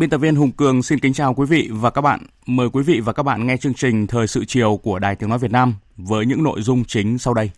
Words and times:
Biên 0.00 0.10
tập 0.10 0.18
viên 0.18 0.36
Hùng 0.36 0.52
Cường 0.52 0.82
xin 0.82 0.98
kính 0.98 1.12
chào 1.12 1.34
quý 1.34 1.46
vị 1.46 1.68
và 1.72 1.90
các 1.90 2.00
bạn. 2.00 2.20
Mời 2.46 2.68
quý 2.72 2.82
vị 2.82 3.00
và 3.00 3.12
các 3.12 3.22
bạn 3.22 3.46
nghe 3.46 3.56
chương 3.56 3.74
trình 3.74 4.06
Thời 4.06 4.26
sự 4.26 4.44
chiều 4.44 4.80
của 4.82 4.98
Đài 4.98 5.16
Tiếng 5.16 5.28
Nói 5.28 5.38
Việt 5.38 5.50
Nam 5.50 5.74
với 5.96 6.26
những 6.26 6.42
nội 6.42 6.62
dung 6.62 6.84
chính 6.84 7.18
sau 7.18 7.34
đây. 7.34 7.50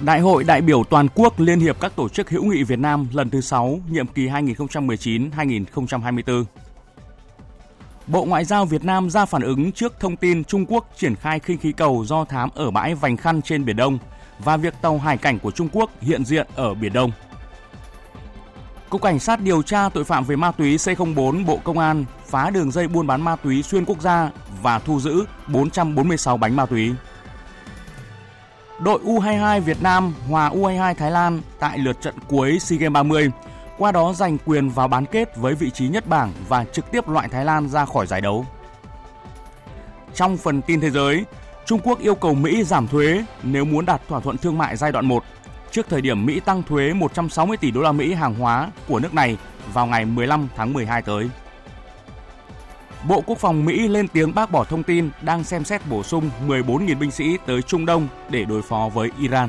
Đại 0.00 0.20
hội 0.20 0.44
đại 0.44 0.60
biểu 0.60 0.84
toàn 0.84 1.08
quốc 1.14 1.40
Liên 1.40 1.60
hiệp 1.60 1.80
các 1.80 1.96
tổ 1.96 2.08
chức 2.08 2.30
hữu 2.30 2.44
nghị 2.44 2.62
Việt 2.62 2.78
Nam 2.78 3.06
lần 3.12 3.30
thứ 3.30 3.40
6, 3.40 3.80
nhiệm 3.90 4.06
kỳ 4.06 4.28
2019-2024. 4.28 6.44
Bộ 8.06 8.24
Ngoại 8.24 8.44
giao 8.44 8.64
Việt 8.64 8.84
Nam 8.84 9.10
ra 9.10 9.24
phản 9.24 9.42
ứng 9.42 9.72
trước 9.72 10.00
thông 10.00 10.16
tin 10.16 10.44
Trung 10.44 10.66
Quốc 10.68 10.88
triển 10.96 11.16
khai 11.16 11.40
khinh 11.40 11.58
khí 11.58 11.72
cầu 11.72 12.04
do 12.06 12.24
thám 12.24 12.50
ở 12.54 12.70
bãi 12.70 12.94
Vành 12.94 13.16
Khăn 13.16 13.42
trên 13.42 13.64
Biển 13.64 13.76
Đông 13.76 13.98
và 14.38 14.56
việc 14.56 14.74
tàu 14.82 14.98
hải 14.98 15.16
cảnh 15.16 15.38
của 15.38 15.50
Trung 15.50 15.68
Quốc 15.72 15.90
hiện 16.00 16.24
diện 16.24 16.46
ở 16.54 16.74
Biển 16.74 16.92
Đông. 16.92 17.10
Cục 18.90 19.02
Cảnh 19.02 19.18
sát 19.18 19.40
điều 19.40 19.62
tra 19.62 19.88
tội 19.88 20.04
phạm 20.04 20.24
về 20.24 20.36
ma 20.36 20.50
túy 20.50 20.76
C04 20.76 21.44
Bộ 21.44 21.58
Công 21.64 21.78
an 21.78 22.04
phá 22.26 22.50
đường 22.50 22.70
dây 22.70 22.88
buôn 22.88 23.06
bán 23.06 23.22
ma 23.22 23.36
túy 23.36 23.62
xuyên 23.62 23.84
quốc 23.84 24.00
gia 24.00 24.30
và 24.62 24.78
thu 24.78 25.00
giữ 25.00 25.24
446 25.46 26.36
bánh 26.36 26.56
ma 26.56 26.66
túy. 26.66 26.94
Đội 28.80 29.00
U22 29.04 29.60
Việt 29.60 29.82
Nam 29.82 30.14
hòa 30.28 30.50
U22 30.50 30.94
Thái 30.94 31.10
Lan 31.10 31.40
tại 31.58 31.78
lượt 31.78 32.00
trận 32.00 32.14
cuối 32.28 32.58
SEA 32.58 32.78
Games 32.78 32.94
30 32.94 33.30
qua 33.78 33.92
đó 33.92 34.12
giành 34.12 34.38
quyền 34.44 34.68
vào 34.68 34.88
bán 34.88 35.06
kết 35.06 35.36
với 35.36 35.54
vị 35.54 35.70
trí 35.70 35.88
nhất 35.88 36.06
bảng 36.06 36.32
và 36.48 36.64
trực 36.64 36.90
tiếp 36.90 37.08
loại 37.08 37.28
Thái 37.28 37.44
Lan 37.44 37.68
ra 37.68 37.84
khỏi 37.84 38.06
giải 38.06 38.20
đấu. 38.20 38.46
Trong 40.14 40.36
phần 40.36 40.62
tin 40.62 40.80
thế 40.80 40.90
giới, 40.90 41.24
Trung 41.66 41.80
Quốc 41.84 42.00
yêu 42.00 42.14
cầu 42.14 42.34
Mỹ 42.34 42.64
giảm 42.64 42.88
thuế 42.88 43.24
nếu 43.42 43.64
muốn 43.64 43.86
đạt 43.86 44.08
thỏa 44.08 44.20
thuận 44.20 44.38
thương 44.38 44.58
mại 44.58 44.76
giai 44.76 44.92
đoạn 44.92 45.06
1 45.06 45.24
trước 45.70 45.86
thời 45.88 46.00
điểm 46.00 46.26
Mỹ 46.26 46.40
tăng 46.40 46.62
thuế 46.62 46.92
160 46.92 47.56
tỷ 47.56 47.70
đô 47.70 47.80
la 47.80 47.92
Mỹ 47.92 48.14
hàng 48.14 48.34
hóa 48.34 48.70
của 48.88 48.98
nước 48.98 49.14
này 49.14 49.36
vào 49.72 49.86
ngày 49.86 50.04
15 50.04 50.48
tháng 50.56 50.72
12 50.72 51.02
tới. 51.02 51.30
Bộ 53.08 53.22
Quốc 53.26 53.38
phòng 53.38 53.64
Mỹ 53.64 53.88
lên 53.88 54.08
tiếng 54.08 54.34
bác 54.34 54.50
bỏ 54.50 54.64
thông 54.64 54.82
tin 54.82 55.10
đang 55.22 55.44
xem 55.44 55.64
xét 55.64 55.86
bổ 55.86 56.02
sung 56.02 56.30
14.000 56.48 56.98
binh 56.98 57.10
sĩ 57.10 57.36
tới 57.46 57.62
Trung 57.62 57.86
Đông 57.86 58.08
để 58.30 58.44
đối 58.44 58.62
phó 58.62 58.90
với 58.94 59.10
Iran. 59.18 59.48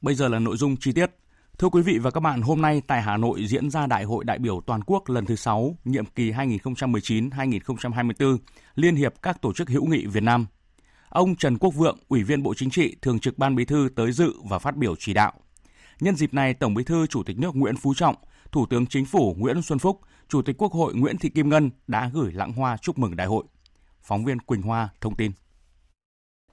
Bây 0.00 0.14
giờ 0.14 0.28
là 0.28 0.38
nội 0.38 0.56
dung 0.56 0.76
chi 0.76 0.92
tiết. 0.92 1.10
Thưa 1.58 1.68
quý 1.68 1.82
vị 1.82 1.98
và 1.98 2.10
các 2.10 2.20
bạn, 2.20 2.42
hôm 2.42 2.62
nay 2.62 2.82
tại 2.86 3.02
Hà 3.02 3.16
Nội 3.16 3.46
diễn 3.46 3.70
ra 3.70 3.86
Đại 3.86 4.04
hội 4.04 4.24
đại 4.24 4.38
biểu 4.38 4.60
toàn 4.66 4.80
quốc 4.86 5.08
lần 5.08 5.26
thứ 5.26 5.36
6, 5.36 5.76
nhiệm 5.84 6.04
kỳ 6.04 6.32
2019-2024, 6.32 8.38
Liên 8.74 8.96
hiệp 8.96 9.14
các 9.22 9.42
tổ 9.42 9.52
chức 9.52 9.68
hữu 9.68 9.86
nghị 9.86 10.06
Việt 10.06 10.22
Nam. 10.22 10.46
Ông 11.08 11.36
Trần 11.36 11.58
Quốc 11.58 11.70
Vượng, 11.70 11.98
Ủy 12.08 12.22
viên 12.22 12.42
Bộ 12.42 12.54
Chính 12.54 12.70
trị, 12.70 12.96
Thường 13.02 13.18
trực 13.18 13.38
Ban 13.38 13.56
Bí 13.56 13.64
thư 13.64 13.88
tới 13.96 14.12
dự 14.12 14.32
và 14.48 14.58
phát 14.58 14.76
biểu 14.76 14.94
chỉ 14.98 15.14
đạo. 15.14 15.32
Nhân 16.00 16.16
dịp 16.16 16.34
này, 16.34 16.54
Tổng 16.54 16.74
Bí 16.74 16.84
thư 16.84 17.06
Chủ 17.06 17.22
tịch 17.22 17.38
nước 17.38 17.56
Nguyễn 17.56 17.76
Phú 17.76 17.94
Trọng, 17.94 18.16
Thủ 18.52 18.66
tướng 18.66 18.86
Chính 18.86 19.04
phủ 19.04 19.34
Nguyễn 19.38 19.62
Xuân 19.62 19.78
Phúc, 19.78 20.00
Chủ 20.28 20.42
tịch 20.42 20.56
Quốc 20.58 20.72
hội 20.72 20.94
Nguyễn 20.94 21.18
Thị 21.18 21.28
Kim 21.28 21.48
Ngân 21.48 21.70
đã 21.86 22.10
gửi 22.14 22.32
lãng 22.32 22.52
hoa 22.52 22.76
chúc 22.76 22.98
mừng 22.98 23.16
đại 23.16 23.26
hội. 23.26 23.44
Phóng 24.02 24.24
viên 24.24 24.40
Quỳnh 24.40 24.62
Hoa 24.62 24.88
thông 25.00 25.16
tin. 25.16 25.32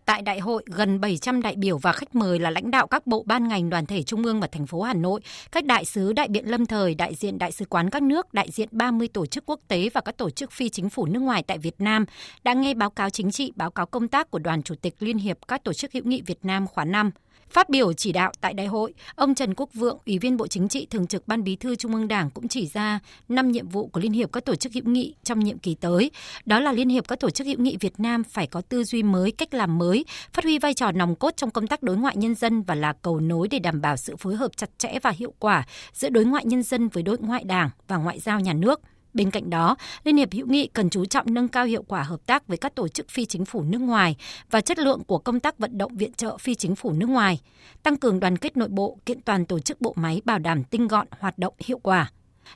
Tại 0.08 0.22
đại 0.22 0.40
hội, 0.40 0.64
gần 0.66 1.00
700 1.00 1.42
đại 1.42 1.56
biểu 1.56 1.78
và 1.78 1.92
khách 1.92 2.16
mời 2.16 2.40
là 2.40 2.50
lãnh 2.50 2.72
đạo 2.72 2.88
các 2.88 3.08
bộ 3.08 3.24
ban 3.26 3.48
ngành 3.48 3.70
đoàn 3.70 3.86
thể 3.86 4.04
trung 4.04 4.24
ương 4.24 4.40
và 4.40 4.48
thành 4.48 4.68
phố 4.68 4.82
Hà 4.82 4.94
Nội, 4.94 5.22
các 5.52 5.66
đại 5.66 5.86
sứ 5.86 6.14
đại 6.14 6.28
biện 6.28 6.46
lâm 6.46 6.66
thời, 6.66 6.96
đại 6.96 7.16
diện 7.16 7.38
đại 7.38 7.52
sứ 7.52 7.66
quán 7.66 7.90
các 7.90 8.04
nước, 8.04 8.34
đại 8.34 8.52
diện 8.52 8.70
30 8.72 9.08
tổ 9.08 9.26
chức 9.26 9.44
quốc 9.46 9.60
tế 9.68 9.90
và 9.94 10.02
các 10.02 10.18
tổ 10.18 10.30
chức 10.30 10.52
phi 10.52 10.70
chính 10.70 10.90
phủ 10.90 11.06
nước 11.06 11.20
ngoài 11.20 11.44
tại 11.44 11.58
Việt 11.58 11.76
Nam 11.80 12.06
đã 12.44 12.54
nghe 12.54 12.74
báo 12.74 12.90
cáo 12.90 13.10
chính 13.10 13.32
trị, 13.32 13.52
báo 13.56 13.72
cáo 13.72 13.86
công 13.86 14.08
tác 14.08 14.32
của 14.32 14.40
Đoàn 14.40 14.64
Chủ 14.64 14.76
tịch 14.76 14.96
Liên 15.00 15.18
hiệp 15.18 15.38
các 15.48 15.64
tổ 15.64 15.74
chức 15.74 15.94
hữu 15.94 16.04
nghị 16.04 16.22
Việt 16.22 16.40
Nam 16.46 16.68
khóa 16.68 16.86
5. 16.86 17.12
Phát 17.50 17.70
biểu 17.70 17.94
chỉ 17.94 18.12
đạo 18.12 18.32
tại 18.42 18.54
đại 18.54 18.68
hội, 18.68 18.94
ông 19.16 19.36
Trần 19.36 19.54
Quốc 19.54 19.70
Vượng, 19.74 19.98
Ủy 20.06 20.20
viên 20.20 20.38
Bộ 20.38 20.48
Chính 20.48 20.68
trị, 20.68 20.88
Thường 20.90 21.08
trực 21.08 21.28
Ban 21.28 21.44
Bí 21.44 21.56
thư 21.56 21.76
Trung 21.76 21.94
ương 21.94 22.08
Đảng 22.08 22.30
cũng 22.30 22.48
chỉ 22.48 22.68
ra 22.68 23.00
năm 23.30 23.52
nhiệm 23.52 23.70
vụ 23.70 23.88
của 23.88 24.00
Liên 24.00 24.12
hiệp 24.12 24.32
các 24.32 24.46
tổ 24.46 24.56
chức 24.56 24.74
hữu 24.74 24.84
nghị 24.86 25.16
trong 25.24 25.40
nhiệm 25.40 25.58
kỳ 25.58 25.76
tới. 25.76 26.12
Đó 26.46 26.60
là 26.60 26.72
Liên 26.72 26.90
hiệp 26.90 27.08
các 27.08 27.20
tổ 27.20 27.30
chức 27.30 27.48
hữu 27.48 27.60
nghị 27.60 27.78
Việt 27.80 28.00
Nam 28.00 28.24
phải 28.24 28.48
có 28.48 28.62
tư 28.62 28.84
duy 28.84 29.04
mới, 29.04 29.32
cách 29.32 29.54
làm 29.54 29.78
mới, 29.78 30.06
phát 30.34 30.44
huy 30.44 30.60
vai 30.60 30.74
trò 30.74 30.92
nòng 30.92 31.16
cốt 31.16 31.38
trong 31.38 31.52
công 31.52 31.68
tác 31.68 31.84
đối 31.84 31.98
ngoại 31.98 32.18
nhân 32.18 32.36
dân 32.36 32.62
và 32.62 32.76
là 32.76 32.94
cầu 32.94 33.20
nối 33.20 33.48
để 33.48 33.60
đảm 33.60 33.82
bảo 33.82 33.98
sự 33.98 34.16
phối 34.16 34.36
hợp 34.36 34.52
chặt 34.58 34.70
chẽ 34.78 35.00
và 35.04 35.10
hiệu 35.10 35.34
quả 35.40 35.66
giữa 35.94 36.10
đối 36.10 36.26
ngoại 36.26 36.46
nhân 36.46 36.64
dân 36.64 36.88
với 36.88 37.04
đối 37.04 37.18
ngoại 37.18 37.44
đảng 37.44 37.70
và 37.88 37.98
ngoại 37.98 38.20
giao 38.20 38.40
nhà 38.40 38.54
nước– 38.54 38.82
Bên 39.18 39.32
cạnh 39.32 39.50
đó, 39.50 39.76
Liên 40.04 40.18
hiệp 40.18 40.34
hữu 40.34 40.48
nghị 40.48 40.68
cần 40.68 40.90
chú 40.90 41.06
trọng 41.06 41.34
nâng 41.34 41.48
cao 41.48 41.66
hiệu 41.66 41.84
quả 41.88 42.04
hợp 42.04 42.26
tác 42.26 42.48
với 42.48 42.58
các 42.58 42.76
tổ 42.76 42.88
chức 42.88 43.10
phi 43.10 43.26
chính 43.26 43.46
phủ 43.46 43.62
nước 43.62 43.82
ngoài 43.82 44.16
và 44.52 44.62
chất 44.62 44.80
lượng 44.80 45.04
của 45.08 45.18
công 45.18 45.40
tác 45.40 45.60
vận 45.60 45.78
động 45.78 45.98
viện 45.98 46.14
trợ 46.14 46.38
phi 46.38 46.56
chính 46.56 46.76
phủ 46.76 46.92
nước 46.92 47.10
ngoài, 47.10 47.40
tăng 47.84 47.98
cường 47.98 48.20
đoàn 48.20 48.38
kết 48.38 48.58
nội 48.58 48.70
bộ, 48.70 48.98
kiện 49.06 49.22
toàn 49.22 49.46
tổ 49.46 49.60
chức 49.60 49.82
bộ 49.82 49.94
máy 49.96 50.22
bảo 50.26 50.40
đảm 50.40 50.64
tinh 50.64 50.88
gọn, 50.88 51.08
hoạt 51.20 51.38
động 51.38 51.54
hiệu 51.60 51.80
quả. 51.80 52.12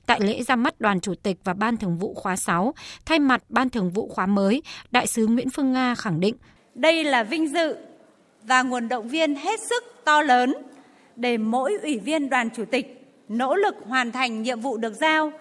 Tại 0.05 0.19
lễ 0.21 0.43
ra 0.43 0.55
mắt 0.55 0.81
đoàn 0.81 1.01
chủ 1.01 1.13
tịch 1.15 1.37
và 1.43 1.53
ban 1.53 1.77
thường 1.77 1.97
vụ 1.97 2.13
khóa 2.13 2.35
6, 2.35 2.73
thay 3.05 3.19
mặt 3.19 3.43
ban 3.49 3.69
thường 3.69 3.89
vụ 3.89 4.07
khóa 4.07 4.25
mới, 4.25 4.61
đại 4.91 5.07
sứ 5.07 5.27
Nguyễn 5.27 5.49
Phương 5.49 5.73
Nga 5.73 5.95
khẳng 5.95 6.19
định 6.19 6.35
đây 6.75 7.03
là 7.03 7.23
vinh 7.23 7.47
dự 7.47 7.75
và 8.43 8.61
nguồn 8.61 8.89
động 8.89 9.07
viên 9.07 9.35
hết 9.35 9.59
sức 9.59 9.83
to 10.05 10.21
lớn 10.21 10.53
để 11.15 11.37
mỗi 11.37 11.77
ủy 11.81 11.99
viên 11.99 12.29
đoàn 12.29 12.49
chủ 12.55 12.65
tịch 12.65 13.01
nỗ 13.29 13.55
lực 13.55 13.75
hoàn 13.87 14.11
thành 14.11 14.41
nhiệm 14.41 14.59
vụ 14.59 14.77
được 14.77 14.93
giao 14.93 15.31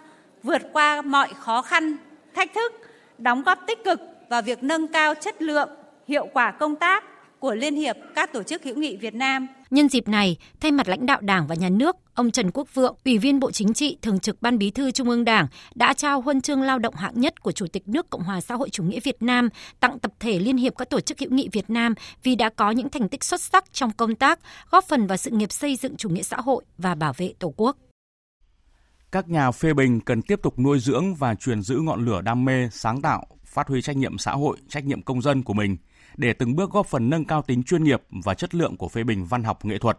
vượt 0.42 0.62
qua 0.72 1.02
mọi 1.02 1.28
khó 1.38 1.62
khăn, 1.62 1.96
thách 2.34 2.54
thức, 2.54 2.72
đóng 3.18 3.42
góp 3.42 3.58
tích 3.66 3.84
cực 3.84 4.00
vào 4.28 4.42
việc 4.42 4.62
nâng 4.62 4.88
cao 4.88 5.14
chất 5.14 5.42
lượng, 5.42 5.68
hiệu 6.08 6.28
quả 6.32 6.50
công 6.50 6.76
tác 6.76 7.04
của 7.38 7.54
Liên 7.54 7.76
hiệp 7.76 7.96
các 8.14 8.32
tổ 8.32 8.42
chức 8.42 8.64
hữu 8.64 8.76
nghị 8.76 8.96
Việt 8.96 9.14
Nam. 9.14 9.46
Nhân 9.70 9.88
dịp 9.88 10.08
này, 10.08 10.36
thay 10.60 10.72
mặt 10.72 10.88
lãnh 10.88 11.06
đạo 11.06 11.20
Đảng 11.20 11.46
và 11.46 11.54
Nhà 11.54 11.68
nước, 11.68 11.96
ông 12.14 12.30
Trần 12.30 12.50
Quốc 12.54 12.74
Vượng, 12.74 12.96
Ủy 13.04 13.18
viên 13.18 13.40
Bộ 13.40 13.50
Chính 13.50 13.74
trị, 13.74 13.98
Thường 14.02 14.20
trực 14.20 14.42
Ban 14.42 14.58
Bí 14.58 14.70
thư 14.70 14.90
Trung 14.90 15.08
ương 15.08 15.24
Đảng 15.24 15.46
đã 15.74 15.92
trao 15.92 16.20
huân 16.20 16.40
chương 16.40 16.62
lao 16.62 16.78
động 16.78 16.94
hạng 16.94 17.20
nhất 17.20 17.42
của 17.42 17.52
Chủ 17.52 17.66
tịch 17.66 17.88
nước 17.88 18.10
Cộng 18.10 18.22
hòa 18.22 18.40
xã 18.40 18.54
hội 18.54 18.70
chủ 18.70 18.82
nghĩa 18.82 19.00
Việt 19.00 19.22
Nam 19.22 19.48
tặng 19.80 19.98
tập 19.98 20.12
thể 20.20 20.38
Liên 20.38 20.56
hiệp 20.56 20.78
các 20.78 20.90
tổ 20.90 21.00
chức 21.00 21.18
hữu 21.18 21.30
nghị 21.30 21.48
Việt 21.52 21.70
Nam 21.70 21.94
vì 22.22 22.34
đã 22.34 22.48
có 22.48 22.70
những 22.70 22.90
thành 22.90 23.08
tích 23.08 23.24
xuất 23.24 23.40
sắc 23.40 23.72
trong 23.72 23.90
công 23.92 24.14
tác, 24.14 24.38
góp 24.70 24.84
phần 24.84 25.06
vào 25.06 25.16
sự 25.16 25.30
nghiệp 25.30 25.52
xây 25.52 25.76
dựng 25.76 25.96
chủ 25.96 26.08
nghĩa 26.08 26.22
xã 26.22 26.36
hội 26.36 26.64
và 26.78 26.94
bảo 26.94 27.12
vệ 27.16 27.32
Tổ 27.38 27.54
quốc 27.56 27.76
các 29.12 29.28
nhà 29.28 29.50
phê 29.50 29.74
bình 29.74 30.00
cần 30.00 30.22
tiếp 30.22 30.40
tục 30.42 30.58
nuôi 30.58 30.78
dưỡng 30.78 31.14
và 31.14 31.34
truyền 31.34 31.62
giữ 31.62 31.80
ngọn 31.80 32.04
lửa 32.04 32.20
đam 32.20 32.44
mê, 32.44 32.68
sáng 32.72 33.02
tạo, 33.02 33.26
phát 33.44 33.68
huy 33.68 33.82
trách 33.82 33.96
nhiệm 33.96 34.18
xã 34.18 34.32
hội, 34.32 34.56
trách 34.68 34.84
nhiệm 34.84 35.02
công 35.02 35.22
dân 35.22 35.42
của 35.42 35.52
mình 35.52 35.76
để 36.16 36.32
từng 36.32 36.56
bước 36.56 36.70
góp 36.70 36.86
phần 36.86 37.10
nâng 37.10 37.24
cao 37.24 37.42
tính 37.42 37.62
chuyên 37.62 37.84
nghiệp 37.84 38.02
và 38.24 38.34
chất 38.34 38.54
lượng 38.54 38.76
của 38.76 38.88
phê 38.88 39.04
bình 39.04 39.24
văn 39.24 39.44
học 39.44 39.64
nghệ 39.64 39.78
thuật. 39.78 39.98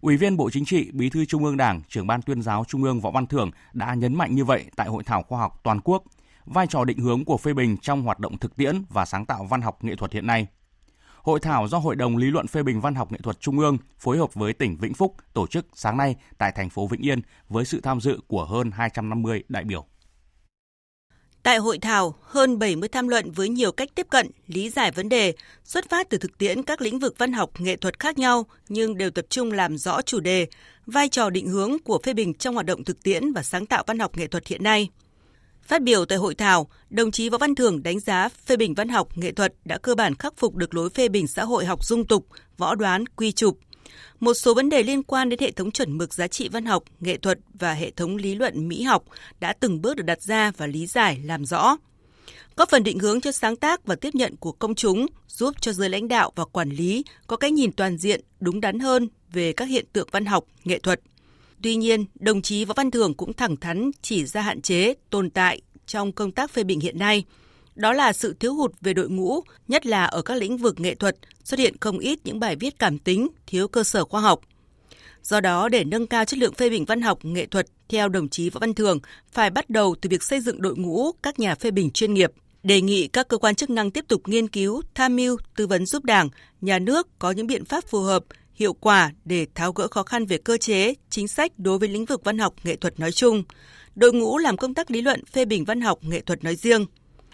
Ủy 0.00 0.16
viên 0.16 0.36
Bộ 0.36 0.50
Chính 0.50 0.64
trị, 0.64 0.90
Bí 0.92 1.10
thư 1.10 1.24
Trung 1.24 1.44
ương 1.44 1.56
Đảng, 1.56 1.82
trưởng 1.88 2.06
ban 2.06 2.22
tuyên 2.22 2.42
giáo 2.42 2.64
Trung 2.68 2.82
ương 2.82 3.00
Võ 3.00 3.10
Văn 3.10 3.26
Thưởng 3.26 3.50
đã 3.72 3.94
nhấn 3.94 4.14
mạnh 4.14 4.34
như 4.34 4.44
vậy 4.44 4.64
tại 4.76 4.88
hội 4.88 5.04
thảo 5.04 5.22
khoa 5.22 5.40
học 5.40 5.60
toàn 5.62 5.80
quốc, 5.80 6.04
vai 6.44 6.66
trò 6.66 6.84
định 6.84 6.98
hướng 6.98 7.24
của 7.24 7.36
phê 7.36 7.54
bình 7.54 7.76
trong 7.76 8.02
hoạt 8.02 8.18
động 8.18 8.38
thực 8.38 8.56
tiễn 8.56 8.82
và 8.88 9.04
sáng 9.04 9.26
tạo 9.26 9.44
văn 9.44 9.62
học 9.62 9.84
nghệ 9.84 9.96
thuật 9.96 10.12
hiện 10.12 10.26
nay. 10.26 10.46
Hội 11.26 11.40
thảo 11.40 11.68
do 11.68 11.78
Hội 11.78 11.96
đồng 11.96 12.16
Lý 12.16 12.26
luận 12.26 12.46
phê 12.46 12.62
bình 12.62 12.80
văn 12.80 12.94
học 12.94 13.12
nghệ 13.12 13.18
thuật 13.22 13.40
Trung 13.40 13.58
ương 13.58 13.78
phối 13.98 14.18
hợp 14.18 14.34
với 14.34 14.52
tỉnh 14.52 14.76
Vĩnh 14.76 14.94
Phúc 14.94 15.14
tổ 15.32 15.46
chức 15.46 15.66
sáng 15.74 15.96
nay 15.96 16.16
tại 16.38 16.52
thành 16.52 16.70
phố 16.70 16.86
Vĩnh 16.86 17.00
Yên 17.00 17.20
với 17.48 17.64
sự 17.64 17.80
tham 17.80 18.00
dự 18.00 18.18
của 18.26 18.44
hơn 18.44 18.70
250 18.70 19.44
đại 19.48 19.64
biểu. 19.64 19.86
Tại 21.42 21.58
hội 21.58 21.78
thảo, 21.78 22.14
hơn 22.22 22.58
70 22.58 22.88
tham 22.88 23.08
luận 23.08 23.30
với 23.30 23.48
nhiều 23.48 23.72
cách 23.72 23.88
tiếp 23.94 24.06
cận, 24.10 24.30
lý 24.46 24.70
giải 24.70 24.90
vấn 24.90 25.08
đề, 25.08 25.34
xuất 25.64 25.90
phát 25.90 26.08
từ 26.08 26.18
thực 26.18 26.38
tiễn 26.38 26.62
các 26.62 26.80
lĩnh 26.80 26.98
vực 26.98 27.14
văn 27.18 27.32
học, 27.32 27.50
nghệ 27.60 27.76
thuật 27.76 28.00
khác 28.00 28.18
nhau 28.18 28.46
nhưng 28.68 28.98
đều 28.98 29.10
tập 29.10 29.24
trung 29.28 29.52
làm 29.52 29.78
rõ 29.78 30.02
chủ 30.02 30.20
đề, 30.20 30.46
vai 30.86 31.08
trò 31.08 31.30
định 31.30 31.48
hướng 31.48 31.78
của 31.84 32.00
phê 32.04 32.14
bình 32.14 32.34
trong 32.34 32.54
hoạt 32.54 32.66
động 32.66 32.84
thực 32.84 33.02
tiễn 33.02 33.32
và 33.32 33.42
sáng 33.42 33.66
tạo 33.66 33.84
văn 33.86 33.98
học 33.98 34.16
nghệ 34.16 34.26
thuật 34.26 34.46
hiện 34.46 34.62
nay. 34.62 34.88
Phát 35.68 35.82
biểu 35.82 36.04
tại 36.04 36.18
hội 36.18 36.34
thảo, 36.34 36.68
đồng 36.90 37.10
chí 37.10 37.28
Võ 37.28 37.38
Văn 37.38 37.54
Thưởng 37.54 37.82
đánh 37.82 38.00
giá 38.00 38.28
phê 38.28 38.56
bình 38.56 38.74
văn 38.74 38.88
học 38.88 39.08
nghệ 39.18 39.32
thuật 39.32 39.54
đã 39.64 39.78
cơ 39.78 39.94
bản 39.94 40.14
khắc 40.14 40.36
phục 40.36 40.54
được 40.54 40.74
lối 40.74 40.90
phê 40.90 41.08
bình 41.08 41.26
xã 41.26 41.44
hội 41.44 41.64
học 41.64 41.84
dung 41.84 42.04
tục, 42.04 42.26
võ 42.58 42.74
đoán, 42.74 43.06
quy 43.06 43.32
chụp. 43.32 43.58
Một 44.20 44.34
số 44.34 44.54
vấn 44.54 44.68
đề 44.68 44.82
liên 44.82 45.02
quan 45.02 45.28
đến 45.28 45.40
hệ 45.40 45.50
thống 45.50 45.70
chuẩn 45.70 45.98
mực 45.98 46.14
giá 46.14 46.28
trị 46.28 46.48
văn 46.48 46.64
học, 46.64 46.82
nghệ 47.00 47.16
thuật 47.16 47.38
và 47.54 47.72
hệ 47.72 47.90
thống 47.90 48.16
lý 48.16 48.34
luận 48.34 48.68
mỹ 48.68 48.82
học 48.82 49.04
đã 49.40 49.52
từng 49.52 49.82
bước 49.82 49.96
được 49.96 50.02
đặt 50.02 50.22
ra 50.22 50.52
và 50.56 50.66
lý 50.66 50.86
giải, 50.86 51.20
làm 51.24 51.44
rõ. 51.44 51.76
Có 52.56 52.66
phần 52.66 52.82
định 52.82 52.98
hướng 52.98 53.20
cho 53.20 53.32
sáng 53.32 53.56
tác 53.56 53.86
và 53.86 53.94
tiếp 53.94 54.14
nhận 54.14 54.36
của 54.36 54.52
công 54.52 54.74
chúng, 54.74 55.06
giúp 55.28 55.54
cho 55.60 55.72
giới 55.72 55.88
lãnh 55.88 56.08
đạo 56.08 56.32
và 56.36 56.44
quản 56.44 56.70
lý 56.70 57.04
có 57.26 57.36
cái 57.36 57.50
nhìn 57.50 57.72
toàn 57.72 57.98
diện, 57.98 58.20
đúng 58.40 58.60
đắn 58.60 58.78
hơn 58.78 59.08
về 59.32 59.52
các 59.52 59.64
hiện 59.64 59.84
tượng 59.92 60.08
văn 60.12 60.26
học, 60.26 60.44
nghệ 60.64 60.78
thuật– 60.78 61.00
Tuy 61.62 61.76
nhiên, 61.76 62.04
đồng 62.14 62.42
chí 62.42 62.64
Võ 62.64 62.74
Văn 62.76 62.90
Thưởng 62.90 63.14
cũng 63.14 63.32
thẳng 63.32 63.56
thắn 63.56 63.90
chỉ 64.02 64.24
ra 64.24 64.40
hạn 64.40 64.62
chế 64.62 64.94
tồn 65.10 65.30
tại 65.30 65.60
trong 65.86 66.12
công 66.12 66.30
tác 66.30 66.50
phê 66.50 66.64
bình 66.64 66.80
hiện 66.80 66.98
nay. 66.98 67.24
Đó 67.74 67.92
là 67.92 68.12
sự 68.12 68.36
thiếu 68.40 68.54
hụt 68.54 68.72
về 68.80 68.94
đội 68.94 69.08
ngũ, 69.08 69.40
nhất 69.68 69.86
là 69.86 70.04
ở 70.04 70.22
các 70.22 70.34
lĩnh 70.34 70.56
vực 70.56 70.80
nghệ 70.80 70.94
thuật, 70.94 71.16
xuất 71.44 71.60
hiện 71.60 71.76
không 71.80 71.98
ít 71.98 72.18
những 72.24 72.40
bài 72.40 72.56
viết 72.56 72.78
cảm 72.78 72.98
tính, 72.98 73.28
thiếu 73.46 73.68
cơ 73.68 73.84
sở 73.84 74.04
khoa 74.04 74.20
học. 74.20 74.40
Do 75.22 75.40
đó, 75.40 75.68
để 75.68 75.84
nâng 75.84 76.06
cao 76.06 76.24
chất 76.24 76.38
lượng 76.38 76.54
phê 76.54 76.70
bình 76.70 76.84
văn 76.84 77.02
học, 77.02 77.18
nghệ 77.22 77.46
thuật, 77.46 77.66
theo 77.88 78.08
đồng 78.08 78.28
chí 78.28 78.50
Võ 78.50 78.58
Văn 78.60 78.74
Thường, 78.74 78.98
phải 79.32 79.50
bắt 79.50 79.70
đầu 79.70 79.94
từ 80.00 80.08
việc 80.10 80.22
xây 80.22 80.40
dựng 80.40 80.62
đội 80.62 80.76
ngũ 80.76 81.12
các 81.12 81.38
nhà 81.38 81.54
phê 81.54 81.70
bình 81.70 81.90
chuyên 81.90 82.14
nghiệp, 82.14 82.32
đề 82.62 82.80
nghị 82.80 83.08
các 83.08 83.28
cơ 83.28 83.38
quan 83.38 83.54
chức 83.54 83.70
năng 83.70 83.90
tiếp 83.90 84.04
tục 84.08 84.22
nghiên 84.28 84.48
cứu, 84.48 84.82
tham 84.94 85.16
mưu, 85.16 85.36
tư 85.56 85.66
vấn 85.66 85.86
giúp 85.86 86.04
Đảng, 86.04 86.28
nhà 86.60 86.78
nước 86.78 87.18
có 87.18 87.30
những 87.30 87.46
biện 87.46 87.64
pháp 87.64 87.84
phù 87.84 88.00
hợp, 88.00 88.24
hiệu 88.56 88.72
quả 88.72 89.12
để 89.24 89.46
tháo 89.54 89.72
gỡ 89.72 89.88
khó 89.88 90.02
khăn 90.02 90.26
về 90.26 90.38
cơ 90.38 90.56
chế, 90.56 90.94
chính 91.10 91.28
sách 91.28 91.52
đối 91.58 91.78
với 91.78 91.88
lĩnh 91.88 92.04
vực 92.04 92.24
văn 92.24 92.38
học 92.38 92.54
nghệ 92.64 92.76
thuật 92.76 93.00
nói 93.00 93.12
chung, 93.12 93.44
đội 93.94 94.12
ngũ 94.12 94.38
làm 94.38 94.56
công 94.56 94.74
tác 94.74 94.90
lý 94.90 95.02
luận 95.02 95.24
phê 95.24 95.44
bình 95.44 95.64
văn 95.64 95.80
học 95.80 95.98
nghệ 96.02 96.20
thuật 96.20 96.44
nói 96.44 96.56
riêng. 96.56 96.86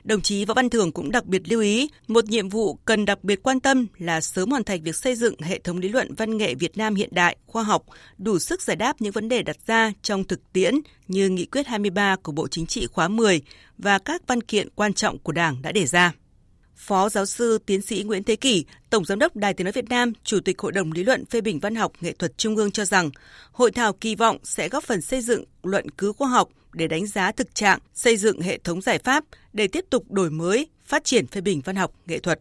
Đồng 0.05 0.21
chí 0.21 0.45
Võ 0.45 0.55
Văn 0.55 0.71
Thường 0.71 0.93
cũng 0.93 1.11
đặc 1.11 1.27
biệt 1.27 1.43
lưu 1.49 1.61
ý, 1.61 1.89
một 2.09 2.25
nhiệm 2.25 2.49
vụ 2.49 2.75
cần 2.75 3.05
đặc 3.05 3.25
biệt 3.25 3.43
quan 3.43 3.61
tâm 3.61 3.87
là 3.99 4.21
sớm 4.21 4.51
hoàn 4.51 4.65
thành 4.65 4.83
việc 4.83 4.97
xây 4.97 5.15
dựng 5.15 5.41
hệ 5.41 5.59
thống 5.59 5.79
lý 5.79 5.89
luận 5.89 6.15
văn 6.15 6.37
nghệ 6.37 6.55
Việt 6.55 6.77
Nam 6.77 6.95
hiện 6.95 7.09
đại, 7.13 7.37
khoa 7.47 7.63
học, 7.63 7.85
đủ 8.19 8.39
sức 8.39 8.63
giải 8.63 8.77
đáp 8.77 9.01
những 9.01 9.13
vấn 9.13 9.29
đề 9.29 9.43
đặt 9.43 9.57
ra 9.67 9.93
trong 10.03 10.25
thực 10.25 10.53
tiễn 10.53 10.75
như 11.09 11.29
Nghị 11.29 11.47
quyết 11.47 11.67
23 11.67 12.17
của 12.17 12.33
Bộ 12.33 12.49
Chính 12.49 12.67
trị 12.67 12.87
khóa 12.87 13.09
10 13.09 13.43
và 13.79 13.99
các 13.99 14.23
văn 14.27 14.41
kiện 14.41 14.69
quan 14.75 14.95
trọng 14.95 15.19
của 15.19 15.33
Đảng 15.33 15.63
đã 15.63 15.73
đề 15.73 15.87
ra. 15.87 16.13
Phó 16.87 17.09
giáo 17.09 17.27
sư 17.27 17.59
tiến 17.67 17.83
sĩ 17.83 18.03
Nguyễn 18.03 18.25
Thế 18.25 18.37
Kỷ, 18.37 18.65
Tổng 18.91 19.05
giám 19.05 19.19
đốc 19.19 19.37
Đài 19.37 19.55
Tiếng 19.55 19.65
nói 19.65 19.73
Việt 19.73 19.89
Nam, 19.89 20.13
Chủ 20.25 20.41
tịch 20.45 20.59
Hội 20.59 20.73
đồng 20.73 20.93
lý 20.93 21.05
luận 21.05 21.25
phê 21.25 21.41
bình 21.41 21.59
văn 21.59 21.75
học 21.75 21.93
nghệ 22.01 22.13
thuật 22.13 22.39
Trung 22.39 22.57
ương 22.57 22.71
cho 22.71 22.85
rằng, 22.85 23.11
hội 23.53 23.71
thảo 23.73 23.93
kỳ 23.93 24.15
vọng 24.15 24.37
sẽ 24.45 24.69
góp 24.69 24.85
phần 24.85 25.01
xây 25.01 25.21
dựng 25.21 25.45
luận 25.63 25.91
cứ 25.91 26.13
khoa 26.13 26.29
học 26.29 26.49
để 26.73 26.89
đánh 26.89 27.07
giá 27.07 27.33
thực 27.33 27.55
trạng, 27.55 27.79
xây 27.95 28.17
dựng 28.17 28.41
hệ 28.41 28.59
thống 28.65 28.81
giải 28.81 28.99
pháp 28.99 29.25
để 29.53 29.69
tiếp 29.69 29.85
tục 29.91 30.11
đổi 30.11 30.31
mới, 30.31 30.67
phát 30.85 31.05
triển 31.05 31.27
phê 31.27 31.41
bình 31.41 31.61
văn 31.65 31.77
học 31.77 31.93
nghệ 32.07 32.19
thuật. 32.19 32.41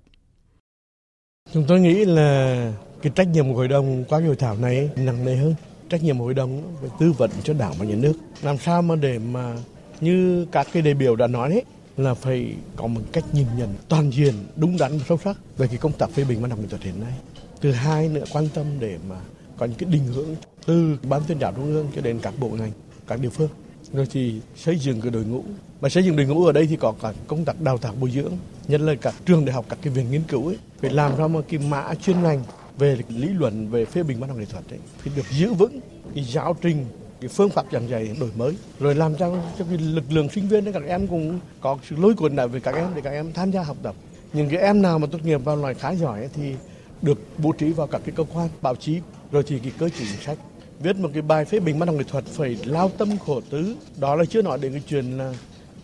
Chúng 1.54 1.66
tôi 1.68 1.80
nghĩ 1.80 2.06
là 2.06 2.74
cái 3.02 3.12
trách 3.16 3.28
nhiệm 3.28 3.48
của 3.48 3.56
hội 3.56 3.68
đồng 3.68 4.06
qua 4.10 4.20
hội 4.20 4.36
thảo 4.36 4.58
này 4.58 4.90
nặng 4.96 5.26
nề 5.26 5.36
hơn. 5.36 5.56
Trách 5.90 6.04
nhiệm 6.04 6.18
hội 6.18 6.34
đồng 6.34 6.76
phải 6.82 6.90
tư 7.00 7.12
vấn 7.12 7.30
cho 7.44 7.54
đảng 7.54 7.74
và 7.80 7.86
nhà 7.86 7.96
nước. 7.96 8.14
Làm 8.42 8.58
sao 8.58 8.82
mà 8.82 8.96
để 8.96 9.20
mà 9.20 9.56
như 10.02 10.46
các 10.52 10.68
cái 10.74 10.82
đại 10.82 10.94
biểu 10.94 11.16
đã 11.16 11.28
nói 11.28 11.50
đấy, 11.50 11.64
là 12.03 12.13
phải 12.13 12.53
có 12.75 12.88
một 12.88 13.01
cách 13.12 13.24
nhìn 13.33 13.48
nhận 13.57 13.75
toàn 13.89 14.13
diện, 14.13 14.33
đúng 14.56 14.77
đắn 14.77 14.98
và 14.98 15.06
sâu 15.09 15.19
sắc 15.24 15.38
về 15.57 15.68
cái 15.68 15.77
công 15.77 15.92
tác 15.92 16.09
phê 16.09 16.24
bình 16.24 16.42
văn 16.42 16.50
học 16.50 16.59
nghệ 16.59 16.68
thuật 16.69 16.83
hiện 16.83 17.01
nay. 17.01 17.13
Thứ 17.62 17.71
hai 17.71 18.09
nữa 18.09 18.24
quan 18.31 18.48
tâm 18.53 18.65
để 18.80 18.98
mà 19.09 19.15
có 19.57 19.65
những 19.65 19.77
cái 19.77 19.89
định 19.89 20.03
hướng 20.06 20.30
từ 20.65 20.98
ban 21.09 21.21
tuyên 21.27 21.39
giáo 21.39 21.53
trung 21.53 21.65
ương 21.65 21.88
cho 21.95 22.01
đến 22.01 22.19
các 22.21 22.33
bộ 22.39 22.50
ngành, 22.50 22.71
các 23.07 23.19
địa 23.19 23.30
phương. 23.30 23.50
Rồi 23.94 24.07
thì 24.12 24.42
xây 24.56 24.80
dựng 24.80 25.01
cái 25.01 25.12
đội 25.12 25.24
ngũ. 25.25 25.44
Mà 25.81 25.89
xây 25.89 26.03
dựng 26.03 26.15
đội 26.15 26.25
ngũ 26.25 26.45
ở 26.45 26.51
đây 26.51 26.68
thì 26.68 26.75
có 26.75 26.94
cả 27.01 27.13
công 27.27 27.45
tác 27.45 27.62
đào 27.62 27.77
tạo 27.77 27.94
bồi 28.00 28.12
dưỡng, 28.12 28.33
nhất 28.68 28.81
là 28.81 28.95
các 28.95 29.13
trường 29.25 29.45
đại 29.45 29.53
học, 29.53 29.65
các 29.69 29.80
cái 29.81 29.94
viện 29.94 30.12
nghiên 30.12 30.24
cứu 30.27 30.48
ấy, 30.48 30.57
phải 30.81 30.89
làm 30.89 31.18
ra 31.18 31.27
một 31.27 31.45
cái 31.50 31.59
mã 31.59 31.94
chuyên 32.01 32.21
ngành 32.24 32.44
về 32.77 32.98
lý 33.09 33.27
luận 33.27 33.69
về 33.69 33.86
phê 33.86 34.03
bình 34.03 34.19
văn 34.19 34.30
học 34.30 34.39
nghệ 34.39 34.45
thuật 34.45 34.63
ấy, 34.69 34.80
thì 35.03 35.12
được 35.15 35.30
giữ 35.31 35.53
vững 35.53 35.80
cái 36.15 36.24
giáo 36.24 36.56
trình 36.62 36.86
cái 37.22 37.30
phương 37.30 37.50
pháp 37.50 37.66
giảng 37.72 37.90
dạy 37.90 38.16
đổi 38.20 38.30
mới, 38.36 38.56
rồi 38.80 38.96
làm 38.96 39.16
cho 39.16 39.36
cho 39.60 39.66
cái 39.70 39.78
lực 39.78 40.04
lượng 40.10 40.30
sinh 40.30 40.48
viên 40.48 40.72
các 40.72 40.84
em 40.88 41.08
cũng 41.08 41.40
có 41.62 41.78
sự 41.90 41.96
lôi 41.96 42.14
cuốn 42.14 42.36
lại 42.36 42.48
với 42.48 42.62
các 42.62 42.76
em 42.76 42.88
để 42.96 43.02
các 43.02 43.10
em 43.10 43.34
tham 43.34 43.52
gia 43.52 43.64
học 43.64 43.78
tập. 43.84 43.96
Những 44.34 44.50
cái 44.50 44.60
em 44.60 44.82
nào 44.82 45.00
mà 45.00 45.08
tốt 45.12 45.20
nghiệp 45.24 45.38
vào 45.38 45.56
loại 45.56 45.74
khá 45.74 45.92
giỏi 45.92 46.30
thì 46.34 46.56
được 47.02 47.20
bố 47.38 47.52
trí 47.52 47.72
vào 47.72 47.88
các 47.88 48.02
cái 48.06 48.16
cơ 48.16 48.24
quan 48.34 48.50
báo 48.62 48.76
chí, 48.76 49.00
rồi 49.32 49.44
thì 49.48 49.60
cái 49.60 49.72
cơ 49.78 49.90
chế 49.90 50.06
chính 50.12 50.22
sách. 50.26 50.38
Viết 50.80 50.96
một 50.96 51.10
cái 51.14 51.22
bài 51.22 51.46
phê 51.46 51.60
bình 51.60 51.80
văn 51.80 51.88
học 51.88 51.98
nghệ 51.98 52.04
thuật 52.08 52.26
phải 52.26 52.58
lao 52.66 52.90
tâm 52.98 53.18
khổ 53.18 53.42
tứ 53.50 53.76
đó 53.98 54.16
là 54.16 54.26
chưa 54.26 54.42
nói 54.42 54.58
đến 54.62 54.72
cái 54.72 54.82
chuyện 54.88 55.18
là 55.18 55.34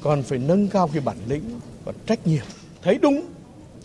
còn 0.02 0.24
phải 0.24 0.40
nâng 0.40 0.68
cao 0.68 0.90
cái 0.94 1.02
bản 1.06 1.18
lĩnh 1.28 1.60
và 1.86 1.94
trách 2.06 2.28
nhiệm. 2.28 2.44
Thấy 2.84 2.98
đúng 3.02 3.26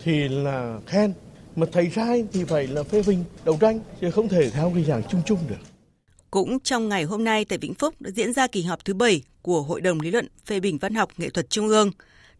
thì 0.03 0.27
là 0.27 0.79
khen, 0.85 1.13
mà 1.55 1.67
thấy 1.71 1.91
sai 1.95 2.25
thì 2.33 2.43
phải 2.43 2.67
là 2.67 2.83
phê 2.83 3.03
bình, 3.07 3.23
đấu 3.45 3.57
tranh, 3.59 3.79
chứ 4.01 4.11
không 4.11 4.29
thể 4.29 4.49
theo 4.49 4.71
cái 4.75 4.83
dạng 4.83 5.03
chung 5.09 5.21
chung 5.25 5.39
được 5.49 5.72
cũng 6.33 6.59
trong 6.59 6.89
ngày 6.89 7.03
hôm 7.03 7.23
nay 7.23 7.45
tại 7.45 7.57
Vĩnh 7.57 7.73
Phúc 7.73 7.95
đã 7.99 8.11
diễn 8.11 8.33
ra 8.33 8.47
kỳ 8.47 8.61
họp 8.63 8.85
thứ 8.85 8.93
7 8.93 9.21
của 9.41 9.61
Hội 9.61 9.81
đồng 9.81 9.99
Lý 9.99 10.11
luận 10.11 10.27
phê 10.45 10.59
bình 10.59 10.77
văn 10.77 10.95
học 10.95 11.09
nghệ 11.17 11.29
thuật 11.29 11.49
Trung 11.49 11.67
ương. 11.67 11.91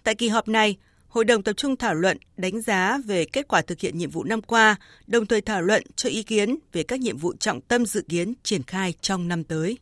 Tại 0.03 0.15
kỳ 0.15 0.27
họp 0.27 0.47
này, 0.47 0.77
Hội 1.07 1.25
đồng 1.25 1.43
tập 1.43 1.53
trung 1.53 1.75
thảo 1.75 1.93
luận, 1.93 2.17
đánh 2.37 2.61
giá 2.61 2.97
về 3.05 3.25
kết 3.25 3.47
quả 3.47 3.61
thực 3.61 3.79
hiện 3.79 3.97
nhiệm 3.97 4.09
vụ 4.09 4.23
năm 4.23 4.41
qua, 4.41 4.75
đồng 5.07 5.25
thời 5.25 5.41
thảo 5.41 5.61
luận 5.61 5.83
cho 5.95 6.09
ý 6.09 6.23
kiến 6.23 6.55
về 6.71 6.83
các 6.83 6.99
nhiệm 6.99 7.17
vụ 7.17 7.33
trọng 7.39 7.61
tâm 7.61 7.85
dự 7.85 8.01
kiến 8.09 8.33
triển 8.43 8.63
khai 8.63 8.93
trong 9.01 9.27
năm 9.27 9.43
tới. 9.43 9.77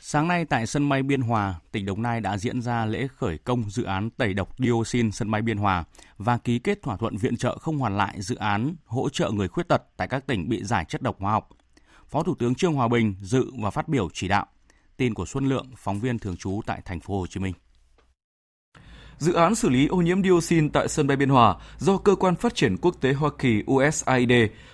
Sáng 0.00 0.28
nay 0.28 0.44
tại 0.44 0.66
sân 0.66 0.88
bay 0.88 1.02
Biên 1.02 1.20
Hòa, 1.20 1.54
tỉnh 1.72 1.86
Đồng 1.86 2.02
Nai 2.02 2.20
đã 2.20 2.38
diễn 2.38 2.62
ra 2.62 2.86
lễ 2.86 3.08
khởi 3.16 3.38
công 3.38 3.70
dự 3.70 3.82
án 3.82 4.10
tẩy 4.10 4.34
độc 4.34 4.58
dioxin 4.58 5.12
sân 5.12 5.30
bay 5.30 5.42
Biên 5.42 5.56
Hòa 5.56 5.84
và 6.18 6.38
ký 6.38 6.58
kết 6.58 6.82
thỏa 6.82 6.96
thuận 6.96 7.16
viện 7.16 7.36
trợ 7.36 7.58
không 7.58 7.78
hoàn 7.78 7.96
lại 7.96 8.22
dự 8.22 8.36
án 8.36 8.74
hỗ 8.84 9.08
trợ 9.08 9.30
người 9.30 9.48
khuyết 9.48 9.68
tật 9.68 9.82
tại 9.96 10.08
các 10.08 10.26
tỉnh 10.26 10.48
bị 10.48 10.64
giải 10.64 10.84
chất 10.88 11.02
độc 11.02 11.20
hóa 11.20 11.32
học. 11.32 11.48
Phó 12.08 12.22
Thủ 12.22 12.34
tướng 12.34 12.54
Trương 12.54 12.74
Hòa 12.74 12.88
Bình 12.88 13.14
dự 13.20 13.50
và 13.62 13.70
phát 13.70 13.88
biểu 13.88 14.08
chỉ 14.12 14.28
đạo. 14.28 14.46
Tin 14.96 15.14
của 15.14 15.26
Xuân 15.26 15.48
Lượng, 15.48 15.66
phóng 15.76 16.00
viên 16.00 16.18
thường 16.18 16.36
trú 16.36 16.60
tại 16.66 16.80
thành 16.84 17.00
phố 17.00 17.18
Hồ 17.18 17.26
Chí 17.26 17.40
Minh. 17.40 17.54
Dự 19.18 19.32
án 19.32 19.54
xử 19.54 19.68
lý 19.68 19.86
ô 19.86 19.96
nhiễm 19.96 20.22
dioxin 20.22 20.70
tại 20.70 20.88
sân 20.88 21.06
bay 21.06 21.16
Biên 21.16 21.28
Hòa 21.28 21.56
do 21.78 21.96
Cơ 21.96 22.14
quan 22.14 22.36
Phát 22.36 22.54
triển 22.54 22.76
Quốc 22.76 22.94
tế 23.00 23.12
Hoa 23.12 23.30
Kỳ 23.38 23.62
USAID, 23.70 24.32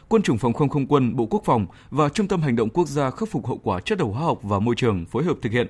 Quân 0.08 0.23
chủng 0.23 0.38
Phòng 0.38 0.52
không 0.52 0.69
Không 0.69 0.87
quân 0.87 1.17
Bộ 1.17 1.26
Quốc 1.26 1.43
phòng 1.44 1.67
và 1.90 2.08
Trung 2.08 2.29
tâm 2.29 2.40
Hành 2.40 2.56
động 2.56 2.70
Quốc 2.70 2.88
gia 2.88 3.11
khắc 3.11 3.29
phục 3.29 3.46
hậu 3.46 3.58
quả 3.58 3.81
chất 3.81 3.99
độc 3.99 4.11
hóa 4.12 4.23
học 4.23 4.38
và 4.43 4.58
môi 4.58 4.75
trường 4.75 5.06
phối 5.06 5.24
hợp 5.24 5.36
thực 5.43 5.53
hiện. 5.53 5.67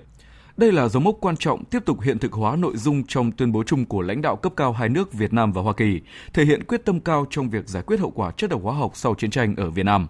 Đây 0.56 0.72
là 0.72 0.88
dấu 0.88 1.02
mốc 1.02 1.16
quan 1.20 1.36
trọng 1.36 1.64
tiếp 1.64 1.82
tục 1.86 2.00
hiện 2.00 2.18
thực 2.18 2.32
hóa 2.32 2.56
nội 2.56 2.76
dung 2.76 3.04
trong 3.06 3.32
tuyên 3.32 3.52
bố 3.52 3.62
chung 3.62 3.84
của 3.84 4.02
lãnh 4.02 4.22
đạo 4.22 4.36
cấp 4.36 4.52
cao 4.56 4.72
hai 4.72 4.88
nước 4.88 5.12
Việt 5.12 5.32
Nam 5.32 5.52
và 5.52 5.62
Hoa 5.62 5.72
Kỳ, 5.72 6.00
thể 6.32 6.44
hiện 6.44 6.64
quyết 6.64 6.84
tâm 6.84 7.00
cao 7.00 7.26
trong 7.30 7.50
việc 7.50 7.68
giải 7.68 7.82
quyết 7.82 8.00
hậu 8.00 8.10
quả 8.10 8.30
chất 8.30 8.50
độc 8.50 8.62
hóa 8.62 8.74
học 8.74 8.92
sau 8.94 9.14
chiến 9.14 9.30
tranh 9.30 9.56
ở 9.56 9.70
Việt 9.70 9.82
Nam. 9.82 10.08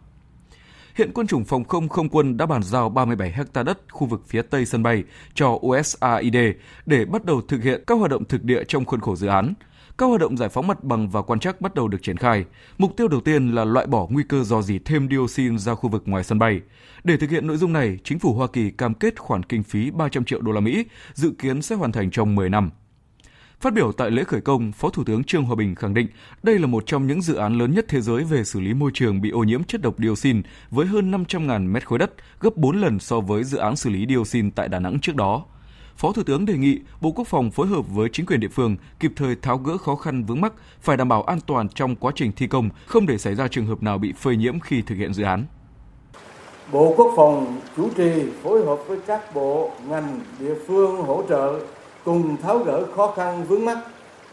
Hiện 0.95 1.11
quân 1.15 1.27
chủng 1.27 1.45
phòng 1.45 1.65
không 1.65 1.89
không 1.89 2.09
quân 2.09 2.37
đã 2.37 2.47
bàn 2.47 2.63
giao 2.63 2.89
37 2.89 3.31
ha 3.31 3.63
đất 3.63 3.79
khu 3.91 4.07
vực 4.07 4.23
phía 4.27 4.43
tây 4.43 4.67
sân 4.67 4.83
bay 4.83 5.05
cho 5.35 5.59
USAID 5.67 6.37
để 6.87 7.05
bắt 7.05 7.25
đầu 7.25 7.41
thực 7.49 7.63
hiện 7.63 7.85
các 7.87 7.95
hoạt 7.95 8.11
động 8.11 8.25
thực 8.25 8.43
địa 8.43 8.65
trong 8.69 8.85
khuôn 8.85 9.01
khổ 9.01 9.17
dự 9.17 9.27
án. 9.27 9.55
Các 9.99 10.07
hoạt 10.07 10.21
động 10.21 10.37
giải 10.37 10.49
phóng 10.49 10.67
mặt 10.67 10.85
bằng 10.85 11.09
và 11.09 11.23
quan 11.23 11.41
trắc 11.41 11.61
bắt 11.61 11.75
đầu 11.75 11.89
được 11.89 12.03
triển 12.03 12.17
khai. 12.17 12.45
Mục 12.79 12.97
tiêu 12.97 13.09
đầu 13.09 13.21
tiên 13.21 13.55
là 13.55 13.65
loại 13.65 13.87
bỏ 13.87 14.07
nguy 14.11 14.23
cơ 14.29 14.43
dò 14.43 14.63
dỉ 14.63 14.79
thêm 14.79 15.09
dioxin 15.11 15.59
ra 15.59 15.75
khu 15.75 15.91
vực 15.91 16.03
ngoài 16.07 16.25
sân 16.25 16.39
bay. 16.39 16.61
Để 17.05 17.17
thực 17.17 17.31
hiện 17.31 17.47
nội 17.47 17.57
dung 17.57 17.73
này, 17.73 17.99
chính 18.05 18.19
phủ 18.19 18.35
Hoa 18.35 18.47
Kỳ 18.53 18.71
cam 18.71 18.95
kết 18.95 19.21
khoản 19.21 19.43
kinh 19.43 19.63
phí 19.63 19.91
300 19.91 20.25
triệu 20.25 20.41
đô 20.41 20.53
la 20.53 20.61
Mỹ, 20.61 20.85
dự 21.15 21.33
kiến 21.39 21.63
sẽ 21.63 21.77
hoàn 21.77 21.93
thành 21.93 22.11
trong 22.11 22.35
10 22.35 22.51
năm. 22.51 22.71
Phát 23.63 23.73
biểu 23.73 23.93
tại 23.93 24.11
lễ 24.11 24.25
khởi 24.25 24.41
công, 24.41 24.73
Phó 24.73 24.89
Thủ 24.89 25.05
tướng 25.05 25.25
Trương 25.25 25.45
Hòa 25.45 25.57
Bình 25.57 25.75
khẳng 25.75 25.95
định 25.95 26.07
đây 26.43 26.59
là 26.59 26.67
một 26.67 26.83
trong 26.87 27.07
những 27.07 27.23
dự 27.23 27.35
án 27.35 27.59
lớn 27.59 27.75
nhất 27.75 27.85
thế 27.89 28.01
giới 28.01 28.25
về 28.25 28.45
xử 28.45 28.61
lý 28.61 28.75
môi 28.75 28.91
trường 28.95 29.21
bị 29.21 29.31
ô 29.31 29.39
nhiễm 29.39 29.65
chất 29.65 29.83
độc 29.83 29.95
dioxin 29.99 30.43
với 30.71 30.87
hơn 30.87 31.11
500.000 31.11 31.73
mét 31.73 31.87
khối 31.87 31.99
đất, 31.99 32.13
gấp 32.41 32.57
4 32.57 32.81
lần 32.81 32.99
so 32.99 33.21
với 33.21 33.45
dự 33.45 33.59
án 33.59 33.77
xử 33.77 33.91
lý 33.91 34.07
dioxin 34.09 34.51
tại 34.51 34.69
Đà 34.69 34.79
Nẵng 34.79 34.99
trước 35.03 35.17
đó. 35.17 35.45
Phó 35.97 36.13
Thủ 36.13 36.23
tướng 36.23 36.47
đề 36.47 36.55
nghị 36.55 36.81
Bộ 37.01 37.13
Quốc 37.13 37.27
phòng 37.27 37.51
phối 37.51 37.67
hợp 37.67 37.83
với 37.89 38.09
chính 38.13 38.27
quyền 38.27 38.41
địa 38.41 38.49
phương 38.49 38.77
kịp 39.01 39.13
thời 39.17 39.37
tháo 39.37 39.59
gỡ 39.59 39.79
khó 39.79 39.97
khăn 39.97 40.25
vướng 40.25 40.41
mắc, 40.41 40.53
phải 40.81 40.97
đảm 40.97 41.09
bảo 41.09 41.23
an 41.23 41.39
toàn 41.47 41.69
trong 41.69 41.97
quá 41.97 42.13
trình 42.15 42.33
thi 42.37 42.47
công, 42.47 42.71
không 42.87 43.07
để 43.07 43.19
xảy 43.19 43.35
ra 43.35 43.49
trường 43.49 43.67
hợp 43.67 43.83
nào 43.83 43.99
bị 43.99 44.13
phơi 44.13 44.37
nhiễm 44.37 44.61
khi 44.61 44.83
thực 44.83 44.95
hiện 44.95 45.15
dự 45.15 45.23
án. 45.23 45.47
Bộ 46.73 46.95
Quốc 46.97 47.13
phòng 47.17 47.61
chủ 47.77 47.89
trì 47.97 48.11
phối 48.43 48.65
hợp 48.65 48.79
với 48.87 48.99
các 49.07 49.35
bộ, 49.35 49.71
ngành, 49.89 50.21
địa 50.39 50.55
phương 50.67 50.97
hỗ 50.97 51.23
trợ 51.29 51.61
cùng 52.05 52.37
tháo 52.43 52.59
gỡ 52.59 52.85
khó 52.97 53.13
khăn 53.17 53.45
vướng 53.49 53.65
mắt, 53.65 53.79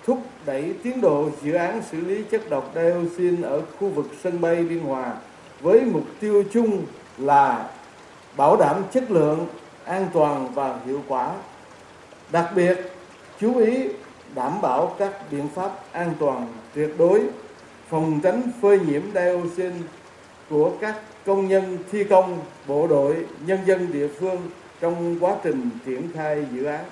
thúc 0.06 0.20
đẩy 0.46 0.74
tiến 0.84 1.02
độ 1.02 1.30
dự 1.42 1.54
án 1.54 1.82
xử 1.92 2.02
lý 2.02 2.24
chất 2.24 2.50
độc 2.50 2.72
dioxin 2.76 3.42
ở 3.42 3.62
khu 3.80 3.90
vực 3.90 4.06
sân 4.24 4.42
bay 4.42 4.56
Biên 4.56 4.80
Hòa 4.80 5.14
với 5.62 5.82
mục 5.82 6.04
tiêu 6.20 6.44
chung 6.54 6.86
là 7.18 7.70
bảo 8.38 8.58
đảm 8.58 8.84
chất 8.92 9.12
lượng, 9.12 9.48
an 9.86 10.08
toàn 10.14 10.48
và 10.54 10.80
hiệu 10.86 11.02
quả. 11.08 11.34
Đặc 12.32 12.50
biệt, 12.56 12.78
chú 13.40 13.58
ý 13.58 13.88
đảm 14.36 14.62
bảo 14.62 14.96
các 15.00 15.32
biện 15.32 15.48
pháp 15.56 15.72
an 15.92 16.14
toàn 16.20 16.48
tuyệt 16.76 16.90
đối 16.98 17.22
phòng 17.90 18.20
tránh 18.24 18.42
phơi 18.62 18.80
nhiễm 18.80 19.02
dioxin 19.14 19.74
của 20.50 20.72
các 20.82 20.96
công 21.26 21.48
nhân 21.48 21.78
thi 21.92 22.04
công, 22.04 22.40
bộ 22.68 22.88
đội, 22.88 23.16
nhân 23.46 23.60
dân 23.66 23.92
địa 23.92 24.08
phương 24.08 24.38
trong 24.82 25.18
quá 25.20 25.36
trình 25.44 25.70
triển 25.86 26.12
khai 26.14 26.46
dự 26.54 26.64
án. 26.64 26.86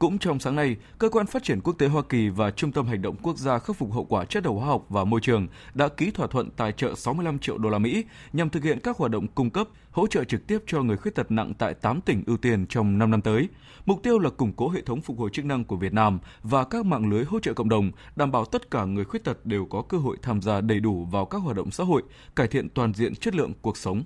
Cũng 0.00 0.18
trong 0.18 0.38
sáng 0.38 0.56
nay, 0.56 0.76
Cơ 0.98 1.08
quan 1.08 1.26
Phát 1.26 1.42
triển 1.42 1.60
Quốc 1.60 1.74
tế 1.78 1.86
Hoa 1.86 2.02
Kỳ 2.08 2.28
và 2.28 2.50
Trung 2.50 2.72
tâm 2.72 2.86
Hành 2.86 3.02
động 3.02 3.16
Quốc 3.22 3.38
gia 3.38 3.58
khắc 3.58 3.76
phục 3.76 3.92
hậu 3.92 4.04
quả 4.04 4.24
chất 4.24 4.42
độc 4.42 4.54
hóa 4.54 4.66
học 4.66 4.86
và 4.88 5.04
môi 5.04 5.20
trường 5.20 5.46
đã 5.74 5.88
ký 5.88 6.10
thỏa 6.10 6.26
thuận 6.26 6.50
tài 6.50 6.72
trợ 6.72 6.94
65 6.94 7.38
triệu 7.38 7.58
đô 7.58 7.70
la 7.70 7.78
Mỹ 7.78 8.04
nhằm 8.32 8.50
thực 8.50 8.64
hiện 8.64 8.78
các 8.80 8.96
hoạt 8.96 9.10
động 9.10 9.26
cung 9.28 9.50
cấp, 9.50 9.68
hỗ 9.90 10.06
trợ 10.06 10.24
trực 10.24 10.46
tiếp 10.46 10.58
cho 10.66 10.82
người 10.82 10.96
khuyết 10.96 11.14
tật 11.14 11.30
nặng 11.30 11.52
tại 11.58 11.74
8 11.74 12.00
tỉnh 12.00 12.22
ưu 12.26 12.36
tiên 12.36 12.66
trong 12.66 12.98
5 12.98 13.10
năm 13.10 13.22
tới. 13.22 13.48
Mục 13.86 14.02
tiêu 14.02 14.18
là 14.18 14.30
củng 14.30 14.52
cố 14.52 14.68
hệ 14.68 14.80
thống 14.80 15.00
phục 15.00 15.18
hồi 15.18 15.30
chức 15.32 15.44
năng 15.44 15.64
của 15.64 15.76
Việt 15.76 15.92
Nam 15.92 16.18
và 16.42 16.64
các 16.64 16.86
mạng 16.86 17.10
lưới 17.10 17.24
hỗ 17.24 17.40
trợ 17.40 17.52
cộng 17.52 17.68
đồng, 17.68 17.90
đảm 18.16 18.32
bảo 18.32 18.44
tất 18.44 18.70
cả 18.70 18.84
người 18.84 19.04
khuyết 19.04 19.24
tật 19.24 19.46
đều 19.46 19.66
có 19.66 19.82
cơ 19.82 19.98
hội 19.98 20.16
tham 20.22 20.42
gia 20.42 20.60
đầy 20.60 20.80
đủ 20.80 21.04
vào 21.04 21.24
các 21.24 21.38
hoạt 21.38 21.56
động 21.56 21.70
xã 21.70 21.84
hội, 21.84 22.02
cải 22.36 22.48
thiện 22.48 22.68
toàn 22.68 22.94
diện 22.94 23.14
chất 23.14 23.34
lượng 23.34 23.52
cuộc 23.62 23.76
sống. 23.76 24.02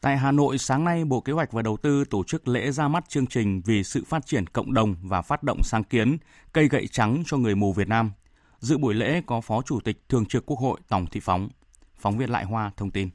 Tại 0.00 0.16
Hà 0.16 0.32
Nội, 0.32 0.58
sáng 0.58 0.84
nay, 0.84 1.04
Bộ 1.04 1.20
Kế 1.20 1.32
hoạch 1.32 1.52
và 1.52 1.62
Đầu 1.62 1.76
tư 1.76 2.04
tổ 2.04 2.24
chức 2.24 2.48
lễ 2.48 2.70
ra 2.70 2.88
mắt 2.88 3.04
chương 3.08 3.26
trình 3.26 3.62
vì 3.64 3.84
sự 3.84 4.04
phát 4.06 4.26
triển 4.26 4.46
cộng 4.46 4.74
đồng 4.74 4.96
và 5.02 5.22
phát 5.22 5.42
động 5.42 5.60
sáng 5.62 5.84
kiến 5.84 6.18
cây 6.52 6.68
gậy 6.68 6.86
trắng 6.86 7.22
cho 7.26 7.36
người 7.36 7.54
mù 7.54 7.72
Việt 7.72 7.88
Nam. 7.88 8.12
Dự 8.58 8.78
buổi 8.78 8.94
lễ 8.94 9.22
có 9.26 9.40
Phó 9.40 9.62
Chủ 9.62 9.80
tịch 9.80 10.08
Thường 10.08 10.26
trực 10.26 10.46
Quốc 10.46 10.58
hội 10.58 10.80
Tòng 10.88 11.06
Thị 11.06 11.20
Phóng. 11.20 11.48
Phóng 11.98 12.18
viên 12.18 12.30
Lại 12.30 12.44
Hoa 12.44 12.70
thông 12.76 12.90
tin. 12.90 13.08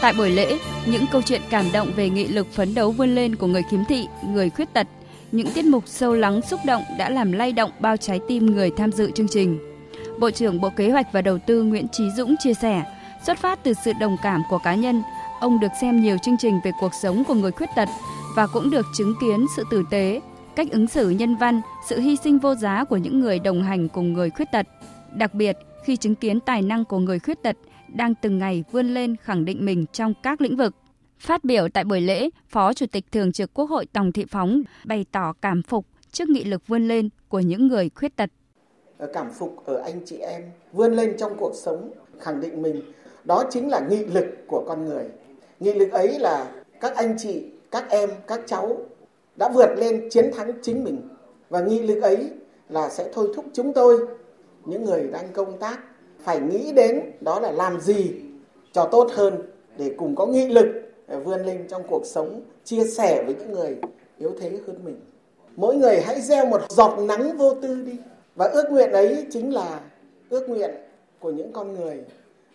Tại 0.00 0.12
buổi 0.12 0.30
lễ, 0.30 0.58
những 0.86 1.04
câu 1.12 1.22
chuyện 1.22 1.42
cảm 1.50 1.64
động 1.72 1.92
về 1.96 2.10
nghị 2.10 2.28
lực 2.28 2.46
phấn 2.52 2.74
đấu 2.74 2.92
vươn 2.92 3.14
lên 3.14 3.36
của 3.36 3.46
người 3.46 3.62
khiếm 3.70 3.84
thị, 3.84 4.06
người 4.24 4.50
khuyết 4.50 4.72
tật 4.72 4.86
những 5.32 5.50
tiết 5.54 5.64
mục 5.64 5.84
sâu 5.86 6.14
lắng 6.14 6.42
xúc 6.42 6.60
động 6.66 6.82
đã 6.98 7.10
làm 7.10 7.32
lay 7.32 7.52
động 7.52 7.70
bao 7.80 7.96
trái 7.96 8.20
tim 8.28 8.46
người 8.46 8.70
tham 8.76 8.92
dự 8.92 9.10
chương 9.10 9.28
trình. 9.28 9.58
Bộ 10.18 10.30
trưởng 10.30 10.60
Bộ 10.60 10.70
Kế 10.76 10.90
hoạch 10.90 11.12
và 11.12 11.22
Đầu 11.22 11.38
tư 11.38 11.62
Nguyễn 11.62 11.88
Trí 11.88 12.10
Dũng 12.10 12.34
chia 12.38 12.54
sẻ, 12.54 12.84
xuất 13.26 13.38
phát 13.38 13.58
từ 13.62 13.72
sự 13.84 13.92
đồng 14.00 14.16
cảm 14.22 14.42
của 14.50 14.58
cá 14.58 14.74
nhân, 14.74 15.02
ông 15.40 15.60
được 15.60 15.72
xem 15.80 16.00
nhiều 16.00 16.16
chương 16.22 16.36
trình 16.38 16.60
về 16.64 16.70
cuộc 16.80 16.94
sống 17.02 17.24
của 17.24 17.34
người 17.34 17.50
khuyết 17.50 17.68
tật 17.76 17.88
và 18.36 18.46
cũng 18.46 18.70
được 18.70 18.86
chứng 18.96 19.14
kiến 19.20 19.46
sự 19.56 19.64
tử 19.70 19.82
tế, 19.90 20.20
cách 20.56 20.70
ứng 20.70 20.86
xử 20.86 21.10
nhân 21.10 21.36
văn, 21.36 21.60
sự 21.88 22.00
hy 22.00 22.16
sinh 22.16 22.38
vô 22.38 22.54
giá 22.54 22.84
của 22.84 22.96
những 22.96 23.20
người 23.20 23.38
đồng 23.38 23.62
hành 23.62 23.88
cùng 23.88 24.12
người 24.12 24.30
khuyết 24.30 24.52
tật. 24.52 24.66
Đặc 25.14 25.34
biệt, 25.34 25.56
khi 25.84 25.96
chứng 25.96 26.14
kiến 26.14 26.40
tài 26.40 26.62
năng 26.62 26.84
của 26.84 26.98
người 26.98 27.18
khuyết 27.18 27.42
tật 27.42 27.56
đang 27.88 28.14
từng 28.14 28.38
ngày 28.38 28.64
vươn 28.72 28.94
lên 28.94 29.16
khẳng 29.16 29.44
định 29.44 29.64
mình 29.64 29.86
trong 29.92 30.14
các 30.22 30.40
lĩnh 30.40 30.56
vực 30.56 30.74
Phát 31.20 31.44
biểu 31.44 31.68
tại 31.68 31.84
buổi 31.84 32.00
lễ, 32.00 32.30
Phó 32.48 32.72
Chủ 32.72 32.86
tịch 32.92 33.04
Thường 33.12 33.32
trực 33.32 33.54
Quốc 33.54 33.70
hội 33.70 33.86
Tòng 33.92 34.12
Thị 34.12 34.24
Phóng 34.30 34.62
bày 34.84 35.06
tỏ 35.12 35.32
cảm 35.42 35.62
phục 35.62 35.86
trước 36.12 36.28
nghị 36.28 36.44
lực 36.44 36.62
vươn 36.66 36.88
lên 36.88 37.08
của 37.28 37.40
những 37.40 37.68
người 37.68 37.90
khuyết 37.94 38.16
tật. 38.16 38.30
Ờ, 38.98 39.10
cảm 39.12 39.30
phục 39.30 39.66
ở 39.66 39.76
anh 39.76 40.00
chị 40.04 40.16
em 40.16 40.42
vươn 40.72 40.92
lên 40.92 41.16
trong 41.18 41.32
cuộc 41.38 41.52
sống, 41.54 41.90
khẳng 42.20 42.40
định 42.40 42.62
mình, 42.62 42.82
đó 43.24 43.44
chính 43.50 43.68
là 43.68 43.80
nghị 43.90 44.04
lực 44.04 44.26
của 44.46 44.64
con 44.68 44.84
người. 44.84 45.04
Nghị 45.60 45.74
lực 45.74 45.90
ấy 45.92 46.18
là 46.18 46.52
các 46.80 46.96
anh 46.96 47.16
chị, 47.18 47.44
các 47.70 47.90
em, 47.90 48.10
các 48.26 48.40
cháu 48.46 48.76
đã 49.36 49.48
vượt 49.54 49.74
lên 49.76 50.08
chiến 50.10 50.30
thắng 50.36 50.52
chính 50.62 50.84
mình. 50.84 51.08
Và 51.48 51.60
nghị 51.60 51.78
lực 51.78 52.00
ấy 52.00 52.30
là 52.68 52.88
sẽ 52.88 53.10
thôi 53.14 53.32
thúc 53.36 53.44
chúng 53.52 53.72
tôi, 53.72 53.98
những 54.64 54.84
người 54.84 55.08
đang 55.12 55.32
công 55.32 55.58
tác, 55.58 55.78
phải 56.20 56.40
nghĩ 56.40 56.72
đến 56.72 57.00
đó 57.20 57.40
là 57.40 57.52
làm 57.52 57.80
gì 57.80 58.10
cho 58.72 58.88
tốt 58.92 59.10
hơn 59.14 59.34
để 59.78 59.94
cùng 59.96 60.16
có 60.16 60.26
nghị 60.26 60.48
lực 60.48 60.89
Ờ, 61.10 61.20
vươn 61.20 61.46
lên 61.46 61.66
trong 61.70 61.82
cuộc 61.88 62.02
sống, 62.06 62.42
chia 62.64 62.84
sẻ 62.84 63.22
với 63.26 63.34
những 63.34 63.52
người 63.52 63.76
yếu 64.18 64.34
thế 64.40 64.50
hơn 64.66 64.84
mình. 64.84 65.00
Mỗi 65.56 65.76
người 65.76 66.00
hãy 66.00 66.20
gieo 66.20 66.46
một 66.46 66.60
giọt 66.70 66.98
nắng 66.98 67.36
vô 67.36 67.54
tư 67.54 67.82
đi. 67.86 67.92
Và 68.34 68.46
ước 68.46 68.70
nguyện 68.70 68.92
ấy 68.92 69.26
chính 69.30 69.54
là 69.54 69.80
ước 70.28 70.48
nguyện 70.48 70.70
của 71.18 71.30
những 71.30 71.52
con 71.52 71.74
người 71.74 71.98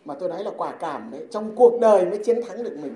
mà 0.06 0.14
tôi 0.20 0.30
nói 0.30 0.44
là 0.44 0.52
quả 0.58 0.72
cảm 0.80 1.12
đấy, 1.12 1.28
trong 1.32 1.56
cuộc 1.56 1.80
đời 1.82 2.06
mới 2.06 2.20
chiến 2.26 2.40
thắng 2.48 2.64
được 2.64 2.78
mình. 2.82 2.94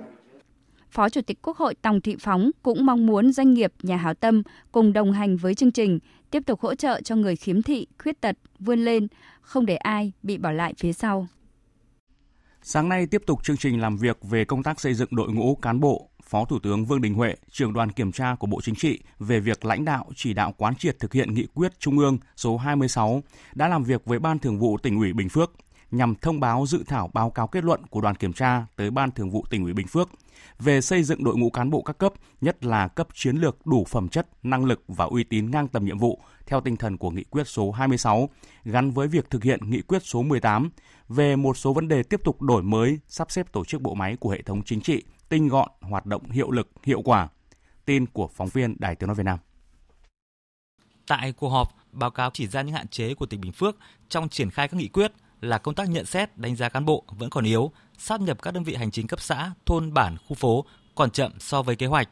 Phó 0.89 1.09
Chủ 1.09 1.21
tịch 1.21 1.37
Quốc 1.41 1.57
hội 1.57 1.75
Tòng 1.81 2.01
Thị 2.01 2.15
Phóng 2.19 2.51
cũng 2.63 2.85
mong 2.85 3.05
muốn 3.05 3.31
doanh 3.31 3.53
nghiệp, 3.53 3.73
nhà 3.83 3.97
hảo 3.97 4.13
tâm 4.13 4.43
cùng 4.71 4.93
đồng 4.93 5.11
hành 5.11 5.37
với 5.37 5.55
chương 5.55 5.71
trình, 5.71 5.99
tiếp 6.31 6.43
tục 6.45 6.59
hỗ 6.59 6.75
trợ 6.75 7.01
cho 7.01 7.15
người 7.15 7.35
khiếm 7.35 7.61
thị, 7.61 7.87
khuyết 8.03 8.21
tật 8.21 8.35
vươn 8.59 8.85
lên, 8.85 9.07
không 9.41 9.65
để 9.65 9.75
ai 9.75 10.11
bị 10.23 10.37
bỏ 10.37 10.51
lại 10.51 10.73
phía 10.77 10.93
sau. 10.93 11.27
Sáng 12.61 12.89
nay 12.89 13.07
tiếp 13.07 13.21
tục 13.25 13.43
chương 13.43 13.57
trình 13.57 13.81
làm 13.81 13.97
việc 13.97 14.17
về 14.21 14.45
công 14.45 14.63
tác 14.63 14.79
xây 14.79 14.93
dựng 14.93 15.09
đội 15.11 15.31
ngũ 15.31 15.55
cán 15.55 15.79
bộ, 15.79 16.09
Phó 16.23 16.45
Thủ 16.45 16.59
tướng 16.59 16.85
Vương 16.85 17.01
Đình 17.01 17.13
Huệ, 17.13 17.35
trưởng 17.51 17.73
đoàn 17.73 17.91
kiểm 17.91 18.11
tra 18.11 18.35
của 18.39 18.47
Bộ 18.47 18.61
Chính 18.61 18.75
trị 18.75 18.99
về 19.19 19.39
việc 19.39 19.65
lãnh 19.65 19.85
đạo 19.85 20.05
chỉ 20.15 20.33
đạo 20.33 20.53
quán 20.57 20.75
triệt 20.75 20.99
thực 20.99 21.13
hiện 21.13 21.33
nghị 21.33 21.47
quyết 21.53 21.79
Trung 21.79 21.99
ương 21.99 22.17
số 22.35 22.57
26 22.57 23.23
đã 23.53 23.67
làm 23.67 23.83
việc 23.83 24.05
với 24.05 24.19
Ban 24.19 24.39
Thường 24.39 24.59
vụ 24.59 24.77
tỉnh 24.77 24.99
ủy 24.99 25.13
Bình 25.13 25.29
Phước 25.29 25.51
nhằm 25.91 26.15
thông 26.15 26.39
báo 26.39 26.65
dự 26.67 26.83
thảo 26.87 27.09
báo 27.13 27.29
cáo 27.29 27.47
kết 27.47 27.63
luận 27.63 27.81
của 27.89 28.01
đoàn 28.01 28.15
kiểm 28.15 28.33
tra 28.33 28.65
tới 28.75 28.91
Ban 28.91 29.11
Thường 29.11 29.29
vụ 29.29 29.45
tỉnh 29.49 29.63
ủy 29.63 29.73
Bình 29.73 29.87
Phước 29.87 30.09
về 30.59 30.81
xây 30.81 31.03
dựng 31.03 31.23
đội 31.23 31.37
ngũ 31.37 31.49
cán 31.49 31.69
bộ 31.69 31.81
các 31.81 31.97
cấp, 31.97 32.13
nhất 32.41 32.65
là 32.65 32.87
cấp 32.87 33.07
chiến 33.13 33.35
lược 33.35 33.65
đủ 33.65 33.85
phẩm 33.89 34.07
chất, 34.07 34.27
năng 34.43 34.65
lực 34.65 34.83
và 34.87 35.05
uy 35.05 35.23
tín 35.23 35.51
ngang 35.51 35.67
tầm 35.67 35.85
nhiệm 35.85 35.97
vụ 35.97 36.19
theo 36.45 36.61
tinh 36.61 36.77
thần 36.77 36.97
của 36.97 37.09
nghị 37.09 37.23
quyết 37.23 37.47
số 37.47 37.71
26 37.71 38.29
gắn 38.65 38.91
với 38.91 39.07
việc 39.07 39.29
thực 39.29 39.43
hiện 39.43 39.59
nghị 39.69 39.81
quyết 39.81 40.03
số 40.03 40.21
18 40.21 40.69
về 41.09 41.35
một 41.35 41.57
số 41.57 41.73
vấn 41.73 41.87
đề 41.87 42.03
tiếp 42.03 42.21
tục 42.23 42.41
đổi 42.41 42.63
mới, 42.63 42.99
sắp 43.07 43.31
xếp 43.31 43.51
tổ 43.51 43.65
chức 43.65 43.81
bộ 43.81 43.93
máy 43.93 44.15
của 44.19 44.29
hệ 44.29 44.41
thống 44.41 44.63
chính 44.63 44.81
trị, 44.81 45.03
tinh 45.29 45.47
gọn, 45.47 45.69
hoạt 45.81 46.05
động 46.05 46.29
hiệu 46.29 46.51
lực, 46.51 46.69
hiệu 46.83 47.01
quả. 47.01 47.27
Tin 47.85 48.05
của 48.05 48.27
phóng 48.27 48.47
viên 48.47 48.75
Đài 48.79 48.95
Tiếng 48.95 49.07
nói 49.07 49.15
Việt 49.15 49.23
Nam. 49.23 49.39
Tại 51.07 51.31
cuộc 51.31 51.49
họp, 51.49 51.75
báo 51.91 52.11
cáo 52.11 52.29
chỉ 52.33 52.47
ra 52.47 52.61
những 52.61 52.75
hạn 52.75 52.87
chế 52.87 53.13
của 53.13 53.25
tỉnh 53.25 53.41
Bình 53.41 53.51
Phước 53.51 53.77
trong 54.09 54.29
triển 54.29 54.49
khai 54.49 54.67
các 54.67 54.77
nghị 54.77 54.87
quyết 54.87 55.11
là 55.41 55.57
công 55.57 55.75
tác 55.75 55.89
nhận 55.89 56.05
xét, 56.05 56.37
đánh 56.37 56.55
giá 56.55 56.69
cán 56.69 56.85
bộ 56.85 57.03
vẫn 57.07 57.29
còn 57.29 57.43
yếu, 57.43 57.71
sáp 57.97 58.21
nhập 58.21 58.41
các 58.41 58.53
đơn 58.53 58.63
vị 58.63 58.75
hành 58.75 58.91
chính 58.91 59.07
cấp 59.07 59.21
xã, 59.21 59.51
thôn 59.65 59.93
bản, 59.93 60.17
khu 60.27 60.35
phố 60.35 60.65
còn 60.95 61.11
chậm 61.11 61.31
so 61.39 61.61
với 61.61 61.75
kế 61.75 61.85
hoạch. 61.85 62.09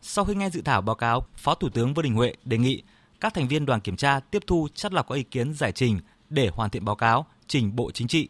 Sau 0.00 0.24
khi 0.24 0.34
nghe 0.34 0.50
dự 0.50 0.62
thảo 0.62 0.82
báo 0.82 0.96
cáo, 0.96 1.26
Phó 1.36 1.54
Thủ 1.54 1.68
tướng 1.68 1.94
Vương 1.94 2.02
Đình 2.02 2.14
Huệ 2.14 2.34
đề 2.44 2.58
nghị 2.58 2.82
các 3.20 3.34
thành 3.34 3.48
viên 3.48 3.66
đoàn 3.66 3.80
kiểm 3.80 3.96
tra 3.96 4.20
tiếp 4.20 4.42
thu 4.46 4.68
chất 4.74 4.92
lọc 4.92 5.08
các 5.08 5.14
ý 5.14 5.22
kiến 5.22 5.54
giải 5.54 5.72
trình 5.72 6.00
để 6.28 6.50
hoàn 6.52 6.70
thiện 6.70 6.84
báo 6.84 6.96
cáo 6.96 7.26
trình 7.48 7.76
Bộ 7.76 7.90
Chính 7.90 8.08
trị. 8.08 8.28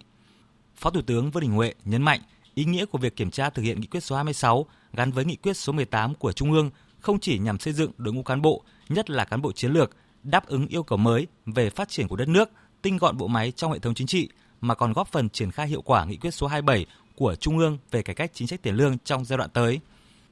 Phó 0.77 0.91
Thủ 0.91 1.03
tướng 1.03 1.31
Vương 1.31 1.41
Đình 1.41 1.53
Huệ 1.53 1.75
nhấn 1.85 2.03
mạnh 2.03 2.21
ý 2.55 2.65
nghĩa 2.65 2.87
của 2.87 2.99
việc 2.99 3.17
kiểm 3.17 3.31
tra 3.31 3.51
thực 3.51 3.63
hiện 3.63 3.81
nghị 3.81 3.87
quyết 3.87 4.01
số 4.01 4.17
26 4.17 4.67
gắn 4.93 5.13
với 5.13 5.25
nghị 5.25 5.37
quyết 5.37 5.57
số 5.57 5.73
18 5.73 6.15
của 6.15 6.33
Trung 6.33 6.53
ương 6.53 6.71
không 7.01 7.21
chỉ 7.21 7.39
nhằm 7.39 7.59
xây 7.59 7.73
dựng 7.73 7.93
đội 7.99 8.15
ngũ 8.15 8.23
cán 8.23 8.43
bộ, 8.43 8.63
nhất 8.89 9.11
là 9.11 9.25
cán 9.25 9.43
bộ 9.43 9.53
chiến 9.53 9.73
lược, 9.73 9.97
đáp 10.23 10.47
ứng 10.47 10.67
yêu 10.67 10.83
cầu 10.83 10.99
mới 10.99 11.27
về 11.47 11.71
phát 11.71 11.89
triển 11.89 12.09
của 12.09 12.17
đất 12.17 12.29
nước, 12.29 12.51
tinh 12.83 12.97
gọn 12.97 13.17
bộ 13.17 13.27
máy 13.27 13.53
trong 13.57 13.73
hệ 13.73 13.79
thống 13.79 13.95
chính 13.95 14.07
trị 14.07 14.29
mà 14.61 14.75
còn 14.75 14.93
góp 14.93 15.09
phần 15.09 15.29
triển 15.29 15.51
khai 15.51 15.69
hiệu 15.69 15.83
quả 15.83 16.05
nghị 16.05 16.17
quyết 16.17 16.31
số 16.31 16.47
27 16.47 16.87
của 17.17 17.35
Trung 17.35 17.59
ương 17.59 17.79
về 17.91 18.03
cải 18.03 18.15
cách 18.15 18.31
chính 18.35 18.49
sách 18.49 18.63
tiền 18.63 18.75
lương 18.75 18.99
trong 19.05 19.25
giai 19.25 19.39
đoạn 19.39 19.51
tới. 19.51 19.81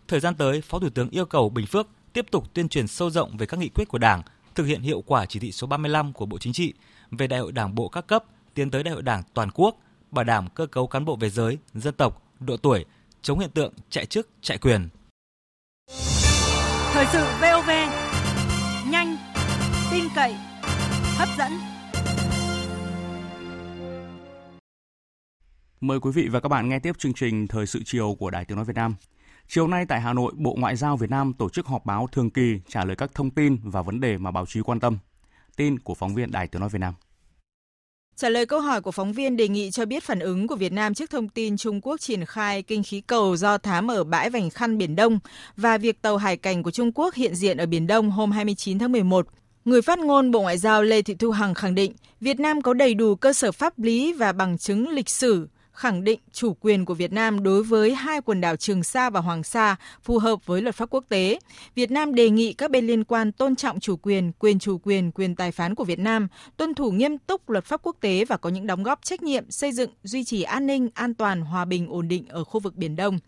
Thời 0.08 0.20
gian 0.20 0.34
tới, 0.34 0.60
Phó 0.60 0.78
Thủ 0.78 0.88
tướng 0.90 1.10
yêu 1.10 1.26
cầu 1.26 1.48
Bình 1.48 1.66
Phước 1.66 1.88
tiếp 2.12 2.26
tục 2.30 2.54
tuyên 2.54 2.68
truyền 2.68 2.86
sâu 2.86 3.10
rộng 3.10 3.36
về 3.36 3.46
các 3.46 3.60
nghị 3.60 3.68
quyết 3.68 3.88
của 3.88 3.98
Đảng, 3.98 4.22
thực 4.54 4.64
hiện 4.64 4.80
hiệu 4.80 5.02
quả 5.06 5.26
chỉ 5.26 5.38
thị 5.38 5.52
số 5.52 5.66
35 5.66 6.12
của 6.12 6.26
Bộ 6.26 6.38
Chính 6.38 6.52
trị 6.52 6.72
về 7.10 7.26
Đại 7.26 7.40
hội 7.40 7.52
Đảng 7.52 7.74
bộ 7.74 7.88
các 7.88 8.06
cấp 8.06 8.24
tiến 8.56 8.70
tới 8.70 8.82
Đại 8.82 8.94
hội 8.94 9.02
Đảng 9.02 9.22
toàn 9.34 9.50
quốc, 9.54 9.76
bảo 10.10 10.24
đảm 10.24 10.48
cơ 10.54 10.66
cấu 10.66 10.86
cán 10.86 11.04
bộ 11.04 11.16
về 11.16 11.30
giới, 11.30 11.58
dân 11.74 11.94
tộc, 11.94 12.22
độ 12.40 12.56
tuổi, 12.56 12.84
chống 13.22 13.38
hiện 13.38 13.50
tượng 13.50 13.72
chạy 13.90 14.06
chức, 14.06 14.28
chạy 14.40 14.58
quyền. 14.58 14.88
Thời 16.92 17.06
sự 17.12 17.24
VOV, 17.40 17.70
nhanh, 18.90 19.16
tin 19.90 20.04
cậy, 20.14 20.34
hấp 21.16 21.28
dẫn. 21.38 21.52
Mời 25.80 26.00
quý 26.00 26.10
vị 26.14 26.28
và 26.28 26.40
các 26.40 26.48
bạn 26.48 26.68
nghe 26.68 26.78
tiếp 26.78 26.98
chương 26.98 27.14
trình 27.14 27.48
Thời 27.48 27.66
sự 27.66 27.82
chiều 27.84 28.16
của 28.18 28.30
Đài 28.30 28.44
Tiếng 28.44 28.56
Nói 28.56 28.64
Việt 28.64 28.76
Nam. 28.76 28.94
Chiều 29.48 29.68
nay 29.68 29.86
tại 29.88 30.00
Hà 30.00 30.12
Nội, 30.12 30.32
Bộ 30.36 30.54
Ngoại 30.58 30.76
giao 30.76 30.96
Việt 30.96 31.10
Nam 31.10 31.32
tổ 31.32 31.48
chức 31.48 31.66
họp 31.66 31.86
báo 31.86 32.08
thường 32.12 32.30
kỳ 32.30 32.60
trả 32.68 32.84
lời 32.84 32.96
các 32.96 33.10
thông 33.14 33.30
tin 33.30 33.58
và 33.62 33.82
vấn 33.82 34.00
đề 34.00 34.18
mà 34.18 34.30
báo 34.30 34.46
chí 34.46 34.60
quan 34.60 34.80
tâm. 34.80 34.98
Tin 35.56 35.78
của 35.78 35.94
phóng 35.94 36.14
viên 36.14 36.30
Đài 36.30 36.48
Tiếng 36.48 36.60
Nói 36.60 36.68
Việt 36.68 36.78
Nam. 36.78 36.94
Trả 38.20 38.28
lời 38.28 38.46
câu 38.46 38.60
hỏi 38.60 38.80
của 38.80 38.90
phóng 38.90 39.12
viên, 39.12 39.36
đề 39.36 39.48
nghị 39.48 39.70
cho 39.70 39.86
biết 39.86 40.04
phản 40.04 40.18
ứng 40.18 40.46
của 40.46 40.56
Việt 40.56 40.72
Nam 40.72 40.94
trước 40.94 41.10
thông 41.10 41.28
tin 41.28 41.56
Trung 41.56 41.80
Quốc 41.80 42.00
triển 42.00 42.24
khai 42.24 42.62
kinh 42.62 42.82
khí 42.82 43.00
cầu 43.00 43.36
do 43.36 43.58
thám 43.58 43.90
ở 43.90 44.04
bãi 44.04 44.30
Vành 44.30 44.50
Khăn 44.50 44.78
Biển 44.78 44.96
Đông 44.96 45.18
và 45.56 45.78
việc 45.78 46.02
tàu 46.02 46.16
hải 46.16 46.36
cảnh 46.36 46.62
của 46.62 46.70
Trung 46.70 46.92
Quốc 46.94 47.14
hiện 47.14 47.34
diện 47.34 47.56
ở 47.56 47.66
Biển 47.66 47.86
Đông 47.86 48.10
hôm 48.10 48.30
29 48.30 48.78
tháng 48.78 48.92
11. 48.92 49.26
Người 49.64 49.82
phát 49.82 49.98
ngôn 49.98 50.30
Bộ 50.30 50.40
Ngoại 50.40 50.58
giao 50.58 50.82
Lê 50.82 51.02
Thị 51.02 51.14
Thu 51.14 51.30
Hằng 51.30 51.54
khẳng 51.54 51.74
định, 51.74 51.92
Việt 52.20 52.40
Nam 52.40 52.62
có 52.62 52.74
đầy 52.74 52.94
đủ 52.94 53.14
cơ 53.14 53.32
sở 53.32 53.52
pháp 53.52 53.78
lý 53.78 54.12
và 54.12 54.32
bằng 54.32 54.58
chứng 54.58 54.88
lịch 54.88 55.08
sử 55.08 55.48
khẳng 55.76 56.04
định 56.04 56.20
chủ 56.32 56.56
quyền 56.60 56.84
của 56.84 56.94
Việt 56.94 57.12
Nam 57.12 57.42
đối 57.42 57.62
với 57.62 57.94
hai 57.94 58.20
quần 58.20 58.40
đảo 58.40 58.56
Trường 58.56 58.82
Sa 58.82 59.10
và 59.10 59.20
Hoàng 59.20 59.42
Sa 59.42 59.76
phù 60.02 60.18
hợp 60.18 60.46
với 60.46 60.62
luật 60.62 60.74
pháp 60.74 60.90
quốc 60.90 61.04
tế. 61.08 61.38
Việt 61.74 61.90
Nam 61.90 62.14
đề 62.14 62.30
nghị 62.30 62.52
các 62.52 62.70
bên 62.70 62.86
liên 62.86 63.04
quan 63.04 63.32
tôn 63.32 63.56
trọng 63.56 63.80
chủ 63.80 63.96
quyền, 63.96 64.32
quyền 64.38 64.58
chủ 64.58 64.78
quyền, 64.78 65.10
quyền 65.10 65.34
tài 65.34 65.52
phán 65.52 65.74
của 65.74 65.84
Việt 65.84 65.98
Nam, 65.98 66.28
tuân 66.56 66.74
thủ 66.74 66.90
nghiêm 66.90 67.18
túc 67.18 67.50
luật 67.50 67.64
pháp 67.64 67.80
quốc 67.82 67.96
tế 68.00 68.24
và 68.24 68.36
có 68.36 68.50
những 68.50 68.66
đóng 68.66 68.82
góp 68.82 69.02
trách 69.02 69.22
nhiệm 69.22 69.50
xây 69.50 69.72
dựng, 69.72 69.90
duy 70.02 70.24
trì 70.24 70.42
an 70.42 70.66
ninh, 70.66 70.88
an 70.94 71.14
toàn, 71.14 71.40
hòa 71.40 71.64
bình, 71.64 71.88
ổn 71.88 72.08
định 72.08 72.28
ở 72.28 72.44
khu 72.44 72.60
vực 72.60 72.76
Biển 72.76 72.96
Đông. 72.96 73.18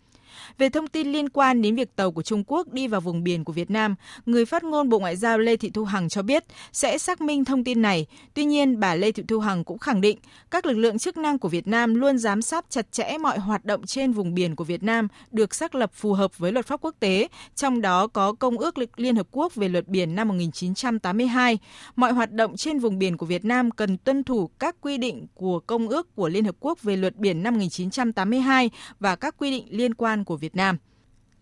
Về 0.57 0.69
thông 0.69 0.87
tin 0.87 1.11
liên 1.11 1.29
quan 1.29 1.61
đến 1.61 1.75
việc 1.75 1.95
tàu 1.95 2.11
của 2.11 2.21
Trung 2.21 2.43
Quốc 2.47 2.73
đi 2.73 2.87
vào 2.87 3.01
vùng 3.01 3.23
biển 3.23 3.43
của 3.43 3.53
Việt 3.53 3.71
Nam, 3.71 3.95
người 4.25 4.45
phát 4.45 4.63
ngôn 4.63 4.89
Bộ 4.89 4.99
Ngoại 4.99 5.15
giao 5.15 5.39
Lê 5.39 5.57
Thị 5.57 5.69
Thu 5.69 5.83
Hằng 5.83 6.09
cho 6.09 6.21
biết 6.21 6.43
sẽ 6.71 6.97
xác 6.97 7.21
minh 7.21 7.45
thông 7.45 7.63
tin 7.63 7.81
này. 7.81 8.05
Tuy 8.33 8.45
nhiên, 8.45 8.79
bà 8.79 8.95
Lê 8.95 9.11
Thị 9.11 9.23
Thu 9.27 9.39
Hằng 9.39 9.63
cũng 9.63 9.79
khẳng 9.79 10.01
định 10.01 10.17
các 10.51 10.65
lực 10.65 10.77
lượng 10.77 10.99
chức 10.99 11.17
năng 11.17 11.39
của 11.39 11.49
Việt 11.49 11.67
Nam 11.67 11.95
luôn 11.95 12.17
giám 12.17 12.41
sát 12.41 12.65
chặt 12.69 12.91
chẽ 12.91 13.17
mọi 13.17 13.39
hoạt 13.39 13.65
động 13.65 13.85
trên 13.85 14.11
vùng 14.11 14.33
biển 14.33 14.55
của 14.55 14.63
Việt 14.63 14.83
Nam 14.83 15.07
được 15.31 15.55
xác 15.55 15.75
lập 15.75 15.91
phù 15.93 16.13
hợp 16.13 16.37
với 16.37 16.51
luật 16.51 16.65
pháp 16.65 16.81
quốc 16.81 16.95
tế, 16.99 17.27
trong 17.55 17.81
đó 17.81 18.07
có 18.07 18.33
Công 18.33 18.57
ước 18.57 18.75
Liên 18.95 19.15
Hợp 19.15 19.27
Quốc 19.31 19.55
về 19.55 19.69
luật 19.69 19.87
biển 19.87 20.15
năm 20.15 20.27
1982. 20.27 21.57
Mọi 21.95 22.11
hoạt 22.11 22.31
động 22.31 22.57
trên 22.57 22.79
vùng 22.79 22.99
biển 22.99 23.17
của 23.17 23.25
Việt 23.25 23.45
Nam 23.45 23.71
cần 23.71 23.97
tuân 23.97 24.23
thủ 24.23 24.49
các 24.59 24.75
quy 24.81 24.97
định 24.97 25.27
của 25.33 25.59
Công 25.59 25.87
ước 25.87 26.15
của 26.15 26.29
Liên 26.29 26.45
Hợp 26.45 26.55
Quốc 26.59 26.81
về 26.81 26.95
luật 26.95 27.15
biển 27.15 27.43
năm 27.43 27.53
1982 27.53 28.69
và 28.99 29.15
các 29.15 29.35
quy 29.37 29.51
định 29.51 29.65
liên 29.69 29.93
quan 29.93 30.18
của 30.25 30.37
Việt 30.37 30.55
Nam. 30.55 30.77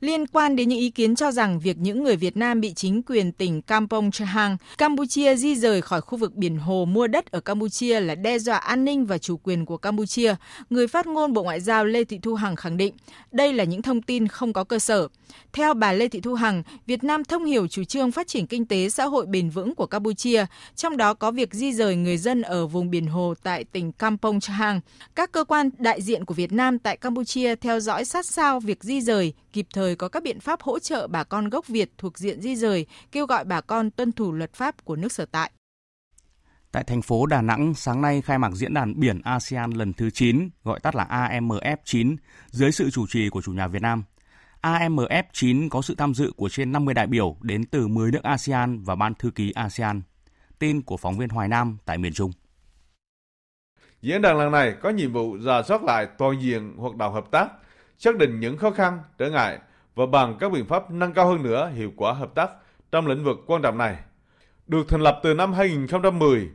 Liên 0.02 0.28
quan 0.28 0.56
đến 0.56 0.70
những 0.70 0.80
ý 0.80 0.90
kiến 0.90 1.16
cho 1.16 1.32
rằng 1.32 1.60
việc 1.60 1.78
những 1.78 2.04
người 2.04 2.16
Việt 2.16 2.38
Nam 2.38 2.62
bị 2.62 2.74
chính 2.74 3.02
quyền 3.04 3.32
tỉnh 3.32 3.62
Kampong 3.62 4.12
Chahang, 4.12 4.58
Campuchia 4.78 5.36
di 5.36 5.56
rời 5.56 5.82
khỏi 5.82 6.02
khu 6.02 6.18
vực 6.18 6.36
biển 6.36 6.58
hồ 6.58 6.86
mua 6.86 7.08
đất 7.08 7.32
ở 7.32 7.40
Campuchia 7.40 8.00
là 8.00 8.16
đe 8.16 8.40
dọa 8.40 8.58
an 8.58 8.86
ninh 8.86 9.06
và 9.06 9.18
chủ 9.18 9.38
quyền 9.38 9.66
của 9.66 9.78
Campuchia, 9.78 10.36
người 10.70 10.88
phát 10.88 11.08
ngôn 11.08 11.34
Bộ 11.34 11.44
Ngoại 11.44 11.62
giao 11.62 11.86
Lê 11.86 12.04
Thị 12.04 12.20
Thu 12.22 12.36
Hằng 12.36 12.56
khẳng 12.56 12.78
định 12.78 12.94
đây 13.32 13.54
là 13.54 13.64
những 13.64 13.82
thông 13.82 14.02
tin 14.02 14.28
không 14.28 14.54
có 14.54 14.64
cơ 14.64 14.80
sở. 14.80 15.08
Theo 15.54 15.74
bà 15.74 15.92
Lê 15.94 16.08
Thị 16.08 16.20
Thu 16.20 16.34
Hằng, 16.34 16.64
Việt 16.86 17.04
Nam 17.04 17.24
thông 17.24 17.46
hiểu 17.46 17.68
chủ 17.68 17.84
trương 17.84 18.12
phát 18.12 18.28
triển 18.28 18.48
kinh 18.48 18.66
tế 18.66 18.90
xã 18.90 19.06
hội 19.06 19.26
bền 19.26 19.50
vững 19.50 19.76
của 19.76 19.86
Campuchia, 19.86 20.46
trong 20.76 20.98
đó 20.98 21.14
có 21.14 21.32
việc 21.32 21.54
di 21.54 21.74
rời 21.74 21.96
người 21.96 22.18
dân 22.18 22.42
ở 22.42 22.68
vùng 22.68 22.90
biển 22.90 23.08
hồ 23.08 23.34
tại 23.44 23.64
tỉnh 23.64 23.92
Kampong 23.92 24.40
Chahang. 24.40 24.82
Các 25.16 25.32
cơ 25.32 25.44
quan 25.44 25.70
đại 25.78 26.02
diện 26.02 26.26
của 26.26 26.34
Việt 26.34 26.52
Nam 26.52 26.80
tại 26.80 26.98
Campuchia 26.98 27.56
theo 27.56 27.80
dõi 27.80 28.06
sát 28.06 28.26
sao 28.26 28.60
việc 28.60 28.84
di 28.84 29.02
rời, 29.02 29.34
kịp 29.54 29.68
thời 29.74 29.87
có 29.96 30.10
các 30.10 30.24
biện 30.24 30.40
pháp 30.40 30.62
hỗ 30.62 30.80
trợ 30.80 31.08
bà 31.08 31.24
con 31.24 31.50
gốc 31.50 31.68
Việt 31.68 31.92
thuộc 31.98 32.18
diện 32.18 32.42
di 32.42 32.56
rời, 32.56 32.86
kêu 33.12 33.26
gọi 33.26 33.46
bà 33.46 33.62
con 33.62 33.92
tuân 33.92 34.12
thủ 34.12 34.32
luật 34.32 34.54
pháp 34.54 34.86
của 34.86 34.96
nước 34.96 35.12
sở 35.12 35.26
tại. 35.26 35.52
Tại 36.72 36.84
thành 36.84 37.02
phố 37.02 37.26
Đà 37.26 37.42
Nẵng, 37.42 37.74
sáng 37.74 38.02
nay 38.02 38.22
khai 38.22 38.40
mạc 38.40 38.52
diễn 38.52 38.74
đàn 38.74 39.00
biển 39.00 39.22
ASEAN 39.24 39.72
lần 39.72 39.94
thứ 39.94 40.10
9, 40.10 40.50
gọi 40.64 40.80
tắt 40.80 40.96
là 40.96 41.04
AMF 41.10 41.78
9, 41.84 42.16
dưới 42.48 42.72
sự 42.72 42.90
chủ 42.90 43.08
trì 43.08 43.30
của 43.30 43.42
chủ 43.42 43.52
nhà 43.52 43.68
Việt 43.68 43.82
Nam. 43.82 44.04
AMF 44.62 45.24
9 45.34 45.70
có 45.70 45.82
sự 45.82 45.96
tham 45.96 46.14
dự 46.14 46.32
của 46.38 46.50
trên 46.50 46.72
50 46.72 46.94
đại 46.94 47.08
biểu 47.08 47.38
đến 47.42 47.66
từ 47.66 47.88
10 47.88 48.12
nước 48.12 48.24
ASEAN 48.24 48.84
và 48.84 48.96
Ban 48.96 49.16
thư 49.16 49.32
ký 49.32 49.52
ASEAN. 49.52 50.02
Tin 50.60 50.82
của 50.82 50.98
phóng 50.98 51.18
viên 51.18 51.30
Hoài 51.30 51.48
Nam 51.48 51.78
tại 51.86 51.98
miền 51.98 52.14
Trung. 52.14 52.32
Diễn 54.02 54.22
đàn 54.22 54.38
lần 54.38 54.52
này 54.52 54.76
có 54.82 54.90
nhiệm 54.90 55.14
vụ 55.14 55.38
rà 55.38 55.62
soát 55.68 55.84
lại 55.84 56.08
toàn 56.18 56.42
diện 56.42 56.74
hoạt 56.78 56.96
động 56.96 57.14
hợp 57.14 57.32
tác, 57.32 57.48
xác 57.98 58.18
định 58.18 58.40
những 58.40 58.58
khó 58.58 58.72
khăn, 58.72 59.00
trở 59.18 59.30
ngại 59.30 59.60
và 59.98 60.06
bằng 60.06 60.38
các 60.40 60.52
biện 60.52 60.66
pháp 60.66 60.92
nâng 60.92 61.14
cao 61.14 61.28
hơn 61.28 61.44
nữa 61.44 61.72
hiệu 61.76 61.92
quả 61.96 62.14
hợp 62.14 62.36
tác 62.36 62.50
trong 62.92 63.08
lĩnh 63.08 63.24
vực 63.24 63.38
quan 63.48 63.62
trọng 63.62 63.78
này. 63.78 63.96
Được 64.68 64.90
thành 64.90 65.02
lập 65.02 65.20
từ 65.24 65.34
năm 65.34 65.54
2010, 65.54 66.50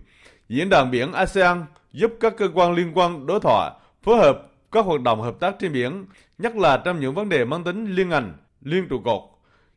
Diễn 0.49 0.69
đàn 0.69 0.91
biển 0.91 1.13
ASEAN 1.13 1.65
giúp 1.93 2.13
các 2.21 2.37
cơ 2.37 2.49
quan 2.55 2.75
liên 2.75 2.93
quan 2.95 3.27
đối 3.27 3.41
thoại, 3.41 3.71
phối 4.03 4.17
hợp 4.17 4.43
các 4.73 4.85
hoạt 4.85 5.01
động 5.01 5.21
hợp 5.21 5.35
tác 5.41 5.57
trên 5.59 5.73
biển, 5.73 6.07
nhất 6.39 6.57
là 6.57 6.77
trong 6.77 7.01
những 7.01 7.15
vấn 7.15 7.29
đề 7.29 7.45
mang 7.45 7.65
tính 7.65 7.95
liên 7.95 8.09
ngành, 8.09 8.33
liên 8.63 8.89
trụ 8.89 9.01
cột. 9.05 9.23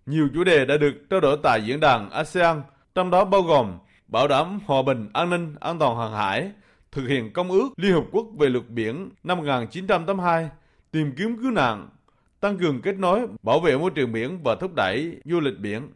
Nhiều 0.06 0.30
chủ 0.34 0.44
đề 0.44 0.66
đã 0.66 0.78
được 0.78 0.94
trao 1.10 1.20
đổi 1.20 1.38
tại 1.44 1.62
diễn 1.66 1.80
đàn 1.80 2.10
ASEAN, 2.10 2.62
trong 2.96 3.10
đó 3.10 3.26
bao 3.26 3.42
gồm 3.42 3.78
bảo 4.08 4.28
đảm 4.28 4.60
hòa 4.66 4.82
bình, 4.82 5.10
an 5.14 5.30
ninh, 5.30 5.56
an 5.60 5.80
toàn 5.80 5.98
hàng 5.98 6.14
hải, 6.14 6.52
thực 6.92 7.08
hiện 7.08 7.34
Công 7.34 7.52
ước 7.52 7.70
Liên 7.78 7.94
Hợp 7.94 8.04
Quốc 8.12 8.26
về 8.40 8.50
luật 8.50 8.70
biển 8.70 9.10
năm 9.24 9.38
1982, 9.38 10.50
tìm 10.92 11.12
kiếm 11.18 11.38
cứu 11.42 11.52
nạn, 11.52 11.90
tăng 12.40 12.58
cường 12.58 12.82
kết 12.82 12.96
nối, 12.98 13.28
bảo 13.44 13.60
vệ 13.60 13.78
môi 13.78 13.92
trường 13.96 14.12
biển 14.12 14.40
và 14.44 14.56
thúc 14.56 14.72
đẩy 14.76 15.18
du 15.26 15.40
lịch 15.40 15.60
biển. 15.60 15.90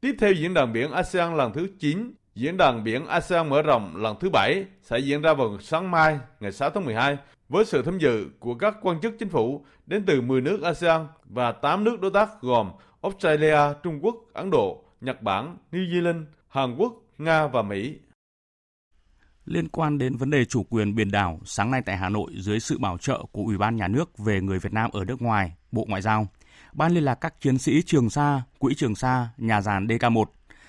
Tiếp 0.00 0.16
theo 0.18 0.32
diễn 0.32 0.54
đàn 0.54 0.72
biển 0.72 0.92
ASEAN 0.92 1.36
lần 1.36 1.52
thứ 1.52 1.68
9, 1.78 2.12
diễn 2.34 2.56
đàn 2.56 2.84
biển 2.84 3.06
ASEAN 3.06 3.48
mở 3.48 3.62
rộng 3.62 3.96
lần 3.96 4.16
thứ 4.20 4.30
7 4.30 4.64
sẽ 4.82 4.98
diễn 4.98 5.22
ra 5.22 5.34
vào 5.34 5.58
sáng 5.60 5.90
mai, 5.90 6.18
ngày 6.40 6.52
6 6.52 6.70
tháng 6.70 6.84
12, 6.84 7.16
với 7.48 7.64
sự 7.64 7.82
tham 7.82 7.98
dự 7.98 8.26
của 8.38 8.54
các 8.54 8.76
quan 8.82 9.00
chức 9.00 9.14
chính 9.18 9.28
phủ 9.28 9.64
đến 9.86 10.04
từ 10.06 10.20
10 10.20 10.40
nước 10.40 10.62
ASEAN 10.62 11.06
và 11.24 11.52
8 11.52 11.84
nước 11.84 12.00
đối 12.00 12.10
tác 12.10 12.28
gồm 12.40 12.70
Australia, 13.02 13.58
Trung 13.82 13.98
Quốc, 14.02 14.16
Ấn 14.32 14.50
Độ, 14.50 14.84
Nhật 15.00 15.22
Bản, 15.22 15.56
New 15.72 15.90
Zealand, 15.90 16.24
Hàn 16.48 16.76
Quốc, 16.76 16.92
Nga 17.18 17.46
và 17.46 17.62
Mỹ. 17.62 17.98
Liên 19.46 19.68
quan 19.68 19.98
đến 19.98 20.16
vấn 20.16 20.30
đề 20.30 20.44
chủ 20.44 20.62
quyền 20.70 20.94
biển 20.94 21.10
đảo, 21.10 21.40
sáng 21.44 21.70
nay 21.70 21.82
tại 21.86 21.96
Hà 21.96 22.08
Nội 22.08 22.32
dưới 22.36 22.60
sự 22.60 22.78
bảo 22.78 22.98
trợ 22.98 23.24
của 23.32 23.42
Ủy 23.42 23.58
ban 23.58 23.76
Nhà 23.76 23.88
nước 23.88 24.18
về 24.18 24.40
người 24.40 24.58
Việt 24.58 24.72
Nam 24.72 24.90
ở 24.90 25.04
nước 25.04 25.22
ngoài, 25.22 25.52
Bộ 25.72 25.84
Ngoại 25.88 26.02
giao, 26.02 26.26
Ban 26.72 26.92
liên 26.92 27.04
lạc 27.04 27.14
các 27.14 27.40
chiến 27.40 27.58
sĩ 27.58 27.82
Trường 27.82 28.10
Sa, 28.10 28.42
Quỹ 28.58 28.74
Trường 28.74 28.94
Sa, 28.94 29.28
Nhà 29.36 29.60
giàn 29.60 29.86
DK1, 29.86 30.24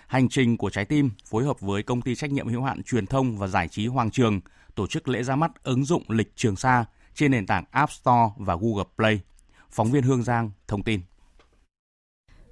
Hành 0.07 0.29
trình 0.29 0.57
của 0.57 0.69
trái 0.69 0.85
tim 0.85 1.09
phối 1.25 1.43
hợp 1.43 1.59
với 1.59 1.83
công 1.83 2.01
ty 2.01 2.15
trách 2.15 2.31
nhiệm 2.31 2.47
hữu 2.47 2.63
hạn 2.63 2.83
truyền 2.83 3.05
thông 3.05 3.37
và 3.37 3.47
giải 3.47 3.67
trí 3.67 3.87
Hoàng 3.87 4.11
Trường 4.11 4.39
tổ 4.75 4.87
chức 4.87 5.07
lễ 5.07 5.23
ra 5.23 5.35
mắt 5.35 5.51
ứng 5.63 5.85
dụng 5.85 6.03
lịch 6.07 6.35
Trường 6.35 6.55
Sa 6.55 6.85
trên 7.15 7.31
nền 7.31 7.45
tảng 7.45 7.63
App 7.71 7.91
Store 7.91 8.33
và 8.37 8.55
Google 8.55 8.83
Play. 8.95 9.21
Phóng 9.71 9.91
viên 9.91 10.03
Hương 10.03 10.23
Giang 10.23 10.51
thông 10.67 10.83
tin. 10.83 11.01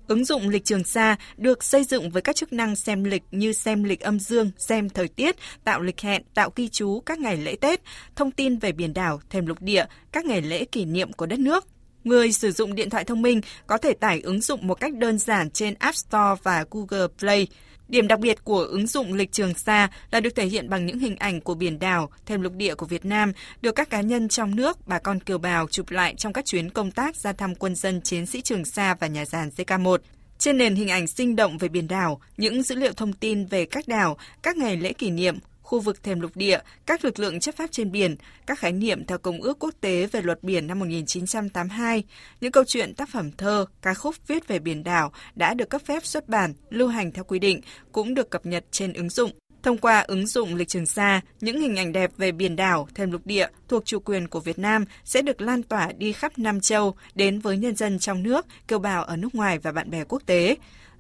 Ứng 0.08 0.26
dụng 0.26 0.50
lịch 0.50 0.66
trường 0.66 0.84
xa 0.84 1.16
được 1.38 1.64
xây 1.64 1.84
dựng 1.84 2.10
với 2.10 2.22
các 2.22 2.36
chức 2.36 2.54
năng 2.54 2.76
xem 2.76 3.04
lịch 3.04 3.24
như 3.32 3.54
xem 3.54 3.84
lịch 3.84 4.00
âm 4.00 4.20
dương, 4.20 4.52
xem 4.58 4.90
thời 4.90 5.08
tiết, 5.08 5.36
tạo 5.64 5.82
lịch 5.82 6.02
hẹn, 6.02 6.24
tạo 6.34 6.50
ghi 6.56 6.70
chú 6.70 7.00
các 7.00 7.20
ngày 7.20 7.38
lễ 7.38 7.56
Tết, 7.62 7.82
thông 8.16 8.32
tin 8.32 8.58
về 8.58 8.72
biển 8.72 8.94
đảo, 8.94 9.22
thềm 9.30 9.46
lục 9.46 9.62
địa, 9.62 9.86
các 10.12 10.26
ngày 10.26 10.42
lễ 10.42 10.66
kỷ 10.66 10.86
niệm 10.86 11.14
của 11.14 11.26
đất 11.26 11.40
nước. 11.40 11.68
Người 12.04 12.32
sử 12.32 12.52
dụng 12.52 12.76
điện 12.76 12.90
thoại 12.90 13.04
thông 13.04 13.22
minh 13.22 13.42
có 13.68 13.78
thể 13.78 13.94
tải 13.94 14.22
ứng 14.22 14.42
dụng 14.42 14.68
một 14.68 14.80
cách 14.80 14.94
đơn 14.94 15.18
giản 15.18 15.50
trên 15.50 15.74
App 15.74 15.96
Store 15.96 16.42
và 16.44 16.66
Google 16.72 17.08
Play. 17.20 17.48
Điểm 17.88 18.08
đặc 18.08 18.20
biệt 18.20 18.44
của 18.44 18.60
ứng 18.60 18.88
dụng 18.88 19.14
lịch 19.14 19.32
trường 19.32 19.54
xa 19.54 19.90
là 20.12 20.20
được 20.20 20.36
thể 20.36 20.46
hiện 20.46 20.70
bằng 20.70 20.86
những 20.86 21.00
hình 21.00 21.16
ảnh 21.16 21.42
của 21.42 21.56
biển 21.56 21.80
đảo, 21.80 22.10
thềm 22.26 22.42
lục 22.42 22.54
địa 22.54 22.76
của 22.76 22.86
Việt 22.86 23.06
Nam 23.06 23.32
được 23.62 23.76
các 23.76 23.90
cá 23.90 24.02
nhân 24.02 24.28
trong 24.28 24.56
nước, 24.56 24.88
bà 24.88 25.00
con 25.00 25.20
kiều 25.20 25.38
bào 25.38 25.68
chụp 25.68 25.90
lại 25.90 26.16
trong 26.18 26.34
các 26.34 26.46
chuyến 26.46 26.70
công 26.70 26.92
tác 26.92 27.16
ra 27.16 27.34
thăm 27.34 27.56
quân 27.56 27.76
dân 27.76 28.02
chiến 28.02 28.26
sĩ 28.26 28.42
Trường 28.42 28.66
Sa 28.66 28.96
và 29.00 29.08
nhà 29.08 29.26
giàn 29.26 29.50
JK1. 29.58 29.98
Trên 30.38 30.58
nền 30.58 30.76
hình 30.76 30.90
ảnh 30.90 31.08
sinh 31.08 31.36
động 31.36 31.58
về 31.58 31.68
biển 31.68 31.88
đảo, 31.88 32.22
những 32.38 32.64
dữ 32.64 32.76
liệu 32.76 32.94
thông 32.94 33.14
tin 33.14 33.46
về 33.46 33.66
các 33.66 33.88
đảo, 33.88 34.18
các 34.42 34.58
ngày 34.58 34.78
lễ 34.78 34.94
kỷ 34.94 35.10
niệm, 35.10 35.38
khu 35.66 35.80
vực 35.80 36.04
thềm 36.04 36.20
lục 36.20 36.32
địa, 36.36 36.60
các 36.86 37.06
lực 37.06 37.20
lượng 37.20 37.40
chấp 37.40 37.56
pháp 37.56 37.72
trên 37.72 37.92
biển, 37.92 38.16
các 38.46 38.60
khái 38.60 38.72
niệm 38.72 39.06
theo 39.06 39.18
Công 39.18 39.42
ước 39.42 39.60
Quốc 39.60 39.74
tế 39.82 40.08
về 40.08 40.22
luật 40.22 40.44
biển 40.44 40.68
năm 40.68 40.80
1982, 40.80 42.04
những 42.42 42.52
câu 42.52 42.64
chuyện 42.68 42.94
tác 42.94 43.10
phẩm 43.10 43.32
thơ, 43.32 43.66
ca 43.82 43.94
khúc 43.94 44.16
viết 44.28 44.48
về 44.48 44.60
biển 44.60 44.84
đảo 44.84 45.12
đã 45.36 45.54
được 45.54 45.70
cấp 45.70 45.82
phép 45.86 46.06
xuất 46.06 46.30
bản, 46.30 46.54
lưu 46.70 46.88
hành 46.88 47.12
theo 47.12 47.24
quy 47.24 47.40
định, 47.40 47.62
cũng 47.92 48.14
được 48.14 48.30
cập 48.30 48.46
nhật 48.46 48.66
trên 48.72 48.94
ứng 48.94 49.10
dụng. 49.10 49.32
Thông 49.64 49.78
qua 49.78 50.00
ứng 50.00 50.28
dụng 50.28 50.56
lịch 50.56 50.68
trường 50.68 50.86
xa, 50.86 51.22
những 51.42 51.62
hình 51.62 51.76
ảnh 51.76 51.92
đẹp 51.92 52.12
về 52.18 52.32
biển 52.32 52.56
đảo, 52.56 52.88
thềm 52.96 53.12
lục 53.12 53.26
địa 53.26 53.48
thuộc 53.68 53.86
chủ 53.86 54.00
quyền 54.00 54.28
của 54.28 54.40
Việt 54.40 54.60
Nam 54.60 54.86
sẽ 55.04 55.22
được 55.22 55.42
lan 55.42 55.64
tỏa 55.64 55.92
đi 55.98 56.12
khắp 56.12 56.40
Nam 56.40 56.60
Châu 56.60 56.96
đến 57.16 57.40
với 57.40 57.58
nhân 57.58 57.76
dân 57.76 58.00
trong 58.00 58.24
nước, 58.24 58.46
kiều 58.68 58.80
bào 58.80 59.04
ở 59.04 59.18
nước 59.18 59.36
ngoài 59.36 59.60
và 59.60 59.72
bạn 59.72 59.90
bè 59.90 60.04
quốc 60.04 60.22
tế. 60.26 60.56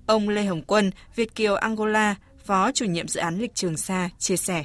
Ông 0.05 0.29
Lê 0.29 0.43
Hồng 0.43 0.61
Quân, 0.61 0.91
Việt 1.15 1.35
Kiều 1.35 1.55
Angola, 1.55 2.15
Phó 2.45 2.71
chủ 2.71 2.85
nhiệm 2.85 3.07
dự 3.07 3.19
án 3.19 3.37
lịch 3.37 3.55
Trường 3.55 3.77
Sa 3.77 4.09
chia 4.19 4.37
sẻ. 4.37 4.63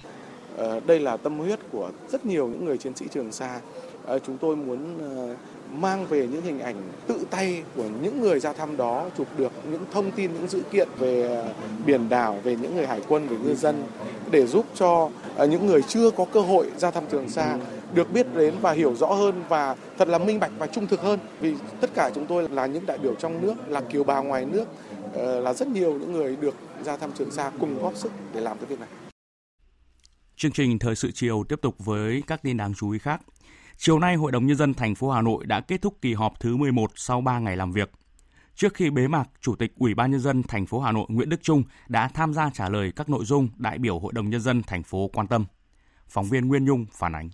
Ờ, 0.56 0.80
đây 0.86 1.00
là 1.00 1.16
tâm 1.16 1.38
huyết 1.38 1.58
của 1.72 1.90
rất 2.12 2.26
nhiều 2.26 2.48
những 2.48 2.64
người 2.64 2.78
chiến 2.78 2.94
sĩ 2.96 3.06
Trường 3.14 3.32
Sa. 3.32 3.60
Ờ, 4.04 4.18
chúng 4.18 4.38
tôi 4.38 4.56
muốn 4.56 4.98
ờ, 4.98 5.34
mang 5.72 6.06
về 6.06 6.26
những 6.26 6.42
hình 6.42 6.60
ảnh 6.60 6.82
tự 7.06 7.18
tay 7.30 7.62
của 7.76 7.84
những 8.02 8.20
người 8.20 8.40
ra 8.40 8.52
thăm 8.52 8.76
đó, 8.76 9.10
chụp 9.18 9.26
được 9.38 9.52
những 9.70 9.84
thông 9.92 10.10
tin, 10.10 10.32
những 10.32 10.48
dữ 10.48 10.62
kiện 10.72 10.88
về 10.98 11.44
biển 11.86 12.08
đảo, 12.08 12.38
về 12.42 12.56
những 12.56 12.74
người 12.74 12.86
hải 12.86 13.00
quân, 13.08 13.28
về 13.28 13.36
ngư 13.36 13.54
dân, 13.54 13.84
để 14.30 14.46
giúp 14.46 14.66
cho 14.74 15.10
những 15.48 15.66
người 15.66 15.82
chưa 15.82 16.10
có 16.10 16.24
cơ 16.32 16.40
hội 16.40 16.70
ra 16.76 16.90
thăm 16.90 17.04
Trường 17.10 17.28
Sa 17.28 17.58
được 17.94 18.12
biết 18.12 18.26
đến 18.34 18.54
và 18.60 18.72
hiểu 18.72 18.94
rõ 18.94 19.06
hơn 19.06 19.42
và 19.48 19.76
thật 19.98 20.08
là 20.08 20.18
minh 20.18 20.40
bạch 20.40 20.52
và 20.58 20.66
trung 20.66 20.86
thực 20.86 21.00
hơn 21.00 21.18
vì 21.40 21.54
tất 21.80 21.90
cả 21.94 22.10
chúng 22.14 22.26
tôi 22.26 22.48
là 22.48 22.66
những 22.66 22.86
đại 22.86 22.98
biểu 22.98 23.14
trong 23.14 23.42
nước, 23.42 23.54
là 23.68 23.80
kiều 23.80 24.04
bào 24.04 24.24
ngoài 24.24 24.44
nước 24.44 24.64
Ờ, 25.14 25.40
là 25.40 25.54
rất 25.54 25.68
nhiều 25.68 25.98
những 25.98 26.12
người 26.12 26.36
được 26.36 26.54
ra 26.82 26.96
thăm 26.96 27.10
Trường 27.12 27.30
Sa 27.30 27.50
cùng 27.60 27.82
góp 27.82 27.96
sức 27.96 28.12
để 28.34 28.40
làm 28.40 28.58
cái 28.58 28.66
việc 28.66 28.80
này. 28.80 28.88
Chương 30.36 30.52
trình 30.52 30.78
thời 30.78 30.96
sự 30.96 31.10
chiều 31.10 31.44
tiếp 31.48 31.58
tục 31.62 31.74
với 31.78 32.22
các 32.26 32.42
tin 32.42 32.56
đáng 32.56 32.74
chú 32.74 32.90
ý 32.90 32.98
khác. 32.98 33.20
Chiều 33.76 33.98
nay, 33.98 34.16
Hội 34.16 34.32
đồng 34.32 34.46
Nhân 34.46 34.56
dân 34.56 34.74
thành 34.74 34.94
phố 34.94 35.10
Hà 35.10 35.22
Nội 35.22 35.46
đã 35.46 35.60
kết 35.60 35.82
thúc 35.82 35.96
kỳ 36.02 36.14
họp 36.14 36.40
thứ 36.40 36.56
11 36.56 36.90
sau 36.94 37.20
3 37.20 37.38
ngày 37.38 37.56
làm 37.56 37.72
việc. 37.72 37.90
Trước 38.54 38.74
khi 38.74 38.90
bế 38.90 39.08
mạc, 39.08 39.28
Chủ 39.40 39.56
tịch 39.56 39.72
Ủy 39.78 39.94
ban 39.94 40.10
Nhân 40.10 40.20
dân 40.20 40.42
thành 40.42 40.66
phố 40.66 40.80
Hà 40.80 40.92
Nội 40.92 41.06
Nguyễn 41.08 41.28
Đức 41.28 41.42
Trung 41.42 41.62
đã 41.88 42.08
tham 42.08 42.34
gia 42.34 42.50
trả 42.50 42.68
lời 42.68 42.92
các 42.96 43.08
nội 43.08 43.24
dung 43.24 43.48
đại 43.56 43.78
biểu 43.78 43.98
Hội 43.98 44.12
đồng 44.12 44.30
Nhân 44.30 44.40
dân 44.40 44.62
thành 44.62 44.82
phố 44.82 45.10
quan 45.12 45.26
tâm. 45.26 45.46
Phóng 46.08 46.28
viên 46.28 46.48
Nguyên 46.48 46.64
Nhung 46.64 46.86
phản 46.92 47.12
ánh. 47.12 47.30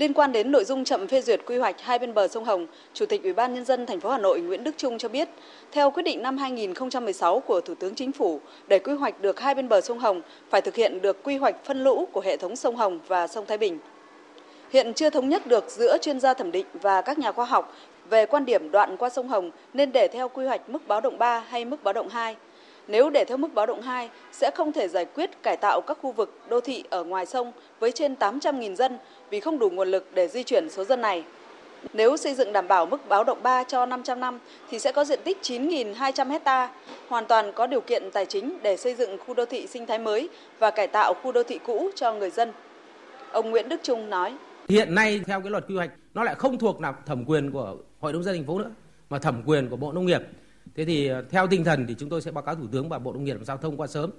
Liên 0.00 0.14
quan 0.14 0.32
đến 0.32 0.52
nội 0.52 0.64
dung 0.64 0.84
chậm 0.84 1.06
phê 1.06 1.20
duyệt 1.20 1.40
quy 1.46 1.58
hoạch 1.58 1.80
hai 1.80 1.98
bên 1.98 2.14
bờ 2.14 2.28
sông 2.28 2.44
Hồng, 2.44 2.66
Chủ 2.94 3.06
tịch 3.06 3.22
Ủy 3.22 3.32
ban 3.32 3.54
nhân 3.54 3.64
dân 3.64 3.86
thành 3.86 4.00
phố 4.00 4.10
Hà 4.10 4.18
Nội 4.18 4.40
Nguyễn 4.40 4.64
Đức 4.64 4.74
Trung 4.76 4.98
cho 4.98 5.08
biết, 5.08 5.28
theo 5.72 5.90
quyết 5.90 6.02
định 6.02 6.22
năm 6.22 6.38
2016 6.38 7.40
của 7.40 7.60
Thủ 7.60 7.74
tướng 7.74 7.94
Chính 7.94 8.12
phủ, 8.12 8.40
để 8.68 8.78
quy 8.78 8.92
hoạch 8.92 9.22
được 9.22 9.40
hai 9.40 9.54
bên 9.54 9.68
bờ 9.68 9.80
sông 9.80 9.98
Hồng 9.98 10.22
phải 10.50 10.60
thực 10.60 10.74
hiện 10.74 11.02
được 11.02 11.22
quy 11.22 11.36
hoạch 11.36 11.64
phân 11.64 11.84
lũ 11.84 12.08
của 12.12 12.20
hệ 12.20 12.36
thống 12.36 12.56
sông 12.56 12.76
Hồng 12.76 13.00
và 13.08 13.26
sông 13.26 13.46
Thái 13.46 13.58
Bình. 13.58 13.78
Hiện 14.70 14.94
chưa 14.94 15.10
thống 15.10 15.28
nhất 15.28 15.46
được 15.46 15.64
giữa 15.68 15.98
chuyên 15.98 16.20
gia 16.20 16.34
thẩm 16.34 16.52
định 16.52 16.66
và 16.82 17.02
các 17.02 17.18
nhà 17.18 17.32
khoa 17.32 17.44
học 17.44 17.76
về 18.10 18.26
quan 18.26 18.44
điểm 18.44 18.70
đoạn 18.70 18.96
qua 18.96 19.08
sông 19.08 19.28
Hồng 19.28 19.50
nên 19.74 19.92
để 19.92 20.08
theo 20.08 20.28
quy 20.28 20.46
hoạch 20.46 20.70
mức 20.70 20.88
báo 20.88 21.00
động 21.00 21.18
3 21.18 21.44
hay 21.48 21.64
mức 21.64 21.84
báo 21.84 21.94
động 21.94 22.08
2. 22.08 22.36
Nếu 22.90 23.10
để 23.10 23.24
theo 23.24 23.36
mức 23.36 23.54
báo 23.54 23.66
động 23.66 23.82
2 23.82 24.10
sẽ 24.32 24.50
không 24.54 24.72
thể 24.72 24.88
giải 24.88 25.04
quyết 25.04 25.42
cải 25.42 25.56
tạo 25.56 25.80
các 25.80 25.98
khu 26.02 26.12
vực 26.12 26.38
đô 26.48 26.60
thị 26.60 26.84
ở 26.90 27.04
ngoài 27.04 27.26
sông 27.26 27.52
với 27.80 27.92
trên 27.92 28.14
800.000 28.14 28.74
dân 28.74 28.98
vì 29.30 29.40
không 29.40 29.58
đủ 29.58 29.70
nguồn 29.70 29.88
lực 29.88 30.10
để 30.14 30.28
di 30.28 30.42
chuyển 30.42 30.70
số 30.70 30.84
dân 30.84 31.00
này. 31.00 31.24
Nếu 31.92 32.16
xây 32.16 32.34
dựng 32.34 32.52
đảm 32.52 32.68
bảo 32.68 32.86
mức 32.86 33.08
báo 33.08 33.24
động 33.24 33.38
3 33.42 33.64
cho 33.64 33.86
500 33.86 34.20
năm 34.20 34.38
thì 34.70 34.78
sẽ 34.78 34.92
có 34.92 35.04
diện 35.04 35.20
tích 35.24 35.38
9.200 35.42 36.30
hecta, 36.30 36.70
hoàn 37.08 37.26
toàn 37.26 37.52
có 37.52 37.66
điều 37.66 37.80
kiện 37.80 38.10
tài 38.12 38.26
chính 38.26 38.58
để 38.62 38.76
xây 38.76 38.94
dựng 38.94 39.18
khu 39.26 39.34
đô 39.34 39.44
thị 39.44 39.66
sinh 39.66 39.86
thái 39.86 39.98
mới 39.98 40.28
và 40.58 40.70
cải 40.70 40.86
tạo 40.86 41.14
khu 41.22 41.32
đô 41.32 41.42
thị 41.42 41.58
cũ 41.66 41.90
cho 41.94 42.12
người 42.12 42.30
dân. 42.30 42.52
Ông 43.32 43.50
Nguyễn 43.50 43.68
Đức 43.68 43.80
Trung 43.82 44.10
nói. 44.10 44.34
Hiện 44.68 44.94
nay 44.94 45.20
theo 45.26 45.40
cái 45.40 45.50
luật 45.50 45.64
quy 45.68 45.76
hoạch 45.76 45.90
nó 46.14 46.24
lại 46.24 46.34
không 46.34 46.58
thuộc 46.58 46.80
là 46.80 46.94
thẩm 47.06 47.24
quyền 47.24 47.50
của 47.50 47.76
Hội 48.00 48.12
đồng 48.12 48.22
dân 48.22 48.34
thành 48.34 48.46
phố 48.46 48.58
nữa 48.58 48.70
mà 49.10 49.18
thẩm 49.18 49.42
quyền 49.46 49.68
của 49.68 49.76
Bộ 49.76 49.92
Nông 49.92 50.06
nghiệp. 50.06 50.22
Thế 50.74 50.84
thì 50.84 51.08
ờ, 51.08 51.24
theo 51.30 51.46
tinh 51.46 51.64
thần 51.64 51.86
thì 51.86 51.94
chúng 51.98 52.08
tôi 52.08 52.22
sẽ 52.22 52.30
báo 52.30 52.42
cáo 52.42 52.54
Thủ 52.54 52.66
tướng 52.72 52.88
và 52.88 52.98
Bộ 52.98 53.12
Nông 53.12 53.24
nghiệp 53.24 53.34
và 53.34 53.44
Giao 53.44 53.56
thông 53.56 53.76
qua 53.76 53.86
sớm. 53.86 54.10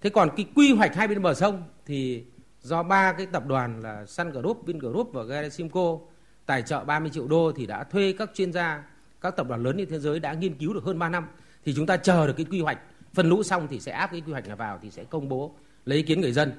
Thế 0.00 0.10
còn 0.10 0.28
cái 0.36 0.46
quy 0.56 0.72
hoạch 0.72 0.94
hai 0.94 1.08
bên 1.08 1.22
bờ 1.22 1.34
sông 1.34 1.62
thì 1.86 2.24
do 2.60 2.82
ba 2.82 3.12
cái 3.12 3.26
tập 3.26 3.46
đoàn 3.46 3.80
là 3.82 4.06
Sun 4.06 4.30
Group, 4.30 4.66
Vingroup 4.66 5.12
và 5.12 5.22
Gerasimco 5.22 5.98
tài 6.46 6.62
trợ 6.62 6.80
30 6.84 7.10
triệu 7.14 7.26
đô 7.26 7.52
thì 7.56 7.66
đã 7.66 7.84
thuê 7.84 8.14
các 8.18 8.30
chuyên 8.34 8.52
gia, 8.52 8.84
các 9.20 9.36
tập 9.36 9.48
đoàn 9.48 9.62
lớn 9.62 9.74
trên 9.78 9.88
thế 9.88 9.98
giới 9.98 10.20
đã 10.20 10.32
nghiên 10.32 10.54
cứu 10.54 10.74
được 10.74 10.84
hơn 10.84 10.98
3 10.98 11.08
năm. 11.08 11.26
Thì 11.64 11.74
chúng 11.76 11.86
ta 11.86 11.96
chờ 11.96 12.26
được 12.26 12.34
cái 12.36 12.46
quy 12.50 12.60
hoạch 12.60 12.78
phân 13.14 13.28
lũ 13.28 13.42
xong 13.42 13.68
thì 13.70 13.80
sẽ 13.80 13.92
áp 13.92 14.06
cái 14.12 14.22
quy 14.26 14.32
hoạch 14.32 14.46
này 14.46 14.56
vào 14.56 14.78
thì 14.82 14.90
sẽ 14.90 15.04
công 15.04 15.28
bố 15.28 15.54
lấy 15.84 15.96
ý 15.96 16.02
kiến 16.02 16.20
người 16.20 16.32
dân. 16.32 16.52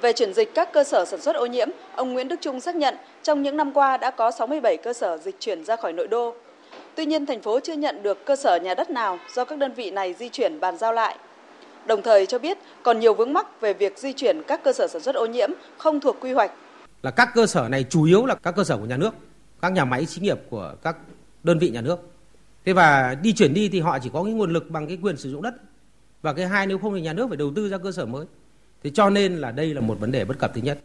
Về 0.00 0.12
chuyển 0.12 0.34
dịch 0.34 0.54
các 0.54 0.72
cơ 0.72 0.84
sở 0.84 1.04
sản 1.04 1.20
xuất 1.20 1.36
ô 1.36 1.46
nhiễm, 1.46 1.68
ông 1.96 2.12
Nguyễn 2.12 2.28
Đức 2.28 2.36
Trung 2.40 2.60
xác 2.60 2.76
nhận 2.76 2.94
trong 3.22 3.42
những 3.42 3.56
năm 3.56 3.72
qua 3.72 3.96
đã 3.96 4.10
có 4.10 4.30
67 4.30 4.76
cơ 4.76 4.92
sở 4.92 5.18
dịch 5.18 5.36
chuyển 5.40 5.64
ra 5.64 5.76
khỏi 5.76 5.92
nội 5.92 6.08
đô. 6.08 6.34
Tuy 7.00 7.06
nhiên, 7.06 7.26
thành 7.26 7.42
phố 7.42 7.60
chưa 7.60 7.72
nhận 7.72 8.02
được 8.02 8.26
cơ 8.26 8.36
sở 8.36 8.58
nhà 8.62 8.74
đất 8.74 8.90
nào 8.90 9.18
do 9.34 9.44
các 9.44 9.58
đơn 9.58 9.72
vị 9.74 9.90
này 9.90 10.14
di 10.18 10.28
chuyển 10.28 10.60
bàn 10.60 10.78
giao 10.78 10.92
lại. 10.92 11.18
Đồng 11.86 12.02
thời 12.02 12.26
cho 12.26 12.38
biết 12.38 12.58
còn 12.82 13.00
nhiều 13.00 13.14
vướng 13.14 13.32
mắc 13.32 13.60
về 13.60 13.74
việc 13.74 13.98
di 13.98 14.12
chuyển 14.12 14.42
các 14.46 14.64
cơ 14.64 14.72
sở 14.72 14.88
sản 14.88 15.02
xuất 15.02 15.14
ô 15.14 15.26
nhiễm 15.26 15.50
không 15.78 16.00
thuộc 16.00 16.16
quy 16.20 16.32
hoạch. 16.32 16.50
Là 17.02 17.10
các 17.10 17.28
cơ 17.34 17.46
sở 17.46 17.68
này 17.68 17.84
chủ 17.90 18.04
yếu 18.04 18.26
là 18.26 18.34
các 18.34 18.56
cơ 18.56 18.64
sở 18.64 18.76
của 18.76 18.84
nhà 18.84 18.96
nước, 18.96 19.14
các 19.62 19.72
nhà 19.72 19.84
máy 19.84 20.06
xí 20.06 20.20
nghiệp 20.20 20.38
của 20.50 20.74
các 20.82 20.96
đơn 21.42 21.58
vị 21.58 21.70
nhà 21.70 21.80
nước. 21.80 21.98
Thế 22.64 22.72
và 22.72 23.16
đi 23.22 23.32
chuyển 23.32 23.54
đi 23.54 23.68
thì 23.68 23.80
họ 23.80 23.98
chỉ 23.98 24.10
có 24.12 24.22
cái 24.24 24.32
nguồn 24.32 24.52
lực 24.52 24.70
bằng 24.70 24.86
cái 24.86 24.98
quyền 25.02 25.16
sử 25.16 25.30
dụng 25.30 25.42
đất. 25.42 25.54
Và 26.22 26.32
cái 26.32 26.46
hai 26.46 26.66
nếu 26.66 26.78
không 26.78 26.94
thì 26.94 27.00
nhà 27.00 27.12
nước 27.12 27.28
phải 27.28 27.36
đầu 27.36 27.52
tư 27.56 27.68
ra 27.68 27.78
cơ 27.78 27.92
sở 27.92 28.06
mới. 28.06 28.26
Thế 28.82 28.90
cho 28.94 29.10
nên 29.10 29.36
là 29.36 29.50
đây 29.50 29.74
là 29.74 29.80
một 29.80 30.00
vấn 30.00 30.12
đề 30.12 30.24
bất 30.24 30.38
cập 30.38 30.54
thứ 30.54 30.60
nhất. 30.60 30.78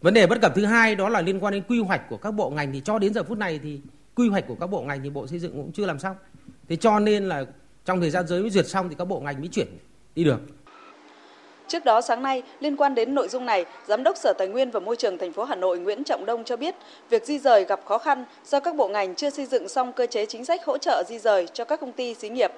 Vấn 0.00 0.14
đề 0.14 0.26
bất 0.26 0.40
cập 0.40 0.54
thứ 0.54 0.64
hai 0.64 0.94
đó 0.94 1.08
là 1.08 1.20
liên 1.20 1.40
quan 1.40 1.52
đến 1.52 1.62
quy 1.68 1.80
hoạch 1.80 2.08
của 2.08 2.16
các 2.16 2.30
bộ 2.30 2.50
ngành 2.50 2.72
thì 2.72 2.80
cho 2.84 2.98
đến 2.98 3.14
giờ 3.14 3.22
phút 3.22 3.38
này 3.38 3.60
thì 3.62 3.80
quy 4.16 4.28
hoạch 4.28 4.44
của 4.48 4.56
các 4.60 4.66
bộ 4.66 4.80
ngành 4.80 5.00
thì 5.02 5.10
Bộ 5.10 5.26
Xây 5.26 5.38
dựng 5.38 5.52
cũng 5.52 5.72
chưa 5.72 5.86
làm 5.86 5.98
xong. 5.98 6.16
Thế 6.68 6.76
cho 6.76 6.98
nên 6.98 7.28
là 7.28 7.44
trong 7.84 8.00
thời 8.00 8.10
gian 8.10 8.26
giới 8.26 8.40
mới 8.40 8.50
duyệt 8.50 8.66
xong 8.66 8.88
thì 8.88 8.94
các 8.98 9.04
bộ 9.04 9.20
ngành 9.20 9.40
mới 9.40 9.48
chuyển 9.48 9.66
đi 10.14 10.24
được. 10.24 10.38
Trước 11.68 11.84
đó 11.84 12.00
sáng 12.00 12.22
nay, 12.22 12.42
liên 12.60 12.76
quan 12.76 12.94
đến 12.94 13.14
nội 13.14 13.28
dung 13.28 13.46
này, 13.46 13.64
Giám 13.86 14.02
đốc 14.02 14.16
Sở 14.16 14.32
Tài 14.38 14.48
nguyên 14.48 14.70
và 14.70 14.80
Môi 14.80 14.96
trường 14.96 15.18
thành 15.18 15.32
phố 15.32 15.44
Hà 15.44 15.54
Nội 15.54 15.78
Nguyễn 15.78 16.04
Trọng 16.04 16.26
Đông 16.26 16.44
cho 16.44 16.56
biết, 16.56 16.74
việc 17.10 17.24
di 17.24 17.38
rời 17.38 17.64
gặp 17.64 17.80
khó 17.84 17.98
khăn 17.98 18.24
do 18.44 18.60
các 18.60 18.76
bộ 18.76 18.88
ngành 18.88 19.14
chưa 19.14 19.30
xây 19.30 19.46
dựng 19.46 19.68
xong 19.68 19.92
cơ 19.92 20.06
chế 20.06 20.26
chính 20.26 20.44
sách 20.44 20.64
hỗ 20.64 20.78
trợ 20.78 21.02
di 21.08 21.18
rời 21.18 21.46
cho 21.52 21.64
các 21.64 21.80
công 21.80 21.92
ty 21.92 22.14
xí 22.14 22.28
nghiệp. 22.28 22.52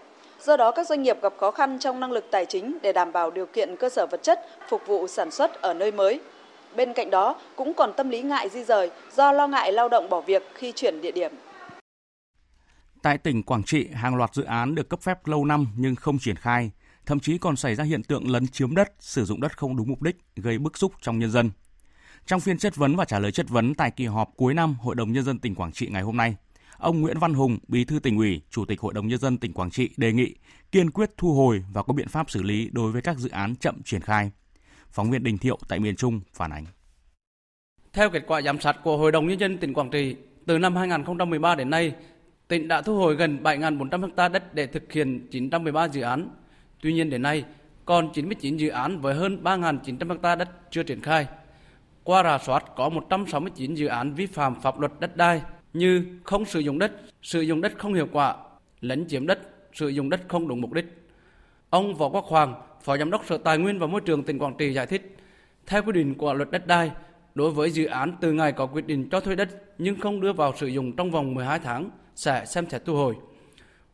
Do 0.44 0.56
đó 0.56 0.70
các 0.70 0.86
doanh 0.86 1.02
nghiệp 1.02 1.22
gặp 1.22 1.34
khó 1.38 1.50
khăn 1.50 1.78
trong 1.78 2.00
năng 2.00 2.12
lực 2.12 2.24
tài 2.30 2.46
chính 2.46 2.78
để 2.82 2.92
đảm 2.92 3.12
bảo 3.12 3.30
điều 3.30 3.46
kiện 3.46 3.76
cơ 3.76 3.88
sở 3.88 4.06
vật 4.06 4.22
chất 4.22 4.40
phục 4.68 4.86
vụ 4.86 5.06
sản 5.06 5.30
xuất 5.30 5.62
ở 5.62 5.74
nơi 5.74 5.92
mới. 5.92 6.20
Bên 6.76 6.92
cạnh 6.92 7.10
đó 7.10 7.36
cũng 7.56 7.74
còn 7.74 7.92
tâm 7.92 8.08
lý 8.08 8.22
ngại 8.22 8.48
di 8.48 8.64
rời 8.64 8.90
do 9.16 9.32
lo 9.32 9.46
ngại 9.46 9.72
lao 9.72 9.88
động 9.88 10.08
bỏ 10.08 10.20
việc 10.20 10.42
khi 10.54 10.72
chuyển 10.72 11.00
địa 11.00 11.12
điểm. 11.12 11.32
Tại 13.08 13.18
tỉnh 13.18 13.42
Quảng 13.42 13.62
Trị, 13.62 13.88
hàng 13.92 14.16
loạt 14.16 14.34
dự 14.34 14.42
án 14.42 14.74
được 14.74 14.88
cấp 14.88 15.00
phép 15.00 15.26
lâu 15.26 15.44
năm 15.44 15.66
nhưng 15.76 15.96
không 15.96 16.18
triển 16.18 16.36
khai, 16.36 16.70
thậm 17.06 17.20
chí 17.20 17.38
còn 17.38 17.56
xảy 17.56 17.74
ra 17.74 17.84
hiện 17.84 18.02
tượng 18.02 18.30
lấn 18.30 18.46
chiếm 18.46 18.74
đất, 18.74 18.92
sử 18.98 19.24
dụng 19.24 19.40
đất 19.40 19.58
không 19.58 19.76
đúng 19.76 19.88
mục 19.88 20.02
đích, 20.02 20.16
gây 20.36 20.58
bức 20.58 20.78
xúc 20.78 20.92
trong 21.00 21.18
nhân 21.18 21.30
dân. 21.30 21.50
Trong 22.26 22.40
phiên 22.40 22.58
chất 22.58 22.76
vấn 22.76 22.96
và 22.96 23.04
trả 23.04 23.18
lời 23.18 23.32
chất 23.32 23.48
vấn 23.48 23.74
tại 23.74 23.90
kỳ 23.90 24.06
họp 24.06 24.30
cuối 24.36 24.54
năm 24.54 24.74
Hội 24.80 24.94
đồng 24.94 25.12
Nhân 25.12 25.24
dân 25.24 25.38
tỉnh 25.38 25.54
Quảng 25.54 25.72
Trị 25.72 25.88
ngày 25.90 26.02
hôm 26.02 26.16
nay, 26.16 26.36
ông 26.78 27.00
Nguyễn 27.00 27.18
Văn 27.18 27.34
Hùng, 27.34 27.58
Bí 27.68 27.84
thư 27.84 27.98
tỉnh 27.98 28.16
ủy, 28.16 28.40
Chủ 28.50 28.64
tịch 28.64 28.80
Hội 28.80 28.94
đồng 28.94 29.08
Nhân 29.08 29.18
dân 29.18 29.38
tỉnh 29.38 29.52
Quảng 29.52 29.70
Trị 29.70 29.90
đề 29.96 30.12
nghị 30.12 30.34
kiên 30.72 30.90
quyết 30.90 31.10
thu 31.16 31.34
hồi 31.34 31.64
và 31.72 31.82
có 31.82 31.92
biện 31.92 32.08
pháp 32.08 32.30
xử 32.30 32.42
lý 32.42 32.68
đối 32.72 32.92
với 32.92 33.02
các 33.02 33.18
dự 33.18 33.28
án 33.28 33.56
chậm 33.56 33.82
triển 33.82 34.00
khai. 34.00 34.30
Phóng 34.90 35.10
viên 35.10 35.22
Đình 35.22 35.38
Thiệu 35.38 35.58
tại 35.68 35.78
miền 35.80 35.96
Trung 35.96 36.20
phản 36.34 36.52
ánh. 36.52 36.64
Theo 37.92 38.10
kết 38.10 38.22
quả 38.26 38.42
giám 38.42 38.60
sát 38.60 38.76
của 38.84 38.96
Hội 38.96 39.12
đồng 39.12 39.28
Nhân 39.28 39.38
dân 39.38 39.58
tỉnh 39.58 39.74
Quảng 39.74 39.90
Trị, 39.90 40.16
từ 40.46 40.58
năm 40.58 40.76
2013 40.76 41.54
đến 41.54 41.70
nay, 41.70 41.94
tỉnh 42.48 42.68
đã 42.68 42.82
thu 42.82 42.96
hồi 42.96 43.14
gần 43.14 43.38
7.400 43.42 44.10
ha 44.16 44.28
đất 44.28 44.54
để 44.54 44.66
thực 44.66 44.92
hiện 44.92 45.26
913 45.30 45.88
dự 45.88 46.02
án. 46.02 46.28
Tuy 46.82 46.92
nhiên 46.92 47.10
đến 47.10 47.22
nay, 47.22 47.44
còn 47.84 48.12
99 48.12 48.56
dự 48.56 48.68
án 48.68 49.00
với 49.00 49.14
hơn 49.14 49.40
3.900 49.42 50.18
ha 50.22 50.34
đất 50.34 50.48
chưa 50.70 50.82
triển 50.82 51.00
khai. 51.00 51.26
Qua 52.04 52.22
rà 52.22 52.38
soát 52.38 52.64
có 52.76 52.88
169 52.88 53.74
dự 53.74 53.86
án 53.86 54.14
vi 54.14 54.26
phạm 54.26 54.60
pháp 54.60 54.80
luật 54.80 54.92
đất 55.00 55.16
đai 55.16 55.42
như 55.72 56.04
không 56.24 56.44
sử 56.44 56.60
dụng 56.60 56.78
đất, 56.78 56.92
sử 57.22 57.40
dụng 57.40 57.60
đất 57.60 57.78
không 57.78 57.94
hiệu 57.94 58.08
quả, 58.12 58.36
lấn 58.80 59.08
chiếm 59.08 59.26
đất, 59.26 59.38
sử 59.72 59.88
dụng 59.88 60.10
đất 60.10 60.20
không 60.28 60.48
đúng 60.48 60.60
mục 60.60 60.72
đích. 60.72 60.86
Ông 61.70 61.94
Võ 61.94 62.08
Quốc 62.08 62.24
Hoàng, 62.24 62.54
Phó 62.82 62.96
Giám 62.96 63.10
đốc 63.10 63.26
Sở 63.26 63.38
Tài 63.38 63.58
nguyên 63.58 63.78
và 63.78 63.86
Môi 63.86 64.00
trường 64.00 64.22
tỉnh 64.22 64.38
Quảng 64.38 64.54
Trị 64.58 64.72
giải 64.72 64.86
thích, 64.86 65.16
theo 65.66 65.82
quy 65.82 65.92
định 65.92 66.14
của 66.14 66.34
luật 66.34 66.50
đất 66.50 66.66
đai, 66.66 66.90
đối 67.34 67.50
với 67.50 67.70
dự 67.70 67.84
án 67.84 68.12
từ 68.20 68.32
ngày 68.32 68.52
có 68.52 68.66
quyết 68.66 68.86
định 68.86 69.08
cho 69.10 69.20
thuê 69.20 69.34
đất 69.34 69.48
nhưng 69.78 70.00
không 70.00 70.20
đưa 70.20 70.32
vào 70.32 70.52
sử 70.56 70.66
dụng 70.66 70.96
trong 70.96 71.10
vòng 71.10 71.34
12 71.34 71.58
tháng 71.58 71.90
sẽ 72.18 72.44
xem 72.46 72.68
xét 72.68 72.84
thu 72.84 72.94
hồi. 72.94 73.14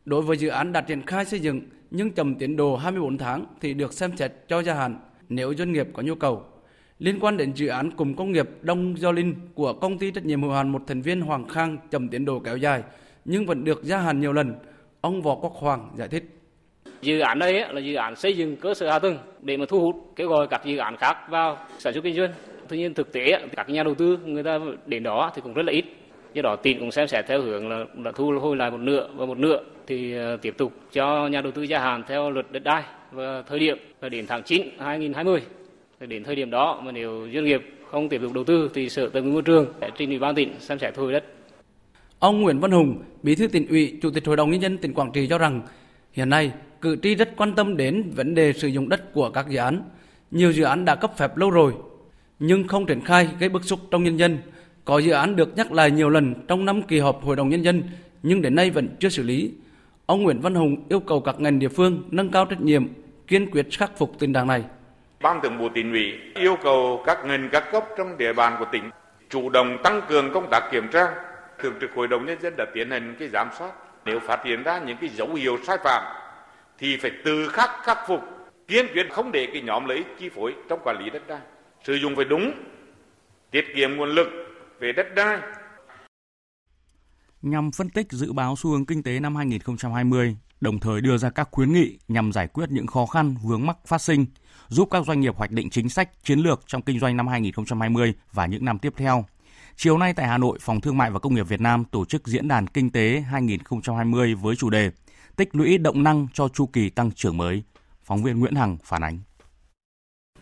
Đối 0.05 0.21
với 0.21 0.37
dự 0.37 0.47
án 0.47 0.71
đạt 0.71 0.87
triển 0.87 1.01
khai 1.05 1.25
xây 1.25 1.39
dựng 1.39 1.61
nhưng 1.91 2.11
chậm 2.11 2.35
tiến 2.35 2.57
độ 2.57 2.75
24 2.75 3.17
tháng 3.17 3.45
thì 3.61 3.73
được 3.73 3.93
xem 3.93 4.17
xét 4.17 4.31
cho 4.47 4.61
gia 4.61 4.73
hạn 4.73 4.99
nếu 5.29 5.53
doanh 5.53 5.71
nghiệp 5.71 5.87
có 5.93 6.03
nhu 6.03 6.15
cầu. 6.15 6.43
Liên 6.99 7.19
quan 7.19 7.37
đến 7.37 7.51
dự 7.55 7.67
án 7.67 7.91
cùng 7.91 8.15
công 8.15 8.31
nghiệp 8.31 8.49
Đông 8.61 8.97
Do 8.97 9.11
Linh 9.11 9.35
của 9.53 9.73
công 9.73 9.97
ty 9.97 10.11
trách 10.11 10.25
nhiệm 10.25 10.41
hữu 10.41 10.51
hạn 10.51 10.69
một 10.69 10.81
thành 10.87 11.01
viên 11.01 11.21
Hoàng 11.21 11.47
Khang 11.47 11.77
chậm 11.91 12.09
tiến 12.09 12.25
độ 12.25 12.39
kéo 12.39 12.57
dài 12.57 12.83
nhưng 13.25 13.45
vẫn 13.45 13.63
được 13.63 13.83
gia 13.83 13.97
hạn 13.97 14.19
nhiều 14.19 14.33
lần, 14.33 14.55
ông 15.01 15.21
Võ 15.21 15.35
Quốc 15.35 15.53
Hoàng 15.53 15.89
giải 15.95 16.07
thích. 16.07 16.23
Dự 17.01 17.19
án 17.19 17.39
đây 17.39 17.53
là 17.73 17.81
dự 17.81 17.95
án 17.95 18.15
xây 18.15 18.37
dựng 18.37 18.55
cơ 18.55 18.73
sở 18.73 18.89
hạ 18.89 18.99
tầng 18.99 19.17
để 19.41 19.57
mà 19.57 19.65
thu 19.69 19.79
hút 19.79 19.95
kêu 20.15 20.27
gọi 20.27 20.47
các 20.47 20.65
dự 20.65 20.77
án 20.77 20.97
khác 20.97 21.17
vào 21.29 21.57
sản 21.79 21.93
xuất 21.93 22.03
kinh 22.03 22.15
doanh. 22.15 22.31
Tuy 22.67 22.77
nhiên 22.77 22.93
thực 22.93 23.11
tế 23.11 23.47
các 23.55 23.69
nhà 23.69 23.83
đầu 23.83 23.95
tư 23.95 24.17
người 24.25 24.43
ta 24.43 24.59
đến 24.85 25.03
đó 25.03 25.31
thì 25.35 25.41
cũng 25.41 25.53
rất 25.53 25.63
là 25.65 25.71
ít. 25.71 25.85
Do 26.35 26.41
đó 26.41 26.55
tỉnh 26.55 26.79
cũng 26.79 26.91
xem 26.91 27.07
xét 27.07 27.25
theo 27.27 27.41
hướng 27.41 27.69
là, 27.69 27.85
đã 28.03 28.11
thu 28.15 28.33
hồi 28.41 28.55
lại 28.55 28.71
một 28.71 28.77
nửa 28.77 29.07
và 29.15 29.25
một 29.25 29.37
nửa 29.37 29.59
thì 29.87 30.13
ờ, 30.13 30.37
tiếp 30.37 30.53
tục 30.57 30.73
cho 30.91 31.27
nhà 31.27 31.41
đầu 31.41 31.51
tư 31.51 31.63
gia 31.63 31.79
hạn 31.79 32.03
theo 32.07 32.31
luật 32.31 32.51
đất 32.51 32.63
đai 32.63 32.83
và 33.11 33.41
thời 33.47 33.59
điểm 33.59 33.77
là 34.01 34.09
đến 34.09 34.25
tháng 34.27 34.43
9 34.43 34.61
2020. 34.79 35.41
Thì 35.99 36.07
đến 36.07 36.23
thời 36.23 36.35
điểm 36.35 36.49
đó 36.49 36.81
mà 36.83 36.91
nếu 36.91 37.27
doanh 37.33 37.45
nghiệp 37.45 37.61
không 37.91 38.09
tiếp 38.09 38.21
tục 38.21 38.33
đầu 38.33 38.43
tư 38.43 38.71
thì 38.73 38.89
sở 38.89 39.09
tài 39.09 39.21
nguyên 39.21 39.33
môi 39.33 39.41
trường 39.41 39.73
sẽ 39.81 39.89
trình 39.97 40.09
ủy 40.09 40.19
ban 40.19 40.35
tỉnh 40.35 40.53
xem 40.59 40.79
xét 40.79 40.93
thu 40.93 41.03
hồi 41.03 41.13
đất. 41.13 41.23
Ông 42.19 42.41
Nguyễn 42.41 42.59
Văn 42.59 42.71
Hùng, 42.71 43.01
Bí 43.23 43.35
thư 43.35 43.47
tỉnh 43.47 43.67
ủy, 43.67 43.99
Chủ 44.01 44.09
tịch 44.09 44.25
Hội 44.25 44.37
đồng 44.37 44.51
nhân 44.51 44.61
dân 44.61 44.77
tỉnh 44.77 44.93
Quảng 44.93 45.11
Trị 45.11 45.27
cho 45.27 45.37
rằng 45.37 45.61
hiện 46.11 46.29
nay 46.29 46.51
cử 46.81 46.97
tri 47.03 47.15
rất 47.15 47.29
quan 47.37 47.53
tâm 47.53 47.77
đến 47.77 48.11
vấn 48.15 48.35
đề 48.35 48.53
sử 48.53 48.67
dụng 48.67 48.89
đất 48.89 49.13
của 49.13 49.29
các 49.29 49.45
dự 49.49 49.57
án. 49.57 49.81
Nhiều 50.31 50.51
dự 50.51 50.63
án 50.63 50.85
đã 50.85 50.95
cấp 50.95 51.17
phép 51.17 51.37
lâu 51.37 51.49
rồi 51.49 51.73
nhưng 52.39 52.67
không 52.67 52.85
triển 52.85 53.01
khai 53.01 53.29
gây 53.39 53.49
bức 53.49 53.63
xúc 53.63 53.79
trong 53.91 54.03
nhân 54.03 54.19
dân. 54.19 54.37
Có 54.85 54.97
dự 54.97 55.11
án 55.11 55.35
được 55.35 55.57
nhắc 55.57 55.71
lại 55.71 55.91
nhiều 55.91 56.09
lần 56.09 56.33
trong 56.47 56.65
năm 56.65 56.81
kỳ 56.81 56.99
họp 56.99 57.23
Hội 57.23 57.35
đồng 57.35 57.49
Nhân 57.49 57.63
dân 57.63 57.83
nhưng 58.23 58.41
đến 58.41 58.55
nay 58.55 58.69
vẫn 58.69 58.89
chưa 58.99 59.09
xử 59.09 59.23
lý. 59.23 59.51
Ông 60.05 60.23
Nguyễn 60.23 60.41
Văn 60.41 60.55
Hùng 60.55 60.75
yêu 60.89 60.99
cầu 60.99 61.21
các 61.21 61.39
ngành 61.39 61.59
địa 61.59 61.67
phương 61.67 62.03
nâng 62.11 62.31
cao 62.31 62.45
trách 62.45 62.61
nhiệm, 62.61 62.87
kiên 63.27 63.51
quyết 63.51 63.65
khắc 63.77 63.97
phục 63.97 64.11
tình 64.19 64.33
trạng 64.33 64.47
này. 64.47 64.63
Ban 65.21 65.41
Thường 65.41 65.57
vụ 65.57 65.69
tỉnh 65.69 65.91
ủy 65.91 66.13
yêu 66.35 66.57
cầu 66.63 67.03
các 67.05 67.25
ngành 67.25 67.49
các 67.51 67.63
cấp 67.71 67.83
trong 67.97 68.17
địa 68.17 68.33
bàn 68.33 68.55
của 68.59 68.65
tỉnh 68.71 68.83
chủ 69.29 69.49
động 69.49 69.77
tăng 69.83 70.01
cường 70.09 70.33
công 70.33 70.49
tác 70.51 70.69
kiểm 70.71 70.87
tra. 70.91 71.07
Thường 71.59 71.73
trực 71.81 71.91
Hội 71.95 72.07
đồng 72.07 72.25
Nhân 72.25 72.37
dân 72.41 72.53
đã 72.57 72.65
tiến 72.73 72.91
hành 72.91 73.15
cái 73.19 73.27
giám 73.27 73.49
sát. 73.59 73.71
Nếu 74.05 74.19
phát 74.19 74.45
hiện 74.45 74.63
ra 74.63 74.79
những 74.79 74.97
cái 75.01 75.09
dấu 75.09 75.33
hiệu 75.33 75.57
sai 75.67 75.77
phạm 75.83 76.03
thì 76.77 76.97
phải 76.97 77.11
từ 77.25 77.47
khắc 77.47 77.69
khắc 77.83 77.97
phục, 78.07 78.21
kiên 78.67 78.85
quyết 78.93 79.07
không 79.11 79.31
để 79.31 79.47
cái 79.53 79.61
nhóm 79.61 79.85
lấy 79.85 80.03
chi 80.19 80.29
phối 80.29 80.53
trong 80.69 80.79
quản 80.83 81.03
lý 81.03 81.09
đất 81.09 81.27
đai. 81.27 81.39
Sử 81.83 81.93
dụng 81.93 82.15
phải 82.15 82.25
đúng, 82.25 82.51
tiết 83.51 83.65
kiệm 83.75 83.95
nguồn 83.95 84.09
lực 84.09 84.44
về 84.85 84.91
đất 84.91 85.15
đai. 85.15 85.39
Nhằm 87.41 87.71
phân 87.71 87.89
tích 87.89 88.11
dự 88.11 88.33
báo 88.33 88.55
xu 88.57 88.69
hướng 88.69 88.85
kinh 88.85 89.03
tế 89.03 89.19
năm 89.19 89.35
2020, 89.35 90.37
đồng 90.61 90.79
thời 90.79 91.01
đưa 91.01 91.17
ra 91.17 91.29
các 91.29 91.47
khuyến 91.51 91.73
nghị 91.73 91.97
nhằm 92.07 92.31
giải 92.31 92.47
quyết 92.47 92.71
những 92.71 92.87
khó 92.87 93.05
khăn 93.05 93.35
vướng 93.43 93.65
mắc 93.65 93.77
phát 93.85 94.01
sinh, 94.01 94.25
giúp 94.67 94.87
các 94.91 95.05
doanh 95.05 95.21
nghiệp 95.21 95.35
hoạch 95.35 95.51
định 95.51 95.69
chính 95.69 95.89
sách 95.89 96.09
chiến 96.23 96.39
lược 96.39 96.61
trong 96.67 96.81
kinh 96.81 96.99
doanh 96.99 97.17
năm 97.17 97.27
2020 97.27 98.13
và 98.33 98.45
những 98.45 98.65
năm 98.65 98.79
tiếp 98.79 98.93
theo. 98.97 99.25
Chiều 99.75 99.97
nay 99.97 100.13
tại 100.13 100.27
Hà 100.27 100.37
Nội, 100.37 100.57
Phòng 100.61 100.81
Thương 100.81 100.97
mại 100.97 101.11
và 101.11 101.19
Công 101.19 101.35
nghiệp 101.35 101.47
Việt 101.47 101.61
Nam 101.61 101.85
tổ 101.85 102.05
chức 102.05 102.27
diễn 102.27 102.47
đàn 102.47 102.67
kinh 102.67 102.91
tế 102.91 103.19
2020 103.19 104.35
với 104.35 104.55
chủ 104.55 104.69
đề 104.69 104.91
Tích 105.35 105.55
lũy 105.55 105.77
động 105.77 106.03
năng 106.03 106.27
cho 106.33 106.47
chu 106.47 106.65
kỳ 106.65 106.89
tăng 106.89 107.11
trưởng 107.11 107.37
mới. 107.37 107.63
Phóng 108.03 108.23
viên 108.23 108.39
Nguyễn 108.39 108.55
Hằng 108.55 108.77
phản 108.83 109.03
ánh. 109.03 109.19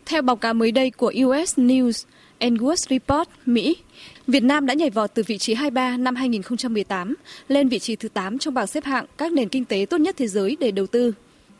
Theo 0.05 0.21
báo 0.21 0.35
cáo 0.35 0.53
mới 0.53 0.71
đây 0.71 0.91
của 0.91 1.13
US 1.25 1.59
News 1.59 2.05
and 2.39 2.61
World 2.61 2.89
Report, 2.89 3.29
Mỹ, 3.45 3.75
Việt 4.27 4.43
Nam 4.43 4.65
đã 4.65 4.73
nhảy 4.73 4.89
vọt 4.89 5.13
từ 5.13 5.23
vị 5.27 5.37
trí 5.37 5.53
23 5.53 5.97
năm 5.97 6.15
2018 6.15 7.15
lên 7.47 7.69
vị 7.69 7.79
trí 7.79 7.95
thứ 7.95 8.09
8 8.09 8.37
trong 8.37 8.53
bảng 8.53 8.67
xếp 8.67 8.83
hạng 8.83 9.05
các 9.17 9.31
nền 9.31 9.49
kinh 9.49 9.65
tế 9.65 9.85
tốt 9.89 9.97
nhất 9.97 10.15
thế 10.17 10.27
giới 10.27 10.57
để 10.59 10.71
đầu 10.71 10.87
tư. 10.87 11.13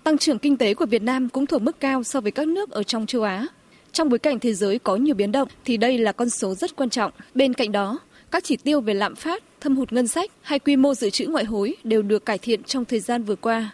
Tăng 0.03 0.17
trưởng 0.17 0.39
kinh 0.39 0.57
tế 0.57 0.73
của 0.73 0.85
Việt 0.85 1.01
Nam 1.01 1.29
cũng 1.29 1.45
thuộc 1.45 1.61
mức 1.61 1.79
cao 1.79 2.03
so 2.03 2.21
với 2.21 2.31
các 2.31 2.47
nước 2.47 2.71
ở 2.71 2.83
trong 2.83 3.05
châu 3.05 3.23
Á. 3.23 3.47
Trong 3.91 4.09
bối 4.09 4.19
cảnh 4.19 4.39
thế 4.39 4.53
giới 4.53 4.79
có 4.79 4.95
nhiều 4.95 5.15
biến 5.15 5.31
động 5.31 5.47
thì 5.65 5.77
đây 5.77 5.97
là 5.97 6.11
con 6.11 6.29
số 6.29 6.55
rất 6.55 6.75
quan 6.75 6.89
trọng. 6.89 7.11
Bên 7.35 7.53
cạnh 7.53 7.71
đó, 7.71 7.99
các 8.31 8.43
chỉ 8.43 8.57
tiêu 8.57 8.81
về 8.81 8.93
lạm 8.93 9.15
phát, 9.15 9.43
thâm 9.61 9.75
hụt 9.75 9.93
ngân 9.93 10.07
sách 10.07 10.31
hay 10.41 10.59
quy 10.59 10.75
mô 10.75 10.93
dự 10.93 11.09
trữ 11.09 11.27
ngoại 11.27 11.45
hối 11.45 11.75
đều 11.83 12.01
được 12.01 12.25
cải 12.25 12.37
thiện 12.37 12.63
trong 12.63 12.85
thời 12.85 12.99
gian 12.99 13.23
vừa 13.23 13.35
qua, 13.35 13.69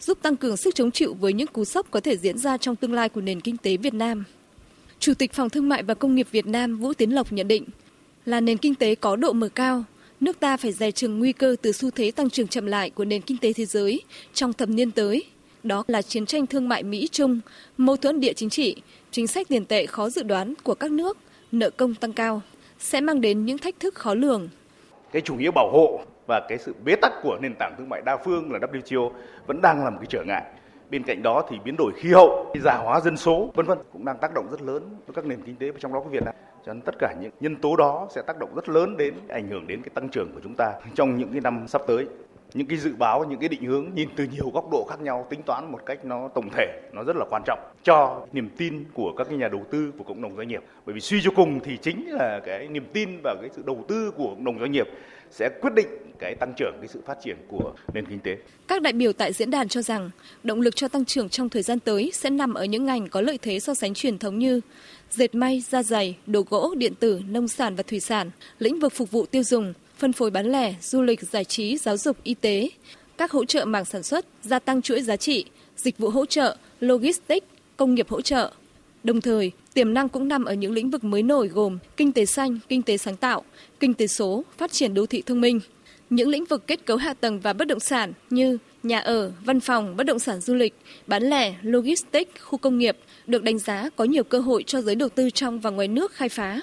giúp 0.00 0.18
tăng 0.22 0.36
cường 0.36 0.56
sức 0.56 0.74
chống 0.74 0.90
chịu 0.90 1.14
với 1.20 1.32
những 1.32 1.48
cú 1.48 1.64
sốc 1.64 1.86
có 1.90 2.00
thể 2.00 2.16
diễn 2.16 2.38
ra 2.38 2.56
trong 2.56 2.76
tương 2.76 2.92
lai 2.92 3.08
của 3.08 3.20
nền 3.20 3.40
kinh 3.40 3.56
tế 3.56 3.76
Việt 3.76 3.94
Nam. 3.94 4.24
Chủ 4.98 5.14
tịch 5.14 5.32
Phòng 5.32 5.50
Thương 5.50 5.68
mại 5.68 5.82
và 5.82 5.94
Công 5.94 6.14
nghiệp 6.14 6.26
Việt 6.30 6.46
Nam 6.46 6.76
Vũ 6.76 6.94
Tiến 6.94 7.14
Lộc 7.14 7.32
nhận 7.32 7.48
định, 7.48 7.64
là 8.24 8.40
nền 8.40 8.58
kinh 8.58 8.74
tế 8.74 8.94
có 8.94 9.16
độ 9.16 9.32
mở 9.32 9.48
cao, 9.54 9.84
nước 10.20 10.40
ta 10.40 10.56
phải 10.56 10.72
dè 10.72 10.90
chừng 10.90 11.18
nguy 11.18 11.32
cơ 11.32 11.56
từ 11.62 11.72
xu 11.72 11.90
thế 11.90 12.10
tăng 12.10 12.30
trưởng 12.30 12.48
chậm 12.48 12.66
lại 12.66 12.90
của 12.90 13.04
nền 13.04 13.20
kinh 13.22 13.38
tế 13.38 13.52
thế 13.52 13.64
giới 13.64 14.02
trong 14.32 14.52
thập 14.52 14.68
niên 14.68 14.90
tới. 14.90 15.24
Đó 15.62 15.84
là 15.86 16.02
chiến 16.02 16.26
tranh 16.26 16.46
thương 16.46 16.68
mại 16.68 16.82
Mỹ-Trung, 16.82 17.40
mâu 17.76 17.96
thuẫn 17.96 18.20
địa 18.20 18.32
chính 18.32 18.50
trị, 18.50 18.82
chính 19.10 19.26
sách 19.26 19.48
tiền 19.48 19.64
tệ 19.64 19.86
khó 19.86 20.10
dự 20.10 20.22
đoán 20.22 20.54
của 20.62 20.74
các 20.74 20.90
nước, 20.90 21.18
nợ 21.52 21.70
công 21.70 21.94
tăng 21.94 22.12
cao, 22.12 22.40
sẽ 22.78 23.00
mang 23.00 23.20
đến 23.20 23.44
những 23.44 23.58
thách 23.58 23.80
thức 23.80 23.94
khó 23.94 24.14
lường. 24.14 24.48
Cái 25.12 25.22
chủ 25.22 25.34
nghĩa 25.34 25.50
bảo 25.50 25.70
hộ 25.72 26.00
và 26.26 26.40
cái 26.48 26.58
sự 26.58 26.74
bế 26.84 26.96
tắc 26.96 27.12
của 27.22 27.38
nền 27.42 27.54
tảng 27.58 27.74
thương 27.78 27.88
mại 27.88 28.02
đa 28.02 28.16
phương 28.24 28.52
là 28.52 28.58
WTO 28.58 29.10
vẫn 29.46 29.60
đang 29.62 29.84
là 29.84 29.90
một 29.90 29.96
cái 30.00 30.06
trở 30.10 30.24
ngại. 30.24 30.44
Bên 30.90 31.02
cạnh 31.02 31.22
đó 31.22 31.44
thì 31.50 31.56
biến 31.64 31.74
đổi 31.78 31.92
khí 31.96 32.08
hậu, 32.12 32.52
già 32.64 32.76
hóa 32.76 33.00
dân 33.00 33.16
số, 33.16 33.50
vân 33.54 33.66
vân 33.66 33.78
cũng 33.92 34.04
đang 34.04 34.18
tác 34.20 34.34
động 34.34 34.48
rất 34.50 34.62
lớn 34.62 34.82
với 35.06 35.14
các 35.14 35.26
nền 35.26 35.42
kinh 35.46 35.56
tế 35.56 35.72
trong 35.80 35.92
đó 35.92 36.00
có 36.00 36.10
Việt 36.10 36.24
Nam. 36.24 36.34
Cho 36.66 36.72
nên 36.72 36.82
tất 36.82 36.94
cả 36.98 37.14
những 37.20 37.30
nhân 37.40 37.56
tố 37.56 37.76
đó 37.76 38.08
sẽ 38.14 38.22
tác 38.26 38.38
động 38.38 38.54
rất 38.54 38.68
lớn 38.68 38.96
đến, 38.96 39.14
ảnh 39.28 39.48
hưởng 39.48 39.66
đến 39.66 39.82
cái 39.82 39.90
tăng 39.94 40.08
trưởng 40.08 40.32
của 40.34 40.40
chúng 40.42 40.54
ta 40.54 40.72
trong 40.94 41.18
những 41.18 41.32
cái 41.32 41.40
năm 41.40 41.68
sắp 41.68 41.82
tới 41.86 42.06
những 42.54 42.66
cái 42.66 42.78
dự 42.78 42.92
báo, 42.98 43.24
những 43.24 43.40
cái 43.40 43.48
định 43.48 43.64
hướng 43.64 43.90
nhìn 43.94 44.08
từ 44.16 44.24
nhiều 44.32 44.50
góc 44.54 44.70
độ 44.72 44.86
khác 44.90 45.00
nhau, 45.00 45.26
tính 45.30 45.42
toán 45.42 45.72
một 45.72 45.80
cách 45.86 46.04
nó 46.04 46.28
tổng 46.28 46.50
thể, 46.56 46.80
nó 46.92 47.04
rất 47.04 47.16
là 47.16 47.24
quan 47.30 47.42
trọng 47.46 47.58
cho 47.82 48.26
niềm 48.32 48.48
tin 48.56 48.84
của 48.94 49.12
các 49.16 49.26
cái 49.28 49.36
nhà 49.36 49.48
đầu 49.48 49.64
tư, 49.70 49.92
của 49.98 50.04
cộng 50.04 50.22
đồng 50.22 50.36
doanh 50.36 50.48
nghiệp 50.48 50.62
bởi 50.86 50.94
vì 50.94 51.00
suy 51.00 51.20
cho 51.22 51.30
cùng 51.36 51.60
thì 51.60 51.76
chính 51.76 52.10
là 52.10 52.40
cái 52.46 52.68
niềm 52.68 52.84
tin 52.92 53.08
và 53.24 53.36
cái 53.40 53.50
sự 53.56 53.62
đầu 53.66 53.84
tư 53.88 54.10
của 54.16 54.28
cộng 54.28 54.44
đồng 54.44 54.58
doanh 54.58 54.72
nghiệp 54.72 54.88
sẽ 55.30 55.50
quyết 55.60 55.74
định 55.74 55.86
cái 56.18 56.34
tăng 56.34 56.52
trưởng, 56.56 56.74
cái 56.80 56.88
sự 56.88 57.00
phát 57.06 57.18
triển 57.24 57.36
của 57.48 57.72
nền 57.94 58.06
kinh 58.06 58.20
tế. 58.20 58.36
Các 58.68 58.82
đại 58.82 58.92
biểu 58.92 59.12
tại 59.12 59.32
diễn 59.32 59.50
đàn 59.50 59.68
cho 59.68 59.82
rằng, 59.82 60.10
động 60.42 60.60
lực 60.60 60.76
cho 60.76 60.88
tăng 60.88 61.04
trưởng 61.04 61.28
trong 61.28 61.48
thời 61.48 61.62
gian 61.62 61.80
tới 61.80 62.10
sẽ 62.14 62.30
nằm 62.30 62.54
ở 62.54 62.64
những 62.64 62.84
ngành 62.84 63.08
có 63.08 63.20
lợi 63.20 63.38
thế 63.42 63.60
so 63.60 63.74
sánh 63.74 63.94
truyền 63.94 64.18
thống 64.18 64.38
như 64.38 64.60
dệt 65.16 65.34
may, 65.34 65.62
da 65.70 65.82
giày, 65.82 66.16
đồ 66.26 66.44
gỗ, 66.50 66.74
điện 66.78 66.94
tử, 66.94 67.20
nông 67.28 67.48
sản 67.48 67.76
và 67.76 67.82
thủy 67.82 68.00
sản, 68.00 68.30
lĩnh 68.58 68.80
vực 68.80 68.92
phục 68.92 69.10
vụ 69.10 69.26
tiêu 69.26 69.42
dùng, 69.42 69.72
phân 69.98 70.12
phối 70.12 70.30
bán 70.30 70.52
lẻ, 70.52 70.74
du 70.82 71.02
lịch, 71.02 71.20
giải 71.22 71.44
trí, 71.44 71.76
giáo 71.76 71.96
dục, 71.96 72.16
y 72.22 72.34
tế, 72.34 72.68
các 73.18 73.30
hỗ 73.30 73.44
trợ 73.44 73.64
mảng 73.64 73.84
sản 73.84 74.02
xuất, 74.02 74.26
gia 74.42 74.58
tăng 74.58 74.82
chuỗi 74.82 75.02
giá 75.02 75.16
trị, 75.16 75.44
dịch 75.76 75.98
vụ 75.98 76.10
hỗ 76.10 76.26
trợ, 76.26 76.56
logistics, 76.80 77.46
công 77.76 77.94
nghiệp 77.94 78.08
hỗ 78.08 78.20
trợ. 78.20 78.52
Đồng 79.04 79.20
thời, 79.20 79.52
tiềm 79.74 79.94
năng 79.94 80.08
cũng 80.08 80.28
nằm 80.28 80.44
ở 80.44 80.54
những 80.54 80.72
lĩnh 80.72 80.90
vực 80.90 81.04
mới 81.04 81.22
nổi 81.22 81.48
gồm 81.48 81.78
kinh 81.96 82.12
tế 82.12 82.26
xanh, 82.26 82.58
kinh 82.68 82.82
tế 82.82 82.96
sáng 82.96 83.16
tạo, 83.16 83.44
kinh 83.80 83.94
tế 83.94 84.06
số, 84.06 84.44
phát 84.58 84.72
triển 84.72 84.94
đô 84.94 85.06
thị 85.06 85.22
thông 85.26 85.40
minh. 85.40 85.60
Những 86.10 86.28
lĩnh 86.28 86.44
vực 86.44 86.66
kết 86.66 86.86
cấu 86.86 86.96
hạ 86.96 87.14
tầng 87.14 87.40
và 87.40 87.52
bất 87.52 87.68
động 87.68 87.80
sản 87.80 88.12
như 88.30 88.58
nhà 88.82 88.98
ở, 88.98 89.32
văn 89.44 89.60
phòng, 89.60 89.96
bất 89.96 90.04
động 90.04 90.18
sản 90.18 90.40
du 90.40 90.54
lịch, 90.54 90.74
bán 91.06 91.22
lẻ, 91.22 91.54
logistics, 91.62 92.40
khu 92.40 92.58
công 92.58 92.78
nghiệp 92.78 92.96
được 93.26 93.42
đánh 93.42 93.58
giá 93.58 93.88
có 93.96 94.04
nhiều 94.04 94.24
cơ 94.24 94.38
hội 94.38 94.62
cho 94.62 94.80
giới 94.80 94.94
đầu 94.94 95.08
tư 95.08 95.30
trong 95.30 95.60
và 95.60 95.70
ngoài 95.70 95.88
nước 95.88 96.12
khai 96.12 96.28
phá. 96.28 96.60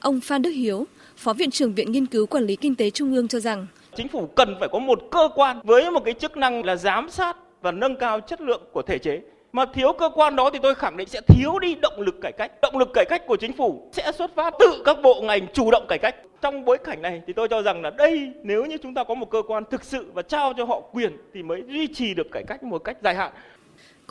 Ông 0.00 0.20
Phan 0.20 0.42
Đức 0.42 0.50
Hiếu, 0.50 0.86
Phó 1.16 1.32
Viện 1.32 1.50
trưởng 1.50 1.74
Viện 1.74 1.92
Nghiên 1.92 2.06
cứu 2.06 2.26
Quản 2.26 2.44
lý 2.44 2.56
Kinh 2.56 2.74
tế 2.74 2.90
Trung 2.90 3.14
ương 3.14 3.28
cho 3.28 3.40
rằng 3.40 3.66
Chính 3.96 4.08
phủ 4.08 4.26
cần 4.26 4.56
phải 4.60 4.68
có 4.72 4.78
một 4.78 5.02
cơ 5.10 5.28
quan 5.34 5.60
với 5.64 5.90
một 5.90 6.04
cái 6.04 6.14
chức 6.14 6.36
năng 6.36 6.64
là 6.64 6.76
giám 6.76 7.10
sát 7.10 7.36
và 7.62 7.72
nâng 7.72 7.96
cao 7.96 8.20
chất 8.20 8.40
lượng 8.40 8.62
của 8.72 8.82
thể 8.82 8.98
chế. 8.98 9.20
Mà 9.52 9.64
thiếu 9.74 9.92
cơ 9.92 10.10
quan 10.14 10.36
đó 10.36 10.50
thì 10.52 10.58
tôi 10.62 10.74
khẳng 10.74 10.96
định 10.96 11.08
sẽ 11.08 11.20
thiếu 11.26 11.58
đi 11.58 11.74
động 11.74 12.00
lực 12.00 12.14
cải 12.22 12.32
cách. 12.32 12.52
Động 12.62 12.78
lực 12.78 12.88
cải 12.94 13.04
cách 13.08 13.22
của 13.26 13.36
chính 13.36 13.52
phủ 13.52 13.90
sẽ 13.92 14.12
xuất 14.12 14.34
phát 14.34 14.54
từ 14.58 14.82
các 14.84 14.96
bộ 15.02 15.22
ngành 15.22 15.46
chủ 15.52 15.70
động 15.70 15.86
cải 15.88 15.98
cách. 15.98 16.16
Trong 16.40 16.64
bối 16.64 16.78
cảnh 16.84 17.02
này 17.02 17.22
thì 17.26 17.32
tôi 17.32 17.48
cho 17.48 17.62
rằng 17.62 17.82
là 17.82 17.90
đây 17.90 18.32
nếu 18.42 18.64
như 18.64 18.76
chúng 18.82 18.94
ta 18.94 19.04
có 19.04 19.14
một 19.14 19.30
cơ 19.30 19.42
quan 19.48 19.64
thực 19.70 19.84
sự 19.84 20.10
và 20.14 20.22
trao 20.22 20.52
cho 20.56 20.64
họ 20.64 20.80
quyền 20.80 21.16
thì 21.34 21.42
mới 21.42 21.62
duy 21.68 21.86
trì 21.86 22.14
được 22.14 22.26
cải 22.32 22.42
cách 22.46 22.62
một 22.62 22.78
cách 22.78 22.96
dài 23.02 23.14
hạn. 23.14 23.32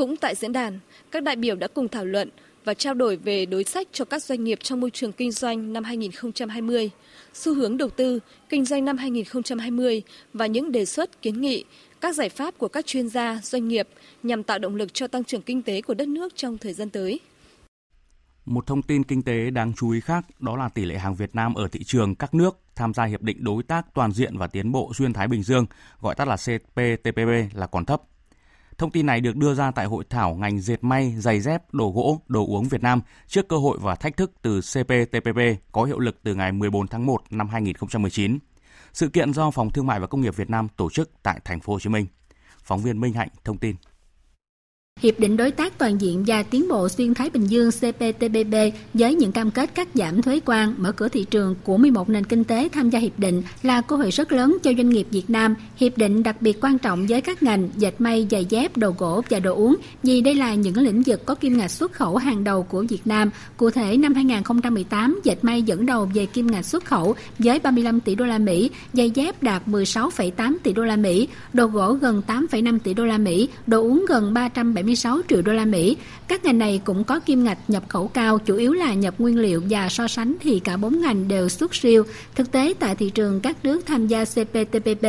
Cũng 0.02 0.18
tại 0.18 0.36
diễn 0.36 0.52
đàn, 0.52 0.80
các 1.12 1.24
đại 1.24 1.36
biểu 1.36 1.56
đã 1.56 1.68
cùng 1.68 1.88
thảo 1.88 2.06
luận 2.06 2.30
và 2.66 2.74
trao 2.74 2.94
đổi 2.94 3.16
về 3.16 3.46
đối 3.46 3.64
sách 3.64 3.88
cho 3.92 4.06
các 4.06 4.24
doanh 4.24 4.44
nghiệp 4.44 4.60
trong 4.64 4.80
môi 4.80 4.90
trường 4.90 5.12
kinh 5.12 5.32
doanh 5.32 5.74
năm 5.74 5.84
2020, 5.84 6.90
xu 7.34 7.56
hướng 7.56 7.78
đầu 7.78 7.90
tư, 7.90 8.20
kinh 8.50 8.66
doanh 8.66 8.86
năm 8.86 8.98
2020 8.98 10.02
và 10.34 10.46
những 10.46 10.72
đề 10.72 10.86
xuất, 10.86 11.22
kiến 11.22 11.42
nghị, 11.42 11.66
các 12.02 12.16
giải 12.16 12.30
pháp 12.30 12.58
của 12.58 12.68
các 12.68 12.86
chuyên 12.86 13.10
gia, 13.10 13.40
doanh 13.44 13.68
nghiệp 13.68 13.88
nhằm 14.24 14.44
tạo 14.44 14.60
động 14.60 14.76
lực 14.76 14.94
cho 14.94 15.08
tăng 15.08 15.24
trưởng 15.24 15.42
kinh 15.42 15.62
tế 15.62 15.82
của 15.82 15.94
đất 15.94 16.08
nước 16.08 16.36
trong 16.36 16.58
thời 16.58 16.74
gian 16.74 16.90
tới. 16.90 17.20
Một 18.46 18.68
thông 18.68 18.82
tin 18.82 19.04
kinh 19.04 19.24
tế 19.24 19.50
đáng 19.50 19.74
chú 19.78 19.92
ý 19.92 20.00
khác 20.00 20.26
đó 20.40 20.58
là 20.58 20.70
tỷ 20.70 20.86
lệ 20.86 20.98
hàng 20.98 21.16
Việt 21.16 21.36
Nam 21.36 21.54
ở 21.54 21.68
thị 21.68 21.84
trường 21.84 22.16
các 22.16 22.34
nước 22.34 22.58
tham 22.76 22.94
gia 22.94 23.06
Hiệp 23.06 23.22
định 23.22 23.44
Đối 23.44 23.64
tác 23.64 23.94
Toàn 23.94 24.12
diện 24.12 24.38
và 24.38 24.48
Tiến 24.48 24.72
bộ 24.72 24.92
Xuyên 24.94 25.14
Thái 25.14 25.28
Bình 25.28 25.44
Dương, 25.44 25.66
gọi 26.00 26.16
tắt 26.16 26.28
là 26.28 26.36
CPTPP 26.36 27.56
là 27.56 27.68
còn 27.68 27.86
thấp. 27.86 28.02
Thông 28.82 28.92
tin 28.92 29.06
này 29.06 29.22
được 29.22 29.36
đưa 29.36 29.54
ra 29.54 29.72
tại 29.72 29.86
hội 29.86 30.04
thảo 30.10 30.36
ngành 30.36 30.60
dệt 30.60 30.84
may, 30.84 31.14
giày 31.18 31.40
dép, 31.40 31.74
đồ 31.74 31.92
gỗ, 31.96 32.22
đồ 32.28 32.46
uống 32.48 32.64
Việt 32.64 32.84
Nam 32.84 33.02
trước 33.28 33.48
cơ 33.48 33.58
hội 33.58 33.78
và 33.82 33.96
thách 33.96 34.18
thức 34.18 34.32
từ 34.42 34.62
CPTPP 34.62 35.40
có 35.72 35.84
hiệu 35.84 36.00
lực 36.00 36.20
từ 36.24 36.36
ngày 36.36 36.52
14 36.52 36.88
tháng 36.88 37.06
1 37.06 37.22
năm 37.30 37.50
2019. 37.50 38.40
Sự 38.94 39.10
kiện 39.10 39.34
do 39.34 39.52
Phòng 39.52 39.72
Thương 39.72 39.88
mại 39.88 40.00
và 40.00 40.08
Công 40.08 40.22
nghiệp 40.22 40.36
Việt 40.36 40.50
Nam 40.50 40.68
tổ 40.78 40.90
chức 40.90 41.12
tại 41.24 41.40
thành 41.46 41.60
phố 41.60 41.74
Hồ 41.74 41.80
Chí 41.80 41.90
Minh. 41.90 42.08
Phóng 42.64 42.82
viên 42.82 43.00
Minh 43.00 43.14
Hạnh 43.14 43.30
thông 43.44 43.58
tin. 43.58 43.76
Hiệp 45.00 45.20
định 45.20 45.38
Đối 45.38 45.52
tác 45.52 45.78
Toàn 45.78 46.02
diện 46.02 46.24
và 46.28 46.44
Tiến 46.44 46.68
bộ 46.68 46.90
Xuyên 46.90 47.14
Thái 47.14 47.30
Bình 47.30 47.48
Dương 47.48 47.72
CPTPP 47.72 48.56
với 48.94 49.16
những 49.16 49.32
cam 49.32 49.52
kết 49.52 49.76
cắt 49.76 49.88
giảm 49.94 50.22
thuế 50.22 50.40
quan, 50.46 50.74
mở 50.78 50.92
cửa 50.92 51.08
thị 51.10 51.26
trường 51.32 51.56
của 51.64 51.78
11 51.78 52.10
nền 52.10 52.26
kinh 52.26 52.44
tế 52.44 52.70
tham 52.72 52.90
gia 52.90 53.00
hiệp 53.00 53.20
định 53.20 53.44
là 53.64 53.82
cơ 53.82 53.96
hội 53.96 54.10
rất 54.12 54.32
lớn 54.32 54.58
cho 54.64 54.74
doanh 54.78 54.90
nghiệp 54.90 55.08
Việt 55.12 55.30
Nam. 55.30 55.56
Hiệp 55.78 55.98
định 55.98 56.24
đặc 56.24 56.42
biệt 56.42 56.58
quan 56.62 56.78
trọng 56.78 57.06
với 57.10 57.22
các 57.22 57.44
ngành 57.44 57.70
dệt 57.78 58.02
may, 58.02 58.28
giày 58.32 58.46
dép, 58.46 58.78
đồ 58.78 58.94
gỗ 58.98 59.22
và 59.30 59.40
đồ 59.40 59.56
uống 59.56 59.76
vì 60.04 60.22
đây 60.22 60.36
là 60.36 60.54
những 60.54 60.78
lĩnh 60.78 61.04
vực 61.04 61.26
có 61.26 61.36
kim 61.36 61.58
ngạch 61.58 61.72
xuất 61.72 61.92
khẩu 61.92 62.18
hàng 62.18 62.44
đầu 62.44 62.64
của 62.64 62.86
Việt 62.90 63.08
Nam. 63.08 63.30
Cụ 63.58 63.70
thể 63.70 63.98
năm 63.98 64.14
2018, 64.14 65.20
dệt 65.24 65.44
may 65.44 65.62
dẫn 65.62 65.86
đầu 65.86 66.10
về 66.14 66.26
kim 66.26 66.48
ngạch 66.48 66.66
xuất 66.66 66.86
khẩu 66.86 67.16
với 67.40 67.60
35 67.60 68.00
tỷ 68.00 68.16
đô 68.16 68.26
la 68.26 68.38
Mỹ, 68.38 68.70
giày 68.94 69.10
dép 69.10 69.44
đạt 69.44 69.68
16,8 69.68 70.58
tỷ 70.64 70.74
đô 70.74 70.84
la 70.84 70.96
Mỹ, 70.96 71.28
đồ 71.54 71.66
gỗ 71.66 71.94
gần 71.94 72.22
8,5 72.28 72.80
tỷ 72.80 72.94
đô 72.94 73.06
la 73.06 73.18
Mỹ, 73.18 73.50
đồ 73.68 73.82
uống 73.82 74.06
gần 74.10 74.34
370 74.34 74.91
76 74.92 75.22
triệu 75.30 75.42
đô 75.42 75.54
la 75.54 75.66
Mỹ. 75.66 75.98
Các 76.28 76.46
ngành 76.46 76.58
này 76.58 76.82
cũng 76.86 77.04
có 77.04 77.20
kim 77.20 77.44
ngạch 77.44 77.58
nhập 77.68 77.84
khẩu 77.88 78.08
cao, 78.08 78.38
chủ 78.38 78.56
yếu 78.56 78.74
là 78.74 78.94
nhập 78.94 79.14
nguyên 79.18 79.38
liệu 79.38 79.64
và 79.70 79.90
so 79.90 80.08
sánh 80.08 80.36
thì 80.40 80.60
cả 80.60 80.78
bốn 80.78 81.02
ngành 81.02 81.28
đều 81.28 81.50
xuất 81.50 81.76
siêu. 81.76 82.04
Thực 82.36 82.52
tế 82.52 82.74
tại 82.80 82.96
thị 82.96 83.10
trường 83.10 83.40
các 83.40 83.58
nước 83.64 83.86
tham 83.86 84.08
gia 84.08 84.26
CPTPP 84.26 85.06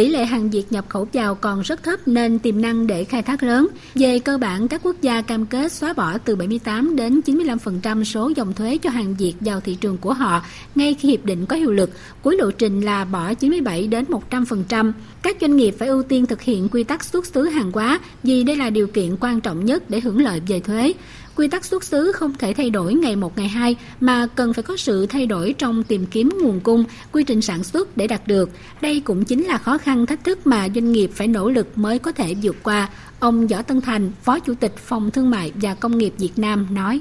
Tỷ 0.00 0.08
lệ 0.08 0.24
hàng 0.24 0.50
Việt 0.50 0.72
nhập 0.72 0.84
khẩu 0.88 1.08
vào 1.12 1.34
còn 1.34 1.60
rất 1.60 1.82
thấp 1.82 2.08
nên 2.08 2.38
tiềm 2.38 2.60
năng 2.62 2.86
để 2.86 3.04
khai 3.04 3.22
thác 3.22 3.42
lớn. 3.42 3.68
Về 3.94 4.18
cơ 4.18 4.38
bản, 4.38 4.68
các 4.68 4.80
quốc 4.84 4.96
gia 5.02 5.22
cam 5.22 5.46
kết 5.46 5.72
xóa 5.72 5.92
bỏ 5.92 6.18
từ 6.18 6.36
78 6.36 6.96
đến 6.96 7.20
95% 7.26 8.04
số 8.04 8.32
dòng 8.36 8.54
thuế 8.54 8.78
cho 8.78 8.90
hàng 8.90 9.14
Việt 9.18 9.34
vào 9.40 9.60
thị 9.60 9.74
trường 9.80 9.96
của 9.98 10.12
họ 10.12 10.42
ngay 10.74 10.94
khi 10.94 11.08
hiệp 11.08 11.24
định 11.24 11.46
có 11.46 11.56
hiệu 11.56 11.72
lực. 11.72 11.90
Cuối 12.22 12.36
lộ 12.36 12.50
trình 12.50 12.80
là 12.80 13.04
bỏ 13.04 13.34
97 13.34 13.86
đến 13.86 14.04
100%. 14.30 14.92
Các 15.22 15.36
doanh 15.40 15.56
nghiệp 15.56 15.74
phải 15.78 15.88
ưu 15.88 16.02
tiên 16.02 16.26
thực 16.26 16.42
hiện 16.42 16.68
quy 16.68 16.84
tắc 16.84 17.04
xuất 17.04 17.26
xứ 17.26 17.42
hàng 17.42 17.72
hóa 17.72 18.00
vì 18.22 18.44
đây 18.44 18.56
là 18.56 18.70
điều 18.70 18.86
kiện 18.86 19.16
quan 19.20 19.40
trọng 19.40 19.64
nhất 19.64 19.90
để 19.90 20.00
hưởng 20.00 20.22
lợi 20.22 20.40
về 20.46 20.60
thuế. 20.60 20.92
Quy 21.40 21.48
tắc 21.48 21.64
xuất 21.64 21.84
xứ 21.84 22.12
không 22.12 22.32
thể 22.38 22.54
thay 22.54 22.70
đổi 22.70 22.94
ngày 22.94 23.16
một 23.16 23.38
ngày 23.38 23.48
hai 23.48 23.76
mà 24.00 24.26
cần 24.34 24.52
phải 24.52 24.62
có 24.62 24.76
sự 24.76 25.06
thay 25.06 25.26
đổi 25.26 25.54
trong 25.58 25.82
tìm 25.82 26.06
kiếm 26.06 26.28
nguồn 26.42 26.60
cung, 26.60 26.84
quy 27.12 27.24
trình 27.24 27.42
sản 27.42 27.64
xuất 27.64 27.96
để 27.96 28.06
đạt 28.06 28.26
được. 28.26 28.50
Đây 28.80 29.00
cũng 29.00 29.24
chính 29.24 29.44
là 29.44 29.58
khó 29.58 29.78
khăn 29.78 30.06
thách 30.06 30.24
thức 30.24 30.46
mà 30.46 30.68
doanh 30.74 30.92
nghiệp 30.92 31.10
phải 31.14 31.28
nỗ 31.28 31.50
lực 31.50 31.78
mới 31.78 31.98
có 31.98 32.12
thể 32.12 32.34
vượt 32.42 32.56
qua. 32.62 32.88
Ông 33.20 33.46
Võ 33.46 33.62
Tân 33.62 33.80
Thành, 33.80 34.10
Phó 34.22 34.38
Chủ 34.38 34.54
tịch 34.54 34.76
Phòng 34.76 35.10
Thương 35.10 35.30
mại 35.30 35.52
và 35.54 35.74
Công 35.74 35.98
nghiệp 35.98 36.14
Việt 36.18 36.38
Nam 36.38 36.66
nói. 36.70 37.00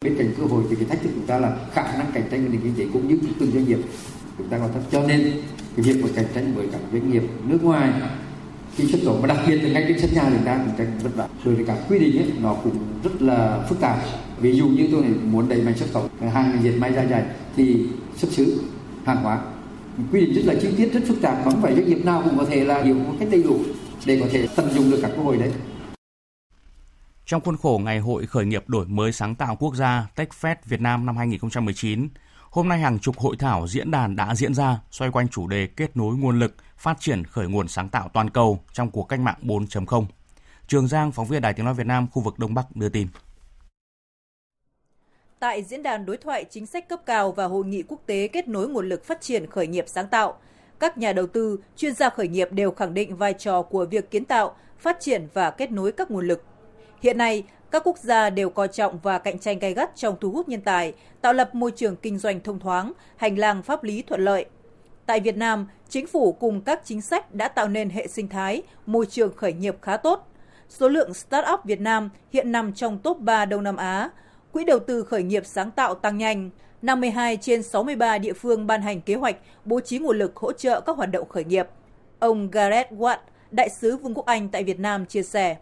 Bên 0.00 0.14
cạnh 0.18 0.34
cơ 0.38 0.44
hội 0.44 0.64
thì 0.70 0.76
cái 0.76 0.84
thách 0.84 1.02
thức 1.02 1.08
của 1.08 1.14
chúng 1.14 1.26
ta 1.26 1.38
là 1.38 1.56
khả 1.74 1.82
năng 1.82 2.12
cạnh 2.14 2.28
tranh 2.30 2.44
nền 2.52 2.60
kinh 2.60 2.74
tế 2.78 2.86
cũng 2.92 3.08
như 3.08 3.18
từng 3.40 3.50
doanh 3.52 3.68
nghiệp 3.68 3.78
chúng 4.38 4.48
ta 4.48 4.58
còn 4.58 4.72
thấp 4.72 4.82
cho 4.92 5.02
nên 5.02 5.32
cái 5.76 5.84
việc 5.86 6.02
mà 6.02 6.08
cạnh 6.14 6.26
tranh 6.34 6.54
với 6.54 6.66
các 6.72 6.80
doanh 6.92 7.10
nghiệp 7.10 7.22
nước 7.44 7.58
ngoài 7.62 7.92
khi 8.76 8.88
xuất 8.88 8.98
khẩu 9.04 9.20
mà 9.20 9.26
đặc 9.26 9.38
biệt 9.46 9.56
là 9.56 9.70
ngay 9.70 9.84
trên 9.88 9.98
sân 9.98 10.10
nhà 10.14 10.30
thì 10.30 10.44
ta 10.44 10.58
cũng 10.66 10.74
tranh 10.78 10.98
vất 11.02 11.10
vả. 11.14 11.28
Rồi 11.44 11.54
thì 11.58 11.64
các 11.66 11.76
quy 11.88 11.98
định 11.98 12.18
ấy, 12.18 12.32
nó 12.40 12.54
cũng 12.64 12.78
rất 13.04 13.22
là 13.22 13.66
phức 13.68 13.80
tạp. 13.80 13.98
Ví 14.38 14.52
dụ 14.52 14.68
như 14.68 14.88
tôi 14.92 15.04
muốn 15.24 15.48
đẩy 15.48 15.62
mạnh 15.62 15.74
xuất 15.76 15.92
khẩu 15.92 16.08
hàng 16.32 16.58
dệt 16.62 16.72
may 16.78 16.92
da 16.92 17.06
dày 17.06 17.24
thì 17.56 17.86
xuất 18.16 18.32
xứ 18.32 18.62
hàng 19.04 19.22
hóa. 19.22 19.40
Quy 20.12 20.20
định 20.20 20.34
rất 20.34 20.54
là 20.54 20.60
chi 20.60 20.68
tiết 20.76 20.92
rất 20.92 21.00
phức 21.08 21.22
tạp 21.22 21.44
không 21.44 21.62
phải 21.62 21.74
doanh 21.74 21.88
nghiệp 21.88 22.04
nào 22.04 22.22
cũng 22.24 22.38
có 22.38 22.44
thể 22.44 22.64
là 22.64 22.82
hiểu 22.82 22.94
một 22.94 23.14
cách 23.20 23.28
đầy 23.32 23.42
đủ 23.42 23.60
để 24.06 24.20
có 24.20 24.26
thể 24.30 24.48
tận 24.56 24.70
dụng 24.70 24.90
được 24.90 24.98
các 25.02 25.10
cơ 25.16 25.22
hội 25.22 25.36
đấy. 25.36 25.52
Trong 27.26 27.40
khuôn 27.40 27.56
khổ 27.56 27.80
Ngày 27.84 27.98
hội 27.98 28.26
khởi 28.26 28.44
nghiệp 28.44 28.64
đổi 28.66 28.86
mới 28.86 29.12
sáng 29.12 29.34
tạo 29.34 29.56
quốc 29.56 29.74
gia 29.74 30.06
TechFest 30.16 30.56
Việt 30.64 30.80
Nam 30.80 31.06
năm 31.06 31.16
2019, 31.16 32.08
hôm 32.52 32.68
nay 32.68 32.78
hàng 32.78 32.98
chục 32.98 33.18
hội 33.18 33.36
thảo 33.36 33.66
diễn 33.66 33.90
đàn 33.90 34.16
đã 34.16 34.34
diễn 34.34 34.54
ra 34.54 34.80
xoay 34.90 35.10
quanh 35.10 35.28
chủ 35.28 35.46
đề 35.46 35.66
kết 35.66 35.96
nối 35.96 36.16
nguồn 36.16 36.38
lực, 36.38 36.54
phát 36.76 36.96
triển 37.00 37.24
khởi 37.24 37.48
nguồn 37.48 37.68
sáng 37.68 37.88
tạo 37.88 38.10
toàn 38.12 38.30
cầu 38.30 38.60
trong 38.72 38.90
cuộc 38.90 39.04
cách 39.04 39.20
mạng 39.20 39.38
4.0. 39.42 40.04
Trường 40.66 40.88
Giang, 40.88 41.12
phóng 41.12 41.26
viên 41.26 41.42
Đài 41.42 41.52
Tiếng 41.52 41.64
Nói 41.64 41.74
Việt 41.74 41.86
Nam, 41.86 42.06
khu 42.12 42.22
vực 42.22 42.38
Đông 42.38 42.54
Bắc 42.54 42.76
đưa 42.76 42.88
tin. 42.88 43.08
Tại 45.38 45.62
diễn 45.62 45.82
đàn 45.82 46.06
đối 46.06 46.16
thoại 46.16 46.44
chính 46.50 46.66
sách 46.66 46.88
cấp 46.88 47.00
cao 47.06 47.32
và 47.32 47.44
hội 47.44 47.64
nghị 47.64 47.82
quốc 47.82 48.00
tế 48.06 48.28
kết 48.28 48.48
nối 48.48 48.68
nguồn 48.68 48.88
lực 48.88 49.04
phát 49.04 49.20
triển 49.20 49.46
khởi 49.46 49.66
nghiệp 49.66 49.84
sáng 49.86 50.08
tạo, 50.08 50.38
các 50.80 50.98
nhà 50.98 51.12
đầu 51.12 51.26
tư, 51.26 51.58
chuyên 51.76 51.94
gia 51.94 52.10
khởi 52.10 52.28
nghiệp 52.28 52.48
đều 52.50 52.70
khẳng 52.70 52.94
định 52.94 53.16
vai 53.16 53.34
trò 53.34 53.62
của 53.62 53.86
việc 53.86 54.10
kiến 54.10 54.24
tạo, 54.24 54.56
phát 54.78 54.96
triển 55.00 55.28
và 55.34 55.50
kết 55.50 55.72
nối 55.72 55.92
các 55.92 56.10
nguồn 56.10 56.28
lực. 56.28 56.44
Hiện 57.02 57.18
nay, 57.18 57.44
các 57.72 57.82
quốc 57.84 57.98
gia 57.98 58.30
đều 58.30 58.50
coi 58.50 58.68
trọng 58.68 58.98
và 58.98 59.18
cạnh 59.18 59.38
tranh 59.38 59.58
gay 59.58 59.74
gắt 59.74 59.96
trong 59.96 60.16
thu 60.20 60.30
hút 60.30 60.48
nhân 60.48 60.60
tài, 60.60 60.94
tạo 61.20 61.32
lập 61.32 61.54
môi 61.54 61.70
trường 61.70 61.96
kinh 61.96 62.18
doanh 62.18 62.40
thông 62.40 62.58
thoáng, 62.58 62.92
hành 63.16 63.38
lang 63.38 63.62
pháp 63.62 63.84
lý 63.84 64.02
thuận 64.02 64.24
lợi. 64.24 64.46
Tại 65.06 65.20
Việt 65.20 65.36
Nam, 65.36 65.66
chính 65.88 66.06
phủ 66.06 66.32
cùng 66.32 66.60
các 66.60 66.80
chính 66.84 67.00
sách 67.00 67.34
đã 67.34 67.48
tạo 67.48 67.68
nên 67.68 67.90
hệ 67.90 68.06
sinh 68.06 68.28
thái, 68.28 68.62
môi 68.86 69.06
trường 69.06 69.36
khởi 69.36 69.52
nghiệp 69.52 69.76
khá 69.82 69.96
tốt. 69.96 70.28
Số 70.68 70.88
lượng 70.88 71.10
start-up 71.10 71.58
Việt 71.64 71.80
Nam 71.80 72.10
hiện 72.32 72.52
nằm 72.52 72.72
trong 72.72 72.98
top 72.98 73.18
3 73.18 73.44
Đông 73.44 73.62
Nam 73.62 73.76
Á. 73.76 74.10
Quỹ 74.52 74.64
đầu 74.64 74.78
tư 74.78 75.02
khởi 75.02 75.22
nghiệp 75.22 75.46
sáng 75.46 75.70
tạo 75.70 75.94
tăng 75.94 76.18
nhanh. 76.18 76.50
52 76.82 77.36
trên 77.36 77.62
63 77.62 78.18
địa 78.18 78.32
phương 78.32 78.66
ban 78.66 78.82
hành 78.82 79.00
kế 79.00 79.14
hoạch 79.14 79.36
bố 79.64 79.80
trí 79.80 79.98
nguồn 79.98 80.18
lực 80.18 80.36
hỗ 80.36 80.52
trợ 80.52 80.80
các 80.80 80.96
hoạt 80.96 81.10
động 81.10 81.28
khởi 81.28 81.44
nghiệp. 81.44 81.66
Ông 82.18 82.50
Gareth 82.50 82.92
Watt, 82.92 83.18
đại 83.50 83.68
sứ 83.68 83.96
Vương 83.96 84.14
quốc 84.14 84.26
Anh 84.26 84.48
tại 84.48 84.64
Việt 84.64 84.80
Nam 84.80 85.06
chia 85.06 85.22
sẻ. 85.22 85.56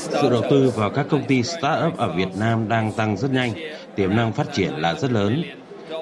Sự 0.00 0.30
đầu 0.30 0.42
tư 0.50 0.72
vào 0.76 0.90
các 0.90 1.06
công 1.10 1.24
ty 1.24 1.42
start-up 1.42 1.90
ở 1.96 2.12
Việt 2.16 2.28
Nam 2.38 2.68
đang 2.68 2.92
tăng 2.92 3.16
rất 3.16 3.30
nhanh, 3.30 3.52
tiềm 3.94 4.16
năng 4.16 4.32
phát 4.32 4.46
triển 4.52 4.72
là 4.72 4.94
rất 4.94 5.10
lớn. 5.10 5.42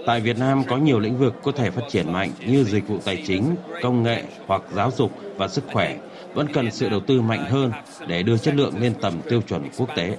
Tại 0.06 0.20
Việt 0.20 0.38
Nam 0.38 0.62
có 0.68 0.76
nhiều 0.76 0.98
lĩnh 0.98 1.18
vực 1.18 1.34
có 1.42 1.52
thể 1.52 1.70
phát 1.70 1.82
triển 1.90 2.12
mạnh 2.12 2.30
như 2.46 2.64
dịch 2.64 2.88
vụ 2.88 2.98
tài 3.04 3.22
chính, 3.26 3.54
công 3.82 4.02
nghệ 4.02 4.22
hoặc 4.46 4.62
giáo 4.74 4.90
dục 4.96 5.12
và 5.36 5.48
sức 5.48 5.64
khỏe, 5.72 5.96
vẫn 6.34 6.46
cần 6.52 6.70
sự 6.70 6.88
đầu 6.88 7.00
tư 7.00 7.20
mạnh 7.20 7.44
hơn 7.44 7.72
để 8.06 8.22
đưa 8.22 8.38
chất 8.38 8.54
lượng 8.54 8.74
lên 8.80 8.94
tầm 9.00 9.20
tiêu 9.28 9.40
chuẩn 9.40 9.68
quốc 9.78 9.88
tế. 9.96 10.16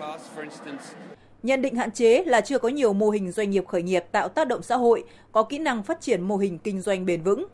Nhận 1.44 1.62
định 1.62 1.76
hạn 1.76 1.92
chế 1.92 2.24
là 2.26 2.42
chưa 2.42 2.60
có 2.60 2.70
nhiều 2.70 2.94
mô 2.94 3.10
hình 3.10 3.32
doanh 3.32 3.52
nghiệp 3.52 3.68
khởi 3.68 3.84
nghiệp 3.84 4.04
tạo 4.12 4.28
tác 4.28 4.48
động 4.48 4.62
xã 4.64 4.76
hội, 4.76 5.04
có 5.32 5.44
kỹ 5.44 5.60
năng 5.60 5.84
phát 5.84 6.02
triển 6.02 6.22
mô 6.22 6.38
hình 6.38 6.58
kinh 6.58 6.82
doanh 6.82 7.06
bền 7.06 7.22
vững. 7.22 7.46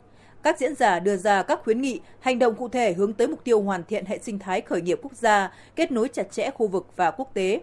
Các 0.42 0.58
diễn 0.58 0.74
giả 0.74 0.98
đưa 0.98 1.16
ra 1.16 1.42
các 1.42 1.60
khuyến 1.64 1.80
nghị, 1.80 2.00
hành 2.20 2.38
động 2.38 2.54
cụ 2.54 2.68
thể 2.68 2.92
hướng 2.92 3.12
tới 3.12 3.28
mục 3.28 3.44
tiêu 3.44 3.62
hoàn 3.62 3.84
thiện 3.84 4.06
hệ 4.06 4.18
sinh 4.18 4.38
thái 4.38 4.60
khởi 4.60 4.82
nghiệp 4.82 4.98
quốc 5.02 5.12
gia, 5.16 5.52
kết 5.76 5.92
nối 5.92 6.08
chặt 6.08 6.32
chẽ 6.32 6.50
khu 6.50 6.66
vực 6.66 6.86
và 6.96 7.10
quốc 7.10 7.34
tế. 7.34 7.60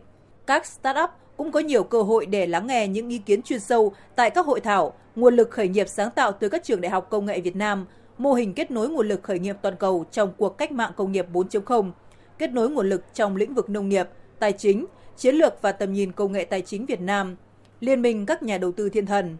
Các 0.48 0.66
startup 0.66 1.10
cũng 1.38 1.52
có 1.52 1.60
nhiều 1.60 1.84
cơ 1.84 2.02
hội 2.02 2.26
để 2.26 2.46
lắng 2.46 2.68
nghe 2.68 2.88
những 2.88 3.10
ý 3.10 3.18
kiến 3.18 3.42
chuyên 3.42 3.60
sâu 3.60 3.92
tại 4.16 4.30
các 4.30 4.46
hội 4.46 4.60
thảo, 4.60 4.94
nguồn 5.16 5.36
lực 5.36 5.52
khởi 5.52 5.68
nghiệp 5.68 5.90
sáng 5.90 6.12
tạo 6.12 6.32
từ 6.32 6.50
các 6.50 6.64
trường 6.64 6.82
đại 6.82 6.90
học 6.90 7.08
công 7.10 7.26
nghệ 7.26 7.42
Việt 7.42 7.56
Nam, 7.56 7.86
mô 8.18 8.34
hình 8.34 8.54
kết 8.54 8.72
nối 8.72 8.90
nguồn 8.90 9.08
lực 9.08 9.24
khởi 9.24 9.40
nghiệp 9.40 9.56
toàn 9.62 9.76
cầu 9.76 10.06
trong 10.12 10.34
cuộc 10.38 10.58
cách 10.58 10.72
mạng 10.72 10.92
công 10.96 11.12
nghiệp 11.12 11.26
4.0, 11.34 11.92
kết 12.38 12.52
nối 12.52 12.70
nguồn 12.70 12.90
lực 12.90 13.04
trong 13.14 13.36
lĩnh 13.36 13.54
vực 13.54 13.70
nông 13.70 13.90
nghiệp, 13.90 14.08
tài 14.40 14.52
chính, 14.52 14.86
chiến 15.18 15.36
lược 15.36 15.62
và 15.62 15.72
tầm 15.72 15.94
nhìn 15.94 16.12
công 16.12 16.32
nghệ 16.32 16.46
tài 16.46 16.62
chính 16.62 16.86
Việt 16.86 17.02
Nam, 17.02 17.36
liên 17.80 18.02
minh 18.02 18.26
các 18.26 18.44
nhà 18.44 18.58
đầu 18.58 18.72
tư 18.72 18.90
thiên 18.90 19.06
thần. 19.06 19.38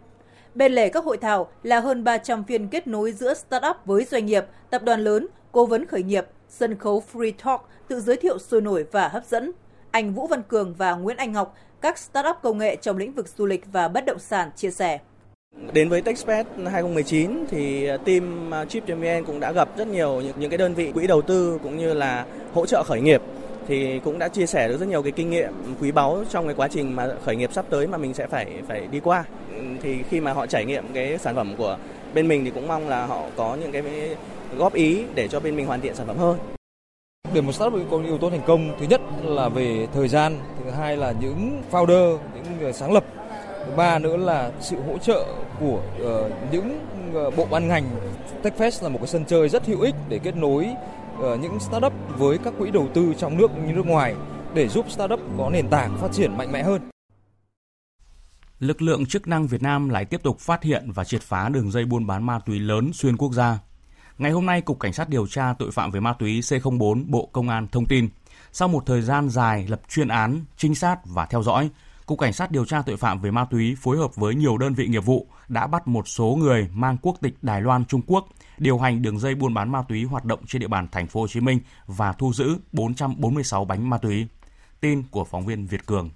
Bên 0.54 0.72
lề 0.72 0.88
các 0.88 1.04
hội 1.04 1.16
thảo 1.16 1.48
là 1.62 1.80
hơn 1.80 2.04
300 2.04 2.44
phiên 2.44 2.68
kết 2.68 2.86
nối 2.86 3.12
giữa 3.12 3.34
startup 3.34 3.76
với 3.84 4.04
doanh 4.04 4.26
nghiệp, 4.26 4.44
tập 4.70 4.82
đoàn 4.84 5.00
lớn, 5.00 5.26
cố 5.52 5.66
vấn 5.66 5.86
khởi 5.86 6.02
nghiệp, 6.02 6.26
sân 6.48 6.78
khấu 6.78 7.02
Free 7.12 7.32
Talk 7.44 7.60
tự 7.88 8.00
giới 8.00 8.16
thiệu 8.16 8.38
sôi 8.38 8.60
nổi 8.60 8.84
và 8.92 9.08
hấp 9.08 9.24
dẫn. 9.26 9.52
Anh 9.90 10.14
Vũ 10.14 10.26
Văn 10.26 10.42
Cường 10.42 10.74
và 10.74 10.94
Nguyễn 10.94 11.16
Anh 11.16 11.32
Ngọc, 11.32 11.56
các 11.80 11.98
startup 11.98 12.36
công 12.42 12.58
nghệ 12.58 12.76
trong 12.76 12.96
lĩnh 12.96 13.12
vực 13.12 13.28
du 13.28 13.46
lịch 13.46 13.64
và 13.72 13.88
bất 13.88 14.04
động 14.04 14.18
sản 14.18 14.50
chia 14.56 14.70
sẻ. 14.70 14.98
Đến 15.72 15.88
với 15.88 16.02
TechSpace 16.02 16.48
2019 16.70 17.44
thì 17.50 17.88
team 18.04 18.50
uh, 18.62 18.68
Chip.vn 18.68 19.24
cũng 19.26 19.40
đã 19.40 19.52
gặp 19.52 19.68
rất 19.76 19.88
nhiều 19.88 20.20
những, 20.20 20.34
những 20.38 20.50
cái 20.50 20.58
đơn 20.58 20.74
vị 20.74 20.92
quỹ 20.92 21.06
đầu 21.06 21.22
tư 21.22 21.58
cũng 21.62 21.78
như 21.78 21.94
là 21.94 22.26
hỗ 22.54 22.66
trợ 22.66 22.82
khởi 22.86 23.00
nghiệp 23.00 23.22
thì 23.68 23.98
cũng 23.98 24.18
đã 24.18 24.28
chia 24.28 24.46
sẻ 24.46 24.68
được 24.68 24.76
rất 24.80 24.88
nhiều 24.88 25.02
cái 25.02 25.12
kinh 25.12 25.30
nghiệm 25.30 25.52
quý 25.80 25.92
báu 25.92 26.24
trong 26.30 26.44
cái 26.44 26.54
quá 26.54 26.68
trình 26.68 26.96
mà 26.96 27.08
khởi 27.24 27.36
nghiệp 27.36 27.52
sắp 27.52 27.64
tới 27.70 27.86
mà 27.86 27.98
mình 27.98 28.14
sẽ 28.14 28.26
phải 28.26 28.46
phải 28.68 28.86
đi 28.90 29.00
qua. 29.00 29.24
Thì 29.82 30.02
khi 30.10 30.20
mà 30.20 30.32
họ 30.32 30.46
trải 30.46 30.64
nghiệm 30.64 30.84
cái 30.92 31.18
sản 31.18 31.34
phẩm 31.34 31.54
của 31.58 31.78
bên 32.14 32.28
mình 32.28 32.44
thì 32.44 32.50
cũng 32.50 32.68
mong 32.68 32.88
là 32.88 33.06
họ 33.06 33.22
có 33.36 33.56
những 33.60 33.72
cái 33.72 33.82
góp 34.56 34.74
ý 34.74 35.04
để 35.14 35.28
cho 35.28 35.40
bên 35.40 35.56
mình 35.56 35.66
hoàn 35.66 35.80
thiện 35.80 35.94
sản 35.94 36.06
phẩm 36.06 36.18
hơn. 36.18 36.38
Để 37.34 37.40
một 37.40 37.52
startup 37.52 37.80
có 37.90 37.98
yếu 38.06 38.18
tố 38.18 38.30
thành 38.30 38.42
công, 38.46 38.76
thứ 38.80 38.86
nhất 38.86 39.00
là 39.24 39.48
về 39.48 39.86
thời 39.94 40.08
gian, 40.08 40.38
thứ 40.64 40.70
hai 40.70 40.96
là 40.96 41.14
những 41.20 41.62
founder, 41.70 42.18
những 42.34 42.44
người 42.60 42.72
sáng 42.72 42.92
lập 42.92 43.04
thứ 43.66 43.76
ba 43.76 43.98
nữa 43.98 44.16
là 44.16 44.50
sự 44.60 44.76
hỗ 44.88 44.98
trợ 44.98 45.24
của 45.60 45.80
uh, 46.02 46.32
những 46.52 46.80
uh, 47.26 47.36
bộ 47.36 47.46
ban 47.50 47.68
ngành 47.68 47.84
techfest 48.42 48.82
là 48.82 48.88
một 48.88 48.98
cái 48.98 49.06
sân 49.06 49.24
chơi 49.24 49.48
rất 49.48 49.66
hữu 49.66 49.80
ích 49.80 49.94
để 50.08 50.18
kết 50.18 50.36
nối 50.36 50.68
Ờ, 51.20 51.36
những 51.36 51.60
startup 51.60 51.92
với 52.18 52.38
các 52.38 52.54
quỹ 52.58 52.70
đầu 52.70 52.88
tư 52.94 53.14
trong 53.18 53.36
nước 53.36 53.50
như 53.66 53.72
nước 53.72 53.86
ngoài 53.86 54.14
để 54.54 54.68
giúp 54.68 54.90
startup 54.90 55.20
có 55.38 55.50
nền 55.50 55.68
tảng 55.68 55.98
phát 55.98 56.12
triển 56.12 56.36
mạnh 56.36 56.52
mẽ 56.52 56.62
hơn 56.62 56.90
lực 58.60 58.82
lượng 58.82 59.06
chức 59.06 59.28
năng 59.28 59.46
Việt 59.46 59.62
Nam 59.62 59.88
lại 59.88 60.04
tiếp 60.04 60.22
tục 60.22 60.40
phát 60.40 60.62
hiện 60.62 60.90
và 60.94 61.04
triệt 61.04 61.22
phá 61.22 61.48
đường 61.48 61.70
dây 61.70 61.84
buôn 61.84 62.06
bán 62.06 62.26
ma 62.26 62.38
túy 62.46 62.58
lớn 62.58 62.90
xuyên 62.92 63.16
quốc 63.16 63.32
gia. 63.32 63.58
Ngày 64.18 64.30
hôm 64.30 64.46
nay, 64.46 64.60
Cục 64.60 64.80
Cảnh 64.80 64.92
sát 64.92 65.08
điều 65.08 65.26
tra 65.26 65.54
tội 65.58 65.70
phạm 65.70 65.90
về 65.90 66.00
ma 66.00 66.12
túy 66.12 66.40
C04 66.40 67.04
Bộ 67.08 67.28
Công 67.32 67.48
an 67.48 67.68
thông 67.72 67.86
tin, 67.86 68.08
sau 68.52 68.68
một 68.68 68.82
thời 68.86 69.02
gian 69.02 69.28
dài 69.28 69.66
lập 69.68 69.80
chuyên 69.88 70.08
án, 70.08 70.44
trinh 70.56 70.74
sát 70.74 70.98
và 71.04 71.26
theo 71.26 71.42
dõi, 71.42 71.70
Cục 72.06 72.18
Cảnh 72.18 72.32
sát 72.32 72.50
điều 72.50 72.64
tra 72.64 72.82
tội 72.82 72.96
phạm 72.96 73.20
về 73.20 73.30
ma 73.30 73.44
túy 73.50 73.76
phối 73.80 73.96
hợp 73.96 74.16
với 74.16 74.34
nhiều 74.34 74.58
đơn 74.58 74.74
vị 74.74 74.86
nghiệp 74.86 75.04
vụ 75.04 75.26
đã 75.50 75.66
bắt 75.66 75.88
một 75.88 76.08
số 76.08 76.36
người 76.40 76.68
mang 76.72 76.96
quốc 77.02 77.16
tịch 77.20 77.34
Đài 77.42 77.60
Loan 77.62 77.84
Trung 77.84 78.02
Quốc 78.06 78.28
điều 78.58 78.78
hành 78.78 79.02
đường 79.02 79.18
dây 79.18 79.34
buôn 79.34 79.54
bán 79.54 79.72
ma 79.72 79.82
túy 79.88 80.04
hoạt 80.04 80.24
động 80.24 80.46
trên 80.46 80.60
địa 80.60 80.68
bàn 80.68 80.88
thành 80.92 81.06
phố 81.06 81.20
Hồ 81.20 81.28
Chí 81.28 81.40
Minh 81.40 81.60
và 81.86 82.12
thu 82.12 82.32
giữ 82.32 82.56
446 82.72 83.64
bánh 83.64 83.90
ma 83.90 83.98
túy. 83.98 84.26
Tin 84.80 85.02
của 85.10 85.24
phóng 85.24 85.46
viên 85.46 85.66
Việt 85.66 85.86
Cường. 85.86 86.10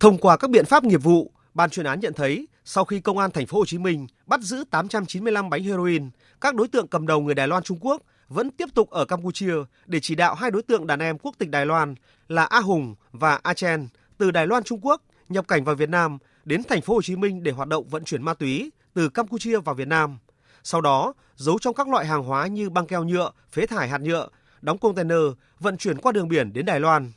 Thông 0.00 0.18
qua 0.18 0.36
các 0.36 0.50
biện 0.50 0.64
pháp 0.64 0.84
nghiệp 0.84 1.02
vụ, 1.02 1.30
ban 1.54 1.70
chuyên 1.70 1.86
án 1.86 2.00
nhận 2.00 2.12
thấy 2.12 2.48
sau 2.64 2.84
khi 2.84 3.00
công 3.00 3.18
an 3.18 3.30
thành 3.30 3.46
phố 3.46 3.58
Hồ 3.58 3.64
Chí 3.66 3.78
Minh 3.78 4.06
bắt 4.26 4.40
giữ 4.40 4.64
895 4.70 5.50
bánh 5.50 5.62
heroin, 5.62 6.10
các 6.40 6.54
đối 6.54 6.68
tượng 6.68 6.88
cầm 6.88 7.06
đầu 7.06 7.20
người 7.20 7.34
Đài 7.34 7.48
Loan 7.48 7.62
Trung 7.62 7.78
Quốc 7.80 8.02
vẫn 8.28 8.50
tiếp 8.50 8.68
tục 8.74 8.90
ở 8.90 9.04
Campuchia 9.04 9.54
để 9.86 10.00
chỉ 10.02 10.14
đạo 10.14 10.34
hai 10.34 10.50
đối 10.50 10.62
tượng 10.62 10.86
đàn 10.86 10.98
em 10.98 11.18
quốc 11.18 11.34
tịch 11.38 11.50
Đài 11.50 11.66
Loan 11.66 11.94
là 12.28 12.44
A 12.44 12.60
Hùng 12.60 12.94
và 13.12 13.40
A 13.42 13.54
Chen 13.54 13.88
từ 14.18 14.30
Đài 14.30 14.46
Loan 14.46 14.62
Trung 14.62 14.80
Quốc 14.82 15.02
nhập 15.28 15.48
cảnh 15.48 15.64
vào 15.64 15.74
Việt 15.74 15.88
Nam 15.88 16.18
đến 16.46 16.62
thành 16.68 16.80
phố 16.80 16.94
Hồ 16.94 17.02
Chí 17.02 17.16
Minh 17.16 17.42
để 17.42 17.52
hoạt 17.52 17.68
động 17.68 17.88
vận 17.88 18.04
chuyển 18.04 18.22
ma 18.22 18.34
túy 18.34 18.70
từ 18.94 19.08
Campuchia 19.08 19.60
vào 19.60 19.74
Việt 19.74 19.88
Nam. 19.88 20.18
Sau 20.62 20.80
đó, 20.80 21.12
giấu 21.36 21.58
trong 21.58 21.74
các 21.74 21.88
loại 21.88 22.06
hàng 22.06 22.22
hóa 22.22 22.46
như 22.46 22.70
băng 22.70 22.86
keo 22.86 23.04
nhựa, 23.04 23.30
phế 23.52 23.66
thải 23.66 23.88
hạt 23.88 23.98
nhựa, 23.98 24.28
đóng 24.62 24.78
container, 24.78 25.18
vận 25.60 25.76
chuyển 25.76 25.98
qua 25.98 26.12
đường 26.12 26.28
biển 26.28 26.52
đến 26.52 26.64
Đài 26.64 26.80
Loan. 26.80 27.12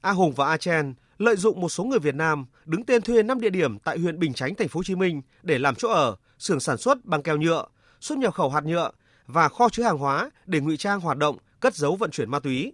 A 0.00 0.10
Hùng 0.10 0.32
và 0.32 0.46
A 0.46 0.56
Chen 0.56 0.94
lợi 1.18 1.36
dụng 1.36 1.60
một 1.60 1.68
số 1.68 1.84
người 1.84 1.98
Việt 1.98 2.14
Nam 2.14 2.46
đứng 2.64 2.84
tên 2.84 3.02
thuê 3.02 3.22
5 3.22 3.40
địa 3.40 3.50
điểm 3.50 3.78
tại 3.78 3.98
huyện 3.98 4.18
Bình 4.18 4.34
Chánh, 4.34 4.54
thành 4.54 4.68
phố 4.68 4.78
Hồ 4.78 4.84
Chí 4.84 4.94
Minh 4.94 5.22
để 5.42 5.58
làm 5.58 5.74
chỗ 5.74 5.88
ở, 5.88 6.16
xưởng 6.38 6.60
sản 6.60 6.78
xuất 6.78 7.04
băng 7.04 7.22
keo 7.22 7.36
nhựa, 7.36 7.66
xuất 8.00 8.18
nhập 8.18 8.34
khẩu 8.34 8.50
hạt 8.50 8.64
nhựa 8.64 8.90
và 9.26 9.48
kho 9.48 9.68
chứa 9.68 9.82
hàng 9.82 9.98
hóa 9.98 10.30
để 10.46 10.60
ngụy 10.60 10.76
trang 10.76 11.00
hoạt 11.00 11.18
động 11.18 11.36
cất 11.60 11.74
giấu 11.74 11.96
vận 11.96 12.10
chuyển 12.10 12.30
ma 12.30 12.38
túy. 12.38 12.72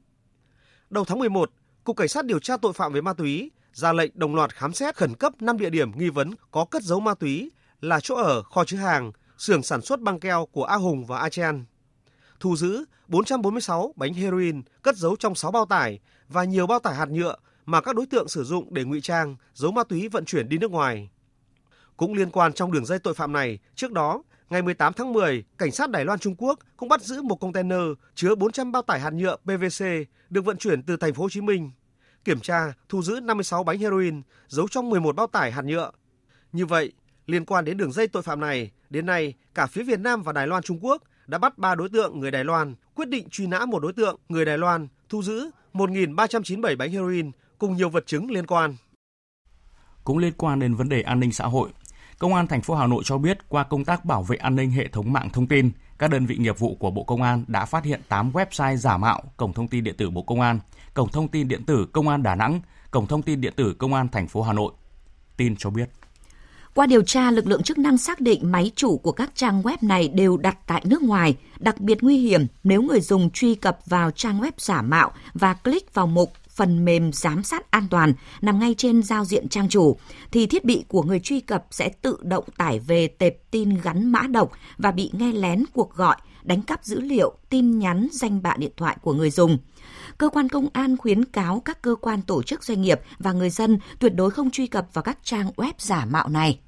Đầu 0.90 1.04
tháng 1.04 1.18
11, 1.18 1.50
Cục 1.84 1.96
Cảnh 1.96 2.08
sát 2.08 2.24
điều 2.24 2.38
tra 2.38 2.56
tội 2.56 2.72
phạm 2.72 2.92
về 2.92 3.00
ma 3.00 3.12
túy 3.12 3.50
ra 3.78 3.92
lệnh 3.92 4.10
đồng 4.14 4.34
loạt 4.34 4.54
khám 4.54 4.72
xét 4.72 4.96
khẩn 4.96 5.14
cấp 5.14 5.32
5 5.42 5.58
địa 5.58 5.70
điểm 5.70 5.98
nghi 5.98 6.08
vấn 6.08 6.30
có 6.50 6.64
cất 6.64 6.82
giấu 6.82 7.00
ma 7.00 7.14
túy 7.14 7.50
là 7.80 8.00
chỗ 8.00 8.14
ở, 8.14 8.42
kho 8.42 8.64
chứa 8.64 8.76
hàng, 8.76 9.12
xưởng 9.38 9.62
sản 9.62 9.82
xuất 9.82 10.00
băng 10.00 10.20
keo 10.20 10.46
của 10.52 10.64
A 10.64 10.76
Hùng 10.76 11.04
và 11.04 11.18
A 11.18 11.28
Chen. 11.28 11.64
Thu 12.40 12.56
giữ 12.56 12.84
446 13.08 13.92
bánh 13.96 14.14
heroin 14.14 14.62
cất 14.82 14.96
giấu 14.96 15.16
trong 15.16 15.34
6 15.34 15.50
bao 15.50 15.66
tải 15.66 15.98
và 16.28 16.44
nhiều 16.44 16.66
bao 16.66 16.78
tải 16.78 16.94
hạt 16.94 17.08
nhựa 17.08 17.36
mà 17.66 17.80
các 17.80 17.96
đối 17.96 18.06
tượng 18.06 18.28
sử 18.28 18.44
dụng 18.44 18.74
để 18.74 18.84
ngụy 18.84 19.00
trang, 19.00 19.36
giấu 19.54 19.72
ma 19.72 19.84
túy 19.84 20.08
vận 20.08 20.24
chuyển 20.24 20.48
đi 20.48 20.58
nước 20.58 20.70
ngoài. 20.70 21.10
Cũng 21.96 22.14
liên 22.14 22.30
quan 22.30 22.52
trong 22.52 22.72
đường 22.72 22.86
dây 22.86 22.98
tội 22.98 23.14
phạm 23.14 23.32
này, 23.32 23.58
trước 23.74 23.92
đó, 23.92 24.22
ngày 24.50 24.62
18 24.62 24.92
tháng 24.92 25.12
10, 25.12 25.44
cảnh 25.58 25.72
sát 25.72 25.90
Đài 25.90 26.04
Loan 26.04 26.18
Trung 26.18 26.34
Quốc 26.38 26.58
cũng 26.76 26.88
bắt 26.88 27.02
giữ 27.02 27.22
một 27.22 27.40
container 27.40 27.82
chứa 28.14 28.34
400 28.34 28.72
bao 28.72 28.82
tải 28.82 29.00
hạt 29.00 29.12
nhựa 29.12 29.36
PVC 29.36 29.84
được 30.30 30.44
vận 30.44 30.56
chuyển 30.56 30.82
từ 30.82 30.96
thành 30.96 31.14
phố 31.14 31.22
Hồ 31.22 31.28
Chí 31.28 31.40
Minh. 31.40 31.70
Kiểm 32.24 32.40
tra, 32.40 32.72
thu 32.88 33.02
giữ 33.02 33.20
56 33.20 33.64
bánh 33.64 33.78
heroin 33.78 34.22
giấu 34.48 34.68
trong 34.68 34.90
11 34.90 35.16
bao 35.16 35.26
tải 35.26 35.52
hạt 35.52 35.62
nhựa. 35.62 35.90
Như 36.52 36.66
vậy, 36.66 36.92
liên 37.26 37.44
quan 37.44 37.64
đến 37.64 37.76
đường 37.76 37.92
dây 37.92 38.08
tội 38.08 38.22
phạm 38.22 38.40
này, 38.40 38.70
đến 38.90 39.06
nay 39.06 39.34
cả 39.54 39.66
phía 39.66 39.82
Việt 39.82 40.00
Nam 40.00 40.22
và 40.22 40.32
Đài 40.32 40.46
Loan 40.46 40.62
Trung 40.62 40.78
Quốc 40.84 41.02
đã 41.26 41.38
bắt 41.38 41.58
3 41.58 41.74
đối 41.74 41.88
tượng 41.88 42.20
người 42.20 42.30
Đài 42.30 42.44
Loan, 42.44 42.74
quyết 42.94 43.08
định 43.08 43.28
truy 43.30 43.46
nã 43.46 43.66
một 43.66 43.82
đối 43.82 43.92
tượng 43.92 44.16
người 44.28 44.44
Đài 44.44 44.58
Loan, 44.58 44.88
thu 45.08 45.22
giữ 45.22 45.50
1.397 45.74 46.76
bánh 46.76 46.90
heroin 46.90 47.30
cùng 47.58 47.76
nhiều 47.76 47.88
vật 47.88 48.06
chứng 48.06 48.30
liên 48.30 48.46
quan. 48.46 48.76
cũng 50.04 50.18
liên 50.18 50.32
quan 50.36 50.58
đến 50.58 50.74
vấn 50.74 50.88
đề 50.88 51.02
an 51.02 51.20
ninh 51.20 51.32
xã 51.32 51.46
hội. 51.46 51.70
Công 52.18 52.34
an 52.34 52.46
thành 52.46 52.62
phố 52.62 52.74
Hà 52.74 52.86
Nội 52.86 53.02
cho 53.06 53.18
biết 53.18 53.48
qua 53.48 53.64
công 53.64 53.84
tác 53.84 54.04
bảo 54.04 54.22
vệ 54.22 54.36
an 54.36 54.56
ninh 54.56 54.70
hệ 54.70 54.88
thống 54.88 55.12
mạng 55.12 55.30
thông 55.32 55.46
tin, 55.46 55.70
các 55.98 56.10
đơn 56.10 56.26
vị 56.26 56.36
nghiệp 56.36 56.58
vụ 56.58 56.74
của 56.74 56.90
Bộ 56.90 57.04
Công 57.04 57.22
an 57.22 57.44
đã 57.48 57.64
phát 57.64 57.84
hiện 57.84 58.00
8 58.08 58.30
website 58.32 58.76
giả 58.76 58.96
mạo 58.96 59.22
cổng 59.36 59.52
thông 59.52 59.68
tin 59.68 59.84
điện 59.84 59.94
tử 59.98 60.10
Bộ 60.10 60.22
Công 60.22 60.40
an, 60.40 60.60
cổng 60.94 61.08
thông 61.08 61.28
tin 61.28 61.48
điện 61.48 61.64
tử 61.64 61.86
Công 61.92 62.08
an 62.08 62.22
Đà 62.22 62.34
Nẵng, 62.34 62.60
cổng 62.90 63.06
thông 63.06 63.22
tin 63.22 63.40
điện 63.40 63.52
tử 63.56 63.74
Công 63.78 63.94
an 63.94 64.08
thành 64.08 64.28
phố 64.28 64.42
Hà 64.42 64.52
Nội. 64.52 64.72
Tin 65.36 65.56
cho 65.56 65.70
biết. 65.70 65.90
Qua 66.74 66.86
điều 66.86 67.02
tra, 67.02 67.30
lực 67.30 67.46
lượng 67.46 67.62
chức 67.62 67.78
năng 67.78 67.98
xác 67.98 68.20
định 68.20 68.52
máy 68.52 68.70
chủ 68.76 68.98
của 68.98 69.12
các 69.12 69.30
trang 69.34 69.62
web 69.62 69.76
này 69.82 70.08
đều 70.08 70.36
đặt 70.36 70.58
tại 70.66 70.82
nước 70.84 71.02
ngoài, 71.02 71.36
đặc 71.58 71.80
biệt 71.80 71.98
nguy 72.02 72.18
hiểm 72.18 72.46
nếu 72.64 72.82
người 72.82 73.00
dùng 73.00 73.30
truy 73.30 73.54
cập 73.54 73.78
vào 73.86 74.10
trang 74.10 74.40
web 74.40 74.52
giả 74.58 74.82
mạo 74.82 75.12
và 75.34 75.54
click 75.54 75.94
vào 75.94 76.06
mục 76.06 76.32
phần 76.58 76.84
mềm 76.84 77.12
giám 77.12 77.42
sát 77.42 77.70
an 77.70 77.86
toàn 77.90 78.12
nằm 78.40 78.58
ngay 78.58 78.74
trên 78.78 79.02
giao 79.02 79.24
diện 79.24 79.48
trang 79.48 79.68
chủ, 79.68 79.96
thì 80.30 80.46
thiết 80.46 80.64
bị 80.64 80.84
của 80.88 81.02
người 81.02 81.20
truy 81.20 81.40
cập 81.40 81.66
sẽ 81.70 81.88
tự 81.88 82.16
động 82.22 82.44
tải 82.56 82.78
về 82.78 83.08
tệp 83.08 83.34
tin 83.50 83.80
gắn 83.82 84.12
mã 84.12 84.22
độc 84.22 84.52
và 84.78 84.90
bị 84.90 85.10
nghe 85.12 85.32
lén 85.32 85.64
cuộc 85.72 85.94
gọi, 85.94 86.16
đánh 86.42 86.62
cắp 86.62 86.84
dữ 86.84 87.00
liệu, 87.00 87.32
tin 87.50 87.78
nhắn, 87.78 88.08
danh 88.12 88.42
bạ 88.42 88.54
điện 88.58 88.72
thoại 88.76 88.96
của 89.02 89.12
người 89.12 89.30
dùng. 89.30 89.58
Cơ 90.18 90.28
quan 90.28 90.48
công 90.48 90.68
an 90.72 90.96
khuyến 90.96 91.24
cáo 91.24 91.60
các 91.64 91.82
cơ 91.82 91.94
quan 91.94 92.22
tổ 92.22 92.42
chức 92.42 92.64
doanh 92.64 92.82
nghiệp 92.82 93.00
và 93.18 93.32
người 93.32 93.50
dân 93.50 93.78
tuyệt 93.98 94.14
đối 94.14 94.30
không 94.30 94.50
truy 94.50 94.66
cập 94.66 94.88
vào 94.92 95.02
các 95.02 95.18
trang 95.22 95.50
web 95.56 95.72
giả 95.78 96.04
mạo 96.04 96.28
này. 96.28 96.60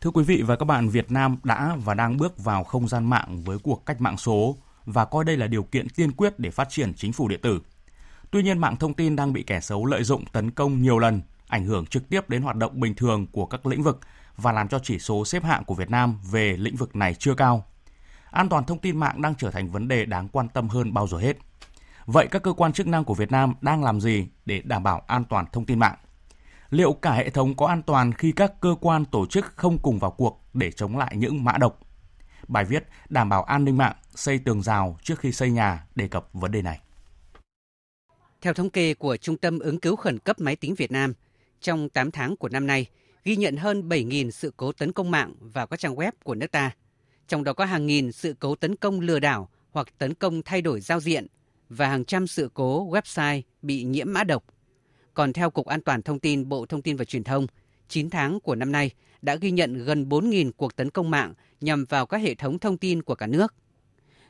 Thưa 0.00 0.10
quý 0.10 0.24
vị 0.24 0.42
và 0.46 0.56
các 0.56 0.64
bạn, 0.64 0.88
Việt 0.88 1.12
Nam 1.12 1.36
đã 1.44 1.76
và 1.84 1.94
đang 1.94 2.16
bước 2.16 2.44
vào 2.44 2.64
không 2.64 2.88
gian 2.88 3.10
mạng 3.10 3.42
với 3.44 3.58
cuộc 3.58 3.86
cách 3.86 4.00
mạng 4.00 4.16
số 4.16 4.56
và 4.84 5.04
coi 5.04 5.24
đây 5.24 5.36
là 5.36 5.46
điều 5.46 5.62
kiện 5.62 5.88
tiên 5.88 6.12
quyết 6.12 6.38
để 6.38 6.50
phát 6.50 6.68
triển 6.70 6.94
chính 6.94 7.12
phủ 7.12 7.28
điện 7.28 7.40
tử. 7.42 7.60
Tuy 8.30 8.42
nhiên, 8.42 8.58
mạng 8.58 8.76
thông 8.76 8.94
tin 8.94 9.16
đang 9.16 9.32
bị 9.32 9.42
kẻ 9.42 9.60
xấu 9.60 9.86
lợi 9.86 10.04
dụng 10.04 10.24
tấn 10.32 10.50
công 10.50 10.82
nhiều 10.82 10.98
lần, 10.98 11.22
ảnh 11.48 11.64
hưởng 11.64 11.86
trực 11.86 12.08
tiếp 12.08 12.28
đến 12.28 12.42
hoạt 12.42 12.56
động 12.56 12.80
bình 12.80 12.94
thường 12.94 13.26
của 13.26 13.46
các 13.46 13.66
lĩnh 13.66 13.82
vực 13.82 14.00
và 14.36 14.52
làm 14.52 14.68
cho 14.68 14.78
chỉ 14.78 14.98
số 14.98 15.24
xếp 15.24 15.44
hạng 15.44 15.64
của 15.64 15.74
Việt 15.74 15.90
Nam 15.90 16.18
về 16.30 16.56
lĩnh 16.56 16.76
vực 16.76 16.96
này 16.96 17.14
chưa 17.14 17.34
cao. 17.34 17.64
An 18.30 18.48
toàn 18.48 18.64
thông 18.64 18.78
tin 18.78 18.96
mạng 18.96 19.22
đang 19.22 19.34
trở 19.34 19.50
thành 19.50 19.68
vấn 19.68 19.88
đề 19.88 20.04
đáng 20.04 20.28
quan 20.28 20.48
tâm 20.48 20.68
hơn 20.68 20.94
bao 20.94 21.06
giờ 21.06 21.18
hết. 21.18 21.36
Vậy 22.06 22.28
các 22.30 22.42
cơ 22.42 22.52
quan 22.52 22.72
chức 22.72 22.86
năng 22.86 23.04
của 23.04 23.14
Việt 23.14 23.32
Nam 23.32 23.54
đang 23.60 23.84
làm 23.84 24.00
gì 24.00 24.26
để 24.46 24.62
đảm 24.64 24.82
bảo 24.82 25.02
an 25.06 25.24
toàn 25.24 25.46
thông 25.52 25.64
tin 25.64 25.78
mạng? 25.78 25.96
Liệu 26.70 26.92
cả 26.92 27.12
hệ 27.12 27.30
thống 27.30 27.54
có 27.54 27.66
an 27.66 27.82
toàn 27.82 28.12
khi 28.12 28.32
các 28.32 28.60
cơ 28.60 28.74
quan 28.80 29.04
tổ 29.04 29.26
chức 29.26 29.52
không 29.56 29.78
cùng 29.78 29.98
vào 29.98 30.10
cuộc 30.10 30.44
để 30.54 30.72
chống 30.72 30.98
lại 30.98 31.16
những 31.16 31.44
mã 31.44 31.52
độc? 31.58 31.80
Bài 32.48 32.64
viết 32.64 32.88
Đảm 33.08 33.28
bảo 33.28 33.42
an 33.42 33.64
ninh 33.64 33.76
mạng, 33.76 33.96
xây 34.14 34.38
tường 34.38 34.62
rào 34.62 34.98
trước 35.02 35.20
khi 35.20 35.32
xây 35.32 35.50
nhà 35.50 35.86
đề 35.94 36.08
cập 36.08 36.28
vấn 36.32 36.50
đề 36.52 36.62
này. 36.62 36.80
Theo 38.46 38.54
thống 38.54 38.70
kê 38.70 38.94
của 38.94 39.16
Trung 39.16 39.36
tâm 39.36 39.58
ứng 39.58 39.80
cứu 39.80 39.96
khẩn 39.96 40.18
cấp 40.18 40.40
máy 40.40 40.56
tính 40.56 40.74
Việt 40.74 40.92
Nam, 40.92 41.14
trong 41.60 41.88
8 41.88 42.10
tháng 42.10 42.36
của 42.36 42.48
năm 42.48 42.66
nay, 42.66 42.86
ghi 43.24 43.36
nhận 43.36 43.56
hơn 43.56 43.88
7.000 43.88 44.30
sự 44.30 44.52
cố 44.56 44.72
tấn 44.72 44.92
công 44.92 45.10
mạng 45.10 45.34
vào 45.40 45.66
các 45.66 45.80
trang 45.80 45.94
web 45.94 46.12
của 46.24 46.34
nước 46.34 46.46
ta. 46.50 46.70
Trong 47.28 47.44
đó 47.44 47.52
có 47.52 47.64
hàng 47.64 47.86
nghìn 47.86 48.12
sự 48.12 48.34
cố 48.38 48.54
tấn 48.54 48.76
công 48.76 49.00
lừa 49.00 49.18
đảo 49.18 49.48
hoặc 49.70 49.88
tấn 49.98 50.14
công 50.14 50.42
thay 50.42 50.62
đổi 50.62 50.80
giao 50.80 51.00
diện 51.00 51.26
và 51.68 51.88
hàng 51.88 52.04
trăm 52.04 52.26
sự 52.26 52.50
cố 52.54 52.90
website 52.90 53.42
bị 53.62 53.84
nhiễm 53.84 54.12
mã 54.12 54.24
độc. 54.24 54.44
Còn 55.14 55.32
theo 55.32 55.50
Cục 55.50 55.66
An 55.66 55.80
toàn 55.80 56.02
Thông 56.02 56.20
tin 56.20 56.48
Bộ 56.48 56.66
Thông 56.66 56.82
tin 56.82 56.96
và 56.96 57.04
Truyền 57.04 57.24
thông, 57.24 57.46
9 57.88 58.10
tháng 58.10 58.40
của 58.40 58.54
năm 58.54 58.72
nay 58.72 58.90
đã 59.22 59.34
ghi 59.34 59.50
nhận 59.50 59.84
gần 59.84 60.08
4.000 60.08 60.50
cuộc 60.56 60.76
tấn 60.76 60.90
công 60.90 61.10
mạng 61.10 61.34
nhằm 61.60 61.84
vào 61.84 62.06
các 62.06 62.18
hệ 62.18 62.34
thống 62.34 62.58
thông 62.58 62.78
tin 62.78 63.02
của 63.02 63.14
cả 63.14 63.26
nước. 63.26 63.54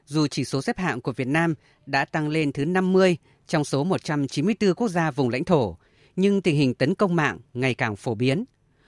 Dù 0.06 0.26
chỉ 0.26 0.44
số 0.44 0.62
xếp 0.62 0.78
hạng 0.78 1.00
của 1.00 1.12
Việt 1.12 1.28
Nam 1.28 1.54
đã 1.86 2.04
tăng 2.04 2.28
lên 2.28 2.52
thứ 2.52 2.64
50 2.64 3.16
trong 3.46 3.64
số 3.64 3.84
194 3.84 4.74
quốc 4.74 4.88
gia 4.88 5.10
vùng 5.10 5.28
lãnh 5.28 5.44
thổ, 5.44 5.76
nhưng 6.16 6.42
tình 6.42 6.56
hình 6.56 6.74
tấn 6.74 6.94
công 6.94 7.16
mạng 7.16 7.38
ngày 7.54 7.74
càng 7.74 7.96
phổ 7.96 8.14
biến. 8.14 8.44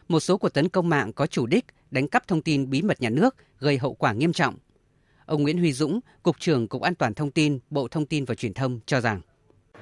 Một 0.08 0.20
số 0.20 0.38
cuộc 0.38 0.48
tấn 0.48 0.68
công 0.68 0.88
mạng 0.88 1.12
có 1.12 1.26
chủ 1.26 1.46
đích 1.46 1.64
đánh 1.90 2.08
cắp 2.08 2.28
thông 2.28 2.42
tin 2.42 2.70
bí 2.70 2.82
mật 2.82 3.00
nhà 3.00 3.10
nước 3.10 3.36
gây 3.58 3.78
hậu 3.78 3.94
quả 3.94 4.12
nghiêm 4.12 4.32
trọng. 4.32 4.54
Ông 5.26 5.42
Nguyễn 5.42 5.58
Huy 5.58 5.72
Dũng, 5.72 6.00
Cục 6.22 6.40
trưởng 6.40 6.68
Cục 6.68 6.82
An 6.82 6.94
toàn 6.94 7.14
Thông 7.14 7.30
tin, 7.30 7.58
Bộ 7.70 7.88
Thông 7.88 8.06
tin 8.06 8.24
và 8.24 8.34
Truyền 8.34 8.54
thông 8.54 8.80
cho 8.86 9.00
rằng 9.00 9.20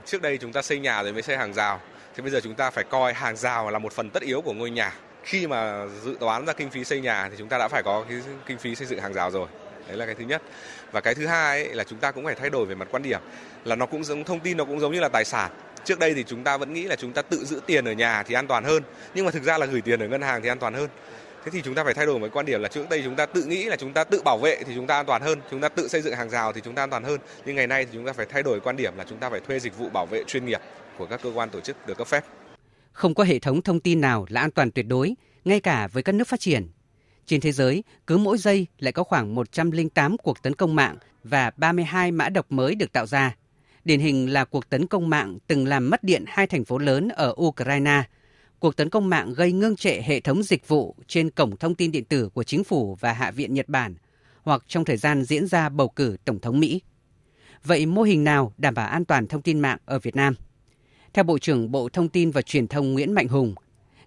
Trước 0.05 0.23
đây 0.23 0.39
chúng 0.39 0.53
ta 0.53 0.63
xây 0.63 0.79
nhà 0.79 1.03
rồi 1.03 1.13
mới 1.13 1.23
xây 1.23 1.37
hàng 1.37 1.55
rào. 1.55 1.81
Thế 2.15 2.23
bây 2.23 2.31
giờ 2.31 2.41
chúng 2.43 2.55
ta 2.55 2.71
phải 2.71 2.85
coi 2.85 3.13
hàng 3.13 3.37
rào 3.37 3.71
là 3.71 3.79
một 3.79 3.93
phần 3.93 4.11
tất 4.11 4.23
yếu 4.23 4.41
của 4.41 4.53
ngôi 4.53 4.71
nhà. 4.71 4.95
Khi 5.23 5.47
mà 5.47 5.87
dự 6.05 6.17
toán 6.21 6.47
ra 6.47 6.53
kinh 6.53 6.71
phí 6.71 6.85
xây 6.85 7.01
nhà 7.01 7.29
thì 7.31 7.37
chúng 7.39 7.49
ta 7.49 7.59
đã 7.59 7.69
phải 7.69 7.83
có 7.83 8.05
cái 8.09 8.19
kinh 8.47 8.59
phí 8.59 8.75
xây 8.75 8.87
dựng 8.87 9.01
hàng 9.01 9.13
rào 9.13 9.31
rồi. 9.31 9.49
Đấy 9.89 9.97
là 9.97 10.07
cái 10.07 10.15
thứ 10.15 10.25
nhất. 10.25 10.43
Và 10.93 11.01
cái 11.01 11.15
thứ 11.15 11.27
hai 11.27 11.63
ấy, 11.63 11.75
là 11.75 11.85
chúng 11.85 11.99
ta 11.99 12.13
cũng 12.13 12.25
phải 12.25 12.35
thay 12.35 12.51
đổi 12.51 12.67
về 12.67 12.75
mặt 12.75 12.89
quan 12.91 13.03
điểm 13.03 13.21
là 13.65 13.77
nó 13.77 13.87
cũng 13.87 14.05
giống 14.05 14.25
thông 14.25 14.41
tin 14.41 14.57
nó 14.57 14.65
cũng 14.65 14.81
giống 14.81 14.93
như 14.93 15.01
là 15.01 15.09
tài 15.09 15.25
sản. 15.25 15.51
Trước 15.85 15.99
đây 15.99 16.15
thì 16.15 16.25
chúng 16.25 16.45
ta 16.45 16.57
vẫn 16.57 16.73
nghĩ 16.73 16.83
là 16.83 16.97
chúng 16.97 17.13
ta 17.13 17.23
tự 17.23 17.45
giữ 17.45 17.61
tiền 17.67 17.85
ở 17.85 17.93
nhà 17.93 18.23
thì 18.23 18.35
an 18.35 18.47
toàn 18.47 18.65
hơn, 18.65 18.83
nhưng 19.15 19.25
mà 19.25 19.31
thực 19.31 19.43
ra 19.43 19.59
là 19.59 19.67
gửi 19.67 19.81
tiền 19.81 20.01
ở 20.01 20.09
ngân 20.09 20.23
hàng 20.23 20.43
thì 20.43 20.49
an 20.49 20.59
toàn 20.59 20.75
hơn. 20.75 20.89
Thế 21.45 21.51
thì 21.51 21.63
chúng 21.65 21.75
ta 21.75 21.85
phải 21.85 21.95
thay 21.95 22.07
đổi 22.07 22.19
một 22.19 22.29
quan 22.33 22.47
điểm 22.47 22.63
là 22.63 22.69
trước 22.69 22.89
đây 22.91 23.03
chúng 23.05 23.17
ta 23.17 23.27
tự 23.27 23.45
nghĩ 23.45 23.65
là 23.65 23.77
chúng 23.77 23.93
ta 23.93 24.05
tự 24.05 24.23
bảo 24.25 24.39
vệ 24.39 24.63
thì 24.67 24.73
chúng 24.75 24.87
ta 24.87 24.97
an 24.97 25.07
toàn 25.07 25.23
hơn, 25.23 25.41
chúng 25.51 25.61
ta 25.61 25.69
tự 25.69 25.89
xây 25.89 26.03
dựng 26.03 26.15
hàng 26.15 26.31
rào 26.31 26.53
thì 26.53 26.61
chúng 26.65 26.75
ta 26.75 26.83
an 26.83 26.91
toàn 26.91 27.05
hơn. 27.05 27.21
Nhưng 27.45 27.57
ngày 27.57 27.67
nay 27.67 27.85
thì 27.85 27.91
chúng 27.93 28.07
ta 28.07 28.13
phải 28.13 28.27
thay 28.27 28.43
đổi 28.43 28.61
quan 28.61 28.77
điểm 28.77 28.93
là 28.97 29.05
chúng 29.09 29.19
ta 29.19 29.31
phải 29.31 29.41
thuê 29.41 29.59
dịch 29.59 29.79
vụ 29.79 29.89
bảo 29.89 30.07
vệ 30.07 30.25
chuyên 30.27 30.47
nghiệp 30.47 30.61
của 30.99 31.07
các 31.07 31.21
cơ 31.23 31.31
quan 31.35 31.51
tổ 31.51 31.61
chức 31.61 31.87
được 31.87 31.99
cấp 31.99 32.07
phép. 32.07 32.25
Không 32.93 33.15
có 33.15 33.25
hệ 33.25 33.39
thống 33.39 33.63
thông 33.63 33.81
tin 33.81 34.01
nào 34.01 34.27
là 34.29 34.41
an 34.41 34.51
toàn 34.51 34.71
tuyệt 34.71 34.87
đối, 34.89 35.15
ngay 35.45 35.61
cả 35.61 35.89
với 35.93 36.03
các 36.03 36.15
nước 36.15 36.29
phát 36.29 36.41
triển. 36.41 36.69
Trên 37.27 37.41
thế 37.41 37.53
giới, 37.53 37.85
cứ 38.07 38.19
mỗi 38.19 38.39
giây 38.39 38.67
lại 38.79 38.93
có 38.93 39.05
khoảng 39.05 39.35
108 39.35 40.17
cuộc 40.17 40.43
tấn 40.43 40.55
công 40.55 40.75
mạng 40.75 40.97
và 41.25 41.51
32 41.57 42.13
mã 42.13 42.29
độc 42.29 42.53
mới 42.53 42.75
được 42.75 42.93
tạo 42.93 43.07
ra. 43.07 43.37
Điển 43.85 44.01
hình 44.01 44.33
là 44.33 44.45
cuộc 44.45 44.69
tấn 44.69 44.87
công 44.87 45.11
mạng 45.11 45.39
từng 45.47 45.67
làm 45.67 45.91
mất 45.91 46.05
điện 46.05 46.25
hai 46.27 46.47
thành 46.47 46.65
phố 46.65 46.79
lớn 46.79 47.09
ở 47.09 47.35
Ukraine. 47.43 48.03
Cuộc 48.59 48.77
tấn 48.77 48.91
công 48.91 49.09
mạng 49.09 49.35
gây 49.35 49.53
ngưng 49.53 49.77
trệ 49.77 50.01
hệ 50.01 50.21
thống 50.21 50.43
dịch 50.43 50.69
vụ 50.69 50.97
trên 51.07 51.31
cổng 51.31 51.57
thông 51.57 51.75
tin 51.75 51.93
điện 51.93 52.05
tử 52.05 52.29
của 52.29 52.45
chính 52.45 52.65
phủ 52.65 52.97
và 53.01 53.13
Hạ 53.13 53.31
viện 53.31 53.55
Nhật 53.55 53.69
Bản, 53.69 53.95
hoặc 54.43 54.63
trong 54.69 54.85
thời 54.85 54.97
gian 54.97 55.25
diễn 55.25 55.47
ra 55.47 55.69
bầu 55.69 55.89
cử 55.89 56.17
Tổng 56.25 56.41
thống 56.41 56.61
Mỹ. 56.61 56.81
Vậy 57.65 57.87
mô 57.87 58.03
hình 58.03 58.25
nào 58.25 58.53
đảm 58.59 58.75
bảo 58.75 58.89
an 58.89 59.05
toàn 59.05 59.27
thông 59.27 59.43
tin 59.43 59.61
mạng 59.61 59.79
ở 59.85 59.99
Việt 59.99 60.17
Nam? 60.17 60.35
Theo 61.15 61.25
Bộ 61.25 61.39
trưởng 61.39 61.71
Bộ 61.71 61.89
Thông 61.89 62.09
tin 62.09 62.31
và 62.31 62.43
Truyền 62.43 62.69
thông 62.69 62.93
Nguyễn 62.93 63.13
Mạnh 63.13 63.29
Hùng, 63.29 63.55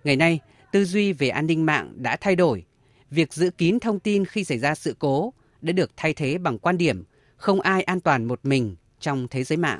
ngày 0.03 0.15
nay 0.15 0.39
tư 0.71 0.85
duy 0.85 1.13
về 1.13 1.29
an 1.29 1.47
ninh 1.47 1.65
mạng 1.65 1.93
đã 1.95 2.15
thay 2.15 2.35
đổi. 2.35 2.65
Việc 3.11 3.33
giữ 3.33 3.49
kín 3.57 3.79
thông 3.79 3.99
tin 3.99 4.25
khi 4.25 4.43
xảy 4.43 4.59
ra 4.59 4.75
sự 4.75 4.95
cố 4.99 5.33
đã 5.61 5.73
được 5.73 5.91
thay 5.97 6.13
thế 6.13 6.37
bằng 6.37 6.59
quan 6.59 6.77
điểm 6.77 7.03
không 7.37 7.61
ai 7.61 7.83
an 7.83 7.99
toàn 7.99 8.25
một 8.25 8.39
mình 8.43 8.75
trong 8.99 9.27
thế 9.27 9.43
giới 9.43 9.57
mạng. 9.57 9.79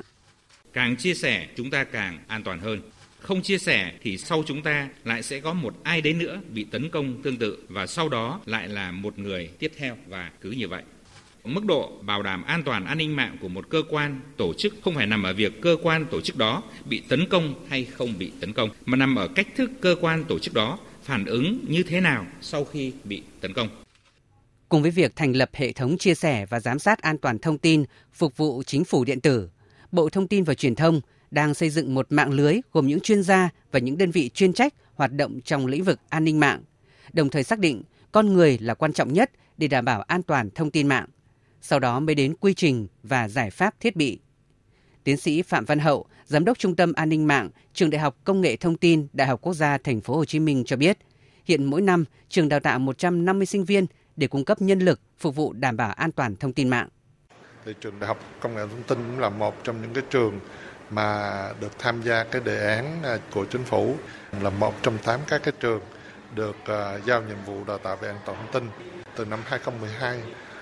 Càng 0.72 0.96
chia 0.96 1.14
sẻ 1.14 1.46
chúng 1.56 1.70
ta 1.70 1.84
càng 1.84 2.18
an 2.26 2.42
toàn 2.42 2.60
hơn. 2.60 2.80
Không 3.20 3.42
chia 3.42 3.58
sẻ 3.58 3.92
thì 4.02 4.18
sau 4.18 4.42
chúng 4.46 4.62
ta 4.62 4.88
lại 5.04 5.22
sẽ 5.22 5.40
có 5.40 5.52
một 5.52 5.74
ai 5.82 6.00
đấy 6.00 6.12
nữa 6.12 6.40
bị 6.50 6.64
tấn 6.64 6.90
công 6.90 7.22
tương 7.22 7.36
tự 7.36 7.58
và 7.68 7.86
sau 7.86 8.08
đó 8.08 8.40
lại 8.46 8.68
là 8.68 8.90
một 8.90 9.18
người 9.18 9.50
tiếp 9.58 9.72
theo 9.76 9.96
và 10.08 10.30
cứ 10.40 10.50
như 10.50 10.68
vậy. 10.68 10.82
Mức 11.44 11.64
độ 11.64 11.92
bảo 12.02 12.22
đảm 12.22 12.42
an 12.42 12.62
toàn 12.62 12.84
an 12.84 12.98
ninh 12.98 13.16
mạng 13.16 13.36
của 13.40 13.48
một 13.48 13.68
cơ 13.68 13.82
quan, 13.88 14.20
tổ 14.36 14.54
chức 14.54 14.74
không 14.84 14.94
phải 14.94 15.06
nằm 15.06 15.22
ở 15.22 15.34
việc 15.34 15.60
cơ 15.60 15.76
quan 15.82 16.06
tổ 16.10 16.20
chức 16.20 16.36
đó 16.36 16.62
bị 16.84 17.02
tấn 17.08 17.28
công 17.28 17.66
hay 17.68 17.84
không 17.84 18.18
bị 18.18 18.32
tấn 18.40 18.52
công, 18.52 18.70
mà 18.86 18.96
nằm 18.96 19.16
ở 19.16 19.28
cách 19.28 19.48
thức 19.56 19.70
cơ 19.80 19.96
quan 20.00 20.24
tổ 20.24 20.38
chức 20.38 20.54
đó 20.54 20.78
phản 21.02 21.24
ứng 21.24 21.64
như 21.68 21.82
thế 21.82 22.00
nào 22.00 22.26
sau 22.40 22.64
khi 22.64 22.92
bị 23.04 23.22
tấn 23.40 23.52
công. 23.52 23.68
Cùng 24.68 24.82
với 24.82 24.90
việc 24.90 25.16
thành 25.16 25.36
lập 25.36 25.50
hệ 25.52 25.72
thống 25.72 25.98
chia 25.98 26.14
sẻ 26.14 26.46
và 26.46 26.60
giám 26.60 26.78
sát 26.78 27.02
an 27.02 27.18
toàn 27.18 27.38
thông 27.38 27.58
tin 27.58 27.84
phục 28.12 28.36
vụ 28.36 28.62
chính 28.62 28.84
phủ 28.84 29.04
điện 29.04 29.20
tử, 29.20 29.50
Bộ 29.92 30.08
Thông 30.08 30.28
tin 30.28 30.44
và 30.44 30.54
Truyền 30.54 30.74
thông 30.74 31.00
đang 31.30 31.54
xây 31.54 31.70
dựng 31.70 31.94
một 31.94 32.06
mạng 32.12 32.30
lưới 32.30 32.54
gồm 32.72 32.86
những 32.86 33.00
chuyên 33.00 33.22
gia 33.22 33.48
và 33.72 33.78
những 33.78 33.98
đơn 33.98 34.10
vị 34.10 34.30
chuyên 34.34 34.52
trách 34.52 34.74
hoạt 34.94 35.12
động 35.12 35.40
trong 35.44 35.66
lĩnh 35.66 35.84
vực 35.84 36.00
an 36.08 36.24
ninh 36.24 36.40
mạng, 36.40 36.62
đồng 37.12 37.28
thời 37.28 37.44
xác 37.44 37.58
định 37.58 37.82
con 38.12 38.32
người 38.32 38.58
là 38.58 38.74
quan 38.74 38.92
trọng 38.92 39.12
nhất 39.12 39.30
để 39.56 39.68
đảm 39.68 39.84
bảo 39.84 40.02
an 40.02 40.22
toàn 40.22 40.50
thông 40.50 40.70
tin 40.70 40.88
mạng. 40.88 41.06
Sau 41.62 41.78
đó 41.78 42.00
mới 42.00 42.14
đến 42.14 42.34
quy 42.40 42.54
trình 42.54 42.86
và 43.02 43.28
giải 43.28 43.50
pháp 43.50 43.80
thiết 43.80 43.96
bị. 43.96 44.18
Tiến 45.04 45.16
sĩ 45.16 45.42
Phạm 45.42 45.64
Văn 45.64 45.78
Hậu, 45.78 46.06
Giám 46.24 46.44
đốc 46.44 46.58
Trung 46.58 46.76
tâm 46.76 46.92
An 46.92 47.08
ninh 47.08 47.26
mạng, 47.26 47.50
Trường 47.74 47.90
Đại 47.90 48.00
học 48.00 48.16
Công 48.24 48.40
nghệ 48.40 48.56
Thông 48.56 48.76
tin, 48.76 49.06
Đại 49.12 49.28
học 49.28 49.40
Quốc 49.42 49.54
gia 49.54 49.78
Thành 49.78 50.00
phố 50.00 50.16
Hồ 50.16 50.24
Chí 50.24 50.40
Minh 50.40 50.64
cho 50.66 50.76
biết, 50.76 50.98
hiện 51.44 51.64
mỗi 51.64 51.80
năm 51.80 52.04
trường 52.28 52.48
đào 52.48 52.60
tạo 52.60 52.78
150 52.78 53.46
sinh 53.46 53.64
viên 53.64 53.86
để 54.16 54.26
cung 54.26 54.44
cấp 54.44 54.62
nhân 54.62 54.78
lực 54.78 55.00
phục 55.18 55.36
vụ 55.36 55.52
đảm 55.52 55.76
bảo 55.76 55.92
an 55.92 56.12
toàn 56.12 56.36
thông 56.36 56.52
tin 56.52 56.68
mạng. 56.68 56.88
Thì 57.64 57.72
trường 57.80 58.00
Đại 58.00 58.08
học 58.08 58.18
Công 58.40 58.54
nghệ 58.54 58.62
Thông 58.70 58.82
tin 58.82 58.98
cũng 58.98 59.18
là 59.18 59.28
một 59.28 59.64
trong 59.64 59.82
những 59.82 59.94
cái 59.94 60.04
trường 60.10 60.40
mà 60.90 61.42
được 61.60 61.78
tham 61.78 62.02
gia 62.02 62.24
cái 62.24 62.42
đề 62.44 62.76
án 62.76 63.02
à, 63.02 63.18
của 63.34 63.44
chính 63.44 63.64
phủ 63.64 63.94
là 64.42 64.50
một 64.50 64.74
trong 64.82 64.98
tám 65.04 65.20
các 65.28 65.42
cái 65.44 65.52
trường 65.60 65.80
được 66.34 66.56
à, 66.64 66.98
giao 67.06 67.22
nhiệm 67.22 67.36
vụ 67.46 67.64
đào 67.66 67.78
tạo 67.78 67.96
về 67.96 68.08
an 68.08 68.18
toàn 68.26 68.38
thông 68.38 68.52
tin 68.52 68.70
từ 69.16 69.24
năm 69.24 69.40
2012 69.44 70.20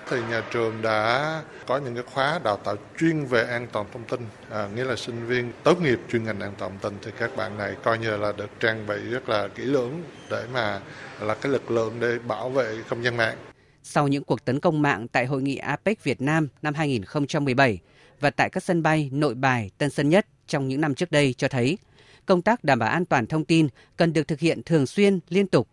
thì 0.09 0.17
nhà 0.29 0.43
trường 0.51 0.81
đã 0.81 1.43
có 1.67 1.77
những 1.77 1.95
cái 1.95 2.03
khóa 2.13 2.39
đào 2.43 2.57
tạo 2.57 2.75
chuyên 2.99 3.25
về 3.25 3.43
an 3.43 3.67
toàn 3.71 3.85
thông 3.93 4.03
tin 4.03 4.19
à, 4.49 4.67
nghĩa 4.75 4.83
là 4.83 4.95
sinh 4.95 5.27
viên 5.27 5.51
tốt 5.63 5.81
nghiệp 5.81 5.99
chuyên 6.11 6.23
ngành 6.23 6.39
an 6.39 6.53
toàn 6.57 6.71
thông 6.71 6.91
tin 6.91 6.99
thì 7.01 7.11
các 7.19 7.35
bạn 7.35 7.57
này 7.57 7.75
coi 7.83 7.99
như 7.99 8.17
là 8.17 8.31
được 8.31 8.49
trang 8.59 8.87
bị 8.87 8.95
rất 8.95 9.29
là 9.29 9.47
kỹ 9.47 9.63
lưỡng 9.63 10.03
để 10.31 10.43
mà 10.53 10.79
là 11.21 11.33
cái 11.33 11.51
lực 11.51 11.71
lượng 11.71 11.93
để 11.99 12.19
bảo 12.27 12.49
vệ 12.49 12.77
không 12.87 13.03
gian 13.03 13.17
mạng 13.17 13.37
sau 13.83 14.07
những 14.07 14.23
cuộc 14.23 14.45
tấn 14.45 14.59
công 14.59 14.81
mạng 14.81 15.07
tại 15.07 15.25
hội 15.25 15.41
nghị 15.41 15.55
APEC 15.55 16.03
Việt 16.03 16.21
Nam 16.21 16.47
năm 16.61 16.73
2017 16.73 17.79
và 18.19 18.29
tại 18.29 18.49
các 18.49 18.63
sân 18.63 18.83
bay 18.83 19.09
Nội 19.13 19.35
Bài, 19.35 19.71
Tân 19.77 19.89
Sơn 19.89 20.09
Nhất 20.09 20.27
trong 20.47 20.67
những 20.67 20.81
năm 20.81 20.95
trước 20.95 21.11
đây 21.11 21.33
cho 21.33 21.47
thấy 21.47 21.77
công 22.25 22.41
tác 22.41 22.63
đảm 22.63 22.79
bảo 22.79 22.89
an 22.89 23.05
toàn 23.05 23.27
thông 23.27 23.45
tin 23.45 23.67
cần 23.97 24.13
được 24.13 24.27
thực 24.27 24.39
hiện 24.39 24.63
thường 24.63 24.87
xuyên, 24.87 25.19
liên 25.29 25.47
tục. 25.47 25.67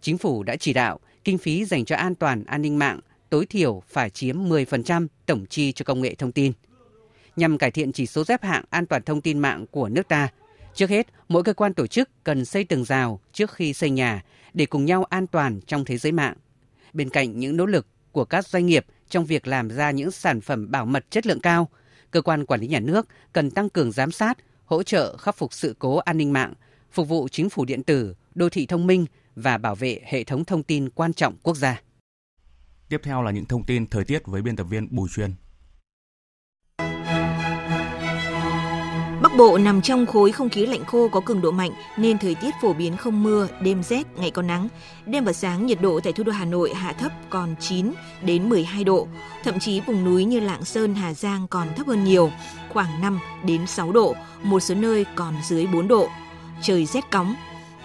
Chính 0.00 0.18
phủ 0.18 0.42
đã 0.42 0.56
chỉ 0.56 0.72
đạo 0.72 1.00
kinh 1.24 1.38
phí 1.38 1.64
dành 1.64 1.84
cho 1.84 1.96
an 1.96 2.14
toàn 2.14 2.44
an 2.44 2.62
ninh 2.62 2.78
mạng 2.78 3.00
tối 3.36 3.46
thiểu 3.46 3.82
phải 3.88 4.10
chiếm 4.10 4.36
10% 4.36 5.06
tổng 5.26 5.46
chi 5.46 5.72
cho 5.72 5.84
công 5.84 6.00
nghệ 6.00 6.14
thông 6.14 6.32
tin. 6.32 6.52
Nhằm 7.36 7.58
cải 7.58 7.70
thiện 7.70 7.92
chỉ 7.92 8.06
số 8.06 8.24
xếp 8.24 8.42
hạng 8.42 8.64
an 8.70 8.86
toàn 8.86 9.02
thông 9.02 9.20
tin 9.20 9.38
mạng 9.38 9.66
của 9.70 9.88
nước 9.88 10.08
ta, 10.08 10.28
trước 10.74 10.90
hết, 10.90 11.06
mỗi 11.28 11.42
cơ 11.42 11.52
quan 11.52 11.74
tổ 11.74 11.86
chức 11.86 12.10
cần 12.24 12.44
xây 12.44 12.64
tường 12.64 12.84
rào 12.84 13.20
trước 13.32 13.50
khi 13.50 13.72
xây 13.72 13.90
nhà 13.90 14.22
để 14.54 14.66
cùng 14.66 14.84
nhau 14.84 15.04
an 15.04 15.26
toàn 15.26 15.60
trong 15.66 15.84
thế 15.84 15.98
giới 15.98 16.12
mạng. 16.12 16.34
Bên 16.92 17.10
cạnh 17.10 17.38
những 17.38 17.56
nỗ 17.56 17.66
lực 17.66 17.86
của 18.12 18.24
các 18.24 18.46
doanh 18.46 18.66
nghiệp 18.66 18.86
trong 19.08 19.24
việc 19.24 19.46
làm 19.46 19.68
ra 19.70 19.90
những 19.90 20.10
sản 20.10 20.40
phẩm 20.40 20.70
bảo 20.70 20.86
mật 20.86 21.10
chất 21.10 21.26
lượng 21.26 21.40
cao, 21.40 21.68
cơ 22.10 22.20
quan 22.20 22.46
quản 22.46 22.60
lý 22.60 22.66
nhà 22.66 22.80
nước 22.80 23.08
cần 23.32 23.50
tăng 23.50 23.68
cường 23.68 23.92
giám 23.92 24.10
sát, 24.10 24.38
hỗ 24.64 24.82
trợ 24.82 25.16
khắc 25.16 25.36
phục 25.36 25.52
sự 25.52 25.76
cố 25.78 25.96
an 25.96 26.18
ninh 26.18 26.32
mạng, 26.32 26.52
phục 26.92 27.08
vụ 27.08 27.28
chính 27.28 27.50
phủ 27.50 27.64
điện 27.64 27.82
tử, 27.82 28.14
đô 28.34 28.48
thị 28.48 28.66
thông 28.66 28.86
minh 28.86 29.06
và 29.34 29.58
bảo 29.58 29.74
vệ 29.74 30.00
hệ 30.04 30.24
thống 30.24 30.44
thông 30.44 30.62
tin 30.62 30.90
quan 30.90 31.12
trọng 31.12 31.36
quốc 31.42 31.56
gia. 31.56 31.85
Tiếp 32.88 33.00
theo 33.04 33.22
là 33.22 33.30
những 33.30 33.44
thông 33.44 33.64
tin 33.64 33.86
thời 33.86 34.04
tiết 34.04 34.26
với 34.26 34.42
biên 34.42 34.56
tập 34.56 34.66
viên 34.70 34.88
Bùi 34.90 35.08
Chuyên. 35.08 35.34
Bắc 39.22 39.36
Bộ 39.38 39.58
nằm 39.58 39.82
trong 39.82 40.06
khối 40.06 40.32
không 40.32 40.48
khí 40.48 40.66
lạnh 40.66 40.84
khô 40.84 41.08
có 41.08 41.20
cường 41.20 41.40
độ 41.40 41.50
mạnh 41.50 41.70
nên 41.96 42.18
thời 42.18 42.34
tiết 42.34 42.50
phổ 42.62 42.72
biến 42.72 42.96
không 42.96 43.22
mưa, 43.22 43.48
đêm 43.60 43.82
rét, 43.82 44.06
ngày 44.16 44.30
có 44.30 44.42
nắng. 44.42 44.68
Đêm 45.06 45.24
và 45.24 45.32
sáng 45.32 45.66
nhiệt 45.66 45.80
độ 45.80 46.00
tại 46.00 46.12
thủ 46.12 46.24
đô 46.24 46.32
Hà 46.32 46.44
Nội 46.44 46.74
hạ 46.74 46.92
thấp 46.92 47.12
còn 47.30 47.54
9 47.60 47.92
đến 48.22 48.48
12 48.48 48.84
độ, 48.84 49.08
thậm 49.44 49.58
chí 49.58 49.80
vùng 49.80 50.04
núi 50.04 50.24
như 50.24 50.40
Lạng 50.40 50.64
Sơn, 50.64 50.94
Hà 50.94 51.14
Giang 51.14 51.48
còn 51.48 51.68
thấp 51.76 51.86
hơn 51.86 52.04
nhiều, 52.04 52.30
khoảng 52.72 53.00
5 53.00 53.20
đến 53.44 53.66
6 53.66 53.92
độ, 53.92 54.14
một 54.42 54.60
số 54.60 54.74
nơi 54.74 55.06
còn 55.14 55.34
dưới 55.44 55.66
4 55.66 55.88
độ. 55.88 56.08
Trời 56.62 56.86
rét 56.86 57.10
cóng, 57.10 57.34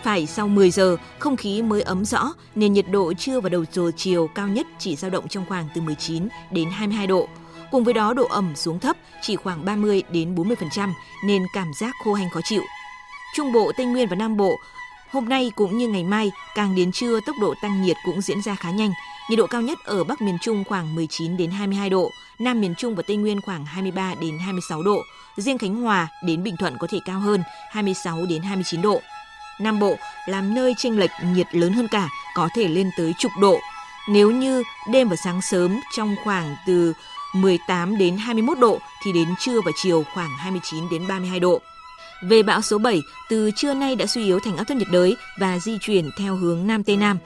phải 0.03 0.27
sau 0.27 0.47
10 0.47 0.71
giờ, 0.71 0.97
không 1.19 1.37
khí 1.37 1.61
mới 1.61 1.81
ấm 1.81 2.05
rõ 2.05 2.33
nên 2.55 2.73
nhiệt 2.73 2.85
độ 2.89 3.13
trưa 3.13 3.39
và 3.39 3.49
đầu 3.49 3.65
giờ 3.71 3.91
chiều 3.95 4.27
cao 4.35 4.47
nhất 4.47 4.67
chỉ 4.79 4.95
dao 4.95 5.11
động 5.11 5.27
trong 5.27 5.45
khoảng 5.45 5.67
từ 5.75 5.81
19 5.81 6.27
đến 6.51 6.69
22 6.69 7.07
độ. 7.07 7.27
Cùng 7.71 7.83
với 7.83 7.93
đó 7.93 8.13
độ 8.13 8.27
ẩm 8.29 8.55
xuống 8.55 8.79
thấp 8.79 8.97
chỉ 9.21 9.35
khoảng 9.35 9.65
30 9.65 10.03
đến 10.11 10.35
40% 10.35 10.89
nên 11.25 11.43
cảm 11.53 11.71
giác 11.79 11.95
khô 12.03 12.13
hanh 12.13 12.29
khó 12.29 12.39
chịu. 12.43 12.61
Trung 13.35 13.51
Bộ, 13.51 13.71
Tây 13.77 13.85
Nguyên 13.85 14.07
và 14.09 14.15
Nam 14.15 14.37
Bộ 14.37 14.55
hôm 15.11 15.29
nay 15.29 15.51
cũng 15.55 15.77
như 15.77 15.87
ngày 15.87 16.03
mai 16.03 16.31
càng 16.55 16.75
đến 16.75 16.91
trưa 16.91 17.19
tốc 17.25 17.35
độ 17.41 17.53
tăng 17.61 17.81
nhiệt 17.81 17.97
cũng 18.05 18.21
diễn 18.21 18.41
ra 18.41 18.55
khá 18.55 18.71
nhanh. 18.71 18.91
Nhiệt 19.29 19.39
độ 19.39 19.47
cao 19.47 19.61
nhất 19.61 19.79
ở 19.85 20.03
Bắc 20.03 20.21
miền 20.21 20.37
Trung 20.41 20.63
khoảng 20.63 20.95
19 20.95 21.37
đến 21.37 21.51
22 21.51 21.89
độ, 21.89 22.11
Nam 22.39 22.61
miền 22.61 22.75
Trung 22.77 22.95
và 22.95 23.03
Tây 23.07 23.17
Nguyên 23.17 23.41
khoảng 23.41 23.65
23 23.65 24.15
đến 24.21 24.39
26 24.39 24.83
độ. 24.83 25.01
Riêng 25.37 25.57
Khánh 25.57 25.75
Hòa 25.75 26.07
đến 26.25 26.43
Bình 26.43 26.57
Thuận 26.57 26.77
có 26.77 26.87
thể 26.87 26.99
cao 27.05 27.19
hơn 27.19 27.43
26 27.71 28.25
đến 28.29 28.41
29 28.41 28.81
độ. 28.81 29.01
Nam 29.61 29.79
Bộ 29.79 29.97
làm 30.25 30.53
nơi 30.53 30.73
chênh 30.77 30.99
lệch 30.99 31.11
nhiệt 31.33 31.55
lớn 31.55 31.73
hơn 31.73 31.87
cả, 31.87 32.09
có 32.35 32.49
thể 32.55 32.67
lên 32.67 32.89
tới 32.97 33.13
chục 33.19 33.31
độ. 33.41 33.59
Nếu 34.09 34.31
như 34.31 34.63
đêm 34.91 35.09
và 35.09 35.15
sáng 35.15 35.41
sớm 35.41 35.79
trong 35.95 36.15
khoảng 36.23 36.55
từ 36.67 36.93
18 37.33 37.97
đến 37.97 38.17
21 38.17 38.59
độ 38.59 38.79
thì 39.03 39.11
đến 39.11 39.27
trưa 39.39 39.61
và 39.65 39.71
chiều 39.75 40.03
khoảng 40.13 40.37
29 40.37 40.89
đến 40.91 41.07
32 41.07 41.39
độ. 41.39 41.61
Về 42.23 42.43
bão 42.43 42.61
số 42.61 42.77
7, 42.77 43.01
từ 43.29 43.51
trưa 43.55 43.73
nay 43.73 43.95
đã 43.95 44.05
suy 44.05 44.25
yếu 44.25 44.39
thành 44.39 44.57
áp 44.57 44.63
thấp 44.63 44.77
nhiệt 44.77 44.87
đới 44.91 45.15
và 45.39 45.59
di 45.59 45.77
chuyển 45.81 46.09
theo 46.17 46.35
hướng 46.35 46.67
Nam 46.67 46.83
Tây 46.83 46.97
Nam. 46.97 47.17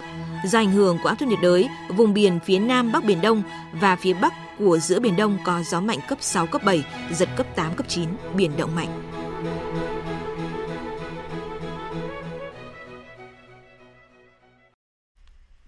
Do 0.45 0.59
ảnh 0.59 0.71
hưởng 0.71 0.97
của 1.03 1.09
áp 1.09 1.15
thấp 1.15 1.29
nhiệt 1.29 1.39
đới, 1.41 1.69
vùng 1.89 2.13
biển 2.13 2.39
phía 2.45 2.59
Nam 2.59 2.91
Bắc 2.91 3.03
Biển 3.03 3.21
Đông 3.21 3.43
và 3.73 3.95
phía 3.95 4.13
Bắc 4.13 4.33
của 4.59 4.77
giữa 4.77 4.99
Biển 4.99 5.15
Đông 5.15 5.37
có 5.45 5.63
gió 5.71 5.81
mạnh 5.81 5.99
cấp 6.07 6.17
6, 6.21 6.47
cấp 6.47 6.63
7, 6.63 6.83
giật 7.11 7.29
cấp 7.35 7.47
8, 7.55 7.75
cấp 7.75 7.85
9, 7.89 8.09
biển 8.35 8.57
động 8.57 8.75
mạnh. 8.75 9.14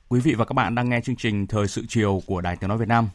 Quý 0.09 0.19
vị 0.19 0.33
và 0.33 0.45
các 0.45 0.53
bạn 0.53 0.75
đang 0.75 0.89
nghe 0.89 1.01
chương 1.01 1.15
trình 1.15 1.47
Thời 1.47 1.67
sự 1.67 1.85
chiều 1.87 2.21
của 2.25 2.41
Đài 2.41 2.55
Tiếng 2.55 2.67
Nói 2.67 2.77
Việt 2.77 2.87
Nam. 2.87 3.09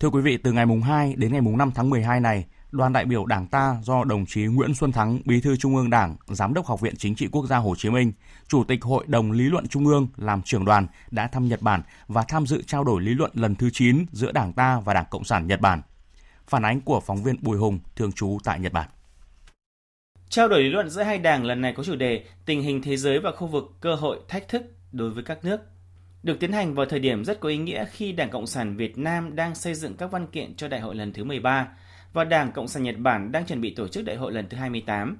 Thưa 0.00 0.10
quý 0.10 0.20
vị, 0.20 0.36
từ 0.36 0.52
ngày 0.52 0.66
mùng 0.66 0.82
2 0.82 1.14
đến 1.16 1.32
ngày 1.32 1.40
mùng 1.40 1.58
5 1.58 1.70
tháng 1.74 1.90
12 1.90 2.20
này, 2.20 2.46
đoàn 2.70 2.92
đại 2.92 3.04
biểu 3.04 3.26
Đảng 3.26 3.46
ta 3.46 3.76
do 3.82 4.04
đồng 4.04 4.26
chí 4.26 4.42
Nguyễn 4.42 4.74
Xuân 4.74 4.92
Thắng, 4.92 5.18
Bí 5.24 5.40
thư 5.40 5.56
Trung 5.56 5.76
ương 5.76 5.90
Đảng, 5.90 6.16
Giám 6.26 6.54
đốc 6.54 6.66
Học 6.66 6.80
viện 6.80 6.96
Chính 6.96 7.14
trị 7.14 7.28
Quốc 7.32 7.46
gia 7.46 7.56
Hồ 7.56 7.74
Chí 7.78 7.90
Minh, 7.90 8.12
Chủ 8.48 8.64
tịch 8.64 8.84
Hội 8.84 9.04
đồng 9.06 9.32
Lý 9.32 9.44
luận 9.44 9.68
Trung 9.68 9.86
ương 9.86 10.08
làm 10.16 10.42
trưởng 10.42 10.64
đoàn 10.64 10.86
đã 11.10 11.26
thăm 11.26 11.48
Nhật 11.48 11.62
Bản 11.62 11.82
và 12.08 12.24
tham 12.28 12.46
dự 12.46 12.62
trao 12.66 12.84
đổi 12.84 13.02
lý 13.02 13.14
luận 13.14 13.30
lần 13.34 13.54
thứ 13.54 13.70
9 13.72 14.04
giữa 14.12 14.32
Đảng 14.32 14.52
ta 14.52 14.80
và 14.80 14.94
Đảng 14.94 15.06
Cộng 15.10 15.24
sản 15.24 15.46
Nhật 15.46 15.60
Bản. 15.60 15.82
Phản 16.46 16.64
ánh 16.64 16.80
của 16.80 17.00
phóng 17.00 17.22
viên 17.22 17.36
Bùi 17.42 17.58
Hùng, 17.58 17.78
thường 17.96 18.12
trú 18.12 18.38
tại 18.44 18.60
Nhật 18.60 18.72
Bản. 18.72 18.88
Trao 20.28 20.48
đổi 20.48 20.62
lý 20.62 20.68
luận 20.68 20.90
giữa 20.90 21.02
hai 21.02 21.18
đảng 21.18 21.44
lần 21.44 21.60
này 21.60 21.74
có 21.76 21.84
chủ 21.84 21.96
đề 21.96 22.24
Tình 22.46 22.62
hình 22.62 22.82
thế 22.82 22.96
giới 22.96 23.18
và 23.18 23.32
khu 23.32 23.46
vực 23.46 23.64
cơ 23.80 23.94
hội 23.94 24.18
thách 24.28 24.48
thức 24.48 24.62
đối 24.92 25.10
với 25.10 25.24
các 25.24 25.44
nước 25.44 25.60
được 26.22 26.40
tiến 26.40 26.52
hành 26.52 26.74
vào 26.74 26.86
thời 26.86 27.00
điểm 27.00 27.24
rất 27.24 27.40
có 27.40 27.48
ý 27.48 27.56
nghĩa 27.56 27.84
khi 27.84 28.12
Đảng 28.12 28.30
Cộng 28.30 28.46
sản 28.46 28.76
Việt 28.76 28.98
Nam 28.98 29.36
đang 29.36 29.54
xây 29.54 29.74
dựng 29.74 29.96
các 29.96 30.10
văn 30.10 30.26
kiện 30.26 30.54
cho 30.54 30.68
đại 30.68 30.80
hội 30.80 30.94
lần 30.94 31.12
thứ 31.12 31.24
13 31.24 31.68
và 32.12 32.24
Đảng 32.24 32.52
Cộng 32.52 32.68
sản 32.68 32.82
Nhật 32.82 32.98
Bản 32.98 33.32
đang 33.32 33.46
chuẩn 33.46 33.60
bị 33.60 33.74
tổ 33.74 33.88
chức 33.88 34.04
đại 34.04 34.16
hội 34.16 34.32
lần 34.32 34.48
thứ 34.48 34.56
28. 34.56 35.18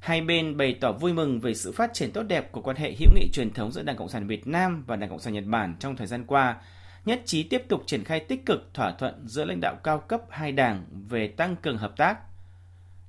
Hai 0.00 0.20
bên 0.20 0.56
bày 0.56 0.76
tỏ 0.80 0.92
vui 0.92 1.12
mừng 1.12 1.40
về 1.40 1.54
sự 1.54 1.72
phát 1.72 1.94
triển 1.94 2.12
tốt 2.12 2.22
đẹp 2.22 2.52
của 2.52 2.60
quan 2.60 2.76
hệ 2.76 2.92
hữu 2.92 3.08
nghị 3.14 3.28
truyền 3.32 3.52
thống 3.52 3.72
giữa 3.72 3.82
Đảng 3.82 3.96
Cộng 3.96 4.08
sản 4.08 4.26
Việt 4.26 4.46
Nam 4.46 4.84
và 4.86 4.96
Đảng 4.96 5.10
Cộng 5.10 5.18
sản 5.18 5.32
Nhật 5.32 5.44
Bản 5.46 5.76
trong 5.78 5.96
thời 5.96 6.06
gian 6.06 6.24
qua, 6.26 6.56
nhất 7.04 7.22
trí 7.24 7.42
tiếp 7.42 7.62
tục 7.68 7.82
triển 7.86 8.04
khai 8.04 8.20
tích 8.20 8.46
cực 8.46 8.74
thỏa 8.74 8.92
thuận 8.92 9.28
giữa 9.28 9.44
lãnh 9.44 9.60
đạo 9.60 9.76
cao 9.84 9.98
cấp 9.98 10.20
hai 10.30 10.52
đảng 10.52 10.84
về 11.08 11.28
tăng 11.28 11.56
cường 11.56 11.78
hợp 11.78 11.96
tác. 11.96 12.18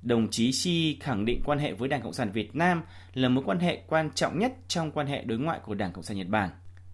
Đồng 0.01 0.27
chí 0.29 0.51
Xi 0.51 0.97
khẳng 0.99 1.25
định 1.25 1.41
quan 1.45 1.59
hệ 1.59 1.73
với 1.73 1.89
Đảng 1.89 2.01
Cộng 2.01 2.13
sản 2.13 2.31
Việt 2.31 2.55
Nam 2.55 2.81
là 3.13 3.29
mối 3.29 3.43
quan 3.47 3.59
hệ 3.59 3.81
quan 3.87 4.09
trọng 4.15 4.39
nhất 4.39 4.53
trong 4.67 4.91
quan 4.91 5.07
hệ 5.07 5.23
đối 5.23 5.37
ngoại 5.37 5.59
của 5.65 5.73
Đảng 5.73 5.91
Cộng 5.91 6.03
sản 6.03 6.17
Nhật 6.17 6.27
Bản. 6.27 6.49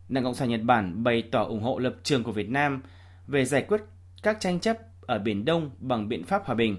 Đảng 0.09 0.23
Cộng 0.23 0.35
sản 0.35 0.49
Nhật 0.49 0.61
Bản 0.63 1.03
bày 1.03 1.23
tỏ 1.31 1.43
ủng 1.43 1.63
hộ 1.63 1.79
lập 1.79 1.95
trường 2.03 2.23
của 2.23 2.31
Việt 2.31 2.49
Nam 2.49 2.81
về 3.27 3.45
giải 3.45 3.61
quyết 3.61 3.81
các 4.23 4.37
tranh 4.39 4.59
chấp 4.59 4.77
ở 5.01 5.19
Biển 5.19 5.45
Đông 5.45 5.69
bằng 5.79 6.09
biện 6.09 6.23
pháp 6.23 6.45
hòa 6.45 6.55
bình, 6.55 6.77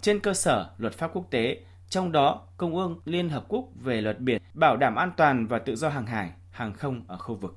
trên 0.00 0.20
cơ 0.20 0.34
sở 0.34 0.70
luật 0.78 0.94
pháp 0.94 1.10
quốc 1.14 1.26
tế, 1.30 1.64
trong 1.88 2.12
đó 2.12 2.42
Công 2.56 2.76
ương 2.76 3.00
Liên 3.04 3.28
Hợp 3.28 3.44
Quốc 3.48 3.64
về 3.74 4.00
luật 4.00 4.20
biển 4.20 4.42
bảo 4.54 4.76
đảm 4.76 4.94
an 4.94 5.10
toàn 5.16 5.46
và 5.46 5.58
tự 5.58 5.76
do 5.76 5.88
hàng 5.88 6.06
hải, 6.06 6.30
hàng 6.50 6.74
không 6.74 7.04
ở 7.08 7.18
khu 7.18 7.34
vực. 7.34 7.56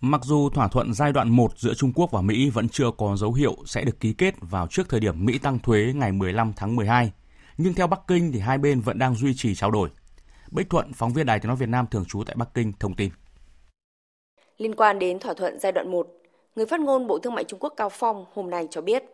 Mặc 0.00 0.20
dù 0.24 0.50
thỏa 0.50 0.68
thuận 0.68 0.94
giai 0.94 1.12
đoạn 1.12 1.28
1 1.28 1.58
giữa 1.58 1.74
Trung 1.74 1.92
Quốc 1.94 2.10
và 2.10 2.20
Mỹ 2.20 2.50
vẫn 2.50 2.68
chưa 2.68 2.90
có 2.98 3.16
dấu 3.16 3.32
hiệu 3.32 3.56
sẽ 3.66 3.84
được 3.84 4.00
ký 4.00 4.12
kết 4.12 4.34
vào 4.40 4.66
trước 4.66 4.88
thời 4.88 5.00
điểm 5.00 5.24
Mỹ 5.24 5.38
tăng 5.38 5.58
thuế 5.58 5.92
ngày 5.94 6.12
15 6.12 6.52
tháng 6.56 6.76
12, 6.76 7.12
nhưng 7.58 7.74
theo 7.74 7.86
Bắc 7.86 8.00
Kinh 8.06 8.32
thì 8.32 8.38
hai 8.38 8.58
bên 8.58 8.80
vẫn 8.80 8.98
đang 8.98 9.14
duy 9.14 9.34
trì 9.34 9.54
trao 9.54 9.70
đổi. 9.70 9.90
Bích 10.50 10.70
Thuận, 10.70 10.92
phóng 10.92 11.12
viên 11.12 11.26
Đài 11.26 11.38
Tiếng 11.38 11.48
nói 11.48 11.56
Việt 11.56 11.68
Nam 11.68 11.86
thường 11.90 12.04
trú 12.04 12.24
tại 12.24 12.36
Bắc 12.36 12.54
Kinh 12.54 12.72
thông 12.80 12.94
tin. 12.94 13.10
Liên 14.62 14.74
quan 14.74 14.98
đến 14.98 15.18
thỏa 15.18 15.34
thuận 15.34 15.58
giai 15.58 15.72
đoạn 15.72 15.90
1, 15.90 16.08
người 16.56 16.66
phát 16.66 16.80
ngôn 16.80 17.06
Bộ 17.06 17.18
Thương 17.18 17.34
mại 17.34 17.44
Trung 17.44 17.58
Quốc 17.60 17.74
Cao 17.76 17.88
Phong 17.88 18.24
hôm 18.32 18.50
nay 18.50 18.68
cho 18.70 18.80
biết. 18.80 19.04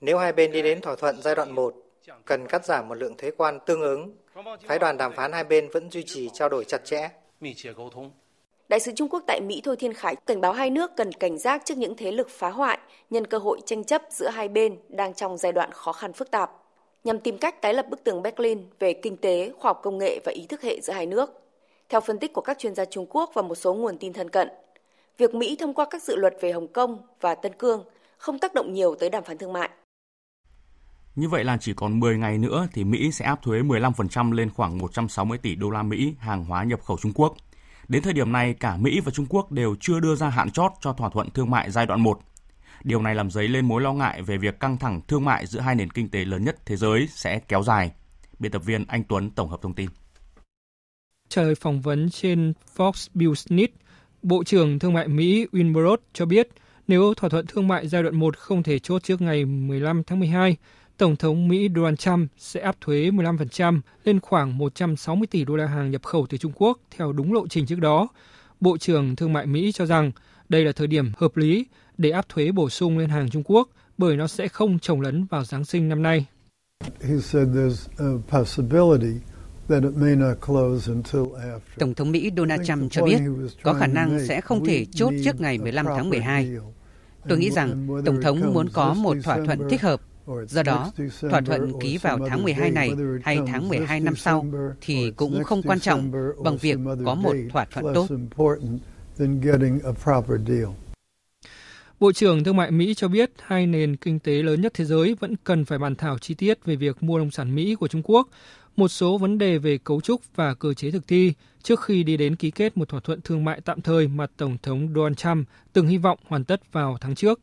Nếu 0.00 0.18
hai 0.18 0.32
bên 0.32 0.52
đi 0.52 0.62
đến 0.62 0.80
thỏa 0.80 0.96
thuận 0.96 1.22
giai 1.22 1.34
đoạn 1.34 1.52
1, 1.52 1.74
cần 2.24 2.46
cắt 2.46 2.64
giảm 2.64 2.88
một 2.88 2.94
lượng 2.94 3.16
thuế 3.16 3.30
quan 3.30 3.58
tương 3.66 3.80
ứng, 3.80 4.16
phái 4.66 4.78
đoàn 4.78 4.96
đàm 4.96 5.12
phán 5.12 5.32
hai 5.32 5.44
bên 5.44 5.68
vẫn 5.72 5.90
duy 5.90 6.02
trì 6.06 6.30
trao 6.32 6.48
đổi 6.48 6.64
chặt 6.64 6.84
chẽ. 6.84 7.08
Đại 8.68 8.80
sứ 8.80 8.92
Trung 8.96 9.08
Quốc 9.08 9.22
tại 9.26 9.40
Mỹ 9.40 9.60
Thôi 9.64 9.76
Thiên 9.76 9.94
Khải 9.94 10.16
cảnh 10.16 10.40
báo 10.40 10.52
hai 10.52 10.70
nước 10.70 10.90
cần 10.96 11.12
cảnh 11.12 11.38
giác 11.38 11.62
trước 11.64 11.78
những 11.78 11.96
thế 11.96 12.12
lực 12.12 12.30
phá 12.30 12.50
hoại 12.50 12.78
nhân 13.10 13.26
cơ 13.26 13.38
hội 13.38 13.60
tranh 13.66 13.84
chấp 13.84 14.02
giữa 14.10 14.28
hai 14.28 14.48
bên 14.48 14.76
đang 14.88 15.14
trong 15.14 15.38
giai 15.38 15.52
đoạn 15.52 15.72
khó 15.72 15.92
khăn 15.92 16.12
phức 16.12 16.30
tạp, 16.30 16.50
nhằm 17.04 17.18
tìm 17.18 17.38
cách 17.38 17.62
tái 17.62 17.74
lập 17.74 17.86
bức 17.88 18.04
tường 18.04 18.22
Berlin 18.22 18.62
về 18.78 18.92
kinh 18.92 19.16
tế, 19.16 19.50
khoa 19.58 19.68
học 19.68 19.80
công 19.82 19.98
nghệ 19.98 20.18
và 20.24 20.32
ý 20.32 20.46
thức 20.46 20.62
hệ 20.62 20.80
giữa 20.80 20.92
hai 20.92 21.06
nước. 21.06 21.41
Theo 21.92 22.00
phân 22.00 22.18
tích 22.18 22.32
của 22.32 22.40
các 22.40 22.58
chuyên 22.58 22.74
gia 22.74 22.84
Trung 22.84 23.06
Quốc 23.10 23.30
và 23.34 23.42
một 23.42 23.54
số 23.54 23.74
nguồn 23.74 23.98
tin 23.98 24.12
thân 24.12 24.30
cận, 24.30 24.48
việc 25.18 25.34
Mỹ 25.34 25.56
thông 25.60 25.74
qua 25.74 25.86
các 25.90 26.02
dự 26.02 26.16
luật 26.16 26.34
về 26.40 26.52
Hồng 26.52 26.72
Kông 26.72 26.98
và 27.20 27.34
Tân 27.34 27.52
Cương 27.58 27.84
không 28.16 28.38
tác 28.38 28.54
động 28.54 28.72
nhiều 28.72 28.94
tới 29.00 29.10
đàm 29.10 29.24
phán 29.24 29.38
thương 29.38 29.52
mại. 29.52 29.70
Như 31.14 31.28
vậy 31.28 31.44
là 31.44 31.56
chỉ 31.60 31.72
còn 31.74 32.00
10 32.00 32.18
ngày 32.18 32.38
nữa 32.38 32.68
thì 32.72 32.84
Mỹ 32.84 33.12
sẽ 33.12 33.24
áp 33.24 33.42
thuế 33.42 33.60
15% 33.60 34.32
lên 34.32 34.50
khoảng 34.50 34.78
160 34.78 35.38
tỷ 35.38 35.54
đô 35.54 35.70
la 35.70 35.82
Mỹ 35.82 36.14
hàng 36.18 36.44
hóa 36.44 36.64
nhập 36.64 36.80
khẩu 36.84 36.98
Trung 36.98 37.12
Quốc. 37.14 37.34
Đến 37.88 38.02
thời 38.02 38.12
điểm 38.12 38.32
này, 38.32 38.54
cả 38.60 38.76
Mỹ 38.76 39.00
và 39.00 39.10
Trung 39.10 39.26
Quốc 39.28 39.52
đều 39.52 39.74
chưa 39.80 40.00
đưa 40.00 40.14
ra 40.14 40.28
hạn 40.28 40.50
chót 40.50 40.72
cho 40.80 40.92
thỏa 40.92 41.08
thuận 41.08 41.30
thương 41.30 41.50
mại 41.50 41.70
giai 41.70 41.86
đoạn 41.86 42.00
1. 42.00 42.20
Điều 42.84 43.02
này 43.02 43.14
làm 43.14 43.30
dấy 43.30 43.48
lên 43.48 43.68
mối 43.68 43.82
lo 43.82 43.92
ngại 43.92 44.22
về 44.22 44.36
việc 44.36 44.60
căng 44.60 44.78
thẳng 44.78 45.00
thương 45.08 45.24
mại 45.24 45.46
giữa 45.46 45.60
hai 45.60 45.74
nền 45.74 45.90
kinh 45.90 46.08
tế 46.08 46.24
lớn 46.24 46.44
nhất 46.44 46.56
thế 46.66 46.76
giới 46.76 47.08
sẽ 47.10 47.38
kéo 47.48 47.62
dài. 47.62 47.92
Biên 48.38 48.52
tập 48.52 48.62
viên 48.64 48.84
Anh 48.88 49.04
Tuấn 49.04 49.30
tổng 49.30 49.48
hợp 49.48 49.62
thông 49.62 49.74
tin. 49.74 49.88
Trả 51.32 51.42
lời 51.42 51.54
phỏng 51.54 51.80
vấn 51.80 52.10
trên 52.10 52.52
Fox 52.76 53.08
Business, 53.14 53.72
Bộ 54.22 54.44
trưởng 54.44 54.78
Thương 54.78 54.92
mại 54.92 55.08
Mỹ 55.08 55.46
Wilbur 55.52 55.96
cho 56.12 56.26
biết 56.26 56.48
nếu 56.88 57.14
thỏa 57.14 57.30
thuận 57.30 57.46
thương 57.46 57.68
mại 57.68 57.88
giai 57.88 58.02
đoạn 58.02 58.16
1 58.16 58.36
không 58.36 58.62
thể 58.62 58.78
chốt 58.78 59.02
trước 59.02 59.20
ngày 59.20 59.44
15 59.44 60.02
tháng 60.04 60.20
12, 60.20 60.56
Tổng 60.96 61.16
thống 61.16 61.48
Mỹ 61.48 61.68
Donald 61.74 61.98
Trump 61.98 62.30
sẽ 62.38 62.60
áp 62.60 62.76
thuế 62.80 63.10
15% 63.10 63.80
lên 64.04 64.20
khoảng 64.20 64.58
160 64.58 65.26
tỷ 65.30 65.44
đô 65.44 65.56
la 65.56 65.66
hàng 65.66 65.90
nhập 65.90 66.02
khẩu 66.02 66.26
từ 66.28 66.38
Trung 66.38 66.52
Quốc 66.54 66.78
theo 66.96 67.12
đúng 67.12 67.32
lộ 67.32 67.48
trình 67.48 67.66
trước 67.66 67.78
đó. 67.80 68.08
Bộ 68.60 68.78
trưởng 68.78 69.16
Thương 69.16 69.32
mại 69.32 69.46
Mỹ 69.46 69.72
cho 69.72 69.86
rằng 69.86 70.12
đây 70.48 70.64
là 70.64 70.72
thời 70.72 70.86
điểm 70.86 71.12
hợp 71.16 71.36
lý 71.36 71.66
để 71.98 72.10
áp 72.10 72.28
thuế 72.28 72.52
bổ 72.52 72.70
sung 72.70 72.98
lên 72.98 73.08
hàng 73.08 73.30
Trung 73.30 73.42
Quốc 73.46 73.68
bởi 73.98 74.16
nó 74.16 74.26
sẽ 74.26 74.48
không 74.48 74.78
trồng 74.78 75.00
lấn 75.00 75.24
vào 75.24 75.44
Giáng 75.44 75.64
sinh 75.64 75.88
năm 75.88 76.02
nay. 76.02 76.26
Tổng 81.78 81.94
thống 81.94 82.12
Mỹ 82.12 82.30
Donald 82.36 82.66
Trump 82.66 82.92
cho 82.92 83.04
biết 83.04 83.18
có 83.62 83.72
khả 83.72 83.86
năng 83.86 84.26
sẽ 84.26 84.40
không 84.40 84.64
thể 84.64 84.84
chốt 84.84 85.12
trước 85.24 85.40
ngày 85.40 85.58
15 85.58 85.86
tháng 85.86 86.10
12. 86.10 86.50
Tôi 87.28 87.38
nghĩ 87.38 87.50
rằng 87.50 87.88
Tổng 88.04 88.22
thống 88.22 88.52
muốn 88.54 88.68
có 88.72 88.94
một 88.94 89.16
thỏa 89.24 89.38
thuận 89.46 89.68
thích 89.70 89.82
hợp. 89.82 90.00
Do 90.48 90.62
đó, 90.62 90.92
thỏa 91.30 91.40
thuận 91.40 91.80
ký 91.80 91.98
vào 91.98 92.18
tháng 92.28 92.42
12 92.42 92.70
này 92.70 92.90
hay 93.22 93.38
tháng 93.46 93.68
12 93.68 94.00
năm 94.00 94.16
sau 94.16 94.46
thì 94.80 95.10
cũng 95.16 95.44
không 95.44 95.62
quan 95.62 95.80
trọng 95.80 96.12
bằng 96.44 96.56
việc 96.56 96.78
có 97.04 97.14
một 97.14 97.34
thỏa 97.52 97.64
thuận 97.64 97.94
tốt. 97.94 98.06
Bộ 102.00 102.12
trưởng 102.12 102.44
Thương 102.44 102.56
mại 102.56 102.70
Mỹ 102.70 102.94
cho 102.94 103.08
biết 103.08 103.30
hai 103.42 103.66
nền 103.66 103.96
kinh 103.96 104.18
tế 104.18 104.32
lớn 104.32 104.60
nhất 104.60 104.72
thế 104.74 104.84
giới 104.84 105.16
vẫn 105.20 105.34
cần 105.44 105.64
phải 105.64 105.78
bàn 105.78 105.94
thảo 105.94 106.18
chi 106.18 106.34
tiết 106.34 106.64
về 106.64 106.76
việc 106.76 107.02
mua 107.02 107.18
nông 107.18 107.30
sản 107.30 107.54
Mỹ 107.54 107.74
của 107.74 107.88
Trung 107.88 108.02
Quốc, 108.04 108.28
một 108.76 108.88
số 108.88 109.18
vấn 109.18 109.38
đề 109.38 109.58
về 109.58 109.78
cấu 109.78 110.00
trúc 110.00 110.20
và 110.36 110.54
cơ 110.54 110.74
chế 110.74 110.90
thực 110.90 111.08
thi 111.08 111.32
trước 111.62 111.80
khi 111.80 112.02
đi 112.02 112.16
đến 112.16 112.36
ký 112.36 112.50
kết 112.50 112.76
một 112.76 112.88
thỏa 112.88 113.00
thuận 113.00 113.20
thương 113.20 113.44
mại 113.44 113.60
tạm 113.60 113.80
thời 113.80 114.08
mà 114.08 114.26
Tổng 114.36 114.56
thống 114.62 114.88
Donald 114.94 115.16
Trump 115.16 115.48
từng 115.72 115.86
hy 115.86 115.98
vọng 115.98 116.18
hoàn 116.26 116.44
tất 116.44 116.72
vào 116.72 116.96
tháng 117.00 117.14
trước. 117.14 117.40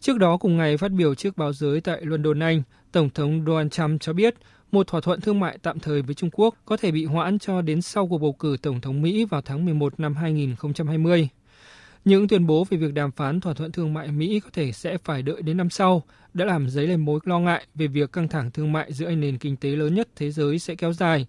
Trước 0.00 0.18
đó 0.18 0.36
cùng 0.36 0.56
ngày 0.56 0.76
phát 0.76 0.92
biểu 0.92 1.14
trước 1.14 1.36
báo 1.36 1.52
giới 1.52 1.80
tại 1.80 2.00
London, 2.02 2.40
Anh, 2.40 2.62
Tổng 2.92 3.10
thống 3.10 3.44
Donald 3.46 3.70
Trump 3.70 4.00
cho 4.00 4.12
biết 4.12 4.34
một 4.72 4.86
thỏa 4.86 5.00
thuận 5.00 5.20
thương 5.20 5.40
mại 5.40 5.58
tạm 5.62 5.78
thời 5.78 6.02
với 6.02 6.14
Trung 6.14 6.30
Quốc 6.32 6.54
có 6.64 6.76
thể 6.76 6.90
bị 6.90 7.04
hoãn 7.04 7.38
cho 7.38 7.62
đến 7.62 7.82
sau 7.82 8.06
cuộc 8.06 8.18
bầu 8.18 8.32
cử 8.32 8.56
Tổng 8.62 8.80
thống 8.80 9.02
Mỹ 9.02 9.24
vào 9.24 9.42
tháng 9.42 9.64
11 9.64 10.00
năm 10.00 10.14
2020. 10.14 11.28
Những 12.04 12.28
tuyên 12.28 12.46
bố 12.46 12.64
về 12.64 12.78
việc 12.78 12.94
đàm 12.94 13.12
phán 13.12 13.40
thỏa 13.40 13.54
thuận 13.54 13.72
thương 13.72 13.94
mại 13.94 14.08
Mỹ 14.08 14.40
có 14.40 14.50
thể 14.52 14.72
sẽ 14.72 14.98
phải 15.04 15.22
đợi 15.22 15.42
đến 15.42 15.56
năm 15.56 15.70
sau 15.70 16.02
đã 16.36 16.44
làm 16.44 16.68
dấy 16.68 16.86
lên 16.86 17.00
mối 17.00 17.20
lo 17.24 17.38
ngại 17.38 17.66
về 17.74 17.86
việc 17.86 18.12
căng 18.12 18.28
thẳng 18.28 18.50
thương 18.50 18.72
mại 18.72 18.92
giữa 18.92 19.10
nền 19.10 19.38
kinh 19.38 19.56
tế 19.56 19.68
lớn 19.68 19.94
nhất 19.94 20.08
thế 20.16 20.30
giới 20.30 20.58
sẽ 20.58 20.74
kéo 20.74 20.92
dài. 20.92 21.26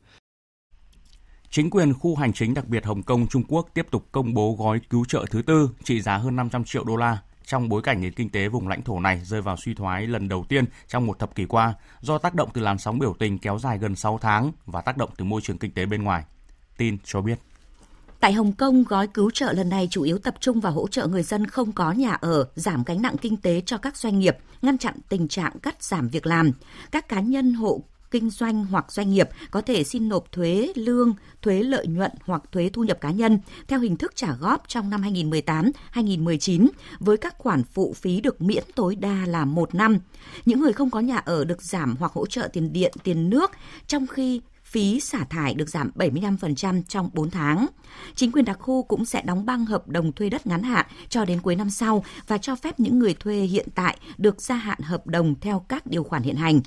Chính 1.49 1.69
quyền 1.69 1.93
khu 1.93 2.15
hành 2.15 2.33
chính 2.33 2.53
đặc 2.53 2.67
biệt 2.67 2.85
Hồng 2.85 3.03
Kông, 3.03 3.27
Trung 3.27 3.43
Quốc 3.47 3.69
tiếp 3.73 3.87
tục 3.91 4.05
công 4.11 4.33
bố 4.33 4.55
gói 4.59 4.79
cứu 4.89 5.05
trợ 5.05 5.25
thứ 5.31 5.41
tư 5.41 5.69
trị 5.83 6.01
giá 6.01 6.17
hơn 6.17 6.35
500 6.35 6.63
triệu 6.63 6.83
đô 6.83 6.95
la 6.95 7.17
trong 7.45 7.69
bối 7.69 7.81
cảnh 7.81 8.01
nền 8.01 8.13
kinh 8.13 8.29
tế 8.29 8.47
vùng 8.47 8.67
lãnh 8.67 8.81
thổ 8.81 8.99
này 8.99 9.21
rơi 9.23 9.41
vào 9.41 9.57
suy 9.57 9.73
thoái 9.73 10.07
lần 10.07 10.29
đầu 10.29 10.45
tiên 10.49 10.65
trong 10.87 11.05
một 11.05 11.19
thập 11.19 11.35
kỷ 11.35 11.45
qua 11.45 11.73
do 12.01 12.17
tác 12.17 12.35
động 12.35 12.49
từ 12.53 12.61
làn 12.61 12.77
sóng 12.77 12.99
biểu 12.99 13.13
tình 13.19 13.37
kéo 13.37 13.59
dài 13.59 13.77
gần 13.77 13.95
6 13.95 14.17
tháng 14.21 14.51
và 14.65 14.81
tác 14.81 14.97
động 14.97 15.09
từ 15.17 15.25
môi 15.25 15.41
trường 15.41 15.57
kinh 15.57 15.71
tế 15.71 15.85
bên 15.85 16.03
ngoài. 16.03 16.23
Tin 16.77 16.97
cho 17.03 17.21
biết. 17.21 17.39
Tại 18.27 18.33
Hồng 18.33 18.51
Kông, 18.51 18.83
gói 18.83 19.07
cứu 19.07 19.31
trợ 19.31 19.53
lần 19.53 19.69
này 19.69 19.87
chủ 19.91 20.03
yếu 20.03 20.17
tập 20.17 20.35
trung 20.39 20.59
vào 20.59 20.71
hỗ 20.73 20.87
trợ 20.87 21.07
người 21.07 21.23
dân 21.23 21.47
không 21.47 21.71
có 21.71 21.91
nhà 21.91 22.11
ở, 22.11 22.47
giảm 22.55 22.83
gánh 22.85 23.01
nặng 23.01 23.15
kinh 23.21 23.37
tế 23.37 23.61
cho 23.65 23.77
các 23.77 23.97
doanh 23.97 24.19
nghiệp, 24.19 24.37
ngăn 24.61 24.77
chặn 24.77 24.95
tình 25.09 25.27
trạng 25.27 25.59
cắt 25.59 25.83
giảm 25.83 26.07
việc 26.07 26.25
làm. 26.25 26.51
Các 26.91 27.09
cá 27.09 27.19
nhân 27.19 27.53
hộ 27.53 27.81
kinh 28.11 28.29
doanh 28.29 28.65
hoặc 28.65 28.91
doanh 28.91 29.09
nghiệp 29.09 29.29
có 29.51 29.61
thể 29.61 29.83
xin 29.83 30.09
nộp 30.09 30.31
thuế 30.31 30.71
lương, 30.75 31.13
thuế 31.41 31.63
lợi 31.63 31.87
nhuận 31.87 32.11
hoặc 32.25 32.43
thuế 32.51 32.69
thu 32.69 32.83
nhập 32.83 32.97
cá 33.01 33.11
nhân 33.11 33.39
theo 33.67 33.79
hình 33.79 33.97
thức 33.97 34.11
trả 34.15 34.35
góp 34.39 34.63
trong 34.67 34.89
năm 34.89 35.01
2018-2019 35.93 36.67
với 36.99 37.17
các 37.17 37.35
khoản 37.37 37.63
phụ 37.63 37.93
phí 37.93 38.21
được 38.21 38.41
miễn 38.41 38.63
tối 38.75 38.95
đa 38.95 39.23
là 39.27 39.45
một 39.45 39.75
năm. 39.75 39.97
Những 40.45 40.59
người 40.59 40.73
không 40.73 40.89
có 40.89 40.99
nhà 40.99 41.17
ở 41.17 41.45
được 41.45 41.61
giảm 41.61 41.95
hoặc 41.99 42.11
hỗ 42.11 42.25
trợ 42.25 42.49
tiền 42.53 42.73
điện, 42.73 42.93
tiền 43.03 43.29
nước, 43.29 43.51
trong 43.87 44.07
khi 44.07 44.41
phí 44.67 44.99
xả 44.99 45.23
thải 45.29 45.53
được 45.53 45.69
giảm 45.69 45.91
75% 45.95 46.81
trong 46.87 47.09
4 47.13 47.29
tháng. 47.29 47.67
Chính 48.15 48.31
quyền 48.31 48.45
đặc 48.45 48.57
khu 48.59 48.83
cũng 48.83 49.05
sẽ 49.05 49.21
đóng 49.21 49.45
băng 49.45 49.65
hợp 49.65 49.87
đồng 49.87 50.11
thuê 50.11 50.29
đất 50.29 50.47
ngắn 50.47 50.63
hạn 50.63 50.85
cho 51.09 51.25
đến 51.25 51.41
cuối 51.41 51.55
năm 51.55 51.69
sau 51.69 52.03
và 52.27 52.37
cho 52.37 52.55
phép 52.55 52.79
những 52.79 52.99
người 52.99 53.13
thuê 53.13 53.41
hiện 53.41 53.67
tại 53.75 53.97
được 54.17 54.41
gia 54.41 54.55
hạn 54.55 54.79
hợp 54.81 55.07
đồng 55.07 55.35
theo 55.41 55.59
các 55.59 55.87
điều 55.87 56.03
khoản 56.03 56.23
hiện 56.23 56.35
hành. 56.35 56.61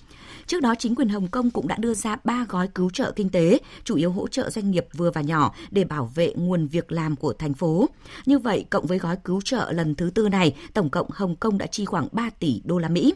Trước 0.46 0.62
đó, 0.62 0.74
chính 0.78 0.94
quyền 0.94 1.08
Hồng 1.08 1.28
Kông 1.28 1.50
cũng 1.50 1.68
đã 1.68 1.76
đưa 1.78 1.94
ra 1.94 2.16
3 2.24 2.46
gói 2.48 2.68
cứu 2.68 2.90
trợ 2.90 3.12
kinh 3.16 3.30
tế, 3.30 3.58
chủ 3.84 3.96
yếu 3.96 4.12
hỗ 4.12 4.28
trợ 4.28 4.50
doanh 4.50 4.70
nghiệp 4.70 4.86
vừa 4.96 5.10
và 5.10 5.20
nhỏ 5.20 5.54
để 5.70 5.84
bảo 5.84 6.10
vệ 6.14 6.32
nguồn 6.36 6.66
việc 6.66 6.92
làm 6.92 7.16
của 7.16 7.32
thành 7.32 7.54
phố. 7.54 7.88
Như 8.26 8.38
vậy, 8.38 8.64
cộng 8.70 8.86
với 8.86 8.98
gói 8.98 9.16
cứu 9.24 9.40
trợ 9.40 9.72
lần 9.72 9.94
thứ 9.94 10.10
tư 10.14 10.28
này, 10.28 10.56
tổng 10.74 10.90
cộng 10.90 11.06
Hồng 11.10 11.36
Kông 11.36 11.58
đã 11.58 11.66
chi 11.66 11.84
khoảng 11.84 12.08
3 12.12 12.30
tỷ 12.30 12.62
đô 12.64 12.78
la 12.78 12.88
Mỹ. 12.88 13.14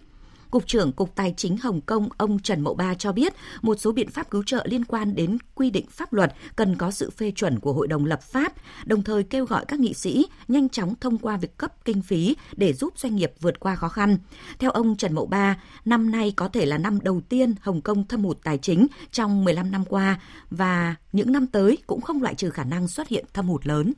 Cục 0.55 0.67
trưởng 0.67 0.93
Cục 0.93 1.15
Tài 1.15 1.35
chính 1.37 1.57
Hồng 1.57 1.81
Kông 1.81 2.09
ông 2.17 2.39
Trần 2.39 2.61
Mậu 2.61 2.75
Ba 2.75 2.95
cho 2.95 3.13
biết 3.13 3.35
một 3.63 3.81
số 3.81 3.93
biện 3.93 4.11
pháp 4.11 4.31
cứu 4.31 4.43
trợ 4.47 4.67
liên 4.71 4.85
quan 4.85 5.15
đến 5.15 5.39
quy 5.55 5.71
định 5.71 5.87
pháp 5.91 6.13
luật 6.13 6.35
cần 6.57 6.77
có 6.77 6.91
sự 6.91 7.11
phê 7.11 7.31
chuẩn 7.31 7.61
của 7.61 7.73
Hội 7.73 7.89
đồng 7.89 8.05
lập 8.05 8.23
pháp, 8.23 8.53
đồng 8.85 9.03
thời 9.03 9.23
kêu 9.23 9.45
gọi 9.45 9.65
các 9.69 9.81
nghị 9.81 9.95
sĩ 9.95 10.27
nhanh 10.49 10.69
chóng 10.69 10.95
thông 11.01 11.19
qua 11.19 11.37
việc 11.37 11.57
cấp 11.57 11.85
kinh 11.85 12.03
phí 12.03 12.37
để 12.57 12.73
giúp 12.73 12.99
doanh 12.99 13.17
nghiệp 13.17 13.33
vượt 13.41 13.61
qua 13.61 13.77
khó 13.77 13.89
khăn. 13.89 14.19
Theo 14.59 14.71
ông 14.71 14.97
Trần 14.97 15.15
Mậu 15.15 15.27
Ba, 15.27 15.61
năm 15.85 16.11
nay 16.11 16.33
có 16.37 16.49
thể 16.49 16.67
là 16.67 16.79
năm 16.79 16.99
đầu 17.03 17.21
tiên 17.29 17.55
Hồng 17.61 17.81
Kông 17.81 18.07
thâm 18.07 18.25
hụt 18.25 18.39
tài 18.45 18.59
chính 18.59 18.87
trong 19.11 19.45
15 19.45 19.71
năm 19.71 19.85
qua 19.85 20.21
và 20.51 20.95
những 21.13 21.33
năm 21.33 21.47
tới 21.47 21.79
cũng 21.87 22.01
không 22.01 22.23
loại 22.23 22.35
trừ 22.35 22.51
khả 22.51 22.65
năng 22.65 22.89
xuất 22.89 23.09
hiện 23.09 23.25
thâm 23.33 23.49
hụt 23.49 23.67
lớn. 23.67 23.93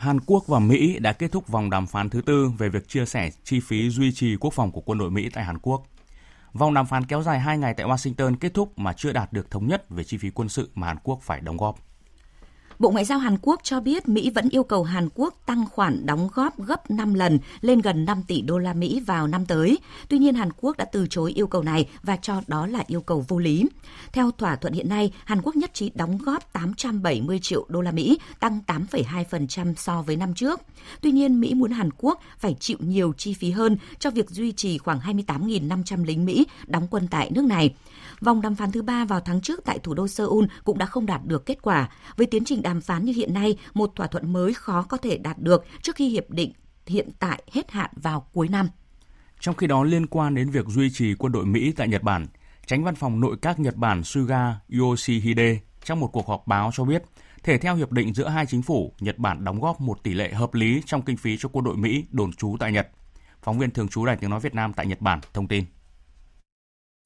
Hàn 0.00 0.20
Quốc 0.20 0.46
và 0.46 0.58
Mỹ 0.58 0.98
đã 0.98 1.12
kết 1.12 1.32
thúc 1.32 1.48
vòng 1.48 1.70
đàm 1.70 1.86
phán 1.86 2.10
thứ 2.10 2.20
tư 2.20 2.52
về 2.58 2.68
việc 2.68 2.88
chia 2.88 3.06
sẻ 3.06 3.30
chi 3.44 3.60
phí 3.60 3.90
duy 3.90 4.12
trì 4.12 4.36
quốc 4.36 4.52
phòng 4.54 4.70
của 4.72 4.80
quân 4.80 4.98
đội 4.98 5.10
Mỹ 5.10 5.28
tại 5.32 5.44
Hàn 5.44 5.58
Quốc. 5.58 5.82
Vòng 6.52 6.74
đàm 6.74 6.86
phán 6.86 7.04
kéo 7.04 7.22
dài 7.22 7.40
2 7.40 7.58
ngày 7.58 7.74
tại 7.76 7.86
Washington 7.86 8.36
kết 8.36 8.54
thúc 8.54 8.78
mà 8.78 8.92
chưa 8.92 9.12
đạt 9.12 9.32
được 9.32 9.50
thống 9.50 9.66
nhất 9.66 9.90
về 9.90 10.04
chi 10.04 10.18
phí 10.18 10.30
quân 10.30 10.48
sự 10.48 10.70
mà 10.74 10.86
Hàn 10.86 10.96
Quốc 11.02 11.18
phải 11.22 11.40
đóng 11.40 11.56
góp. 11.56 11.78
Bộ 12.80 12.90
Ngoại 12.90 13.04
giao 13.04 13.18
Hàn 13.18 13.36
Quốc 13.42 13.60
cho 13.62 13.80
biết 13.80 14.08
Mỹ 14.08 14.30
vẫn 14.30 14.48
yêu 14.50 14.62
cầu 14.62 14.84
Hàn 14.84 15.08
Quốc 15.14 15.34
tăng 15.46 15.64
khoản 15.70 16.06
đóng 16.06 16.28
góp 16.34 16.60
gấp 16.60 16.90
5 16.90 17.14
lần 17.14 17.38
lên 17.60 17.80
gần 17.80 18.04
5 18.04 18.22
tỷ 18.22 18.42
đô 18.42 18.58
la 18.58 18.72
Mỹ 18.72 19.00
vào 19.06 19.26
năm 19.26 19.46
tới. 19.46 19.78
Tuy 20.08 20.18
nhiên 20.18 20.34
Hàn 20.34 20.48
Quốc 20.60 20.76
đã 20.76 20.84
từ 20.84 21.06
chối 21.10 21.32
yêu 21.32 21.46
cầu 21.46 21.62
này 21.62 21.88
và 22.02 22.16
cho 22.16 22.40
đó 22.46 22.66
là 22.66 22.84
yêu 22.86 23.00
cầu 23.00 23.24
vô 23.28 23.38
lý. 23.38 23.66
Theo 24.12 24.30
thỏa 24.30 24.56
thuận 24.56 24.72
hiện 24.72 24.88
nay, 24.88 25.12
Hàn 25.24 25.42
Quốc 25.42 25.56
nhất 25.56 25.74
trí 25.74 25.90
đóng 25.94 26.18
góp 26.18 26.52
870 26.52 27.38
triệu 27.42 27.66
đô 27.68 27.80
la 27.80 27.90
Mỹ, 27.90 28.18
tăng 28.40 28.60
8,2% 28.66 29.74
so 29.74 30.02
với 30.02 30.16
năm 30.16 30.34
trước. 30.34 30.60
Tuy 31.00 31.10
nhiên, 31.10 31.40
Mỹ 31.40 31.54
muốn 31.54 31.70
Hàn 31.70 31.90
Quốc 31.98 32.20
phải 32.38 32.56
chịu 32.60 32.78
nhiều 32.80 33.12
chi 33.18 33.34
phí 33.34 33.50
hơn 33.50 33.76
cho 33.98 34.10
việc 34.10 34.30
duy 34.30 34.52
trì 34.52 34.78
khoảng 34.78 34.98
28.500 34.98 36.04
lính 36.04 36.24
Mỹ 36.24 36.46
đóng 36.66 36.86
quân 36.90 37.08
tại 37.10 37.30
nước 37.34 37.44
này. 37.44 37.74
Vòng 38.20 38.40
đàm 38.40 38.54
phán 38.54 38.72
thứ 38.72 38.82
ba 38.82 39.04
vào 39.04 39.20
tháng 39.20 39.40
trước 39.40 39.60
tại 39.64 39.78
thủ 39.78 39.94
đô 39.94 40.08
Seoul 40.08 40.44
cũng 40.64 40.78
đã 40.78 40.86
không 40.86 41.06
đạt 41.06 41.20
được 41.24 41.46
kết 41.46 41.62
quả. 41.62 41.88
Với 42.16 42.26
tiến 42.26 42.44
trình 42.44 42.62
đàm 42.62 42.80
phán 42.80 43.04
như 43.04 43.12
hiện 43.12 43.34
nay, 43.34 43.56
một 43.74 43.92
thỏa 43.96 44.06
thuận 44.06 44.32
mới 44.32 44.54
khó 44.54 44.82
có 44.82 44.96
thể 44.96 45.18
đạt 45.18 45.38
được 45.38 45.64
trước 45.82 45.96
khi 45.96 46.08
hiệp 46.08 46.30
định 46.30 46.52
hiện 46.86 47.10
tại 47.18 47.42
hết 47.52 47.70
hạn 47.70 47.90
vào 48.02 48.26
cuối 48.32 48.48
năm. 48.48 48.68
Trong 49.40 49.54
khi 49.54 49.66
đó, 49.66 49.84
liên 49.84 50.06
quan 50.06 50.34
đến 50.34 50.50
việc 50.50 50.66
duy 50.66 50.90
trì 50.90 51.14
quân 51.14 51.32
đội 51.32 51.46
Mỹ 51.46 51.72
tại 51.76 51.88
Nhật 51.88 52.02
Bản, 52.02 52.26
tránh 52.66 52.84
văn 52.84 52.94
phòng 52.94 53.20
nội 53.20 53.36
các 53.42 53.60
Nhật 53.60 53.76
Bản 53.76 54.04
Suga 54.04 54.60
Yoshihide 54.80 55.58
trong 55.84 56.00
một 56.00 56.08
cuộc 56.12 56.28
họp 56.28 56.46
báo 56.46 56.70
cho 56.74 56.84
biết, 56.84 57.02
thể 57.42 57.58
theo 57.58 57.76
hiệp 57.76 57.92
định 57.92 58.14
giữa 58.14 58.28
hai 58.28 58.46
chính 58.46 58.62
phủ, 58.62 58.92
Nhật 59.00 59.18
Bản 59.18 59.44
đóng 59.44 59.60
góp 59.60 59.80
một 59.80 60.02
tỷ 60.02 60.14
lệ 60.14 60.32
hợp 60.32 60.54
lý 60.54 60.82
trong 60.86 61.02
kinh 61.02 61.16
phí 61.16 61.36
cho 61.38 61.48
quân 61.52 61.64
đội 61.64 61.76
Mỹ 61.76 62.04
đồn 62.10 62.32
trú 62.32 62.56
tại 62.60 62.72
Nhật. 62.72 62.88
Phóng 63.42 63.58
viên 63.58 63.70
thường 63.70 63.88
trú 63.88 64.06
Đài 64.06 64.16
Tiếng 64.16 64.30
Nói 64.30 64.40
Việt 64.40 64.54
Nam 64.54 64.72
tại 64.72 64.86
Nhật 64.86 65.00
Bản 65.00 65.20
thông 65.32 65.48
tin. 65.48 65.64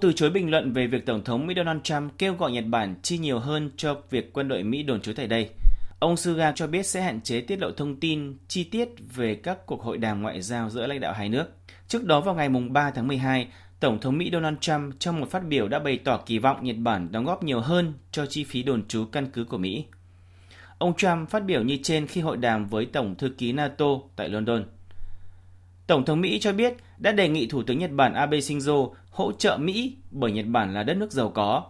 Từ 0.03 0.13
chối 0.13 0.31
bình 0.31 0.51
luận 0.51 0.73
về 0.73 0.87
việc 0.87 1.07
Tổng 1.07 1.25
thống 1.25 1.47
Mỹ 1.47 1.55
Donald 1.57 1.81
Trump 1.83 2.13
kêu 2.19 2.35
gọi 2.35 2.53
Nhật 2.53 2.65
Bản 2.67 2.95
chi 3.03 3.19
nhiều 3.19 3.39
hơn 3.39 3.71
cho 3.77 3.97
việc 4.11 4.33
quân 4.33 4.49
đội 4.49 4.63
Mỹ 4.63 4.83
đồn 4.83 5.01
trú 5.01 5.13
tại 5.13 5.27
đây, 5.27 5.51
ông 5.99 6.17
Suga 6.17 6.53
cho 6.53 6.67
biết 6.67 6.87
sẽ 6.87 7.03
hạn 7.03 7.21
chế 7.21 7.41
tiết 7.41 7.59
lộ 7.59 7.71
thông 7.71 8.01
tin 8.01 8.37
chi 8.49 8.65
tiết 8.65 8.89
về 9.15 9.35
các 9.35 9.67
cuộc 9.67 9.83
hội 9.83 9.99
đàm 9.99 10.23
ngoại 10.23 10.43
giao 10.43 10.71
giữa 10.71 10.87
lãnh 10.87 11.01
đạo 11.01 11.13
hai 11.13 11.29
nước. 11.29 11.47
Trước 11.89 12.05
đó 12.05 12.21
vào 12.21 12.35
ngày 12.35 12.49
3 12.49 12.91
tháng 12.91 13.09
12, 13.09 13.49
Tổng 13.81 14.01
thống 14.01 14.19
Mỹ 14.19 14.31
Donald 14.33 14.57
Trump 14.61 14.95
trong 14.99 15.21
một 15.21 15.31
phát 15.31 15.45
biểu 15.49 15.69
đã 15.69 15.79
bày 15.79 15.99
tỏ 16.05 16.21
kỳ 16.27 16.39
vọng 16.39 16.65
Nhật 16.65 16.77
Bản 16.79 17.13
đóng 17.13 17.25
góp 17.25 17.43
nhiều 17.43 17.61
hơn 17.61 17.93
cho 18.13 18.27
chi 18.27 18.45
phí 18.45 18.63
đồn 18.63 18.89
trú 18.89 19.05
căn 19.05 19.31
cứ 19.33 19.45
của 19.45 19.59
Mỹ. 19.59 19.85
Ông 20.79 20.97
Trump 20.97 21.31
phát 21.31 21.45
biểu 21.45 21.63
như 21.63 21.79
trên 21.83 22.07
khi 22.07 22.21
hội 22.21 22.37
đàm 22.37 22.67
với 22.67 22.87
Tổng 22.87 23.15
thư 23.15 23.29
ký 23.39 23.53
NATO 23.53 23.87
tại 24.17 24.29
London. 24.29 24.65
Tổng 25.87 26.05
thống 26.05 26.21
Mỹ 26.21 26.39
cho 26.41 26.53
biết 26.53 26.75
đã 26.99 27.13
đề 27.13 27.29
nghị 27.29 27.47
Thủ 27.47 27.63
tướng 27.63 27.79
Nhật 27.79 27.91
Bản 27.91 28.15
Abe 28.15 28.39
Shinzo 28.39 28.91
hỗ 29.15 29.33
trợ 29.33 29.59
Mỹ 29.61 29.97
bởi 30.11 30.33
Nhật 30.33 30.47
Bản 30.49 30.75
là 30.75 30.83
đất 30.83 30.95
nước 30.95 31.13
giàu 31.13 31.31
có. 31.31 31.63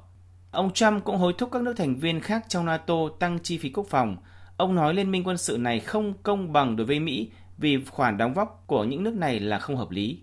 Ông 0.50 0.72
Trump 0.72 1.04
cũng 1.04 1.16
hối 1.16 1.32
thúc 1.38 1.48
các 1.52 1.62
nước 1.62 1.74
thành 1.76 1.96
viên 1.96 2.20
khác 2.20 2.44
trong 2.48 2.66
NATO 2.66 2.94
tăng 3.20 3.38
chi 3.42 3.58
phí 3.58 3.70
quốc 3.70 3.86
phòng. 3.90 4.16
Ông 4.56 4.74
nói 4.74 4.94
liên 4.94 5.10
minh 5.10 5.24
quân 5.24 5.38
sự 5.38 5.58
này 5.58 5.80
không 5.80 6.14
công 6.22 6.52
bằng 6.52 6.76
đối 6.76 6.86
với 6.86 7.00
Mỹ 7.00 7.30
vì 7.58 7.84
khoản 7.84 8.18
đóng 8.18 8.34
góp 8.34 8.64
của 8.66 8.84
những 8.84 9.02
nước 9.02 9.14
này 9.14 9.40
là 9.40 9.58
không 9.58 9.76
hợp 9.76 9.90
lý. 9.90 10.22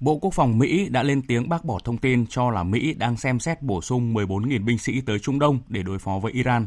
Bộ 0.00 0.18
Quốc 0.18 0.34
phòng 0.34 0.58
Mỹ 0.58 0.88
đã 0.88 1.02
lên 1.02 1.22
tiếng 1.28 1.48
bác 1.48 1.64
bỏ 1.64 1.78
thông 1.84 1.98
tin 1.98 2.26
cho 2.26 2.50
là 2.50 2.62
Mỹ 2.62 2.94
đang 2.94 3.16
xem 3.16 3.40
xét 3.40 3.62
bổ 3.62 3.80
sung 3.80 4.14
14.000 4.14 4.64
binh 4.64 4.78
sĩ 4.78 5.00
tới 5.00 5.18
Trung 5.18 5.38
Đông 5.38 5.58
để 5.68 5.82
đối 5.82 5.98
phó 5.98 6.18
với 6.18 6.32
Iran. 6.32 6.66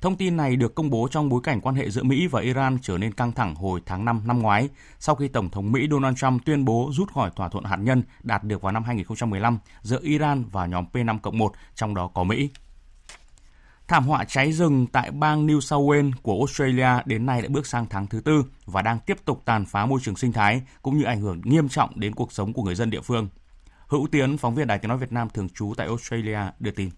Thông 0.00 0.16
tin 0.16 0.36
này 0.36 0.56
được 0.56 0.74
công 0.74 0.90
bố 0.90 1.08
trong 1.10 1.28
bối 1.28 1.40
cảnh 1.44 1.60
quan 1.60 1.74
hệ 1.74 1.90
giữa 1.90 2.02
Mỹ 2.02 2.26
và 2.26 2.40
Iran 2.40 2.78
trở 2.82 2.98
nên 2.98 3.12
căng 3.12 3.32
thẳng 3.32 3.54
hồi 3.54 3.80
tháng 3.86 4.04
5 4.04 4.22
năm 4.24 4.42
ngoái, 4.42 4.68
sau 4.98 5.14
khi 5.14 5.28
Tổng 5.28 5.50
thống 5.50 5.72
Mỹ 5.72 5.88
Donald 5.90 6.16
Trump 6.16 6.44
tuyên 6.44 6.64
bố 6.64 6.90
rút 6.92 7.12
khỏi 7.12 7.30
thỏa 7.36 7.48
thuận 7.48 7.64
hạt 7.64 7.76
nhân 7.76 8.02
đạt 8.22 8.44
được 8.44 8.62
vào 8.62 8.72
năm 8.72 8.84
2015 8.84 9.58
giữa 9.82 9.98
Iran 10.02 10.44
và 10.52 10.66
nhóm 10.66 10.84
P5-1, 10.92 11.50
trong 11.74 11.94
đó 11.94 12.08
có 12.14 12.24
Mỹ. 12.24 12.50
Thảm 13.88 14.06
họa 14.06 14.24
cháy 14.24 14.52
rừng 14.52 14.86
tại 14.86 15.10
bang 15.10 15.46
New 15.46 15.60
South 15.60 15.90
Wales 15.90 16.12
của 16.22 16.34
Australia 16.38 17.02
đến 17.06 17.26
nay 17.26 17.42
đã 17.42 17.48
bước 17.48 17.66
sang 17.66 17.86
tháng 17.90 18.06
thứ 18.06 18.20
tư 18.20 18.44
và 18.66 18.82
đang 18.82 18.98
tiếp 18.98 19.16
tục 19.24 19.42
tàn 19.44 19.64
phá 19.64 19.86
môi 19.86 20.00
trường 20.02 20.16
sinh 20.16 20.32
thái 20.32 20.62
cũng 20.82 20.98
như 20.98 21.04
ảnh 21.04 21.20
hưởng 21.20 21.40
nghiêm 21.44 21.68
trọng 21.68 22.00
đến 22.00 22.14
cuộc 22.14 22.32
sống 22.32 22.52
của 22.52 22.62
người 22.62 22.74
dân 22.74 22.90
địa 22.90 23.00
phương. 23.00 23.28
Hữu 23.86 24.08
Tiến, 24.12 24.38
phóng 24.38 24.54
viên 24.54 24.66
Đài 24.66 24.78
Tiếng 24.78 24.88
nói 24.88 24.98
Việt 24.98 25.12
Nam 25.12 25.28
thường 25.34 25.48
trú 25.48 25.74
tại 25.76 25.86
Australia 25.86 26.40
đưa 26.58 26.70
tin. 26.70 26.90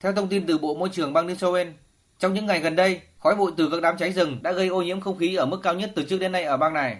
Theo 0.00 0.12
thông 0.12 0.28
tin 0.28 0.46
từ 0.46 0.58
Bộ 0.58 0.74
Môi 0.74 0.88
trường 0.88 1.12
bang 1.12 1.26
New 1.26 1.34
South 1.34 1.54
Wales, 1.54 1.72
trong 2.18 2.34
những 2.34 2.46
ngày 2.46 2.60
gần 2.60 2.76
đây, 2.76 3.00
khói 3.18 3.36
bụi 3.36 3.52
từ 3.56 3.68
các 3.70 3.82
đám 3.82 3.96
cháy 3.96 4.12
rừng 4.12 4.38
đã 4.42 4.52
gây 4.52 4.68
ô 4.68 4.82
nhiễm 4.82 5.00
không 5.00 5.18
khí 5.18 5.34
ở 5.34 5.46
mức 5.46 5.60
cao 5.62 5.74
nhất 5.74 5.92
từ 5.96 6.02
trước 6.02 6.18
đến 6.18 6.32
nay 6.32 6.44
ở 6.44 6.56
bang 6.56 6.74
này. 6.74 6.96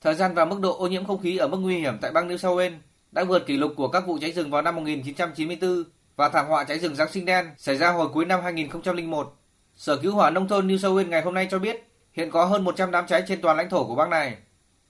Thời 0.00 0.14
gian 0.14 0.34
và 0.34 0.44
mức 0.44 0.60
độ 0.60 0.78
ô 0.78 0.86
nhiễm 0.86 1.04
không 1.06 1.20
khí 1.22 1.36
ở 1.36 1.48
mức 1.48 1.56
nguy 1.56 1.78
hiểm 1.78 1.98
tại 2.00 2.12
bang 2.12 2.28
New 2.28 2.36
South 2.36 2.58
Wales 2.58 2.78
đã 3.12 3.24
vượt 3.24 3.46
kỷ 3.46 3.56
lục 3.56 3.72
của 3.76 3.88
các 3.88 4.06
vụ 4.06 4.18
cháy 4.20 4.32
rừng 4.32 4.50
vào 4.50 4.62
năm 4.62 4.76
1994 4.76 5.84
và 6.16 6.28
thảm 6.28 6.46
họa 6.46 6.64
cháy 6.64 6.78
rừng 6.78 6.94
Giáng 6.94 7.12
sinh 7.12 7.24
đen 7.24 7.50
xảy 7.56 7.76
ra 7.76 7.90
hồi 7.90 8.08
cuối 8.08 8.24
năm 8.24 8.40
2001. 8.42 9.36
Sở 9.76 9.96
Cứu 9.96 10.14
hỏa 10.14 10.30
Nông 10.30 10.48
thôn 10.48 10.68
New 10.68 10.78
South 10.78 10.96
Wales 10.96 11.08
ngày 11.08 11.22
hôm 11.22 11.34
nay 11.34 11.48
cho 11.50 11.58
biết 11.58 11.84
hiện 12.12 12.30
có 12.30 12.44
hơn 12.44 12.64
100 12.64 12.90
đám 12.90 13.06
cháy 13.06 13.22
trên 13.28 13.40
toàn 13.40 13.56
lãnh 13.56 13.70
thổ 13.70 13.84
của 13.84 13.94
bang 13.94 14.10
này. 14.10 14.36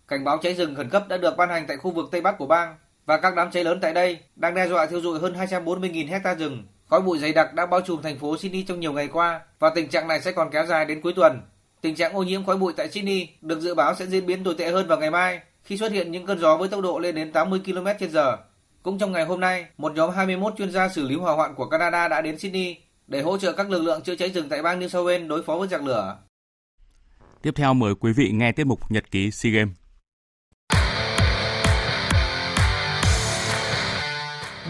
Cảnh 0.09 0.25
báo 0.25 0.39
cháy 0.43 0.55
rừng 0.55 0.75
khẩn 0.75 0.91
cấp 0.91 1.09
đã 1.09 1.17
được 1.17 1.37
ban 1.37 1.49
hành 1.49 1.65
tại 1.69 1.77
khu 1.77 1.91
vực 1.91 2.09
Tây 2.13 2.21
Bắc 2.21 2.39
của 2.39 2.47
bang 2.47 2.77
và 3.07 3.17
các 3.17 3.35
đám 3.37 3.51
cháy 3.51 3.65
lớn 3.65 3.79
tại 3.83 3.93
đây 3.93 4.19
đang 4.37 4.55
đe 4.55 4.69
dọa 4.69 4.87
thiêu 4.87 5.01
rụi 5.01 5.21
hơn 5.21 5.35
240.000 5.35 6.09
hecta 6.09 6.35
rừng. 6.35 6.65
Khói 6.91 7.01
bụi 7.01 7.19
dày 7.19 7.33
đặc 7.33 7.55
đã 7.55 7.67
bao 7.67 7.81
trùm 7.81 8.03
thành 8.03 8.19
phố 8.19 8.37
Sydney 8.37 8.63
trong 8.63 8.81
nhiều 8.81 8.93
ngày 8.93 9.09
qua 9.09 9.41
và 9.59 9.71
tình 9.75 9.89
trạng 9.89 10.09
này 10.09 10.21
sẽ 10.21 10.33
còn 10.33 10.51
kéo 10.51 10.67
dài 10.67 10.85
đến 10.85 11.01
cuối 11.01 11.13
tuần. 11.17 11.41
Tình 11.81 11.95
trạng 11.95 12.13
ô 12.13 12.23
nhiễm 12.23 12.47
khói 12.47 12.57
bụi 12.57 12.73
tại 12.77 12.91
Sydney 12.91 13.29
được 13.41 13.61
dự 13.61 13.75
báo 13.75 13.95
sẽ 13.95 14.07
diễn 14.07 14.27
biến 14.27 14.45
tồi 14.45 14.55
tệ 14.59 14.71
hơn 14.71 14.89
vào 14.89 14.99
ngày 14.99 15.11
mai 15.11 15.41
khi 15.65 15.77
xuất 15.77 15.93
hiện 15.93 16.13
những 16.13 16.27
cơn 16.27 16.39
gió 16.39 16.57
với 16.57 16.69
tốc 16.69 16.81
độ 16.81 16.99
lên 16.99 17.15
đến 17.15 17.33
80 17.33 17.61
km/h. 17.67 18.37
Cũng 18.83 18.99
trong 18.99 19.13
ngày 19.13 19.25
hôm 19.25 19.41
nay, 19.41 19.67
một 19.79 19.93
nhóm 19.95 20.11
21 20.11 20.55
chuyên 20.59 20.71
gia 20.71 20.89
xử 20.89 21.09
lý 21.09 21.17
hỏa 21.17 21.33
hoạn 21.35 21.55
của 21.55 21.69
Canada 21.69 22.09
đã 22.09 22.21
đến 22.21 22.39
Sydney 22.39 22.77
để 23.07 23.23
hỗ 23.23 23.39
trợ 23.39 23.53
các 23.53 23.71
lực 23.71 23.83
lượng 23.83 24.03
chữa 24.03 24.15
cháy 24.15 24.31
rừng 24.31 24.49
tại 24.49 24.63
bang 24.63 24.81
New 24.81 24.89
South 24.89 25.07
Wales 25.07 25.29
đối 25.29 25.43
phó 25.43 25.57
với 25.57 25.69
giặc 25.69 25.83
lửa. 25.83 26.17
Tiếp 27.43 27.53
theo 27.57 27.75
mời 27.75 27.95
quý 27.95 28.13
vị 28.13 28.31
nghe 28.33 28.53
tiết 28.53 28.65
mục 28.65 28.91
Nhật 28.91 29.11
ký 29.11 29.31
SEA 29.31 29.53
Games. 29.53 29.75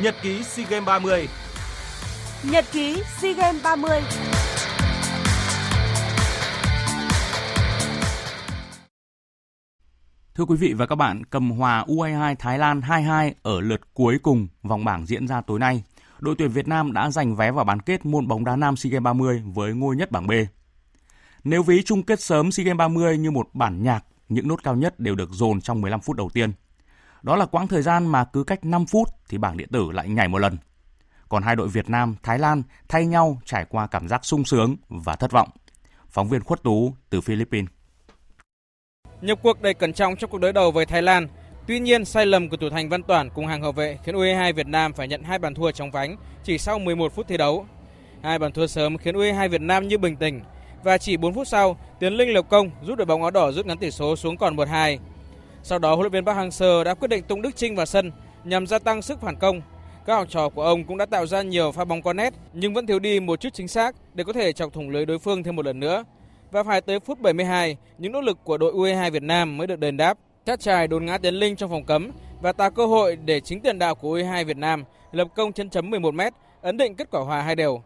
Nhật 0.02 0.14
ký 0.22 0.42
SEA 0.42 0.66
Games 0.70 0.86
30 0.86 1.28
Nhật 2.44 2.64
ký 2.72 3.02
SEA 3.18 3.32
Games 3.32 3.62
30 3.64 4.00
Thưa 10.34 10.44
quý 10.44 10.56
vị 10.56 10.72
và 10.72 10.86
các 10.86 10.94
bạn, 10.94 11.24
cầm 11.24 11.50
hòa 11.50 11.84
U22 11.86 12.34
Thái 12.38 12.58
Lan 12.58 12.80
2-2 12.80 13.32
ở 13.42 13.60
lượt 13.60 13.80
cuối 13.94 14.18
cùng 14.22 14.48
vòng 14.62 14.84
bảng 14.84 15.06
diễn 15.06 15.28
ra 15.28 15.40
tối 15.40 15.58
nay. 15.58 15.82
Đội 16.18 16.34
tuyển 16.38 16.50
Việt 16.50 16.68
Nam 16.68 16.92
đã 16.92 17.10
giành 17.10 17.36
vé 17.36 17.50
vào 17.50 17.64
bán 17.64 17.80
kết 17.80 18.06
môn 18.06 18.28
bóng 18.28 18.44
đá 18.44 18.56
nam 18.56 18.76
SEA 18.76 18.90
Games 18.90 19.04
30 19.04 19.42
với 19.46 19.74
ngôi 19.74 19.96
nhất 19.96 20.10
bảng 20.10 20.26
B. 20.26 20.32
Nếu 21.44 21.62
ví 21.62 21.82
chung 21.82 22.02
kết 22.02 22.20
sớm 22.20 22.52
SEA 22.52 22.64
Games 22.64 22.78
30 22.78 23.18
như 23.18 23.30
một 23.30 23.48
bản 23.52 23.82
nhạc, 23.82 24.04
những 24.28 24.48
nốt 24.48 24.64
cao 24.64 24.76
nhất 24.76 25.00
đều 25.00 25.14
được 25.14 25.30
dồn 25.30 25.60
trong 25.60 25.80
15 25.80 26.00
phút 26.00 26.16
đầu 26.16 26.30
tiên. 26.34 26.52
Đó 27.22 27.36
là 27.36 27.46
quãng 27.46 27.68
thời 27.68 27.82
gian 27.82 28.06
mà 28.06 28.24
cứ 28.24 28.44
cách 28.44 28.64
5 28.64 28.86
phút 28.86 29.08
thì 29.28 29.38
bảng 29.38 29.56
điện 29.56 29.68
tử 29.72 29.90
lại 29.90 30.08
nhảy 30.08 30.28
một 30.28 30.38
lần. 30.38 30.56
Còn 31.30 31.42
hai 31.42 31.56
đội 31.56 31.68
Việt 31.68 31.90
Nam, 31.90 32.16
Thái 32.22 32.38
Lan 32.38 32.62
thay 32.88 33.06
nhau 33.06 33.40
trải 33.44 33.64
qua 33.68 33.86
cảm 33.86 34.08
giác 34.08 34.24
sung 34.24 34.44
sướng 34.44 34.76
và 34.88 35.16
thất 35.16 35.32
vọng. 35.32 35.48
Phóng 36.08 36.28
viên 36.28 36.44
Khuất 36.44 36.62
Tú 36.62 36.94
từ 37.10 37.20
Philippines. 37.20 37.70
Nhập 39.20 39.38
cuộc 39.42 39.62
đầy 39.62 39.74
cẩn 39.74 39.92
trọng 39.92 40.16
trong 40.16 40.30
cuộc 40.30 40.38
đối 40.38 40.52
đầu 40.52 40.70
với 40.70 40.86
Thái 40.86 41.02
Lan. 41.02 41.28
Tuy 41.66 41.78
nhiên, 41.78 42.04
sai 42.04 42.26
lầm 42.26 42.48
của 42.48 42.56
thủ 42.56 42.70
thành 42.70 42.88
Văn 42.88 43.02
Toản 43.02 43.30
cùng 43.30 43.46
hàng 43.46 43.62
hậu 43.62 43.72
vệ 43.72 43.98
khiến 44.04 44.14
U22 44.14 44.52
Việt 44.54 44.66
Nam 44.66 44.92
phải 44.92 45.08
nhận 45.08 45.22
hai 45.22 45.38
bàn 45.38 45.54
thua 45.54 45.70
trong 45.70 45.90
vánh 45.90 46.16
chỉ 46.44 46.58
sau 46.58 46.78
11 46.78 47.12
phút 47.14 47.28
thi 47.28 47.36
đấu. 47.36 47.66
Hai 48.22 48.38
bàn 48.38 48.52
thua 48.52 48.66
sớm 48.66 48.98
khiến 48.98 49.14
U22 49.14 49.48
Việt 49.48 49.60
Nam 49.60 49.88
như 49.88 49.98
bình 49.98 50.16
tĩnh 50.16 50.40
và 50.82 50.98
chỉ 50.98 51.16
4 51.16 51.34
phút 51.34 51.48
sau, 51.48 51.76
Tiến 51.98 52.12
Linh 52.12 52.34
lập 52.34 52.46
công 52.48 52.70
giúp 52.82 52.94
đội 52.94 53.06
bóng 53.06 53.22
áo 53.22 53.30
đỏ 53.30 53.52
rút 53.52 53.66
ngắn 53.66 53.78
tỷ 53.78 53.90
số 53.90 54.16
xuống 54.16 54.36
còn 54.36 54.56
1-2. 54.56 54.98
Sau 55.62 55.78
đó, 55.78 55.94
huấn 55.94 56.00
luyện 56.00 56.12
viên 56.12 56.24
Park 56.24 56.38
Hang-seo 56.38 56.84
đã 56.84 56.94
quyết 56.94 57.08
định 57.08 57.24
tung 57.24 57.42
Đức 57.42 57.50
Trinh 57.56 57.76
vào 57.76 57.86
sân 57.86 58.12
nhằm 58.44 58.66
gia 58.66 58.78
tăng 58.78 59.02
sức 59.02 59.20
phản 59.20 59.36
công. 59.36 59.60
Các 60.10 60.16
học 60.16 60.28
trò 60.30 60.48
của 60.48 60.62
ông 60.62 60.84
cũng 60.84 60.96
đã 60.96 61.06
tạo 61.06 61.26
ra 61.26 61.42
nhiều 61.42 61.72
pha 61.72 61.84
bóng 61.84 62.02
có 62.02 62.12
nét 62.12 62.34
nhưng 62.52 62.74
vẫn 62.74 62.86
thiếu 62.86 62.98
đi 62.98 63.20
một 63.20 63.40
chút 63.40 63.48
chính 63.52 63.68
xác 63.68 63.94
để 64.14 64.24
có 64.24 64.32
thể 64.32 64.52
chọc 64.52 64.72
thủng 64.72 64.90
lưới 64.90 65.06
đối 65.06 65.18
phương 65.18 65.42
thêm 65.42 65.56
một 65.56 65.66
lần 65.66 65.80
nữa. 65.80 66.04
Và 66.50 66.62
phải 66.62 66.80
tới 66.80 67.00
phút 67.00 67.20
72, 67.20 67.76
những 67.98 68.12
nỗ 68.12 68.20
lực 68.20 68.38
của 68.44 68.58
đội 68.58 68.72
U22 68.72 69.10
Việt 69.10 69.22
Nam 69.22 69.56
mới 69.56 69.66
được 69.66 69.78
đền 69.78 69.96
đáp. 69.96 70.18
Chát 70.44 70.60
trai 70.60 70.88
đồn 70.88 71.06
ngã 71.06 71.18
Tiến 71.18 71.34
Linh 71.34 71.56
trong 71.56 71.70
phòng 71.70 71.84
cấm 71.84 72.10
và 72.40 72.52
tạo 72.52 72.70
cơ 72.70 72.86
hội 72.86 73.16
để 73.16 73.40
chính 73.40 73.60
tiền 73.60 73.78
đạo 73.78 73.94
của 73.94 74.18
U22 74.18 74.44
Việt 74.44 74.56
Nam 74.56 74.84
lập 75.12 75.28
công 75.34 75.52
chân 75.52 75.70
chấm 75.70 75.90
11 75.90 76.14
m 76.14 76.20
ấn 76.62 76.76
định 76.76 76.94
kết 76.94 77.10
quả 77.10 77.20
hòa 77.20 77.42
hai 77.42 77.56
đều. 77.56 77.82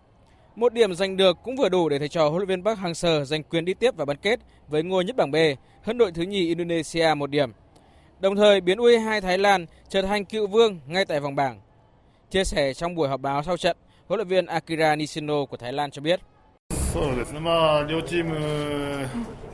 Một 0.56 0.72
điểm 0.72 0.94
giành 0.94 1.16
được 1.16 1.36
cũng 1.42 1.56
vừa 1.56 1.68
đủ 1.68 1.88
để 1.88 1.98
thầy 1.98 2.08
trò 2.08 2.28
huấn 2.28 2.36
luyện 2.36 2.48
viên 2.48 2.64
Park 2.64 2.78
Hang-seo 2.78 3.24
giành 3.24 3.42
quyền 3.42 3.64
đi 3.64 3.74
tiếp 3.74 3.96
vào 3.96 4.06
bán 4.06 4.16
kết 4.16 4.40
với 4.68 4.82
ngôi 4.82 5.04
nhất 5.04 5.16
bảng 5.16 5.30
B 5.30 5.36
hơn 5.82 5.98
đội 5.98 6.12
thứ 6.12 6.22
nhì 6.22 6.48
Indonesia 6.48 7.14
một 7.16 7.30
điểm. 7.30 7.52
Đồng 8.20 8.36
thời 8.36 8.60
biến 8.60 8.78
U22 8.78 9.20
Thái 9.20 9.38
Lan 9.38 9.66
trở 9.88 10.02
thành 10.02 10.24
cựu 10.24 10.46
vương 10.46 10.80
ngay 10.86 11.04
tại 11.04 11.20
vòng 11.20 11.34
bảng. 11.34 11.60
Chia 12.34 12.44
sẻ 12.44 12.74
trong 12.74 12.94
buổi 12.94 13.08
họp 13.08 13.20
báo 13.20 13.42
sau 13.42 13.56
trận, 13.56 13.76
huấn 14.06 14.18
luyện 14.18 14.28
viên 14.28 14.46
Akira 14.46 14.96
Nishino 14.96 15.44
của 15.44 15.56
Thái 15.56 15.72
Lan 15.72 15.90
cho 15.90 16.02
biết. 16.02 16.20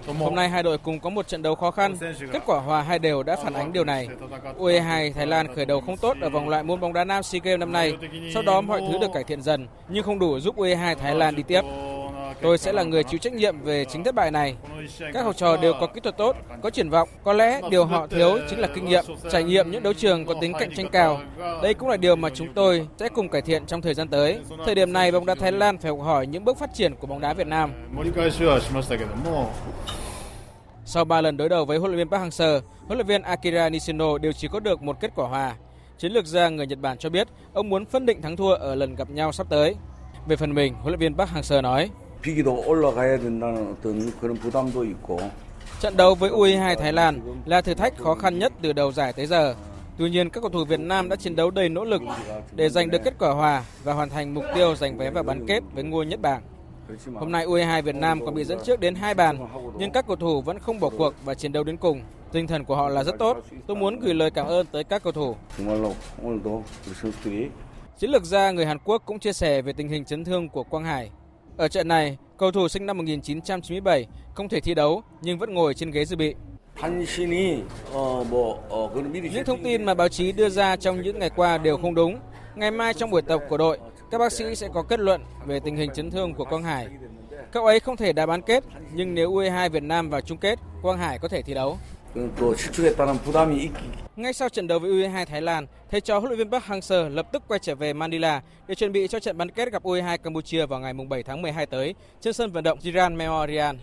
Hôm 0.06 0.34
nay 0.34 0.48
hai 0.48 0.62
đội 0.62 0.78
cùng 0.78 1.00
có 1.00 1.10
một 1.10 1.28
trận 1.28 1.42
đấu 1.42 1.54
khó 1.54 1.70
khăn, 1.70 1.96
kết 2.32 2.42
quả 2.46 2.60
hòa 2.60 2.82
hai 2.82 2.98
đều 2.98 3.22
đã 3.22 3.36
phản 3.36 3.54
ánh 3.54 3.72
điều 3.72 3.84
này. 3.84 4.08
U22 4.58 5.12
Thái 5.12 5.26
Lan 5.26 5.54
khởi 5.54 5.66
đầu 5.66 5.80
không 5.80 5.96
tốt 5.96 6.16
ở 6.20 6.30
vòng 6.30 6.48
loại 6.48 6.62
môn 6.62 6.80
bóng 6.80 6.92
đá 6.92 7.04
nam 7.04 7.22
SEA 7.22 7.40
Games 7.44 7.60
năm 7.60 7.72
nay, 7.72 7.96
sau 8.34 8.42
đó 8.42 8.60
mọi 8.60 8.80
thứ 8.80 8.98
được 9.00 9.10
cải 9.14 9.24
thiện 9.24 9.42
dần 9.42 9.66
nhưng 9.88 10.04
không 10.04 10.18
đủ 10.18 10.40
giúp 10.40 10.56
U22 10.56 10.94
Thái 10.94 11.14
Lan 11.14 11.36
đi 11.36 11.42
tiếp. 11.42 11.62
Tôi 12.42 12.58
sẽ 12.58 12.72
là 12.72 12.82
người 12.82 13.04
chịu 13.04 13.18
trách 13.18 13.32
nhiệm 13.32 13.60
về 13.60 13.84
chính 13.84 14.04
thất 14.04 14.14
bại 14.14 14.30
này. 14.30 14.54
Các 15.12 15.24
học 15.24 15.36
trò 15.36 15.56
đều 15.56 15.72
có 15.80 15.86
kỹ 15.86 16.00
thuật 16.00 16.16
tốt, 16.16 16.36
có 16.62 16.70
triển 16.70 16.90
vọng. 16.90 17.08
Có 17.24 17.32
lẽ 17.32 17.60
điều 17.70 17.84
họ 17.84 18.06
thiếu 18.06 18.38
chính 18.50 18.58
là 18.58 18.68
kinh 18.74 18.84
nghiệm, 18.84 19.04
trải 19.30 19.44
nghiệm 19.44 19.70
những 19.70 19.82
đấu 19.82 19.92
trường 19.92 20.26
có 20.26 20.34
tính 20.40 20.52
cạnh 20.58 20.74
tranh 20.76 20.88
cao. 20.92 21.20
Đây 21.62 21.74
cũng 21.74 21.88
là 21.88 21.96
điều 21.96 22.16
mà 22.16 22.28
chúng 22.34 22.54
tôi 22.54 22.86
sẽ 22.98 23.08
cùng 23.08 23.28
cải 23.28 23.42
thiện 23.42 23.66
trong 23.66 23.80
thời 23.82 23.94
gian 23.94 24.08
tới. 24.08 24.38
Thời 24.66 24.74
điểm 24.74 24.92
này, 24.92 25.12
bóng 25.12 25.26
đá 25.26 25.34
Thái 25.34 25.52
Lan 25.52 25.78
phải 25.78 25.90
học 25.90 26.00
hỏi 26.02 26.26
những 26.26 26.44
bước 26.44 26.58
phát 26.58 26.74
triển 26.74 26.94
của 26.94 27.06
bóng 27.06 27.20
đá 27.20 27.32
Việt 27.32 27.46
Nam. 27.46 27.72
Sau 30.92 31.04
3 31.04 31.20
lần 31.20 31.36
đối 31.36 31.48
đầu 31.48 31.64
với 31.64 31.78
huấn 31.78 31.90
luyện 31.90 31.98
viên 31.98 32.10
Park 32.10 32.22
Hang-seo, 32.22 32.60
huấn 32.86 32.98
luyện 32.98 33.06
viên 33.06 33.22
Akira 33.22 33.68
Nishino 33.68 34.18
đều 34.18 34.32
chỉ 34.32 34.48
có 34.48 34.60
được 34.60 34.82
một 34.82 35.00
kết 35.00 35.12
quả 35.14 35.28
hòa. 35.28 35.54
Chiến 35.98 36.12
lược 36.12 36.26
gia 36.26 36.48
người 36.48 36.66
Nhật 36.66 36.78
Bản 36.80 36.98
cho 36.98 37.10
biết 37.10 37.28
ông 37.52 37.68
muốn 37.68 37.84
phân 37.86 38.06
định 38.06 38.22
thắng 38.22 38.36
thua 38.36 38.54
ở 38.54 38.74
lần 38.74 38.94
gặp 38.94 39.10
nhau 39.10 39.32
sắp 39.32 39.46
tới. 39.50 39.74
Về 40.26 40.36
phần 40.36 40.54
mình, 40.54 40.74
huấn 40.74 40.88
luyện 40.88 40.98
viên 40.98 41.14
Park 41.14 41.30
Hang-seo 41.30 41.62
nói: 41.62 41.90
Trận 45.80 45.96
đấu 45.96 46.14
với 46.14 46.30
U22 46.30 46.76
Thái 46.76 46.92
Lan 46.92 47.20
là 47.44 47.60
thử 47.60 47.74
thách 47.74 47.98
khó 47.98 48.14
khăn 48.14 48.38
nhất 48.38 48.52
từ 48.62 48.72
đầu 48.72 48.92
giải 48.92 49.12
tới 49.12 49.26
giờ. 49.26 49.54
Tuy 49.98 50.10
nhiên, 50.10 50.30
các 50.30 50.40
cầu 50.40 50.50
thủ 50.50 50.64
Việt 50.64 50.80
Nam 50.80 51.08
đã 51.08 51.16
chiến 51.16 51.36
đấu 51.36 51.50
đầy 51.50 51.68
nỗ 51.68 51.84
lực 51.84 52.02
để 52.52 52.68
giành 52.68 52.90
được 52.90 53.00
kết 53.04 53.14
quả 53.18 53.30
hòa 53.30 53.64
và 53.84 53.92
hoàn 53.92 54.08
thành 54.08 54.34
mục 54.34 54.44
tiêu 54.54 54.76
giành 54.76 54.98
vé 54.98 55.10
vào 55.10 55.22
bán 55.22 55.46
kết 55.46 55.60
với 55.74 55.84
ngôi 55.84 56.06
nhất 56.06 56.20
bảng. 56.20 56.42
Hôm 57.14 57.32
nay 57.32 57.46
U22 57.46 57.82
Việt 57.82 57.94
Nam 57.94 58.24
còn 58.24 58.34
bị 58.34 58.44
dẫn 58.44 58.58
trước 58.64 58.80
đến 58.80 58.94
hai 58.94 59.14
bàn, 59.14 59.48
nhưng 59.78 59.90
các 59.90 60.06
cầu 60.06 60.16
thủ 60.16 60.40
vẫn 60.40 60.58
không 60.58 60.80
bỏ 60.80 60.90
cuộc 60.98 61.14
và 61.24 61.34
chiến 61.34 61.52
đấu 61.52 61.64
đến 61.64 61.76
cùng. 61.76 62.02
Tinh 62.32 62.46
thần 62.46 62.64
của 62.64 62.76
họ 62.76 62.88
là 62.88 63.04
rất 63.04 63.18
tốt. 63.18 63.36
Tôi 63.66 63.76
muốn 63.76 64.00
gửi 64.00 64.14
lời 64.14 64.30
cảm 64.30 64.46
ơn 64.46 64.66
tới 64.66 64.84
các 64.84 65.02
cầu 65.02 65.12
thủ. 65.12 65.36
Chiến 67.98 68.10
lược 68.10 68.24
gia 68.24 68.50
người 68.50 68.66
Hàn 68.66 68.78
Quốc 68.84 69.02
cũng 69.06 69.18
chia 69.18 69.32
sẻ 69.32 69.62
về 69.62 69.72
tình 69.72 69.88
hình 69.88 70.04
chấn 70.04 70.24
thương 70.24 70.48
của 70.48 70.62
Quang 70.62 70.84
Hải. 70.84 71.10
Ở 71.56 71.68
trận 71.68 71.88
này, 71.88 72.18
cầu 72.38 72.50
thủ 72.50 72.68
sinh 72.68 72.86
năm 72.86 72.96
1997 72.98 74.06
không 74.34 74.48
thể 74.48 74.60
thi 74.60 74.74
đấu 74.74 75.02
nhưng 75.22 75.38
vẫn 75.38 75.54
ngồi 75.54 75.74
trên 75.74 75.90
ghế 75.90 76.04
dự 76.04 76.16
bị. 76.16 76.34
Những 79.32 79.44
thông 79.46 79.62
tin 79.62 79.84
mà 79.84 79.94
báo 79.94 80.08
chí 80.08 80.32
đưa 80.32 80.48
ra 80.48 80.76
trong 80.76 81.02
những 81.02 81.18
ngày 81.18 81.30
qua 81.30 81.58
đều 81.58 81.76
không 81.76 81.94
đúng. 81.94 82.18
Ngày 82.54 82.70
mai 82.70 82.94
trong 82.94 83.10
buổi 83.10 83.22
tập 83.22 83.40
của 83.48 83.56
đội, 83.56 83.78
các 84.10 84.18
bác 84.18 84.32
sĩ 84.32 84.54
sẽ 84.54 84.68
có 84.74 84.82
kết 84.82 85.00
luận 85.00 85.24
về 85.46 85.60
tình 85.60 85.76
hình 85.76 85.90
chấn 85.94 86.10
thương 86.10 86.34
của 86.34 86.44
Quang 86.44 86.62
Hải. 86.62 86.88
Cậu 87.52 87.66
ấy 87.66 87.80
không 87.80 87.96
thể 87.96 88.12
đá 88.12 88.26
bán 88.26 88.42
kết, 88.42 88.64
nhưng 88.92 89.14
nếu 89.14 89.32
U22 89.32 89.70
Việt 89.70 89.82
Nam 89.82 90.10
vào 90.10 90.20
chung 90.20 90.38
kết, 90.38 90.58
Quang 90.82 90.98
Hải 90.98 91.18
có 91.18 91.28
thể 91.28 91.42
thi 91.42 91.54
đấu. 91.54 91.78
Ngay 94.16 94.32
sau 94.32 94.48
trận 94.48 94.66
đấu 94.66 94.78
với 94.78 94.90
U22 94.90 95.24
Thái 95.24 95.42
Lan, 95.42 95.66
thầy 95.90 96.00
trò 96.00 96.18
huấn 96.18 96.28
luyện 96.30 96.38
viên 96.38 96.50
Park 96.50 96.64
Hang-seo 96.64 97.08
lập 97.08 97.26
tức 97.32 97.42
quay 97.48 97.60
trở 97.62 97.74
về 97.74 97.92
Manila 97.92 98.42
để 98.68 98.74
chuẩn 98.74 98.92
bị 98.92 99.08
cho 99.08 99.20
trận 99.20 99.38
bán 99.38 99.50
kết 99.50 99.72
gặp 99.72 99.82
U22 99.82 100.18
Campuchia 100.18 100.66
vào 100.66 100.80
ngày 100.80 100.92
7 101.08 101.22
tháng 101.22 101.42
12 101.42 101.66
tới 101.66 101.94
trên 102.20 102.32
sân 102.32 102.52
vận 102.52 102.64
động 102.64 102.78
Jiran 102.78 103.16
Memorial. 103.16 103.76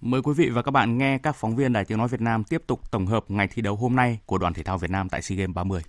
Mời 0.00 0.22
quý 0.22 0.32
vị 0.36 0.48
và 0.48 0.62
các 0.62 0.70
bạn 0.70 0.98
nghe 0.98 1.18
các 1.18 1.36
phóng 1.36 1.56
viên 1.56 1.72
Đài 1.72 1.84
Tiếng 1.84 1.98
Nói 1.98 2.08
Việt 2.08 2.20
Nam 2.20 2.44
tiếp 2.44 2.62
tục 2.66 2.90
tổng 2.90 3.06
hợp 3.06 3.24
ngày 3.28 3.48
thi 3.48 3.62
đấu 3.62 3.76
hôm 3.76 3.96
nay 3.96 4.18
của 4.26 4.38
đoàn 4.38 4.54
thể 4.54 4.62
thao 4.62 4.78
Việt 4.78 4.90
Nam 4.90 5.08
tại 5.08 5.22
SEA 5.22 5.36
Games 5.36 5.54
30. 5.54 5.82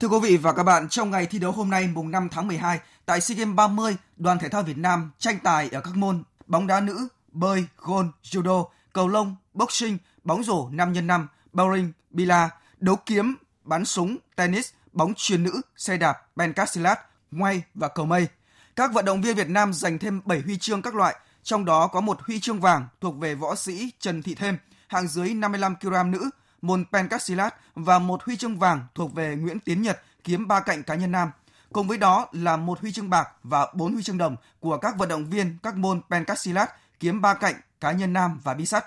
Thưa 0.00 0.08
quý 0.08 0.18
vị 0.22 0.36
và 0.36 0.52
các 0.52 0.62
bạn, 0.62 0.88
trong 0.88 1.10
ngày 1.10 1.26
thi 1.26 1.38
đấu 1.38 1.52
hôm 1.52 1.70
nay 1.70 1.88
mùng 1.94 2.10
5 2.10 2.28
tháng 2.30 2.46
12 2.48 2.80
tại 3.06 3.20
SEA 3.20 3.36
Games 3.36 3.54
30, 3.56 3.96
đoàn 4.16 4.38
thể 4.38 4.48
thao 4.48 4.62
Việt 4.62 4.78
Nam 4.78 5.10
tranh 5.18 5.38
tài 5.42 5.68
ở 5.68 5.80
các 5.80 5.96
môn 5.96 6.22
bóng 6.46 6.66
đá 6.66 6.80
nữ, 6.80 7.08
bơi, 7.32 7.66
gôn, 7.78 8.12
judo, 8.22 8.68
cầu 8.92 9.08
lông, 9.08 9.36
boxing, 9.52 9.98
bóng 10.24 10.44
rổ 10.44 10.70
5x5, 10.70 11.26
bowling, 11.52 11.90
bila, 12.10 12.50
đấu 12.78 12.96
kiếm, 12.96 13.34
bắn 13.64 13.84
súng, 13.84 14.16
tennis, 14.36 14.70
bóng 14.92 15.12
chuyền 15.16 15.42
nữ, 15.42 15.60
xe 15.76 15.96
đạp, 15.96 16.16
pencastilat, 16.36 17.00
ngoay 17.30 17.62
và 17.74 17.88
cầu 17.88 18.06
mây. 18.06 18.28
Các 18.76 18.92
vận 18.92 19.04
động 19.04 19.22
viên 19.22 19.36
Việt 19.36 19.48
Nam 19.48 19.72
giành 19.72 19.98
thêm 19.98 20.20
7 20.24 20.40
huy 20.40 20.58
chương 20.58 20.82
các 20.82 20.94
loại, 20.94 21.16
trong 21.42 21.64
đó 21.64 21.86
có 21.86 22.00
một 22.00 22.20
huy 22.20 22.40
chương 22.40 22.60
vàng 22.60 22.88
thuộc 23.00 23.18
về 23.18 23.34
võ 23.34 23.54
sĩ 23.54 23.90
Trần 23.98 24.22
Thị 24.22 24.34
Thêm, 24.34 24.58
hạng 24.88 25.08
dưới 25.08 25.34
55 25.34 25.76
kg 25.76 26.10
nữ, 26.10 26.30
môn 26.66 26.84
pencastilat 26.92 27.54
và 27.74 27.98
một 27.98 28.22
huy 28.22 28.36
chương 28.36 28.58
vàng 28.58 28.86
thuộc 28.94 29.14
về 29.14 29.36
Nguyễn 29.36 29.60
Tiến 29.60 29.82
Nhật 29.82 30.02
kiếm 30.24 30.48
ba 30.48 30.60
cạnh 30.60 30.82
cá 30.82 30.94
nhân 30.94 31.12
nam. 31.12 31.30
Cùng 31.72 31.88
với 31.88 31.98
đó 31.98 32.28
là 32.32 32.56
một 32.56 32.80
huy 32.80 32.92
chương 32.92 33.10
bạc 33.10 33.28
và 33.42 33.66
bốn 33.74 33.94
huy 33.94 34.02
chương 34.02 34.18
đồng 34.18 34.36
của 34.60 34.78
các 34.78 34.98
vận 34.98 35.08
động 35.08 35.30
viên 35.30 35.56
các 35.62 35.76
môn 35.76 36.00
pencastilat, 36.10 36.70
kiếm 37.00 37.20
ba 37.20 37.34
cạnh, 37.34 37.54
cá 37.80 37.92
nhân 37.92 38.12
nam 38.12 38.40
và 38.44 38.54
bi 38.54 38.66
sắt. 38.66 38.84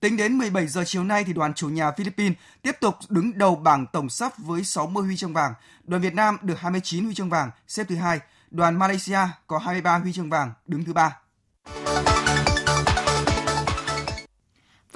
Tính 0.00 0.16
đến 0.16 0.38
17 0.38 0.66
giờ 0.66 0.84
chiều 0.86 1.04
nay 1.04 1.24
thì 1.24 1.32
đoàn 1.32 1.54
chủ 1.54 1.68
nhà 1.68 1.90
Philippines 1.90 2.36
tiếp 2.62 2.76
tục 2.80 2.94
đứng 3.08 3.38
đầu 3.38 3.56
bảng 3.56 3.86
tổng 3.86 4.08
sắp 4.08 4.32
với 4.38 4.64
60 4.64 5.04
huy 5.04 5.16
chương 5.16 5.32
vàng. 5.32 5.54
Đoàn 5.84 6.02
Việt 6.02 6.14
Nam 6.14 6.38
được 6.42 6.60
29 6.60 7.04
huy 7.04 7.14
chương 7.14 7.30
vàng, 7.30 7.50
xếp 7.68 7.84
thứ 7.88 7.96
hai. 7.96 8.20
Đoàn 8.50 8.78
Malaysia 8.78 9.18
có 9.46 9.58
23 9.58 9.98
huy 9.98 10.12
chương 10.12 10.30
vàng, 10.30 10.52
đứng 10.66 10.84
thứ 10.84 10.92
ba. 10.92 11.18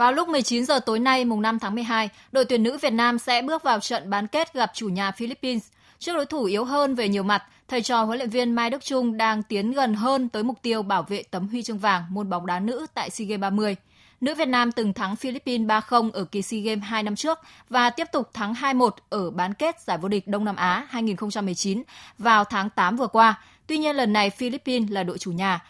Vào 0.01 0.12
lúc 0.12 0.28
19 0.28 0.64
giờ 0.64 0.80
tối 0.80 0.98
nay, 0.98 1.24
mùng 1.24 1.42
5 1.42 1.59
tháng 1.59 1.74
12, 1.74 2.09
đội 2.32 2.44
tuyển 2.44 2.62
nữ 2.62 2.78
Việt 2.78 2.92
Nam 2.92 3.18
sẽ 3.18 3.42
bước 3.42 3.62
vào 3.62 3.80
trận 3.80 4.11
bán 4.11 4.26
kết 4.26 4.55
gặp 4.55 4.70
chủ 4.74 4.88
nhà 4.88 5.11
Philippines. 5.11 5.62
Trước 5.98 6.14
đối 6.14 6.26
thủ 6.26 6.44
yếu 6.44 6.64
hơn 6.64 6.94
về 6.94 7.09
nhiều 7.09 7.22
mặt, 7.22 7.42
thầy 7.68 7.82
trò 7.82 8.03
huấn 8.03 8.18
luyện 8.18 8.30
viên 8.30 8.53
Mai 8.53 8.70
Đức 8.70 8.84
Trung 8.84 9.16
đang 9.16 9.42
tiến 9.42 9.72
gần 9.72 9.94
hơn 9.94 10.28
tới 10.28 10.42
mục 10.42 10.62
tiêu 10.62 10.82
bảo 10.82 11.03
vệ 11.03 11.22
tấm 11.22 11.48
huy 11.48 11.62
chương 11.62 11.78
vàng 11.78 12.03
môn 12.11 12.30
bóng 12.30 12.46
đá 12.46 12.61
nữ 12.61 12.86
tại 12.94 13.11
SEA 13.11 13.26
Games 13.26 13.40
30. 13.40 13.76
Nữ 14.20 14.34
Việt 14.34 14.48
Nam 14.48 14.72
từng 14.72 14.92
thắng 14.92 15.16
Philippines 15.16 15.68
3-0 15.68 16.11
ở 16.12 16.24
kỳ 16.24 16.42
SEA 16.42 16.61
Games 16.61 16.84
2 16.84 17.03
năm 17.03 17.16
trước 17.16 17.38
và 17.68 17.90
tiếp 17.90 18.07
tục 18.12 18.30
thắng 18.34 18.55
2-1 18.55 18.90
ở 19.11 19.30
bán 19.30 19.55
kết 19.55 19.80
giải 19.80 19.98
vô 19.98 20.09
địch 20.09 20.28
Đông 20.28 20.44
Nam 20.44 20.57
Á 20.57 20.86
2019 20.90 21.82
vào 22.18 22.44
tháng 22.44 22.70
8 22.70 22.96
vừa 22.96 23.07
qua. 23.07 23.38
Tuy 23.66 23.78
nhiên 23.78 23.96
lần 23.96 24.12
này 24.12 24.30
Philippines 24.30 24.90
là 24.90 25.03
đội 25.03 25.18
chủ 25.18 25.32
nhà. 25.32 25.61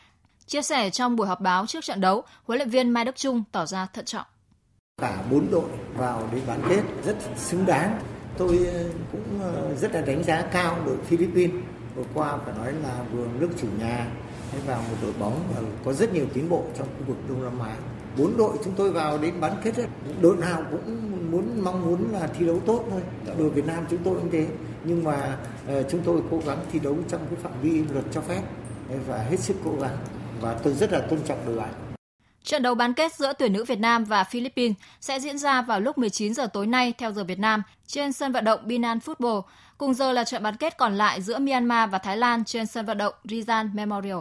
Chia 0.50 0.62
sẻ 0.62 0.90
trong 0.90 1.16
buổi 1.16 1.26
họp 1.26 1.40
báo 1.40 1.66
trước 1.66 1.84
trận 1.84 2.00
đấu, 2.00 2.22
huấn 2.44 2.58
luyện 2.58 2.70
viên 2.70 2.90
Mai 2.90 3.04
Đức 3.04 3.16
Trung 3.16 3.42
tỏ 3.52 3.66
ra 3.66 3.86
thận 3.86 4.04
trọng. 4.04 4.26
Cả 5.02 5.22
bốn 5.30 5.50
đội 5.50 5.70
vào 5.96 6.28
đến 6.32 6.42
bán 6.46 6.62
kết 6.68 6.82
rất 7.04 7.16
xứng 7.36 7.66
đáng. 7.66 8.00
Tôi 8.38 8.66
ờ, 8.72 8.84
cũng 9.12 9.40
ờ, 9.42 9.74
rất 9.74 9.94
là 9.94 10.00
đánh 10.00 10.24
giá 10.24 10.42
cao 10.42 10.76
đội 10.86 10.96
Philippines. 11.04 11.64
Vừa 11.94 12.02
qua 12.14 12.36
phải 12.44 12.54
nói 12.54 12.72
là 12.72 13.04
vừa 13.12 13.26
nước 13.38 13.48
chủ 13.60 13.66
nhà 13.78 14.06
vào 14.66 14.82
một 14.90 14.96
đội 15.02 15.12
bóng 15.18 15.40
và 15.54 15.62
có 15.84 15.92
rất 15.92 16.14
nhiều 16.14 16.26
tiến 16.34 16.48
bộ 16.48 16.64
trong 16.78 16.86
khu 16.86 17.04
vực 17.06 17.16
Đông 17.28 17.44
Nam 17.44 17.68
Á 17.68 17.76
bốn 18.18 18.36
đội 18.36 18.58
chúng 18.64 18.74
tôi 18.76 18.92
vào 18.92 19.18
đến 19.18 19.40
bán 19.40 19.52
kết 19.64 19.74
đội 20.20 20.36
nào 20.36 20.62
cũng 20.70 21.10
muốn 21.30 21.64
mong 21.64 21.86
muốn 21.86 22.12
là 22.12 22.26
thi 22.26 22.46
đấu 22.46 22.60
tốt 22.66 22.84
thôi 22.90 23.00
đội 23.38 23.50
Việt 23.50 23.66
Nam 23.66 23.86
chúng 23.90 24.00
tôi 24.04 24.14
cũng 24.14 24.30
thế 24.30 24.46
nhưng 24.84 25.04
mà 25.04 25.36
ờ, 25.68 25.82
chúng 25.82 26.00
tôi 26.04 26.22
cố 26.30 26.40
gắng 26.46 26.58
thi 26.72 26.78
đấu 26.78 26.96
trong 27.08 27.20
cái 27.30 27.38
phạm 27.42 27.52
vi 27.62 27.84
luật 27.92 28.04
cho 28.12 28.20
phép 28.20 28.42
và 29.06 29.18
hết 29.18 29.40
sức 29.40 29.56
cố 29.64 29.72
gắng 29.80 29.96
và 30.40 30.54
tôi 30.62 30.74
rất 30.74 30.92
là 30.92 31.00
tôn 31.00 31.18
trọng 31.26 31.46
đội 31.46 31.56
bạn 31.56 31.74
Trận 32.44 32.62
đấu 32.62 32.74
bán 32.74 32.94
kết 32.94 33.14
giữa 33.14 33.32
tuyển 33.38 33.52
nữ 33.52 33.64
Việt 33.64 33.78
Nam 33.78 34.04
và 34.04 34.24
Philippines 34.24 34.76
sẽ 35.00 35.20
diễn 35.20 35.38
ra 35.38 35.62
vào 35.62 35.80
lúc 35.80 35.98
19 35.98 36.34
giờ 36.34 36.46
tối 36.46 36.66
nay 36.66 36.94
theo 36.98 37.12
giờ 37.12 37.24
Việt 37.24 37.38
Nam 37.38 37.62
trên 37.86 38.12
sân 38.12 38.32
vận 38.32 38.44
động 38.44 38.60
Binan 38.64 38.98
Football. 38.98 39.42
Cùng 39.78 39.94
giờ 39.94 40.12
là 40.12 40.24
trận 40.24 40.42
bán 40.42 40.56
kết 40.56 40.78
còn 40.78 40.94
lại 40.94 41.22
giữa 41.22 41.38
Myanmar 41.38 41.90
và 41.90 41.98
Thái 41.98 42.16
Lan 42.16 42.44
trên 42.44 42.66
sân 42.66 42.86
vận 42.86 42.98
động 42.98 43.14
Rizal 43.24 43.74
Memorial. 43.74 44.18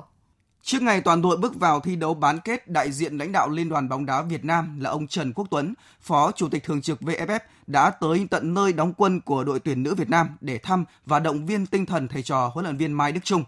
Trước 0.63 0.81
ngày 0.81 1.01
toàn 1.01 1.21
đội 1.21 1.37
bước 1.37 1.55
vào 1.55 1.79
thi 1.79 1.95
đấu 1.95 2.13
bán 2.13 2.39
kết, 2.39 2.67
đại 2.67 2.91
diện 2.91 3.17
lãnh 3.17 3.31
đạo 3.31 3.49
Liên 3.49 3.69
đoàn 3.69 3.89
bóng 3.89 4.05
đá 4.05 4.21
Việt 4.21 4.45
Nam 4.45 4.79
là 4.79 4.89
ông 4.89 5.07
Trần 5.07 5.33
Quốc 5.33 5.47
Tuấn, 5.51 5.73
Phó 6.01 6.31
Chủ 6.31 6.49
tịch 6.49 6.63
Thường 6.63 6.81
trực 6.81 7.01
VFF 7.01 7.39
đã 7.67 7.89
tới 7.89 8.27
tận 8.29 8.53
nơi 8.53 8.73
đóng 8.73 8.93
quân 8.97 9.21
của 9.21 9.43
đội 9.43 9.59
tuyển 9.59 9.83
nữ 9.83 9.95
Việt 9.95 10.09
Nam 10.09 10.29
để 10.41 10.57
thăm 10.57 10.85
và 11.05 11.19
động 11.19 11.45
viên 11.45 11.65
tinh 11.65 11.85
thần 11.85 12.07
thầy 12.07 12.23
trò 12.23 12.51
huấn 12.53 12.65
luyện 12.65 12.77
viên 12.77 12.93
Mai 12.93 13.11
Đức 13.11 13.21
Trung. 13.23 13.43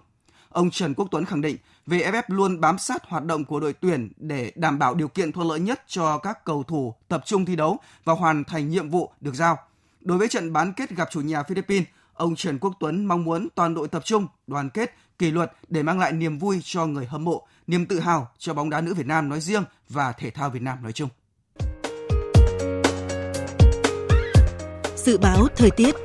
Ông 0.50 0.72
Trần 0.72 0.94
Quốc 0.94 1.08
Tuấn 1.12 1.26
khẳng 1.26 1.42
định 1.42 1.58
VFF 1.88 2.24
luôn 2.28 2.62
bám 2.62 2.78
sát 2.78 3.04
hoạt 3.06 3.26
động 3.26 3.46
của 3.46 3.60
đội 3.60 3.74
tuyển 3.74 4.12
để 4.18 4.52
đảm 4.56 4.80
bảo 4.80 4.96
điều 4.96 5.08
kiện 5.08 5.32
thuận 5.32 5.48
lợi 5.48 5.60
nhất 5.60 5.84
cho 5.88 6.18
các 6.18 6.46
cầu 6.46 6.64
thủ 6.64 6.96
tập 7.08 7.22
trung 7.26 7.46
thi 7.46 7.56
đấu 7.56 7.80
và 8.04 8.14
hoàn 8.14 8.44
thành 8.44 8.70
nhiệm 8.70 8.90
vụ 8.90 9.12
được 9.22 9.36
giao. 9.36 9.58
Đối 10.02 10.18
với 10.18 10.28
trận 10.28 10.54
bán 10.54 10.74
kết 10.74 10.90
gặp 10.90 11.08
chủ 11.12 11.22
nhà 11.22 11.44
Philippines, 11.44 11.88
ông 12.14 12.36
Trần 12.36 12.60
Quốc 12.60 12.74
Tuấn 12.80 13.06
mong 13.06 13.24
muốn 13.24 13.48
toàn 13.56 13.74
đội 13.74 13.88
tập 13.88 14.02
trung, 14.06 14.28
đoàn 14.48 14.70
kết, 14.70 14.96
kỷ 15.18 15.32
luật 15.32 15.52
để 15.70 15.84
mang 15.84 16.00
lại 16.00 16.12
niềm 16.12 16.40
vui 16.40 16.62
cho 16.64 16.86
người 16.86 17.06
hâm 17.06 17.24
mộ, 17.24 17.48
niềm 17.68 17.86
tự 17.86 18.00
hào 18.00 18.32
cho 18.38 18.54
bóng 18.54 18.70
đá 18.70 18.82
nữ 18.82 18.94
Việt 18.94 19.06
Nam 19.06 19.30
nói 19.30 19.40
riêng 19.40 19.64
và 19.90 20.12
thể 20.12 20.32
thao 20.32 20.50
Việt 20.50 20.62
Nam 20.62 20.78
nói 20.84 20.94
chung. 20.94 21.10
Dự 24.96 25.18
báo 25.18 25.48
thời 25.56 25.72
tiết 25.72 25.96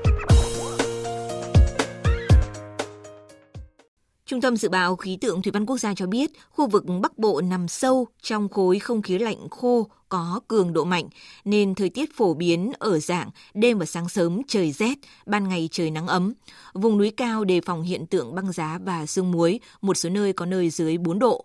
Trung 4.27 4.41
tâm 4.41 4.57
Dự 4.57 4.69
báo 4.69 4.97
Khí 4.97 5.19
tượng 5.21 5.43
Thủy 5.43 5.51
văn 5.53 5.67
Quốc 5.67 5.79
gia 5.79 5.95
cho 5.95 6.07
biết, 6.07 6.31
khu 6.51 6.67
vực 6.67 6.85
Bắc 7.01 7.19
Bộ 7.19 7.41
nằm 7.41 7.69
sâu 7.69 8.07
trong 8.23 8.49
khối 8.49 8.79
không 8.79 9.03
khí 9.03 9.19
lạnh 9.19 9.49
khô 9.51 9.87
có 10.09 10.41
cường 10.49 10.73
độ 10.73 10.85
mạnh, 10.85 11.09
nên 11.45 11.75
thời 11.75 11.89
tiết 11.89 12.17
phổ 12.17 12.35
biến 12.35 12.73
ở 12.79 12.99
dạng 12.99 13.31
đêm 13.55 13.79
và 13.79 13.87
sáng 13.87 14.09
sớm 14.09 14.41
trời 14.49 14.73
rét, 14.73 14.99
ban 15.27 15.49
ngày 15.49 15.69
trời 15.73 15.91
nắng 15.91 16.07
ấm. 16.07 16.33
Vùng 16.75 16.99
núi 16.99 17.11
cao 17.11 17.45
đề 17.45 17.61
phòng 17.61 17.83
hiện 17.83 18.07
tượng 18.07 18.35
băng 18.35 18.53
giá 18.53 18.79
và 18.85 19.07
sương 19.07 19.31
muối, 19.31 19.61
một 19.81 19.97
số 19.97 20.09
nơi 20.09 20.33
có 20.33 20.47
nơi 20.47 20.71
dưới 20.71 20.99
4 20.99 21.19
độ. 21.19 21.45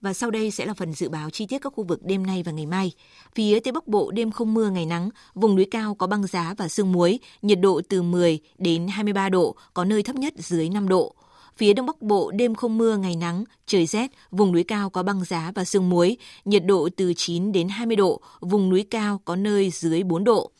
Và 0.00 0.12
sau 0.12 0.30
đây 0.30 0.50
sẽ 0.50 0.66
là 0.66 0.74
phần 0.74 0.92
dự 0.92 1.08
báo 1.08 1.30
chi 1.30 1.46
tiết 1.46 1.58
các 1.58 1.72
khu 1.76 1.84
vực 1.84 2.00
đêm 2.04 2.26
nay 2.26 2.42
và 2.42 2.52
ngày 2.52 2.66
mai. 2.66 2.92
Phía 3.34 3.60
Tây 3.60 3.72
Bắc 3.72 3.88
Bộ 3.88 4.10
đêm 4.10 4.30
không 4.30 4.54
mưa 4.54 4.70
ngày 4.70 4.86
nắng, 4.86 5.10
vùng 5.34 5.56
núi 5.56 5.66
cao 5.70 5.94
có 5.94 6.06
băng 6.06 6.26
giá 6.26 6.54
và 6.58 6.68
sương 6.68 6.92
muối, 6.92 7.18
nhiệt 7.42 7.60
độ 7.60 7.80
từ 7.88 8.02
10 8.02 8.38
đến 8.58 8.88
23 8.88 9.28
độ, 9.28 9.56
có 9.74 9.84
nơi 9.84 10.02
thấp 10.02 10.16
nhất 10.16 10.34
dưới 10.36 10.68
5 10.68 10.88
độ. 10.88 11.14
Phía 11.58 11.72
Đông 11.72 11.86
Bắc 11.86 12.02
Bộ 12.02 12.30
đêm 12.30 12.54
không 12.54 12.78
mưa, 12.78 12.96
ngày 12.96 13.16
nắng, 13.16 13.44
trời 13.66 13.86
rét, 13.86 14.10
vùng 14.30 14.52
núi 14.52 14.64
cao 14.64 14.90
có 14.90 15.02
băng 15.02 15.24
giá 15.24 15.52
và 15.54 15.64
sương 15.64 15.88
muối, 15.88 16.16
nhiệt 16.44 16.64
độ 16.64 16.88
từ 16.96 17.14
9 17.16 17.52
đến 17.52 17.68
20 17.68 17.96
độ, 17.96 18.20
vùng 18.40 18.70
núi 18.70 18.86
cao 18.90 19.20
có 19.24 19.36
nơi 19.36 19.70
dưới 19.70 20.02
4 20.02 20.24
độ. 20.24 20.50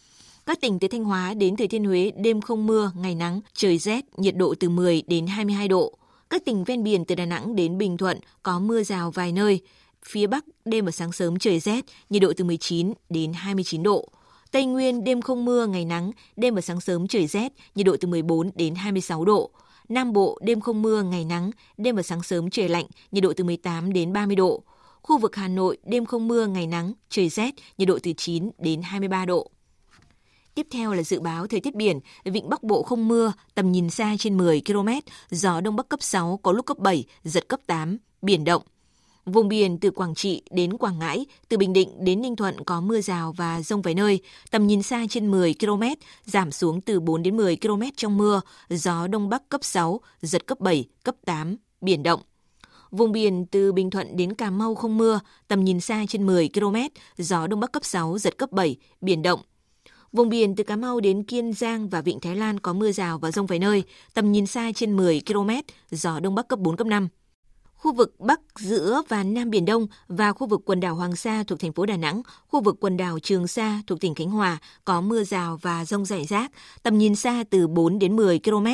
Các 0.46 0.60
tỉnh 0.60 0.78
từ 0.78 0.88
Thanh 0.88 1.04
Hóa 1.04 1.34
đến 1.34 1.56
Thừa 1.56 1.66
Thiên 1.66 1.84
Huế 1.84 2.12
đêm 2.16 2.40
không 2.40 2.66
mưa, 2.66 2.92
ngày 2.96 3.14
nắng, 3.14 3.40
trời 3.54 3.78
rét, 3.78 4.04
nhiệt 4.16 4.36
độ 4.36 4.54
từ 4.60 4.68
10 4.68 5.02
đến 5.06 5.26
22 5.26 5.68
độ. 5.68 5.98
Các 6.30 6.44
tỉnh 6.44 6.64
ven 6.64 6.84
biển 6.84 7.04
từ 7.04 7.14
Đà 7.14 7.24
Nẵng 7.24 7.56
đến 7.56 7.78
Bình 7.78 7.96
Thuận 7.96 8.18
có 8.42 8.58
mưa 8.58 8.82
rào 8.82 9.10
vài 9.10 9.32
nơi. 9.32 9.60
Phía 10.04 10.26
Bắc 10.26 10.44
đêm 10.64 10.84
và 10.84 10.90
sáng 10.90 11.12
sớm 11.12 11.38
trời 11.38 11.60
rét, 11.60 11.84
nhiệt 12.10 12.22
độ 12.22 12.32
từ 12.36 12.44
19 12.44 12.92
đến 13.10 13.32
29 13.32 13.82
độ. 13.82 14.08
Tây 14.50 14.64
Nguyên 14.66 15.04
đêm 15.04 15.22
không 15.22 15.44
mưa, 15.44 15.66
ngày 15.66 15.84
nắng, 15.84 16.10
đêm 16.36 16.54
và 16.54 16.60
sáng 16.60 16.80
sớm 16.80 17.08
trời 17.08 17.26
rét, 17.26 17.52
nhiệt 17.74 17.86
độ 17.86 17.96
từ 18.00 18.08
14 18.08 18.50
đến 18.54 18.74
26 18.74 19.24
độ. 19.24 19.50
Nam 19.88 20.12
Bộ 20.12 20.38
đêm 20.42 20.60
không 20.60 20.82
mưa, 20.82 21.02
ngày 21.02 21.24
nắng, 21.24 21.50
đêm 21.76 21.96
và 21.96 22.02
sáng 22.02 22.22
sớm 22.22 22.50
trời 22.50 22.68
lạnh, 22.68 22.86
nhiệt 23.12 23.22
độ 23.22 23.32
từ 23.36 23.44
18 23.44 23.92
đến 23.92 24.12
30 24.12 24.36
độ. 24.36 24.62
Khu 25.02 25.18
vực 25.18 25.36
Hà 25.36 25.48
Nội 25.48 25.78
đêm 25.84 26.06
không 26.06 26.28
mưa, 26.28 26.46
ngày 26.46 26.66
nắng, 26.66 26.92
trời 27.08 27.28
rét, 27.28 27.54
nhiệt 27.78 27.88
độ 27.88 27.98
từ 28.02 28.12
9 28.16 28.50
đến 28.58 28.82
23 28.82 29.24
độ. 29.24 29.50
Tiếp 30.54 30.66
theo 30.70 30.94
là 30.94 31.02
dự 31.02 31.20
báo 31.20 31.46
thời 31.46 31.60
tiết 31.60 31.74
biển, 31.74 32.00
vịnh 32.24 32.48
Bắc 32.48 32.62
Bộ 32.62 32.82
không 32.82 33.08
mưa, 33.08 33.32
tầm 33.54 33.72
nhìn 33.72 33.90
xa 33.90 34.16
trên 34.18 34.36
10 34.36 34.62
km, 34.66 34.88
gió 35.30 35.60
đông 35.60 35.76
bắc 35.76 35.88
cấp 35.88 36.02
6, 36.02 36.40
có 36.42 36.52
lúc 36.52 36.66
cấp 36.66 36.78
7, 36.78 37.04
giật 37.24 37.48
cấp 37.48 37.60
8, 37.66 37.98
biển 38.22 38.44
động. 38.44 38.62
Vùng 39.28 39.48
biển 39.48 39.78
từ 39.78 39.90
Quảng 39.90 40.14
Trị 40.14 40.42
đến 40.50 40.76
Quảng 40.76 40.98
Ngãi, 40.98 41.26
từ 41.48 41.58
Bình 41.58 41.72
Định 41.72 42.04
đến 42.04 42.22
Ninh 42.22 42.36
Thuận 42.36 42.64
có 42.64 42.80
mưa 42.80 43.00
rào 43.00 43.32
và 43.32 43.62
rông 43.62 43.82
vài 43.82 43.94
nơi, 43.94 44.20
tầm 44.50 44.66
nhìn 44.66 44.82
xa 44.82 45.06
trên 45.10 45.30
10 45.30 45.54
km, 45.60 45.82
giảm 46.24 46.52
xuống 46.52 46.80
từ 46.80 47.00
4 47.00 47.22
đến 47.22 47.36
10 47.36 47.56
km 47.56 47.82
trong 47.96 48.16
mưa, 48.16 48.40
gió 48.68 49.06
Đông 49.06 49.28
Bắc 49.28 49.48
cấp 49.48 49.64
6, 49.64 50.00
giật 50.22 50.46
cấp 50.46 50.60
7, 50.60 50.84
cấp 51.02 51.14
8, 51.24 51.56
biển 51.80 52.02
động. 52.02 52.20
Vùng 52.90 53.12
biển 53.12 53.46
từ 53.46 53.72
Bình 53.72 53.90
Thuận 53.90 54.16
đến 54.16 54.34
Cà 54.34 54.50
Mau 54.50 54.74
không 54.74 54.98
mưa, 54.98 55.20
tầm 55.48 55.64
nhìn 55.64 55.80
xa 55.80 56.04
trên 56.08 56.26
10 56.26 56.48
km, 56.54 56.76
gió 57.18 57.46
Đông 57.46 57.60
Bắc 57.60 57.72
cấp 57.72 57.84
6, 57.84 58.18
giật 58.18 58.38
cấp 58.38 58.52
7, 58.52 58.76
biển 59.00 59.22
động. 59.22 59.40
Vùng 60.12 60.28
biển 60.28 60.56
từ 60.56 60.64
Cà 60.64 60.76
Mau 60.76 61.00
đến 61.00 61.22
Kiên 61.22 61.52
Giang 61.52 61.88
và 61.88 62.00
Vịnh 62.00 62.20
Thái 62.20 62.36
Lan 62.36 62.60
có 62.60 62.72
mưa 62.72 62.92
rào 62.92 63.18
và 63.18 63.30
rông 63.30 63.46
vài 63.46 63.58
nơi, 63.58 63.82
tầm 64.14 64.32
nhìn 64.32 64.46
xa 64.46 64.72
trên 64.74 64.96
10 64.96 65.22
km, 65.26 65.50
gió 65.90 66.20
Đông 66.20 66.34
Bắc 66.34 66.48
cấp 66.48 66.58
4, 66.58 66.76
cấp 66.76 66.86
5 66.86 67.08
khu 67.78 67.92
vực 67.92 68.20
Bắc, 68.20 68.40
giữa 68.58 69.02
và 69.08 69.22
Nam 69.22 69.50
Biển 69.50 69.64
Đông 69.64 69.86
và 70.08 70.32
khu 70.32 70.46
vực 70.46 70.60
quần 70.64 70.80
đảo 70.80 70.94
Hoàng 70.94 71.16
Sa 71.16 71.42
thuộc 71.46 71.60
thành 71.60 71.72
phố 71.72 71.86
Đà 71.86 71.96
Nẵng, 71.96 72.22
khu 72.48 72.60
vực 72.60 72.76
quần 72.80 72.96
đảo 72.96 73.18
Trường 73.18 73.46
Sa 73.46 73.82
thuộc 73.86 74.00
tỉnh 74.00 74.14
Khánh 74.14 74.30
Hòa 74.30 74.58
có 74.84 75.00
mưa 75.00 75.24
rào 75.24 75.58
và 75.62 75.84
rông 75.84 76.04
rải 76.04 76.24
rác, 76.24 76.50
tầm 76.82 76.98
nhìn 76.98 77.14
xa 77.14 77.44
từ 77.50 77.66
4 77.66 77.98
đến 77.98 78.16
10 78.16 78.38
km, 78.38 78.66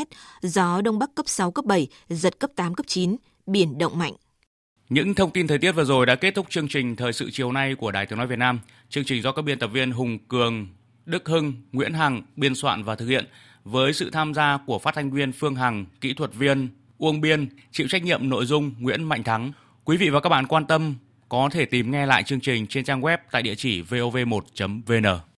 gió 0.42 0.80
Đông 0.80 0.98
Bắc 0.98 1.14
cấp 1.14 1.28
6, 1.28 1.50
cấp 1.50 1.64
7, 1.64 1.88
giật 2.08 2.38
cấp 2.38 2.50
8, 2.56 2.74
cấp 2.74 2.86
9, 2.86 3.16
biển 3.46 3.78
động 3.78 3.98
mạnh. 3.98 4.12
Những 4.88 5.14
thông 5.14 5.30
tin 5.30 5.46
thời 5.46 5.58
tiết 5.58 5.72
vừa 5.72 5.84
rồi 5.84 6.06
đã 6.06 6.14
kết 6.14 6.34
thúc 6.34 6.46
chương 6.50 6.68
trình 6.68 6.96
Thời 6.96 7.12
sự 7.12 7.30
chiều 7.32 7.52
nay 7.52 7.74
của 7.74 7.90
Đài 7.90 8.06
Tiếng 8.06 8.18
Nói 8.18 8.26
Việt 8.26 8.38
Nam. 8.38 8.60
Chương 8.88 9.04
trình 9.04 9.22
do 9.22 9.32
các 9.32 9.42
biên 9.42 9.58
tập 9.58 9.70
viên 9.72 9.90
Hùng 9.90 10.18
Cường, 10.28 10.66
Đức 11.06 11.28
Hưng, 11.28 11.52
Nguyễn 11.72 11.92
Hằng 11.92 12.22
biên 12.36 12.54
soạn 12.54 12.82
và 12.84 12.94
thực 12.94 13.06
hiện 13.06 13.24
với 13.64 13.92
sự 13.92 14.10
tham 14.10 14.34
gia 14.34 14.58
của 14.66 14.78
phát 14.78 14.94
thanh 14.94 15.10
viên 15.10 15.32
Phương 15.32 15.54
Hằng, 15.54 15.86
kỹ 16.00 16.14
thuật 16.14 16.34
viên 16.34 16.68
Uông 16.98 17.20
Biên, 17.20 17.48
chịu 17.72 17.88
trách 17.88 18.02
nhiệm 18.02 18.28
nội 18.28 18.46
dung 18.46 18.74
Nguyễn 18.78 19.04
Mạnh 19.04 19.22
Thắng. 19.22 19.52
Quý 19.84 19.96
vị 19.96 20.10
và 20.10 20.20
các 20.20 20.28
bạn 20.28 20.46
quan 20.46 20.66
tâm 20.66 20.94
có 21.28 21.48
thể 21.52 21.64
tìm 21.64 21.90
nghe 21.90 22.06
lại 22.06 22.22
chương 22.22 22.40
trình 22.40 22.66
trên 22.66 22.84
trang 22.84 23.00
web 23.00 23.18
tại 23.30 23.42
địa 23.42 23.54
chỉ 23.54 23.82
vov1.vn. 23.82 25.06